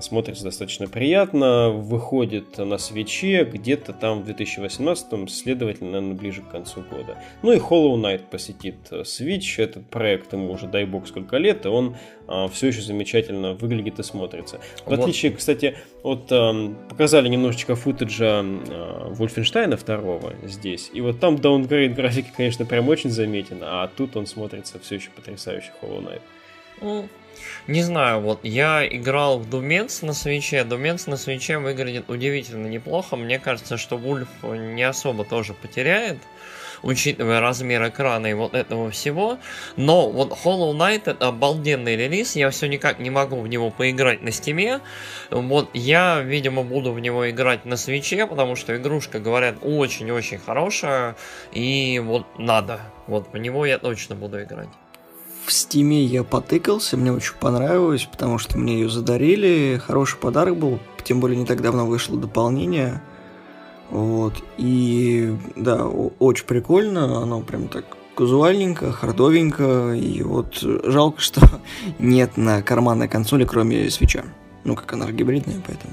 смотрится 0.00 0.44
достаточно 0.44 0.88
приятно, 0.88 1.70
выходит 1.70 2.58
на 2.58 2.78
свече 2.78 3.44
где-то 3.44 3.92
там 3.92 4.20
в 4.20 4.24
2018, 4.24 5.30
следовательно, 5.30 5.92
наверное, 5.92 6.16
ближе 6.16 6.42
к 6.42 6.48
концу 6.48 6.82
года. 6.82 7.16
Ну 7.42 7.52
и 7.52 7.58
Hollow 7.58 7.96
Knight 7.96 8.24
посетит 8.30 8.76
э, 8.90 9.02
Switch, 9.02 9.62
этот 9.62 9.88
проект 9.88 10.32
ему 10.32 10.52
уже, 10.52 10.66
дай 10.66 10.84
бог, 10.84 11.06
сколько 11.06 11.36
лет, 11.38 11.66
и 11.66 11.68
он 11.68 11.96
а, 12.28 12.48
все 12.48 12.68
еще 12.68 12.82
замечательно 12.82 13.54
выглядит 13.54 13.98
и 13.98 14.02
смотрится. 14.02 14.60
В 14.84 14.90
вот. 14.90 15.00
отличие, 15.00 15.32
кстати, 15.32 15.76
от... 16.02 16.26
А, 16.30 16.74
показали 16.88 17.28
немножечко 17.28 17.74
футажа 17.74 18.42
а, 18.42 19.08
Вольфенштейна 19.10 19.76
второго 19.76 20.34
здесь, 20.44 20.90
и 20.92 21.00
вот 21.00 21.20
там 21.20 21.38
даунгрейд 21.38 21.94
графики, 21.94 22.32
конечно, 22.36 22.64
прям 22.64 22.88
очень 22.88 23.10
заметен, 23.10 23.58
а 23.62 23.88
тут 23.88 24.16
он 24.16 24.26
смотрится 24.26 24.78
все 24.78 24.96
еще 24.96 25.10
потрясающе 25.10 25.72
Hollow 25.82 26.02
Knight. 26.02 27.08
Не 27.66 27.82
знаю, 27.82 28.20
вот 28.20 28.40
я 28.42 28.86
играл 28.86 29.38
в 29.38 29.48
Думенс 29.48 30.02
на 30.02 30.12
свече. 30.12 30.64
Думенс 30.64 31.06
на 31.06 31.16
свече 31.16 31.58
выглядит 31.58 32.10
удивительно 32.10 32.66
неплохо. 32.66 33.16
Мне 33.16 33.38
кажется, 33.38 33.76
что 33.76 33.96
Вульф 33.96 34.28
не 34.42 34.82
особо 34.82 35.24
тоже 35.24 35.54
потеряет 35.54 36.18
учитывая 36.82 37.40
размер 37.40 37.88
экрана 37.88 38.26
и 38.26 38.34
вот 38.34 38.54
этого 38.54 38.90
всего. 38.90 39.38
Но 39.76 40.10
вот 40.10 40.32
Hollow 40.32 40.72
Knight 40.72 41.02
это 41.06 41.28
обалденный 41.28 41.96
релиз, 41.96 42.36
я 42.36 42.50
все 42.50 42.66
никак 42.66 42.98
не 42.98 43.10
могу 43.10 43.40
в 43.40 43.48
него 43.48 43.70
поиграть 43.70 44.22
на 44.22 44.30
Steam 44.30 44.66
е. 44.66 44.80
Вот 45.30 45.70
я, 45.74 46.20
видимо, 46.20 46.62
буду 46.62 46.92
в 46.92 47.00
него 47.00 47.28
играть 47.30 47.64
на 47.64 47.76
Switch 47.76 48.13
е, 48.13 48.26
потому 48.26 48.56
что 48.56 48.76
игрушка, 48.76 49.18
говорят, 49.18 49.56
очень-очень 49.62 50.38
хорошая, 50.38 51.16
и 51.52 52.00
вот 52.04 52.26
надо. 52.38 52.80
Вот 53.06 53.30
по 53.30 53.36
него 53.36 53.66
я 53.66 53.78
точно 53.78 54.14
буду 54.14 54.42
играть. 54.42 54.68
В 55.46 55.52
Steam 55.52 55.94
е 55.94 56.02
я 56.02 56.24
потыкался, 56.24 56.96
мне 56.96 57.12
очень 57.12 57.36
понравилось, 57.38 58.08
потому 58.10 58.36
что 58.36 58.58
мне 58.58 58.80
ее 58.80 58.88
задарили, 58.88 59.80
хороший 59.80 60.18
подарок 60.18 60.56
был, 60.56 60.80
тем 61.04 61.20
более 61.20 61.38
не 61.38 61.46
так 61.46 61.62
давно 61.62 61.86
вышло 61.86 62.18
дополнение. 62.18 63.00
Вот, 63.90 64.34
и 64.56 65.36
да, 65.54 65.86
очень 65.86 66.46
прикольно, 66.46 67.22
оно 67.22 67.42
прям 67.42 67.68
так 67.68 67.84
казуальненько, 68.16 68.90
хардовенько, 68.90 69.92
и 69.92 70.20
вот 70.24 70.56
жалко, 70.60 71.20
что 71.20 71.40
нет 72.00 72.36
на 72.36 72.60
карманной 72.60 73.06
консоли, 73.06 73.44
кроме 73.44 73.88
свеча. 73.88 74.24
Ну, 74.64 74.74
как 74.74 74.92
она 74.94 75.12
гибридная, 75.12 75.62
поэтому. 75.64 75.92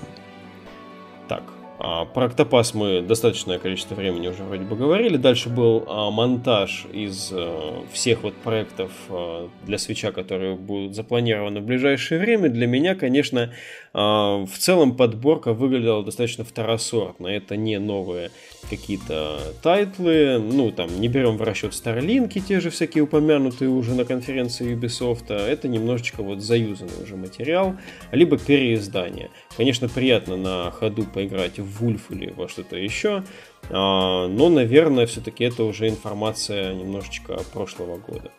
А, 1.85 2.05
про 2.05 2.27
Octopus 2.27 2.71
мы 2.73 3.01
достаточное 3.01 3.59
количество 3.59 3.93
времени 3.93 4.29
уже 4.29 4.43
вроде 4.43 4.63
бы 4.63 4.77
говорили. 4.77 5.17
Дальше 5.17 5.49
был 5.49 5.83
а, 5.85 6.11
монтаж 6.11 6.85
из 6.93 7.29
а, 7.33 7.83
всех 7.91 8.23
вот 8.23 8.35
проектов 8.35 8.91
а, 9.09 9.49
для 9.65 9.77
свеча, 9.77 10.13
которые 10.13 10.55
будут 10.55 10.95
запланированы 10.95 11.59
в 11.59 11.65
ближайшее 11.65 12.21
время. 12.21 12.47
Для 12.47 12.67
меня, 12.67 12.95
конечно, 12.95 13.51
в 13.93 14.57
целом 14.57 14.97
подборка 14.97 15.53
выглядела 15.53 16.03
достаточно 16.03 16.43
второсортно. 16.43 17.27
Это 17.27 17.55
не 17.55 17.77
новые 17.77 18.31
какие-то 18.67 19.39
title 19.61 20.17
ы. 20.17 20.39
Ну, 20.39 20.71
там, 20.71 20.99
не 20.99 21.07
берем 21.07 21.37
в 21.37 21.43
расчет 21.43 21.75
Starlink 21.75 22.26
и, 22.26 22.39
те 22.39 22.59
же 22.59 22.71
всякие 22.71 23.03
упомянутые 23.03 23.69
уже 23.69 23.93
на 23.93 24.03
конференции 24.03 24.75
Ubisoft. 24.75 25.31
Это 25.31 25.67
немножечко 25.67 26.23
вот 26.23 26.41
заюзанный 26.41 27.03
уже 27.03 27.15
материал. 27.15 27.75
Либо 28.11 28.37
переиздание. 28.37 29.29
Конечно, 29.57 29.87
приятно 29.87 30.37
на 30.37 30.71
ходу 30.71 31.03
поиграть 31.03 31.59
в 31.59 31.79
Wolf 31.79 32.09
или 32.09 32.31
во 32.31 32.49
что-то 32.49 32.77
еще. 32.77 33.23
А, 33.69 34.27
но, 34.27 34.49
наверное, 34.49 35.05
все-таки 35.05 35.43
это 35.43 35.63
уже 35.63 35.87
информация 35.87 36.73
немножечко 36.73 37.39
прошлого 37.53 37.97
года. 37.97 38.31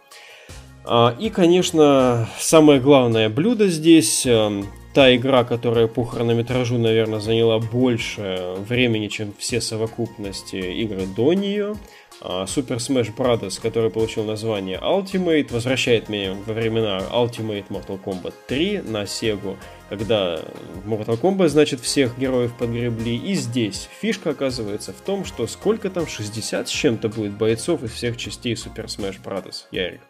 А, 0.85 1.16
и, 1.18 1.31
конечно, 1.31 2.28
самое 2.39 2.81
главное 2.81 3.28
блюдо 3.28 3.68
здесь 3.68 4.26
эм, 4.26 4.66
та 4.94 5.14
игра, 5.14 5.42
которая 5.42 5.88
по 5.88 6.04
хронометражу, 6.04 6.78
наверное, 6.78 7.18
заняла 7.18 7.58
больше 7.58 8.54
времени, 8.58 9.08
чем 9.08 9.34
все 9.36 9.60
совокупности 9.60 10.56
игры 10.56 11.06
до 11.06 11.32
нее. 11.32 11.74
А, 12.20 12.44
Super 12.44 12.76
Smash 12.76 13.14
Bros., 13.14 13.60
который 13.60 13.90
получил 13.90 14.22
название 14.22 14.78
Ultimate, 14.78 15.52
возвращает 15.52 16.08
меня 16.08 16.34
во 16.46 16.54
времена 16.54 17.02
Ultimate 17.12 17.66
Mortal 17.68 18.00
Kombat 18.02 18.34
3 18.46 18.82
на 18.82 19.02
Sega, 19.02 19.56
когда 19.88 20.40
Mortal 20.86 21.20
Kombat, 21.20 21.48
значит, 21.48 21.80
всех 21.80 22.16
героев 22.16 22.54
подгребли. 22.56 23.16
И 23.16 23.34
здесь 23.34 23.88
фишка 24.00 24.30
оказывается 24.30 24.92
в 24.92 25.00
том, 25.00 25.24
что 25.24 25.48
сколько 25.48 25.90
там, 25.90 26.06
60 26.06 26.68
с 26.68 26.70
чем-то 26.70 27.08
будет 27.08 27.32
бойцов 27.32 27.82
из 27.82 27.90
всех 27.90 28.16
частей 28.16 28.54
Super 28.54 28.86
Smash 28.86 29.20
Bros. 29.22 29.64
Ярик. 29.72 30.02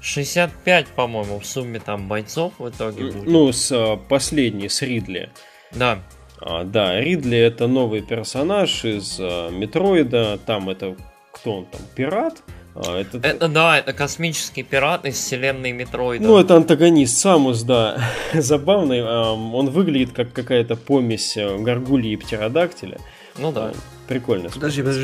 65, 0.00 0.86
по-моему, 0.88 1.40
в 1.40 1.46
сумме 1.46 1.80
там 1.80 2.08
бойцов 2.08 2.54
в 2.58 2.68
итоге 2.68 3.04
будет. 3.12 3.26
Ну, 3.26 3.52
с 3.52 3.70
а, 3.72 3.96
последней, 3.96 4.68
с 4.68 4.82
Ридли. 4.82 5.30
Да. 5.72 6.00
А, 6.40 6.64
да, 6.64 7.00
Ридли 7.00 7.38
это 7.38 7.66
новый 7.66 8.02
персонаж 8.02 8.84
из 8.84 9.18
а, 9.20 9.50
Метроида. 9.50 10.38
Там 10.46 10.70
это 10.70 10.96
кто 11.32 11.58
он 11.58 11.66
там? 11.66 11.80
Пират? 11.94 12.42
А, 12.74 13.00
это... 13.00 13.18
это 13.18 13.48
да, 13.48 13.78
это 13.78 13.92
космический 13.92 14.62
пират 14.62 15.04
из 15.04 15.16
вселенной 15.16 15.72
Метроида. 15.72 16.24
Ну, 16.24 16.38
это 16.38 16.56
антагонист 16.56 17.18
Самус, 17.18 17.62
да. 17.62 17.98
Забавный. 18.32 19.02
Он 19.02 19.68
выглядит 19.70 20.12
как 20.12 20.32
какая-то 20.32 20.76
помесь 20.76 21.36
э, 21.36 21.58
горгульи 21.58 22.12
и 22.12 22.16
птеродактиля. 22.16 22.98
Ну 23.36 23.50
да. 23.50 23.72
Прикольно. 24.08 24.48
Подожди, 24.48 24.80
подожди, 24.80 25.02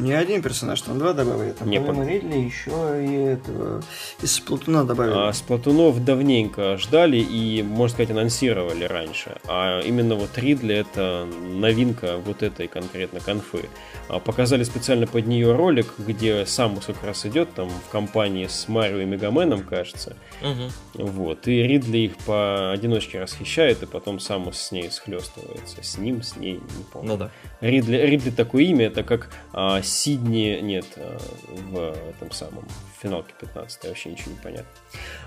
не 0.00 0.12
один 0.12 0.40
персонаж, 0.40 0.80
там 0.80 0.98
два 0.98 1.12
добавили. 1.12 1.52
Там, 1.52 1.68
не, 1.68 1.80
помимо 1.80 2.06
Ридли 2.06 2.38
еще 2.38 3.04
и 3.04 3.32
этого 3.32 3.82
из 4.22 4.32
Сплатуна 4.32 4.84
добавили. 4.84 5.14
А 5.16 5.32
Сплатунов 5.32 6.04
давненько 6.04 6.76
ждали 6.76 7.16
и, 7.16 7.64
можно 7.64 7.94
сказать, 7.94 8.10
анонсировали 8.12 8.84
раньше. 8.84 9.38
А 9.48 9.80
именно 9.80 10.14
вот 10.14 10.38
Ридли 10.38 10.76
это 10.76 11.26
новинка 11.42 12.18
вот 12.24 12.44
этой 12.44 12.68
конкретно 12.68 13.18
конфы. 13.18 13.68
А 14.08 14.20
показали 14.20 14.62
специально 14.62 15.06
под 15.06 15.26
нее 15.26 15.52
ролик, 15.54 15.94
где 15.98 16.46
Самус 16.46 16.86
как 16.86 17.02
раз 17.02 17.26
идет 17.26 17.52
там 17.54 17.68
в 17.68 17.90
компании 17.90 18.46
с 18.46 18.68
Марио 18.68 18.98
и 18.98 19.04
Мегаменом, 19.04 19.64
кажется. 19.64 20.16
Угу. 20.42 21.06
Вот. 21.06 21.48
И 21.48 21.62
Ридли 21.62 21.98
их 21.98 22.16
по 22.18 22.70
одиночке 22.70 23.20
расхищает, 23.20 23.82
и 23.82 23.86
потом 23.86 24.20
Самус 24.20 24.58
с 24.58 24.70
ней 24.70 24.90
схлестывается. 24.90 25.82
С 25.82 25.98
ним, 25.98 26.22
с 26.22 26.36
ней, 26.36 26.54
не 26.54 26.84
помню. 26.92 27.08
Ну 27.08 27.16
да. 27.16 27.30
Ридли, 27.60 27.96
Ридли 27.96 28.30
такое 28.44 28.64
имя, 28.64 28.86
это 28.86 29.02
как 29.02 29.30
а, 29.52 29.82
Сидни, 29.82 30.60
нет, 30.62 30.86
а, 30.96 31.18
в 31.48 31.94
этом 32.10 32.30
самом 32.30 32.64
в 32.96 33.02
финалке 33.02 33.32
15, 33.40 33.84
вообще 33.84 34.10
ничего 34.10 34.32
не 34.32 34.38
понятно. 34.42 34.66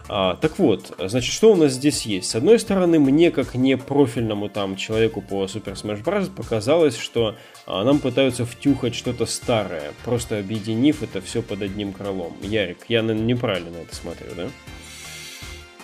А, 0.10 0.35
так 0.35 0.57
вот, 0.60 0.95
значит, 0.99 1.34
что 1.34 1.52
у 1.52 1.56
нас 1.56 1.73
здесь 1.73 2.06
есть? 2.06 2.30
С 2.30 2.35
одной 2.35 2.60
стороны, 2.60 2.99
мне, 2.99 3.31
как 3.31 3.56
не 3.56 3.77
профильному 3.77 4.49
там 4.49 4.76
человеку 4.76 5.22
по 5.22 5.45
Super 5.45 5.73
Smash 5.73 6.03
Bros. 6.03 6.34
показалось, 6.34 6.98
что 6.98 7.35
а, 7.65 7.84
нам 7.84 7.99
пытаются 7.99 8.45
втюхать 8.45 8.95
что-то 8.95 9.26
старое, 9.26 9.94
просто 10.06 10.39
объединив 10.39 11.03
это 11.03 11.22
все 11.22 11.41
под 11.41 11.61
одним 11.61 11.94
крылом. 11.94 12.35
Ярик, 12.41 12.85
я, 12.88 13.02
наверное, 13.02 13.27
неправильно 13.27 13.72
на 13.72 13.77
это 13.77 13.95
смотрю, 13.95 14.27
да? 14.35 14.48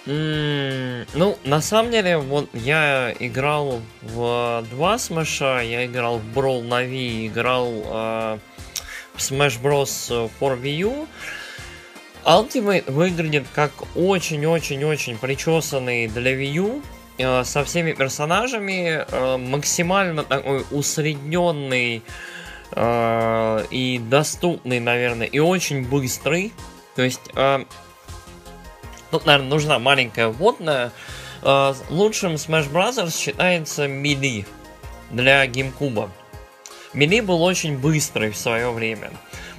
Ну, 0.05 1.37
на 1.45 1.61
самом 1.61 1.91
деле, 1.91 2.17
вот 2.17 2.49
я 2.53 3.13
играл 3.19 3.81
в 4.01 4.65
два 4.69 4.97
смеша, 4.97 5.61
я 5.61 5.85
играл 5.85 6.19
в 6.19 6.37
Brawl 6.37 6.63
на 6.63 6.83
Wii, 6.83 7.27
играл 7.27 7.71
э, 7.71 8.37
в 9.13 9.17
Smash 9.17 9.61
Bros. 9.61 10.29
for 10.39 10.61
Wii 10.61 10.75
U. 10.79 11.07
Ultimate 12.25 12.91
выглядит 12.91 13.45
как 13.53 13.71
очень-очень-очень 13.95 15.17
причесанный 15.17 16.07
для 16.07 16.33
Wii 16.33 16.51
U, 16.53 16.81
э, 17.17 17.43
со 17.45 17.63
всеми 17.63 17.93
персонажами, 17.93 19.05
э, 19.07 19.37
максимально 19.37 20.23
такой 20.23 20.65
усредненный 20.71 22.03
э, 22.71 23.65
и 23.71 24.01
доступный, 24.09 24.81
наверное, 24.81 25.27
и 25.27 25.39
очень 25.39 25.87
быстрый. 25.87 26.51
То 26.95 27.03
есть 27.03 27.21
э, 27.35 27.63
Тут, 29.13 29.27
наверное, 29.27 29.49
нужна 29.49 29.77
маленькая 29.77 30.29
вводная. 30.29 30.91
Э, 31.43 31.75
лучшим 31.91 32.33
Smash 32.33 32.71
Bros. 32.71 33.15
считается 33.15 33.87
Мили 33.87 34.43
для 35.11 35.45
GameCube. 35.45 36.09
Мили 36.95 37.19
был 37.19 37.43
очень 37.43 37.77
быстрый 37.77 38.31
в 38.31 38.35
свое 38.35 38.71
время. 38.71 39.11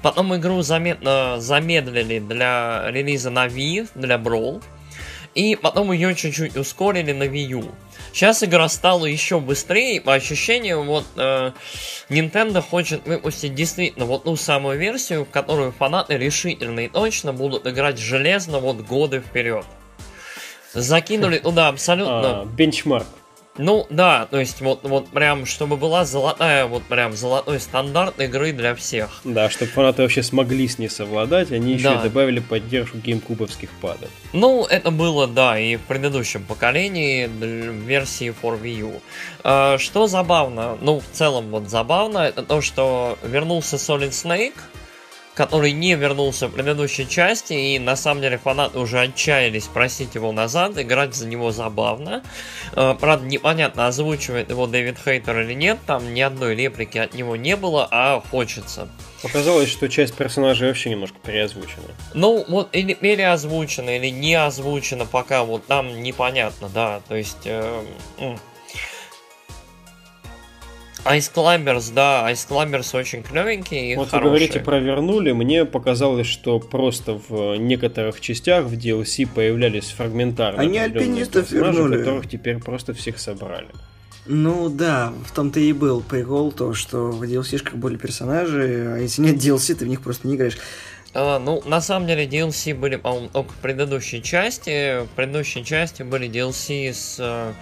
Потом 0.03 0.35
игру 0.35 0.63
заметно 0.63 1.37
замедлили 1.39 2.19
для 2.19 2.87
релиза 2.89 3.31
на 3.31 3.47
Wii, 3.47 3.91
для 3.95 4.17
Brawl. 4.17 4.61
И 5.37 5.55
потом 5.55 5.93
ее 5.93 6.17
чуть-чуть 6.17 6.57
ускорили 6.57 7.13
на 7.13 7.23
Wii 7.23 7.47
U. 7.61 7.71
Сейчас 8.15 8.45
игра 8.45 8.69
стала 8.69 9.07
еще 9.07 9.41
быстрее, 9.41 10.01
по 10.01 10.15
ощущениям, 10.15 10.87
вот 10.87 11.05
э, 11.17 11.51
Nintendo 12.09 12.63
хочет 12.63 13.05
выпустить 13.09 13.57
действительно 13.57 14.05
вот 14.05 14.23
ту 14.23 14.37
самую 14.37 14.79
версию, 14.79 15.25
в 15.25 15.31
которую 15.31 15.73
фанаты 15.73 16.17
решительно 16.17 16.79
и 16.79 16.89
точно 16.89 17.33
будут 17.33 17.67
играть 17.67 17.99
железно 17.99 18.61
вот 18.61 18.77
годы 18.83 19.19
вперед. 19.19 19.67
Закинули 20.75 21.39
туда 21.39 21.67
абсолютно... 21.71 22.43
А, 22.43 22.45
бенчмарк. 22.45 23.09
Ну 23.57 23.87
да, 23.89 24.27
то 24.27 24.41
есть 24.41 24.61
вот, 24.61 24.81
вот 24.83 25.09
прям, 25.09 25.47
чтобы 25.47 25.77
была 25.77 26.05
золотая, 26.05 26.67
вот 26.67 26.83
прям 26.85 27.13
золотой 27.13 27.61
стандарт 27.61 28.21
игры 28.21 28.53
для 28.53 28.75
всех. 28.75 29.21
Да, 29.23 29.49
чтобы 29.49 29.71
фанаты 29.71 30.03
вообще 30.03 30.23
смогли 30.23 30.67
с 30.67 30.79
ней 30.79 30.89
совладать, 30.89 31.53
они 31.53 31.75
еще 31.75 31.85
да. 31.85 32.01
и 32.01 32.03
добавили 32.03 32.41
поддержку 32.41 32.99
геймкубовских 32.99 33.71
падов. 33.81 34.11
Ну, 34.33 34.65
это 34.65 34.91
было, 34.91 35.29
да, 35.29 35.59
и 35.59 35.77
в 35.77 35.83
предыдущем 35.83 36.43
поколении 36.45 37.31
версии 37.87 38.35
for 38.43 38.61
Wii 38.61 38.79
U. 38.81 39.01
А, 39.45 39.79
что 39.79 40.09
забавно, 40.09 40.77
ну, 40.81 40.99
в 40.99 41.17
целом 41.17 41.51
вот 41.51 41.69
забавно, 41.69 42.19
это 42.19 42.43
то, 42.43 42.61
что 42.61 43.19
вернулся 43.23 43.77
Solid 43.77 44.11
Snake, 44.11 44.55
который 45.35 45.73
не 45.73 45.95
вернулся 45.95 46.49
в 46.49 46.53
предыдущей 46.53 47.09
части, 47.09 47.53
и 47.53 47.79
на 47.79 47.97
самом 47.97 48.23
деле 48.23 48.39
фанаты 48.39 48.79
уже 48.79 49.01
отчаялись 49.01 49.67
просить 49.67 50.15
его 50.15 50.33
назад, 50.33 50.79
играть 50.79 51.15
за 51.15 51.27
него 51.27 51.51
забавно. 51.51 52.23
Э, 52.73 52.95
правда, 52.99 53.27
непонятно, 53.27 53.87
озвучивает 53.87 54.51
его 54.51 54.67
Дэвид 54.67 54.99
Хейтер 55.05 55.41
или 55.41 55.55
нет, 55.55 55.79
там 55.87 56.15
ни 56.15 56.21
одной 56.21 56.55
реплики 56.55 56.99
от 56.99 57.15
него 57.15 57.37
не 57.37 57.57
было, 57.57 57.89
а 57.91 58.23
хочется. 58.31 58.89
Показалось, 59.23 59.71
что 59.71 59.89
часть 59.89 60.15
персонажей 60.15 60.69
вообще 60.69 60.91
немножко 60.91 61.17
переозвучена. 61.25 61.85
Ну, 62.13 62.45
вот 62.47 62.69
или 62.73 62.95
переозвучена, 62.95 63.97
или 63.97 64.11
не 64.11 64.35
озвучена, 64.35 65.07
пока 65.07 65.45
вот 65.45 65.67
там 65.67 66.03
непонятно, 66.03 66.69
да, 66.69 67.01
то 67.09 67.17
есть... 67.17 67.47
Э, 67.47 67.83
Ice 71.05 71.31
Climbers, 71.35 71.93
да, 71.93 72.31
Ice 72.31 72.49
Climbers 72.49 72.97
очень 72.99 73.23
клевенький 73.23 73.95
Вот 73.97 74.09
хорошие. 74.09 74.23
вы 74.23 74.29
говорите 74.29 74.61
про 74.61 74.79
вернули, 74.79 75.33
мне 75.33 75.67
показалось, 75.67 76.27
что 76.27 76.59
просто 76.59 77.21
в 77.29 77.57
некоторых 77.57 78.21
частях 78.21 78.65
в 78.65 78.73
DLC 78.73 79.29
появлялись 79.33 79.91
фрагментарно 79.91 80.63
Они 80.63 80.79
альпинистов 80.79 81.51
вернули. 81.51 81.99
которых 81.99 82.29
теперь 82.29 82.59
просто 82.59 82.95
всех 82.95 83.19
собрали. 83.19 83.69
Ну 84.27 84.71
да, 84.71 85.13
в 85.27 85.33
том-то 85.33 85.61
и 85.61 85.73
был 85.75 86.01
прикол, 86.01 86.51
то, 86.51 86.73
что 86.73 87.11
в 87.11 87.23
DLC-шках 87.23 87.75
были 87.75 87.97
персонажи, 87.97 88.95
а 88.97 88.99
если 88.99 89.21
нет 89.21 89.37
DLC, 89.37 89.75
ты 89.75 89.85
в 89.85 89.89
них 89.89 90.01
просто 90.01 90.27
не 90.27 90.37
играешь. 90.37 90.57
Uh, 91.13 91.39
ну, 91.39 91.63
на 91.67 91.81
самом 91.81 92.09
деле, 92.09 92.27
DLC 92.27 92.75
были, 92.75 92.97
по-моему, 92.97 93.29
только 93.29 93.53
в 93.53 93.57
предыдущей 93.57 94.21
части. 94.21 95.05
В 95.05 95.09
предыдущей 95.11 95.65
части 95.65 96.03
были 96.03 96.29
DLC 96.29 96.93
с 96.93 97.21
uh, 97.21 97.53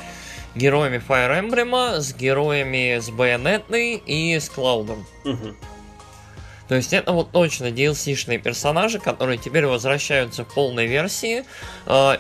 героями 0.55 1.03
Fire 1.07 1.41
Emblem, 1.41 2.01
с 2.01 2.15
героями 2.15 2.99
с 2.99 3.11
Байонетной 3.11 3.97
и 3.97 4.39
с 4.39 4.49
Клаудом. 4.49 5.07
Угу. 5.25 5.55
То 6.69 6.77
есть 6.77 6.93
это 6.93 7.13
вот 7.13 7.33
точно 7.33 7.67
DLC-шные 7.67 8.39
персонажи, 8.39 8.99
которые 8.99 9.37
теперь 9.37 9.67
возвращаются 9.67 10.45
в 10.45 10.55
полной 10.55 10.87
версии. 10.87 11.45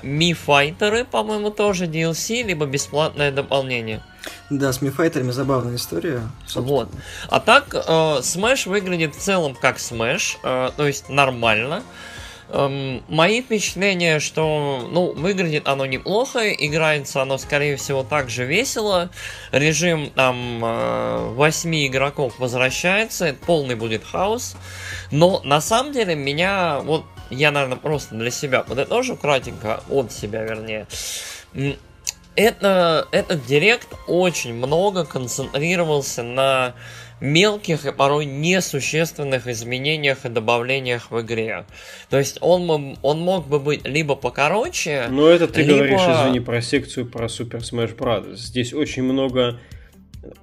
Ми 0.02 0.32
uh, 0.32 0.34
Файтеры, 0.34 1.04
по-моему, 1.04 1.50
тоже 1.50 1.86
DLC, 1.86 2.42
либо 2.42 2.66
бесплатное 2.66 3.32
дополнение. 3.32 4.02
Да, 4.50 4.72
с 4.72 4.82
Мифайтерами 4.82 5.30
забавная 5.30 5.76
история. 5.76 6.20
Собственно. 6.46 6.66
Вот. 6.66 6.88
А 7.28 7.40
так, 7.40 7.74
э, 7.74 7.78
Smash 7.78 8.68
выглядит 8.68 9.14
в 9.14 9.18
целом 9.18 9.54
как 9.54 9.78
Smash, 9.78 10.36
э, 10.44 10.70
то 10.76 10.86
есть 10.86 11.08
нормально. 11.08 11.82
Эм, 12.54 13.02
мои 13.08 13.40
впечатления, 13.40 14.20
что, 14.20 14.86
ну, 14.90 15.14
выглядит 15.14 15.66
оно 15.66 15.86
неплохо, 15.86 16.52
играется 16.52 17.22
оно, 17.22 17.38
скорее 17.38 17.76
всего, 17.76 18.02
так 18.02 18.28
же 18.28 18.44
весело. 18.44 19.08
Режим 19.52 20.10
там 20.10 20.62
э, 20.62 21.28
8 21.30 21.86
игроков 21.86 22.34
возвращается, 22.38 23.34
полный 23.46 23.74
будет 23.74 24.04
хаос. 24.04 24.54
Но 25.10 25.40
на 25.44 25.62
самом 25.62 25.92
деле 25.94 26.14
меня, 26.14 26.80
вот, 26.80 27.06
я, 27.30 27.52
наверное, 27.52 27.78
просто 27.78 28.16
для 28.16 28.30
себя 28.30 28.62
подытожу 28.62 29.16
кратенько, 29.16 29.82
от 29.88 30.12
себя, 30.12 30.42
вернее. 30.42 30.86
Это, 32.36 33.08
этот 33.12 33.46
директ 33.46 33.88
очень 34.06 34.52
много 34.52 35.06
концентрировался 35.06 36.22
на 36.22 36.74
мелких 37.22 37.86
и 37.86 37.92
порой 37.92 38.26
несущественных 38.26 39.46
изменениях 39.46 40.26
и 40.26 40.28
добавлениях 40.28 41.10
в 41.10 41.20
игре. 41.20 41.64
То 42.10 42.18
есть 42.18 42.38
он, 42.40 42.98
он 43.00 43.20
мог 43.20 43.46
бы 43.46 43.60
быть 43.60 43.86
либо 43.86 44.16
покороче, 44.16 45.06
Но 45.08 45.28
это 45.28 45.46
ты 45.46 45.62
либо... 45.62 45.78
говоришь, 45.78 46.00
извини, 46.00 46.40
про 46.40 46.60
секцию 46.60 47.06
про 47.06 47.26
Super 47.26 47.60
Smash 47.60 47.96
Bros. 47.96 48.34
Здесь 48.34 48.74
очень 48.74 49.04
много 49.04 49.60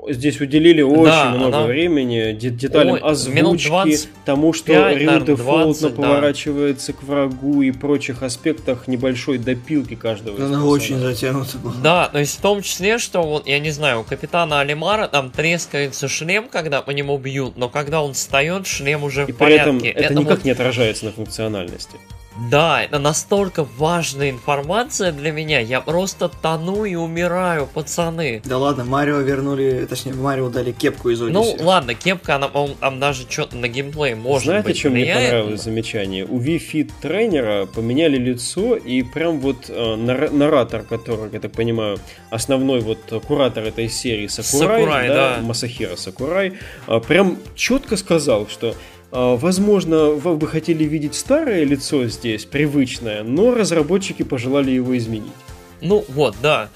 Здесь 0.09 0.41
уделили 0.41 0.81
очень 0.81 1.05
да, 1.05 1.29
много 1.29 1.57
она... 1.59 1.65
времени 1.67 2.33
деталям 2.33 2.95
Ой, 2.95 2.99
озвучки, 2.99 4.09
тому, 4.25 4.51
что 4.51 4.89
Рил 4.89 5.21
Дефолтно 5.23 5.89
поворачивается 5.89 6.91
к 6.91 7.01
врагу 7.01 7.61
и 7.61 7.71
прочих 7.71 8.21
аспектах 8.21 8.89
небольшой 8.89 9.37
допилки 9.37 9.95
каждого 9.95 10.43
Она 10.43 10.65
очень 10.65 10.99
затянута 10.99 11.57
была. 11.59 11.73
Да, 11.81 12.09
то 12.09 12.19
есть 12.19 12.37
в 12.37 12.41
том 12.41 12.61
числе, 12.61 12.97
что 12.97 13.21
вот, 13.21 13.47
я 13.47 13.59
не 13.59 13.71
знаю, 13.71 14.01
у 14.01 14.03
капитана 14.03 14.59
Алимара 14.59 15.07
там 15.07 15.31
трескается 15.31 16.09
шлем, 16.09 16.49
когда 16.49 16.81
по 16.81 16.91
нему 16.91 17.17
бьют, 17.17 17.57
но 17.57 17.69
когда 17.69 18.01
он 18.01 18.13
встает, 18.13 18.67
шлем 18.67 19.05
уже 19.05 19.25
и 19.27 19.31
в 19.31 19.37
порядке. 19.37 19.79
При 19.79 19.89
этом 19.89 20.01
это, 20.01 20.13
это 20.13 20.13
никак 20.13 20.37
вот... 20.39 20.45
не 20.45 20.51
отражается 20.51 21.05
на 21.05 21.11
функциональности. 21.13 21.95
Да, 22.49 22.83
это 22.83 22.99
настолько 22.99 23.65
важная 23.77 24.29
информация 24.29 25.11
для 25.11 25.31
меня. 25.31 25.59
Я 25.59 25.81
просто 25.81 26.29
тону 26.29 26.85
и 26.85 26.95
умираю, 26.95 27.67
пацаны. 27.67 28.41
Да 28.45 28.57
ладно, 28.57 28.85
Марио 28.85 29.17
вернули, 29.19 29.85
точнее, 29.89 30.13
Марио 30.13 30.49
дали 30.49 30.71
кепку 30.71 31.09
из 31.09 31.19
Ну 31.19 31.41
Одиссе. 31.41 31.63
ладно, 31.63 31.93
кепка, 31.95 32.35
она, 32.35 32.47
по-моему, 32.47 32.75
там 32.79 32.99
даже 32.99 33.29
что-то 33.29 33.57
на 33.57 33.67
геймплей 33.67 34.15
может 34.15 34.45
Знаете, 34.45 34.67
быть 34.69 34.77
чем 34.77 34.93
мне 34.93 35.13
понравилось 35.13 35.63
замечание? 35.63 36.25
У 36.25 36.39
Wii 36.39 36.61
Fit 36.71 36.91
тренера 37.01 37.65
поменяли 37.65 38.17
лицо, 38.17 38.75
и 38.75 39.03
прям 39.03 39.39
вот 39.39 39.65
э, 39.69 39.95
нар- 39.95 40.31
наратор, 40.31 40.83
который, 40.83 41.29
я 41.33 41.39
так 41.39 41.51
понимаю, 41.51 41.97
основной 42.29 42.79
вот 42.81 42.99
куратор 43.27 43.63
этой 43.65 43.89
серии 43.89 44.27
Сакурай, 44.27 44.79
Сакурай, 44.81 45.07
да. 45.07 45.37
Масахира 45.41 45.95
Сакурай, 45.95 46.53
э, 46.87 46.99
прям 47.07 47.37
четко 47.55 47.97
сказал, 47.97 48.47
что 48.47 48.75
Возможно, 49.11 50.09
вы 50.09 50.35
бы 50.35 50.47
хотели 50.47 50.83
видеть 50.83 51.15
старое 51.15 51.63
лицо 51.63 52.05
здесь, 52.05 52.45
привычное, 52.45 53.23
но 53.23 53.53
разработчики 53.53 54.23
пожелали 54.23 54.71
его 54.71 54.95
изменить. 54.97 55.33
Ну 55.81 56.03
вот, 56.09 56.35
да. 56.41 56.69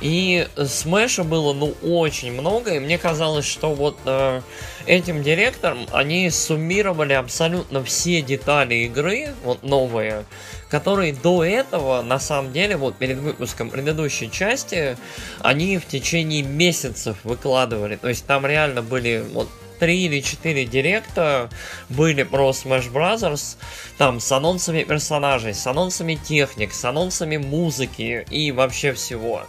И 0.00 0.46
смеша 0.66 1.24
было, 1.24 1.52
ну, 1.52 1.74
очень 1.82 2.32
много, 2.32 2.74
и 2.74 2.78
мне 2.78 2.98
казалось, 2.98 3.44
что 3.44 3.72
вот 3.72 3.96
э, 4.04 4.40
этим 4.86 5.22
директором 5.22 5.86
они 5.92 6.28
суммировали 6.30 7.12
абсолютно 7.12 7.82
все 7.84 8.20
детали 8.20 8.74
игры, 8.86 9.28
вот 9.44 9.62
новые, 9.62 10.24
которые 10.70 11.12
до 11.14 11.44
этого, 11.44 12.02
на 12.02 12.18
самом 12.18 12.52
деле, 12.52 12.76
вот 12.76 12.96
перед 12.96 13.18
выпуском 13.18 13.70
предыдущей 13.70 14.30
части, 14.30 14.96
они 15.40 15.78
в 15.78 15.86
течение 15.86 16.42
месяцев 16.42 17.18
выкладывали. 17.24 17.96
То 17.96 18.08
есть 18.08 18.26
там 18.26 18.44
реально 18.44 18.82
были 18.82 19.24
вот 19.32 19.48
три 19.78 20.04
или 20.06 20.20
четыре 20.20 20.64
директа 20.64 21.50
были 21.88 22.22
про 22.22 22.50
Smash 22.50 22.92
Brothers, 22.92 23.56
там 23.96 24.20
с 24.20 24.30
анонсами 24.32 24.82
персонажей, 24.84 25.54
с 25.54 25.66
анонсами 25.66 26.14
техник, 26.16 26.72
с 26.72 26.84
анонсами 26.84 27.36
музыки 27.36 28.26
и 28.30 28.52
вообще 28.52 28.92
всего. 28.92 29.42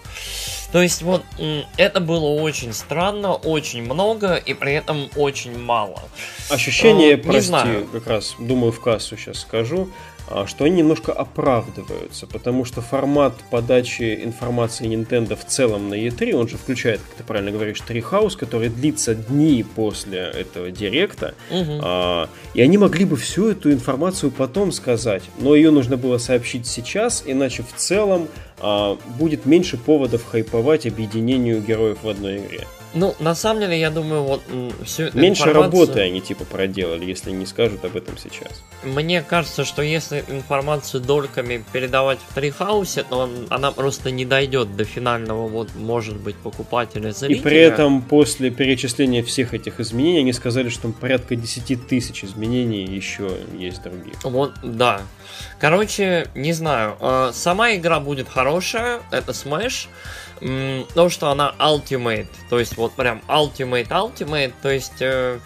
То 0.71 0.81
есть 0.83 1.01
вот 1.01 1.23
это 1.77 1.99
было 1.99 2.27
очень 2.41 2.73
странно, 2.73 3.33
очень 3.33 3.81
много 3.83 4.35
и 4.35 4.53
при 4.53 4.73
этом 4.73 5.09
очень 5.15 5.57
мало. 5.57 6.01
Ощущение, 6.49 7.13
Э, 7.13 7.17
не 7.17 7.23
прости, 7.23 7.41
знаю. 7.47 7.87
как 7.91 8.05
раз, 8.07 8.35
думаю, 8.37 8.71
в 8.71 8.79
кассу 8.79 9.17
сейчас 9.17 9.39
скажу, 9.39 9.89
что 10.45 10.65
они 10.65 10.77
немножко 10.77 11.11
оправдываются, 11.11 12.27
потому 12.27 12.65
что 12.65 12.81
формат 12.81 13.33
подачи 13.49 14.19
информации 14.23 14.87
Nintendo 14.87 15.35
в 15.35 15.45
целом 15.45 15.89
на 15.89 15.95
E3, 15.95 16.33
он 16.33 16.47
же 16.47 16.57
включает, 16.57 17.01
как 17.01 17.15
ты 17.15 17.23
правильно 17.23 17.51
говоришь, 17.51 17.81
Treehouse, 17.87 18.37
который 18.37 18.69
длится 18.69 19.15
дни 19.15 19.65
после 19.75 20.19
этого 20.19 20.71
директа, 20.71 21.33
а, 21.51 22.29
и 22.53 22.61
они 22.61 22.77
могли 22.77 23.05
бы 23.05 23.15
всю 23.15 23.49
эту 23.49 23.71
информацию 23.71 24.31
потом 24.31 24.71
сказать, 24.71 25.23
но 25.39 25.55
ее 25.55 25.71
нужно 25.71 25.97
было 25.97 26.17
сообщить 26.17 26.67
сейчас, 26.67 27.23
иначе 27.25 27.63
в 27.63 27.75
целом 27.75 28.27
а, 28.59 28.97
будет 29.17 29.45
меньше 29.45 29.77
поводов 29.77 30.25
хайповать 30.25 30.85
объединению 30.85 31.61
героев 31.61 31.99
в 32.03 32.09
одной 32.09 32.37
игре. 32.37 32.67
Ну, 32.93 33.15
на 33.19 33.35
самом 33.35 33.59
деле, 33.61 33.79
я 33.79 33.91
думаю, 33.91 34.23
вот 34.23 34.41
всю 34.83 35.03
Меньше 35.13 35.43
информацию- 35.43 35.53
работы 35.53 35.99
они 36.01 36.21
типа 36.21 36.43
проделали, 36.45 37.05
если 37.05 37.31
не 37.31 37.45
скажут 37.45 37.85
об 37.85 37.95
этом 37.95 38.17
сейчас. 38.17 38.63
Мне 38.83 39.21
кажется, 39.21 39.63
что 39.63 39.81
если 39.83 40.23
информацию 40.27 41.01
дольками 41.01 41.63
передавать 41.71 42.17
в 42.27 42.33
Трихаусе, 42.33 43.03
то 43.03 43.17
он- 43.19 43.45
она 43.49 43.71
просто 43.71 44.09
не 44.09 44.25
дойдет 44.25 44.75
до 44.75 44.85
финального, 44.85 45.47
вот, 45.47 45.69
может 45.75 46.17
быть, 46.17 46.35
покупателя 46.35 47.09
И 47.09 47.13
зрителя. 47.13 47.43
при 47.43 47.57
этом 47.57 48.01
после 48.01 48.49
перечисления 48.49 49.23
всех 49.23 49.53
этих 49.53 49.79
изменений 49.79 50.19
они 50.21 50.33
сказали, 50.33 50.69
что 50.69 50.83
там 50.83 50.93
порядка 50.93 51.35
10 51.35 51.75
тысяч 51.87 52.23
изменений 52.23 52.83
еще 52.85 53.29
есть 53.57 53.83
других. 53.83 54.15
Вот, 54.23 54.53
да. 54.63 55.01
Короче, 55.59 56.27
не 56.35 56.53
знаю. 56.53 56.95
э, 56.99 57.31
Сама 57.33 57.75
игра 57.75 57.99
будет 57.99 58.27
хорошая, 58.29 59.01
это 59.11 59.31
Smash. 59.31 59.87
То, 60.39 61.09
что 61.09 61.29
она 61.29 61.53
Ultimate, 61.59 62.27
то 62.49 62.59
есть 62.59 62.77
вот 62.77 62.93
прям 62.93 63.21
Ultimate 63.27 63.87
Ultimate, 63.87 64.53
то 64.61 64.69
есть 64.69 65.01
э, 65.01 65.39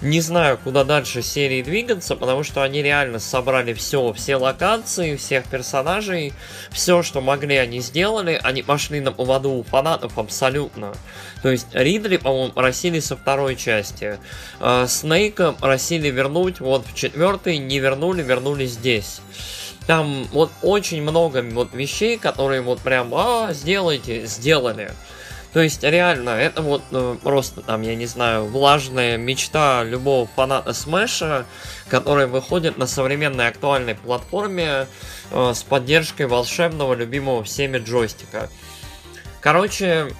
не 0.00 0.20
знаю, 0.20 0.58
куда 0.62 0.84
дальше 0.84 1.22
серии 1.22 1.60
двигаться, 1.60 2.14
потому 2.14 2.44
что 2.44 2.62
они 2.62 2.82
реально 2.82 3.18
собрали 3.18 3.74
все, 3.74 4.12
все 4.12 4.36
локации, 4.36 5.16
всех 5.16 5.46
персонажей, 5.46 6.32
все, 6.70 7.02
что 7.02 7.20
могли, 7.20 7.56
они 7.56 7.80
сделали, 7.80 8.38
они 8.44 8.62
пошли 8.62 9.00
на 9.00 9.10
поводу 9.10 9.50
у 9.50 9.64
фанатов 9.64 10.16
абсолютно. 10.16 10.94
То 11.42 11.50
есть 11.50 11.66
Ридли, 11.72 12.16
по-моему, 12.16 12.52
просили 12.52 13.00
со 13.00 13.16
второй 13.16 13.56
части. 13.56 14.18
Э, 14.60 14.86
Снейка 14.86 15.52
просили 15.52 16.10
вернуть 16.10 16.60
вот 16.60 16.86
в 16.86 16.94
четвертый, 16.94 17.58
не 17.58 17.80
вернули, 17.80 18.22
вернули 18.22 18.66
здесь. 18.66 19.20
Там 19.88 20.24
вот 20.32 20.50
очень 20.60 21.00
много 21.00 21.42
вот 21.42 21.72
вещей, 21.72 22.18
которые 22.18 22.60
вот 22.60 22.78
прям, 22.80 23.14
а, 23.14 23.54
сделайте, 23.54 24.26
сделали. 24.26 24.92
То 25.54 25.60
есть 25.60 25.82
реально, 25.82 26.28
это 26.28 26.60
вот 26.60 26.82
э, 26.90 27.16
просто 27.22 27.62
там, 27.62 27.80
я 27.80 27.94
не 27.94 28.04
знаю, 28.04 28.44
влажная 28.44 29.16
мечта 29.16 29.82
любого 29.84 30.28
фаната 30.36 30.74
Смэша, 30.74 31.46
который 31.88 32.26
выходит 32.26 32.76
на 32.76 32.86
современной 32.86 33.48
актуальной 33.48 33.94
платформе 33.94 34.88
э, 35.30 35.52
с 35.54 35.62
поддержкой 35.62 36.26
волшебного, 36.26 36.92
любимого 36.92 37.42
всеми 37.42 37.78
джойстика. 37.78 38.50
Короче, 39.40 40.12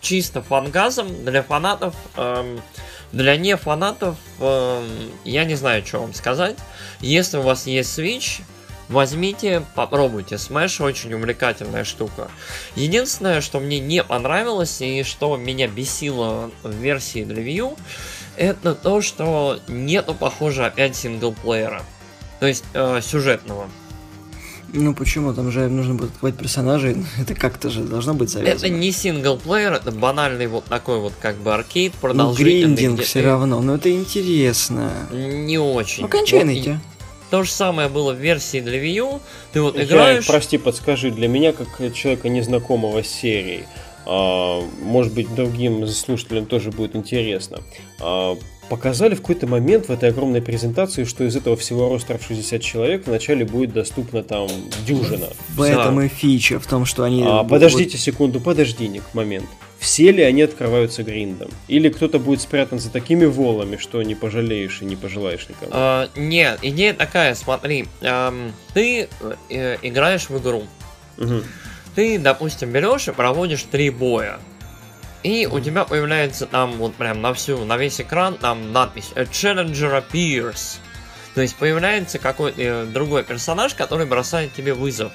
чисто 0.00 0.42
фангазом 0.42 1.24
для 1.24 1.42
фанатов, 1.42 1.96
эм, 2.16 2.62
для 3.10 3.36
не 3.36 3.56
фанатов, 3.56 4.14
эм, 4.38 4.86
я 5.24 5.44
не 5.44 5.56
знаю, 5.56 5.84
что 5.84 6.02
вам 6.02 6.14
сказать. 6.14 6.54
Если 7.00 7.38
у 7.38 7.42
вас 7.42 7.66
есть 7.66 7.98
Switch, 7.98 8.42
возьмите, 8.88 9.62
попробуйте. 9.74 10.36
Smash 10.36 10.82
очень 10.82 11.12
увлекательная 11.14 11.84
штука. 11.84 12.28
Единственное, 12.74 13.40
что 13.40 13.60
мне 13.60 13.80
не 13.80 14.02
понравилось 14.02 14.80
и 14.80 15.02
что 15.02 15.36
меня 15.36 15.68
бесило 15.68 16.50
в 16.62 16.72
версии 16.72 17.20
U, 17.56 17.76
это 18.36 18.74
то, 18.74 19.00
что 19.02 19.58
нету, 19.68 20.14
похоже, 20.14 20.64
опять 20.66 20.96
синглплеера. 20.96 21.82
То 22.40 22.46
есть 22.46 22.64
э, 22.74 23.00
сюжетного. 23.02 23.68
Ну 24.72 24.94
почему? 24.94 25.32
Там 25.32 25.50
же 25.50 25.66
нужно 25.68 25.94
будет 25.94 26.10
открывать 26.10 26.36
персонажей. 26.36 26.96
Это 27.18 27.34
как-то 27.34 27.70
же 27.70 27.80
должно 27.82 28.12
быть 28.12 28.28
завязано. 28.30 28.54
Это 28.66 28.68
не 28.68 28.92
синглплеер, 28.92 29.72
это 29.72 29.90
банальный 29.92 30.46
вот 30.46 30.66
такой 30.66 31.00
вот 31.00 31.14
как 31.20 31.36
бы 31.36 31.54
аркейд 31.54 31.94
Ну, 31.94 32.00
продолжительный. 32.00 32.64
гриндинг 32.74 32.96
где 32.96 33.04
все 33.04 33.20
ты- 33.22 33.26
равно, 33.26 33.62
но 33.62 33.76
это 33.76 33.90
интересно. 33.90 34.92
Не 35.10 35.58
очень. 35.58 36.02
Ну, 36.02 36.08
кончай 36.08 36.38
Вот 36.40 36.42
и 36.44 36.46
найти. 36.46 36.78
То 37.30 37.42
же 37.42 37.50
самое 37.50 37.88
было 37.88 38.12
в 38.12 38.16
версии 38.16 38.60
для 38.60 38.82
Wii 38.82 38.94
U. 38.94 39.20
Ты 39.52 39.60
вот 39.60 39.76
Я, 39.76 39.84
играешь... 39.84 40.26
прости, 40.26 40.56
подскажи, 40.58 41.10
для 41.10 41.28
меня, 41.28 41.52
как 41.52 41.68
человека 41.94 42.28
незнакомого 42.28 43.02
с 43.02 43.08
серией, 43.08 43.64
а, 44.06 44.62
может 44.82 45.12
быть, 45.12 45.34
другим 45.34 45.86
слушателям 45.86 46.46
тоже 46.46 46.70
будет 46.70 46.96
интересно, 46.96 47.60
а, 48.00 48.38
показали 48.70 49.14
в 49.14 49.20
какой-то 49.20 49.46
момент 49.46 49.88
в 49.88 49.90
этой 49.90 50.08
огромной 50.08 50.40
презентации, 50.40 51.04
что 51.04 51.24
из 51.24 51.36
этого 51.36 51.56
всего 51.56 51.88
роста 51.88 52.16
в 52.16 52.22
60 52.24 52.62
человек 52.62 53.06
вначале 53.06 53.44
будет 53.44 53.74
доступна 53.74 54.22
там 54.22 54.48
дюжина. 54.86 55.28
В 55.54 55.62
этом 55.62 56.00
и 56.00 56.08
фича, 56.08 56.58
в 56.58 56.66
том, 56.66 56.86
что 56.86 57.04
они... 57.04 57.22
А, 57.22 57.42
вот- 57.42 57.50
подождите 57.50 57.98
секунду, 57.98 58.40
подожди, 58.40 58.88
Ник, 58.88 59.02
момент. 59.12 59.46
Все 59.78 60.10
ли 60.10 60.22
они 60.22 60.42
открываются 60.42 61.04
гриндом? 61.04 61.50
Или 61.68 61.88
кто-то 61.88 62.18
будет 62.18 62.40
спрятан 62.40 62.80
за 62.80 62.90
такими 62.90 63.26
волами, 63.26 63.76
что 63.76 64.02
не 64.02 64.16
пожалеешь 64.16 64.82
и 64.82 64.84
не 64.84 64.96
пожелаешь 64.96 65.48
никому? 65.48 65.70
А, 65.72 66.08
нет, 66.16 66.58
идея 66.62 66.94
такая, 66.94 67.34
смотри. 67.34 67.86
ам, 68.02 68.52
ты 68.74 69.08
э, 69.50 69.76
играешь 69.82 70.30
в 70.30 70.38
игру. 70.38 70.64
Мгм. 71.16 71.44
Ты, 71.94 72.18
допустим, 72.18 72.72
берешь 72.72 73.06
и 73.08 73.12
проводишь 73.12 73.62
три 73.64 73.90
боя. 73.90 74.40
И 75.22 75.48
у 75.50 75.60
тебя 75.60 75.84
появляется 75.84 76.46
там 76.46 76.72
вот 76.72 76.94
прям 76.94 77.20
на 77.20 77.34
всю, 77.34 77.64
на 77.64 77.76
весь 77.76 78.00
экран 78.00 78.34
там 78.34 78.72
надпись 78.72 79.10
«A 79.14 79.22
Challenger 79.22 80.04
appears». 80.04 80.78
То 81.34 81.42
есть 81.42 81.56
появляется 81.56 82.18
какой-то 82.18 82.60
э, 82.60 82.84
другой 82.86 83.22
персонаж, 83.22 83.74
который 83.74 84.06
бросает 84.06 84.52
тебе 84.54 84.74
вызов. 84.74 85.12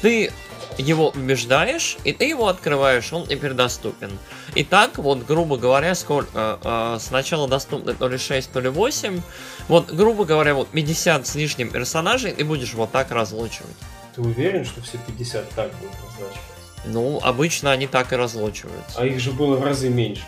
Ты 0.00 0.30
его 0.78 1.10
убеждаешь, 1.10 1.96
и 2.04 2.12
ты 2.12 2.24
его 2.24 2.48
открываешь, 2.48 3.12
он 3.12 3.26
теперь 3.26 3.52
доступен. 3.52 4.10
И 4.54 4.64
так, 4.64 4.98
вот, 4.98 5.24
грубо 5.24 5.56
говоря, 5.56 5.94
сколько, 5.94 6.58
э, 6.62 6.98
сначала 7.00 7.48
доступны 7.48 7.94
то 7.94 8.08
ли 8.08 8.18
6, 8.18 8.52
то 8.52 8.60
ли 8.60 8.68
8, 8.68 9.20
вот, 9.68 9.90
грубо 9.90 10.24
говоря, 10.24 10.54
вот 10.54 10.68
50 10.68 11.26
с 11.26 11.34
лишним 11.34 11.70
персонажей 11.70 12.32
ты 12.32 12.44
будешь 12.44 12.74
вот 12.74 12.92
так 12.92 13.10
разлучивать. 13.10 13.76
Ты 14.14 14.22
уверен, 14.22 14.64
что 14.64 14.80
все 14.82 14.98
50 15.06 15.48
так 15.50 15.70
будут 15.76 15.94
назначены? 16.04 16.42
Ну, 16.86 17.20
обычно 17.22 17.72
они 17.72 17.86
так 17.86 18.12
и 18.12 18.16
разлучиваются. 18.16 19.00
А 19.00 19.06
их 19.06 19.18
же 19.18 19.32
было 19.32 19.56
в 19.56 19.64
разы 19.64 19.88
меньше. 19.88 20.24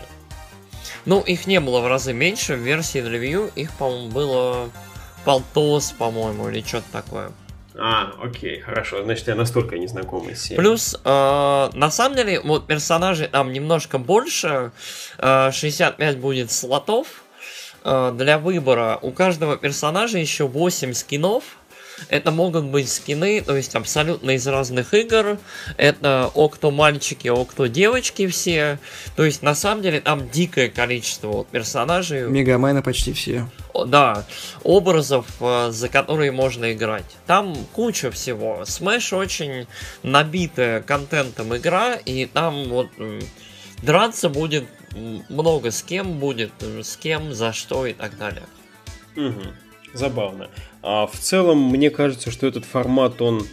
Ну, 1.05 1.21
их 1.21 1.47
не 1.47 1.59
было 1.59 1.79
в 1.79 1.87
разы 1.87 2.13
меньше, 2.13 2.55
в 2.55 2.59
версии 2.59 2.99
U 2.99 3.49
их, 3.55 3.71
по-моему, 3.71 4.09
было 4.09 4.69
полтос, 5.23 5.93
по-моему, 5.97 6.49
или 6.49 6.61
что-то 6.61 6.91
такое. 6.91 7.31
А, 7.81 8.13
окей, 8.21 8.59
хорошо. 8.59 9.03
Значит, 9.03 9.27
я 9.27 9.35
настолько 9.35 9.77
не 9.77 9.87
знакомый 9.87 10.35
с 10.35 10.41
серией. 10.43 10.57
Плюс, 10.57 10.95
э, 11.03 11.69
на 11.73 11.91
самом 11.91 12.15
деле, 12.17 12.41
вот 12.41 12.67
персонажей 12.67 13.27
там 13.27 13.53
немножко 13.53 13.97
больше, 13.97 14.71
э, 15.17 15.51
65 15.51 16.17
будет 16.17 16.51
слотов 16.51 17.23
э, 17.85 18.13
для 18.15 18.37
выбора. 18.37 18.99
У 19.01 19.11
каждого 19.11 19.55
персонажа 19.57 20.17
еще 20.17 20.45
8 20.47 20.93
скинов, 20.93 21.43
Это 22.07 22.31
могут 22.31 22.63
быть 22.63 22.89
скины, 22.89 23.41
то 23.41 23.57
есть 23.57 23.75
абсолютно 23.75 24.31
из 24.31 24.47
разных 24.47 24.93
игр. 24.93 25.37
Это 25.75 26.31
окто 26.33 26.71
мальчики, 26.71 27.27
окто 27.27 27.67
девочки 27.67 28.25
все. 28.27 28.79
То 29.17 29.25
есть 29.25 29.43
на 29.43 29.53
самом 29.53 29.81
деле 29.81 29.99
там 29.99 30.29
дикое 30.29 30.69
количество 30.69 31.27
вот, 31.27 31.47
персонажей. 31.49 32.21
Мегамены 32.21 32.81
почти 32.81 33.11
все. 33.11 33.49
Да, 33.73 34.25
образов, 34.63 35.25
э, 35.39 35.69
за 35.71 35.89
которые 35.89 36.31
можно 36.31 36.73
играть. 36.73 37.05
Там 37.27 37.55
куча 37.73 38.11
всего. 38.11 38.63
Smash 38.63 39.15
очень 39.15 39.67
набитая 40.03 40.81
контентом 40.81 41.55
игра, 41.55 41.95
и 41.95 42.25
там 42.25 42.69
вот 42.69 42.89
драться 43.81 44.29
будет 44.29 44.65
много 45.29 45.71
с 45.71 45.83
кем 45.83 46.19
будет, 46.19 46.51
с 46.61 46.97
кем, 46.97 47.33
за 47.33 47.53
что 47.53 47.85
и 47.85 47.93
так 47.93 48.17
далее. 48.17 48.45
Угу. 49.15 49.41
Забавно. 49.93 50.49
А 50.81 51.07
в 51.07 51.17
целом, 51.17 51.61
мне 51.61 51.89
кажется, 51.89 52.31
что 52.31 52.47
этот 52.47 52.65
формат, 52.65 53.21
он... 53.21 53.45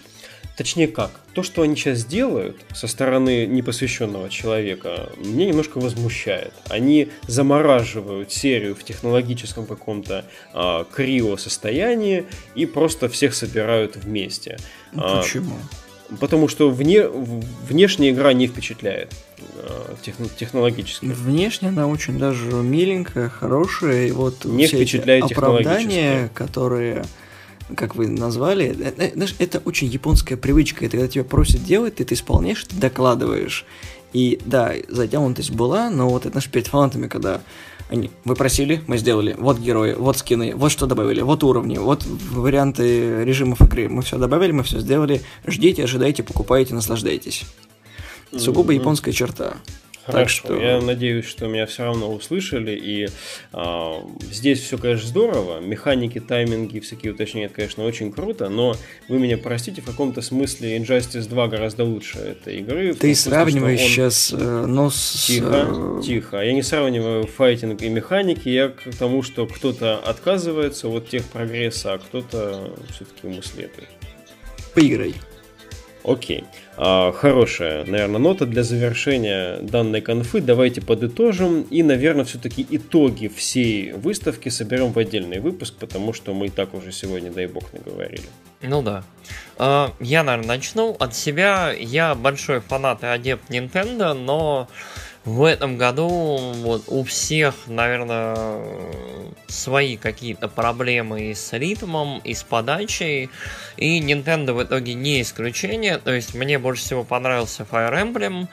Точнее 0.57 0.89
как, 0.89 1.11
то, 1.37 1.43
что 1.43 1.61
они 1.61 1.77
сейчас 1.77 2.03
делают 2.07 2.57
со 2.73 2.87
стороны 2.87 3.45
непосвященного 3.45 4.31
человека, 4.31 5.11
мне 5.19 5.45
немножко 5.45 5.77
возмущает. 5.79 6.55
Они 6.71 7.09
замораживают 7.29 8.33
серию 8.33 8.75
в 8.75 8.83
технологическом 8.83 9.67
каком-то 9.67 10.25
а, 10.55 10.85
крио 10.85 11.37
состоянии 11.37 12.25
и 12.55 12.65
просто 12.65 13.11
всех 13.11 13.35
собирают 13.35 13.97
вместе. 13.97 14.57
А, 14.95 15.21
Почему? 15.21 15.59
А, 16.11 16.17
потому 16.17 16.49
что 16.49 16.71
вне, 16.71 17.07
внешняя 17.07 18.13
игра 18.13 18.33
не 18.33 18.47
впечатляет. 18.47 19.13
Э, 19.57 19.95
технологически. 20.39 21.05
Внешне 21.05 21.69
она 21.69 21.87
очень 21.87 22.19
даже 22.19 22.51
миленькая, 22.51 23.29
хорошая, 23.29 24.07
и 24.07 24.11
вот 24.11 24.47
не 24.47 24.67
все 24.67 24.79
впечатляет 24.79 25.27
эти 25.27 25.35
оправдания, 25.35 26.31
которые 26.33 27.05
как 27.75 27.97
вы 27.97 28.09
назвали, 28.09 28.67
это, 28.67 29.03
э, 29.03 29.27
это 29.39 29.59
очень 29.65 29.89
японская 29.89 30.39
привычка. 30.39 30.87
Это 30.87 30.97
когда 30.97 31.09
тебя 31.09 31.25
просят 31.25 31.65
делать, 31.65 31.97
ты 31.97 32.05
это 32.05 32.15
исполняешь, 32.15 32.65
ты 32.65 32.77
докладываешь. 32.77 33.65
И 34.13 34.41
да, 34.45 34.73
затянутость 34.89 35.51
была, 35.51 35.91
но 35.91 36.09
вот 36.09 36.27
это 36.27 36.37
наш 36.37 36.49
перед 36.49 36.69
фанатами, 36.69 37.09
когда 37.09 37.41
они, 37.89 38.11
вы 38.25 38.35
просили, 38.35 38.83
мы 38.87 38.99
сделали, 38.99 39.37
вот 39.39 39.59
герои, 39.59 39.95
вот 39.95 40.17
скины, 40.19 40.55
вот 40.57 40.73
что 40.73 40.87
добавили, 40.87 41.21
вот 41.21 41.45
уровни, 41.45 41.79
вот 41.79 42.05
варианты 42.05 43.25
режимов 43.25 43.61
игры. 43.61 43.89
Мы 43.89 44.03
все 44.03 44.19
добавили, 44.19 44.53
мы 44.53 44.63
все 44.63 44.81
сделали. 44.81 45.23
Ждите, 45.47 45.85
ожидайте, 45.85 46.23
покупайте, 46.23 46.75
наслаждайтесь. 46.75 47.45
Сугубо 48.37 48.73
японская 48.73 49.15
черта. 49.15 49.57
Хорошо, 50.07 50.19
так 50.19 50.29
что... 50.29 50.63
я 50.63 50.81
надеюсь, 50.81 51.27
что 51.27 51.49
меня 51.49 51.67
все 51.67 51.83
равно 51.83 52.13
услышали, 52.13 52.79
и 52.81 53.09
а, 53.53 54.07
здесь 54.31 54.61
все, 54.61 54.79
конечно, 54.79 55.09
здорово, 55.09 55.59
механики, 55.59 56.21
тайминги, 56.21 56.79
всякие 56.79 57.13
уточнения, 57.13 57.47
это, 57.47 57.57
конечно, 57.57 57.85
очень 57.85 58.13
круто, 58.13 58.49
но 58.49 58.77
вы 59.09 59.19
меня 59.19 59.37
простите, 59.37 59.83
в 59.83 59.85
каком-то 59.85 60.23
смысле 60.23 60.77
Injustice 60.79 61.29
2 61.29 61.49
гораздо 61.49 61.83
лучше 61.83 62.19
этой 62.19 62.59
игры. 62.59 62.95
Ты 62.95 63.17
сравниваешь 63.17 63.81
он... 63.81 63.87
сейчас 63.89 64.33
э, 64.33 64.67
нос 64.67 64.95
с... 64.95 65.27
Тихо, 65.27 65.67
э, 65.69 66.01
тихо, 66.05 66.41
я 66.41 66.53
не 66.53 66.63
сравниваю 66.63 67.27
файтинг 67.27 67.83
и 67.83 67.89
механики, 67.89 68.49
я 68.49 68.69
к 68.69 68.89
тому, 68.97 69.25
что 69.25 69.47
кто-то 69.47 69.97
отказывается 69.99 70.87
от 70.87 71.09
тех 71.09 71.25
прогресса, 71.25 71.95
а 71.95 71.99
кто-то 71.99 72.73
все-таки 72.95 73.27
ему 73.27 73.43
следует. 73.43 73.89
Поиграй. 74.73 75.15
Окей. 76.07 76.45
А, 76.77 77.11
хорошая, 77.11 77.85
наверное, 77.85 78.21
нота 78.21 78.47
для 78.47 78.63
завершения 78.63 79.59
данной 79.61 80.01
конфы. 80.01 80.41
Давайте 80.41 80.81
подытожим 80.81 81.63
и, 81.63 81.83
наверное, 81.83 82.25
все-таки 82.25 82.65
итоги 82.71 83.27
всей 83.27 83.93
выставки 83.93 84.49
соберем 84.49 84.93
в 84.93 84.99
отдельный 84.99 85.41
выпуск, 85.41 85.75
потому 85.81 86.13
что 86.13 86.33
мы 86.33 86.47
и 86.47 86.49
так 86.49 86.75
уже 86.75 86.93
сегодня, 86.93 87.33
дай 87.33 87.47
бог, 87.47 87.73
наговорили. 87.73 88.23
Ну 88.63 88.83
да. 88.83 89.03
А, 89.59 89.93
я, 89.99 90.23
наверное, 90.23 90.57
начну 90.57 90.97
от 90.97 91.17
себя. 91.17 91.73
Я 91.73 92.15
большой 92.15 92.61
фанат 92.61 93.03
и 93.03 93.07
адепт 93.07 93.51
Nintendo, 93.51 94.13
но 94.15 94.69
в 95.27 95.43
этом 95.43 95.77
году 95.77 96.09
вот 96.09 96.85
у 96.87 97.03
всех, 97.03 97.55
наверное, 97.67 98.63
свои 99.49 99.97
какие-то 99.97 100.47
проблемы 100.47 101.31
и 101.31 101.35
с 101.35 101.53
ритмом, 101.53 102.21
и 102.21 102.33
с 102.33 102.45
подачей. 102.45 103.29
И 103.77 104.01
Nintendo 104.01 104.53
в 104.53 104.63
итоге 104.63 104.95
не 104.95 105.21
исключение. 105.21 105.99
То 105.99 106.13
есть 106.13 106.35
мне 106.35 106.61
больше 106.61 106.85
всего 106.85 107.03
понравился 107.03 107.67
Fire 107.69 107.93
Emblem. 107.93 108.47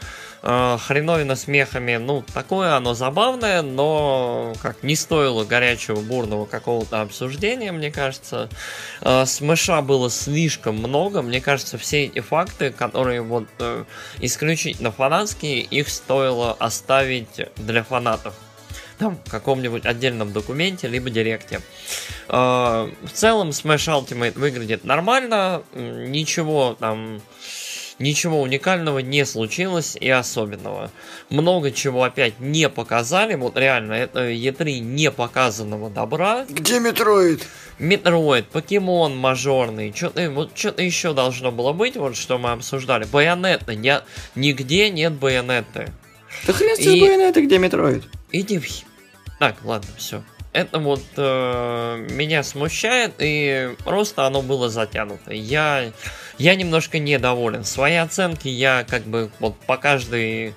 Э, 0.46 0.78
хреновина 0.78 1.38
с 1.38 1.48
мехами, 1.48 1.96
ну, 1.96 2.22
такое 2.34 2.76
оно 2.76 2.94
забавное, 2.94 3.62
но 3.62 4.54
как 4.62 4.84
не 4.84 4.98
стоило 4.98 5.46
горячего, 5.46 6.02
бурного 6.02 6.46
какого-то 6.46 7.02
обсуждения, 7.02 7.72
мне 7.72 7.92
кажется. 7.92 8.50
Э, 9.00 9.26
Smash 9.26 9.73
а 9.73 9.82
было 9.82 10.10
слишком 10.10 10.76
много, 10.76 11.22
мне 11.22 11.40
кажется, 11.40 11.78
все 11.78 12.06
эти 12.06 12.20
факты, 12.20 12.72
которые 12.72 13.22
вот 13.22 13.48
э, 13.60 13.86
исключительно 14.20 14.92
фанатские, 14.92 15.62
их 15.62 15.88
стоило 15.88 16.52
оставить 16.60 17.40
для 17.56 17.84
фанатов 17.84 18.34
там, 19.00 19.18
в 19.26 19.30
каком-нибудь 19.32 19.86
отдельном 19.86 20.34
документе, 20.34 20.90
либо 20.90 21.10
Direct 21.10 21.49
е. 21.49 21.62
в 22.28 22.92
целом, 23.12 23.50
Smash 23.50 23.88
Ultimate 23.88 24.38
выглядит 24.38 24.84
нормально, 24.84 25.64
ничего 25.74 26.76
там 26.80 27.22
Ничего 28.04 28.42
уникального 28.42 29.00
не 29.00 29.26
случилось 29.26 29.96
и 29.98 30.10
особенного. 30.10 30.92
Много 31.30 31.72
чего 31.72 32.04
опять 32.04 32.38
не 32.38 32.68
показали. 32.68 33.36
Вот 33.36 33.56
реально, 33.56 33.94
это 33.94 34.30
E3 34.30 34.80
не 34.80 35.10
показанного 35.10 35.90
добра. 35.90 36.46
Где 36.50 36.82
Metroid? 36.82 37.48
Metroid, 37.80 38.48
покемон 38.48 39.16
мажорный, 39.16 39.94
что-то 39.96 40.30
вот, 40.32 40.52
что 40.54 40.74
еще 40.82 41.14
должно 41.14 41.54
было 41.54 41.72
быть, 41.72 41.96
вот 41.96 42.18
что 42.18 42.38
мы 42.38 42.52
обсуждали. 42.52 43.06
Bayonetta, 43.06 43.74
не, 43.74 44.02
нигде 44.36 44.90
нет 44.90 45.14
байонеты. 45.14 45.88
Да 46.46 46.52
хрен 46.52 46.76
с 46.76 46.86
байонеты, 46.86 47.46
где 47.46 47.58
Metroid? 47.58 48.04
Иди 48.34 48.60
в... 48.60 48.68
Так, 49.40 49.56
ладно, 49.64 49.90
все. 49.96 50.22
Это 50.54 50.78
вот 50.78 51.02
э, 51.18 52.08
меня 52.12 52.44
смущает, 52.44 53.14
и 53.18 53.76
просто 53.84 54.26
оно 54.26 54.44
было 54.44 54.70
затянуто. 54.70 55.34
Я 55.34 55.92
я 56.38 56.56
немножко 56.56 57.00
недоволен. 57.00 57.64
Свои 57.64 57.96
оценки 57.96 58.48
я 58.48 58.86
как 58.88 59.04
бы 59.04 59.32
вот 59.40 59.56
по 59.66 59.78
каждой 59.78 60.54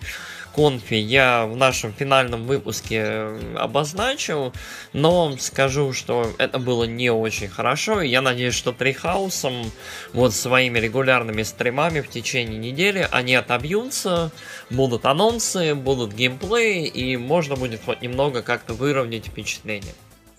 конфе 0.57 0.99
я 0.99 1.45
в 1.45 1.55
нашем 1.55 1.93
финальном 1.93 2.47
выпуске 2.47 3.29
обозначил, 3.57 4.55
но 4.95 5.37
скажу, 5.39 5.93
что 5.93 6.33
это 6.39 6.59
было 6.59 6.85
не 6.85 7.11
очень 7.11 7.49
хорошо, 7.49 8.01
я 8.01 8.23
надеюсь, 8.23 8.55
что 8.55 8.73
Трихаусом 8.73 9.71
вот 10.15 10.33
своими 10.33 10.79
регулярными 10.79 11.43
стримами 11.43 12.01
в 12.01 12.09
течение 12.09 12.59
недели 12.59 13.07
они 13.13 13.35
отобьются, 13.35 14.33
будут 14.71 15.05
анонсы, 15.05 15.75
будут 15.75 16.15
геймплей, 16.15 16.87
и 16.87 17.19
можно 17.19 17.55
будет 17.55 17.83
хоть 17.85 18.01
немного 18.01 18.41
как-то 18.41 18.73
выровнять 18.73 19.27
впечатление. 19.27 19.93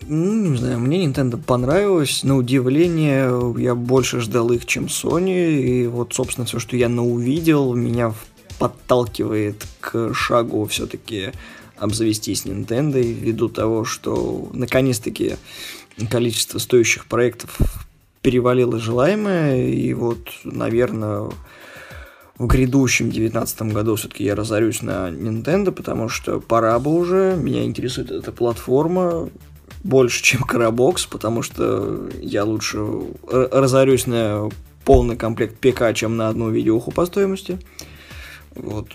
Ну, 0.06 0.50
не 0.50 0.56
знаю, 0.56 0.78
мне 0.78 1.04
Nintendo 1.04 1.40
понравилось. 1.42 2.22
На 2.22 2.36
удивление, 2.36 3.30
я 3.60 3.74
больше 3.74 4.20
ждал 4.20 4.50
их, 4.52 4.64
чем 4.64 4.86
Sony. 4.86 5.60
И 5.60 5.86
вот, 5.86 6.14
собственно, 6.14 6.46
все, 6.46 6.60
что 6.60 6.76
я 6.76 6.88
наувидел, 6.88 7.74
меня 7.74 8.14
подталкивает 8.58 9.66
к 9.80 10.12
шагу 10.14 10.66
все-таки 10.66 11.32
обзавестись 11.76 12.44
Nintendo 12.44 13.00
ввиду 13.00 13.48
того, 13.48 13.84
что 13.84 14.50
наконец-таки 14.52 15.36
количество 16.10 16.58
стоящих 16.58 17.06
проектов 17.06 17.58
перевалило 18.22 18.78
желаемое, 18.78 19.68
и 19.68 19.94
вот, 19.94 20.28
наверное, 20.44 21.30
в 22.36 22.46
грядущем 22.46 23.06
2019 23.06 23.62
году 23.72 23.96
все-таки 23.96 24.24
я 24.24 24.34
разорюсь 24.34 24.82
на 24.82 25.08
Nintendo, 25.10 25.72
потому 25.72 26.08
что 26.08 26.40
пора 26.40 26.78
бы 26.78 26.94
уже, 26.94 27.36
меня 27.36 27.64
интересует 27.64 28.10
эта 28.10 28.32
платформа, 28.32 29.28
больше, 29.84 30.22
чем 30.22 30.42
Карабокс, 30.42 31.06
потому 31.06 31.42
что 31.42 32.08
я 32.20 32.44
лучше 32.44 32.84
разорюсь 33.30 34.06
на 34.06 34.48
полный 34.84 35.16
комплект 35.16 35.56
ПК, 35.58 35.94
чем 35.94 36.16
на 36.16 36.28
одну 36.28 36.50
видеоху 36.50 36.90
по 36.90 37.06
стоимости. 37.06 37.58
Вот. 38.54 38.88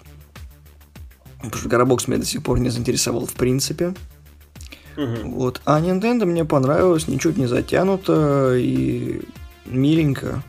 Потому 1.38 1.56
что 1.58 1.70
Карабокс 1.70 2.08
меня 2.08 2.20
до 2.20 2.26
сих 2.26 2.42
пор 2.42 2.60
не 2.60 2.70
заинтересовал 2.70 3.26
в 3.26 3.34
принципе. 3.34 3.94
Угу. 4.96 5.30
Вот. 5.32 5.62
А 5.66 5.82
Nintendo 5.82 6.26
мне 6.26 6.46
понравилось, 6.46 7.08
ничуть 7.08 7.38
не 7.38 7.48
затянуто 7.48 8.56
и 8.56 9.22
миленько 9.66 10.44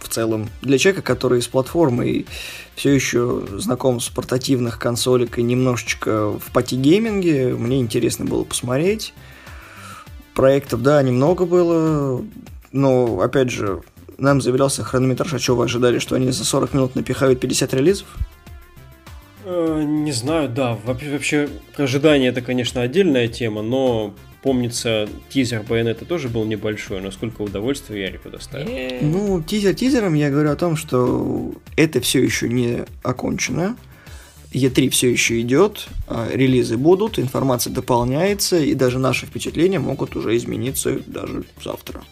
в 0.00 0.08
целом. 0.08 0.48
Для 0.62 0.78
человека, 0.78 1.02
который 1.02 1.42
с 1.42 1.48
платформой 1.48 2.26
все 2.74 2.92
еще 2.92 3.44
знаком 3.52 4.00
с 4.00 4.08
портативных 4.08 4.78
консолек 4.78 5.38
и 5.38 5.42
немножечко 5.42 6.30
в 6.38 6.52
party-gaming 6.52 7.39
е, 7.39 7.54
мне 7.54 7.80
интересно 7.80 8.24
было 8.24 8.44
посмотреть. 8.44 9.14
Проектов, 10.34 10.82
да, 10.82 11.00
немного 11.02 11.46
было, 11.46 12.24
но, 12.72 13.20
опять 13.20 13.50
же, 13.50 13.82
нам 14.18 14.40
заявлялся 14.40 14.84
хронометраж, 14.84 15.34
а 15.34 15.38
что 15.38 15.56
вы 15.56 15.64
ожидали, 15.64 15.98
что 15.98 16.16
они 16.16 16.30
за 16.30 16.44
40 16.44 16.74
минут 16.74 16.94
напихают 16.94 17.40
50 17.40 17.74
релизов? 17.74 18.06
Э, 19.44 19.82
не 19.84 20.12
знаю, 20.12 20.48
да. 20.48 20.78
Вообще, 20.84 21.48
ожидание 21.76 22.30
это, 22.30 22.40
конечно, 22.40 22.82
отдельная 22.82 23.28
тема, 23.28 23.62
но 23.62 24.14
помнится, 24.42 25.08
тизер 25.30 25.62
Байонета 25.62 26.04
тоже 26.04 26.28
был 26.28 26.44
небольшой, 26.44 27.00
но 27.00 27.10
сколько 27.10 27.42
удовольствия 27.42 28.02
Ярику 28.02 28.28
доставил. 28.28 28.68
Ну, 29.00 29.42
тизер 29.42 29.74
тизером 29.74 30.14
я 30.14 30.30
говорю 30.30 30.50
о 30.50 30.56
том, 30.56 30.76
что 30.76 31.54
это 31.76 32.00
все 32.00 32.22
еще 32.22 32.48
не 32.48 32.84
окончено. 33.02 33.76
E3 34.52 34.88
все 34.90 35.10
еще 35.10 35.40
идет, 35.40 35.88
а 36.06 36.28
релизы 36.32 36.76
будут, 36.76 37.18
информация 37.18 37.72
дополняется, 37.72 38.58
и 38.58 38.74
даже 38.74 39.00
наши 39.00 39.26
впечатления 39.26 39.80
могут 39.80 40.14
уже 40.14 40.36
измениться 40.36 41.00
даже 41.06 41.44
завтра. 41.62 42.02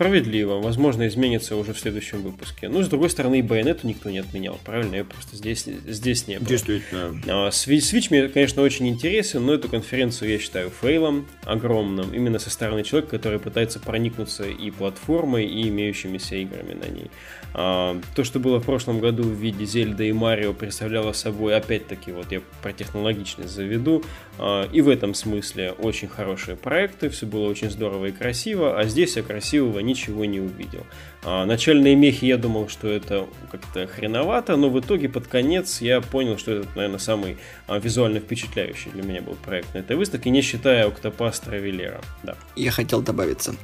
Справедливо. 0.00 0.62
Возможно, 0.62 1.06
изменится 1.08 1.56
уже 1.56 1.74
в 1.74 1.78
следующем 1.78 2.22
выпуске. 2.22 2.70
Ну, 2.70 2.82
с 2.82 2.88
другой 2.88 3.10
стороны, 3.10 3.40
и 3.40 3.42
Байонету 3.42 3.86
никто 3.86 4.08
не 4.08 4.16
отменял, 4.16 4.58
правильно? 4.64 4.94
Я 4.94 5.04
просто 5.04 5.36
здесь, 5.36 5.66
здесь 5.86 6.26
не 6.26 6.38
было. 6.38 6.48
Действительно. 6.48 7.20
А, 7.26 7.48
Switch 7.50 8.06
мне, 8.08 8.28
конечно, 8.28 8.62
очень 8.62 8.88
интересен, 8.88 9.44
но 9.44 9.52
эту 9.52 9.68
конференцию 9.68 10.30
я 10.30 10.38
считаю 10.38 10.70
фейлом 10.70 11.26
огромным. 11.44 12.14
Именно 12.14 12.38
со 12.38 12.48
стороны 12.48 12.82
человека, 12.82 13.10
который 13.10 13.38
пытается 13.38 13.78
проникнуться 13.78 14.44
и 14.44 14.70
платформой, 14.70 15.44
и 15.44 15.68
имеющимися 15.68 16.36
играми 16.36 16.72
на 16.72 16.86
ней. 16.86 17.10
А, 17.54 18.00
то, 18.14 18.24
что 18.24 18.38
было 18.38 18.60
в 18.60 18.64
прошлом 18.64 19.00
году 19.00 19.22
в 19.24 19.32
виде 19.32 19.64
Зельда 19.64 20.04
и 20.04 20.12
Марио, 20.12 20.52
представляло 20.52 21.12
собой, 21.12 21.56
опять-таки, 21.56 22.12
вот 22.12 22.30
я 22.32 22.40
про 22.62 22.72
технологичность 22.72 23.50
заведу, 23.50 24.02
а, 24.38 24.68
и 24.72 24.80
в 24.80 24.88
этом 24.88 25.14
смысле 25.14 25.72
очень 25.72 26.08
хорошие 26.08 26.56
проекты, 26.56 27.08
все 27.08 27.26
было 27.26 27.48
очень 27.48 27.70
здорово 27.70 28.06
и 28.06 28.12
красиво, 28.12 28.78
а 28.78 28.84
здесь 28.84 29.16
я 29.16 29.22
красивого 29.22 29.80
ничего 29.80 30.24
не 30.24 30.40
увидел. 30.40 30.86
А, 31.22 31.44
начальные 31.44 31.96
мехи 31.96 32.24
я 32.26 32.36
думал, 32.36 32.68
что 32.68 32.88
это 32.88 33.26
как-то 33.50 33.86
хреновато, 33.86 34.56
но 34.56 34.70
в 34.70 34.78
итоге 34.80 35.08
под 35.08 35.26
конец 35.26 35.80
я 35.80 36.00
понял, 36.00 36.38
что 36.38 36.52
это, 36.52 36.68
наверное, 36.76 36.98
самый 36.98 37.36
визуально 37.68 38.20
впечатляющий 38.20 38.90
для 38.90 39.02
меня 39.02 39.22
был 39.22 39.34
проект 39.34 39.74
на 39.74 39.78
этой 39.78 39.96
выставке, 39.96 40.30
не 40.30 40.42
считая 40.42 40.86
Octopus 40.88 41.42
Traveler. 41.46 42.02
Да. 42.22 42.36
Я 42.56 42.70
хотел 42.70 43.02
добавиться. 43.02 43.54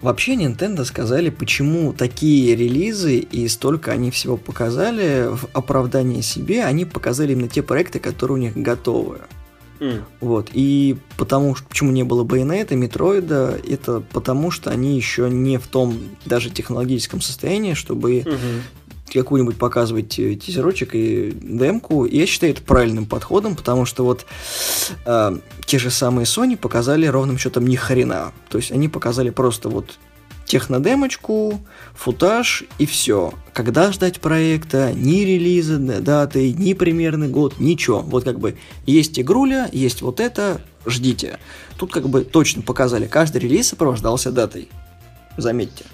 Вообще 0.00 0.34
Nintendo 0.34 0.84
сказали, 0.84 1.28
почему 1.28 1.92
такие 1.92 2.54
релизы 2.54 3.18
и 3.18 3.48
столько 3.48 3.90
они 3.90 4.10
всего 4.10 4.36
показали 4.36 5.26
в 5.28 5.46
оправдании 5.52 6.20
себе, 6.20 6.64
они 6.64 6.84
показали 6.84 7.32
именно 7.32 7.48
те 7.48 7.62
проекты, 7.62 7.98
которые 7.98 8.36
у 8.36 8.40
них 8.40 8.56
готовы. 8.56 9.20
Mm. 9.80 10.02
Вот. 10.20 10.50
И 10.52 10.96
потому 11.16 11.54
что 11.54 11.66
почему 11.68 11.90
не 11.90 12.04
было 12.04 12.24
Байонета, 12.24 12.76
Метроида, 12.76 13.58
это 13.66 14.00
потому 14.00 14.50
что 14.50 14.70
они 14.70 14.96
еще 14.96 15.28
не 15.30 15.58
в 15.58 15.66
том 15.66 15.98
даже 16.24 16.50
технологическом 16.50 17.20
состоянии, 17.20 17.74
чтобы 17.74 18.18
mm-hmm. 18.18 18.60
Какую-нибудь 19.12 19.56
показывать 19.56 20.18
э, 20.18 20.34
тизерочек 20.34 20.94
и 20.94 21.32
демку. 21.32 22.04
И 22.04 22.18
я 22.18 22.26
считаю 22.26 22.52
это 22.52 22.62
правильным 22.62 23.06
подходом, 23.06 23.56
потому 23.56 23.84
что 23.84 24.04
вот 24.04 24.26
э, 25.06 25.38
те 25.66 25.78
же 25.78 25.90
самые 25.90 26.24
Sony 26.24 26.56
показали 26.56 27.06
ровным 27.06 27.38
счетом 27.38 27.66
ни 27.66 27.76
хрена. 27.76 28.32
То 28.48 28.58
есть 28.58 28.72
они 28.72 28.88
показали 28.88 29.30
просто 29.30 29.68
вот 29.68 29.98
технодемочку, 30.48 31.60
футаж 31.94 32.64
и 32.78 32.86
все. 32.86 33.34
Когда 33.52 33.92
ждать 33.92 34.20
проекта, 34.20 34.92
ни 34.94 35.20
релиза, 35.20 35.78
даты, 35.78 36.52
ни 36.52 36.72
примерный 36.72 37.28
год, 37.28 37.60
ничего. 37.60 38.00
Вот 38.00 38.24
как 38.24 38.40
бы 38.40 38.56
есть 38.86 39.20
игруля, 39.20 39.68
есть 39.72 40.02
вот 40.02 40.20
это, 40.20 40.60
ждите. 40.86 41.38
Тут 41.76 41.92
как 41.92 42.08
бы 42.08 42.24
точно 42.24 42.62
показали, 42.62 43.06
каждый 43.06 43.42
релиз 43.42 43.68
сопровождался 43.68 44.32
датой. 44.32 44.68
Заметьте. 45.36 45.84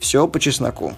Все 0.00 0.26
по 0.26 0.40
чесноку. 0.40 0.94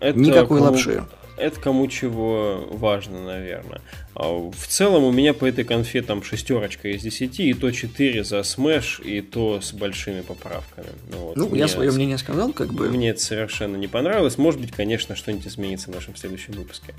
Это 0.00 0.18
Никакой 0.18 0.58
кому... 0.58 0.70
лапши 0.70 1.04
это 1.40 1.60
кому 1.60 1.86
чего 1.88 2.66
важно, 2.70 3.24
наверное. 3.24 3.80
А 4.22 4.50
в 4.50 4.66
целом 4.66 5.04
у 5.04 5.10
меня 5.10 5.32
по 5.32 5.46
этой 5.46 5.64
конфе 5.64 6.02
там 6.02 6.22
шестерочка 6.22 6.88
из 6.88 7.00
десяти, 7.00 7.48
и 7.48 7.54
то 7.54 7.70
4 7.70 8.22
за 8.22 8.40
Smash, 8.40 9.02
и 9.02 9.22
то 9.22 9.62
с 9.62 9.72
большими 9.72 10.20
поправками. 10.20 10.88
Ну, 11.10 11.18
вот, 11.18 11.36
ну 11.36 11.54
я 11.54 11.66
свое 11.68 11.90
мнение 11.90 12.18
сказал, 12.18 12.52
как 12.52 12.70
бы. 12.70 12.90
Мне 12.90 13.10
это 13.10 13.20
совершенно 13.20 13.76
не 13.76 13.88
понравилось. 13.88 14.36
Может 14.36 14.60
быть, 14.60 14.72
конечно, 14.72 15.16
что-нибудь 15.16 15.46
изменится 15.46 15.90
в 15.90 15.94
нашем 15.94 16.16
следующем 16.16 16.52
выпуске. 16.52 16.92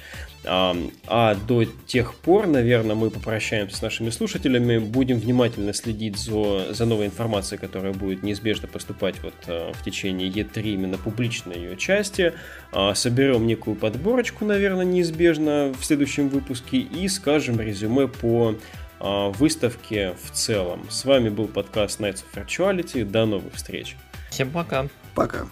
А, 0.46 0.76
а 1.06 1.36
до 1.36 1.66
тех 1.86 2.16
пор, 2.16 2.48
наверное, 2.48 2.96
мы 2.96 3.12
попрощаемся 3.12 3.78
с 3.78 3.82
нашими 3.84 4.10
слушателями, 4.10 4.80
будем 4.80 5.20
внимательно 5.20 5.74
следить 5.74 6.18
за, 6.18 6.74
за 6.74 6.86
новой 6.88 7.06
информацией, 7.06 7.60
которая 7.60 7.94
будет 7.94 8.24
неизбежно 8.24 8.68
поступать 8.68 9.22
вот 9.22 9.36
а, 9.46 9.74
в 9.74 9.84
течение 9.84 10.28
E3, 10.28 10.74
именно 10.74 10.98
публичной 10.98 11.58
ее 11.58 11.78
части. 11.78 12.34
А, 12.72 12.96
соберем 12.96 13.46
некую 13.46 13.76
подборочку, 13.76 14.44
наверное, 14.44 14.86
неизбежно 14.86 15.72
в 15.80 15.86
следующем 15.86 16.28
выпуске 16.28 16.78
и 16.78 17.11
скажем 17.16 17.60
резюме 17.60 18.08
по 18.08 18.56
а, 19.00 19.30
выставке 19.30 20.16
в 20.24 20.32
целом. 20.32 20.86
С 20.90 21.06
вами 21.06 21.30
был 21.30 21.48
подкаст 21.48 22.00
Nights 22.00 22.24
of 22.34 22.46
Virtuality. 22.46 23.04
До 23.04 23.26
новых 23.26 23.54
встреч. 23.54 23.96
Всем 24.30 24.50
пока. 24.52 24.88
Пока. 25.16 25.48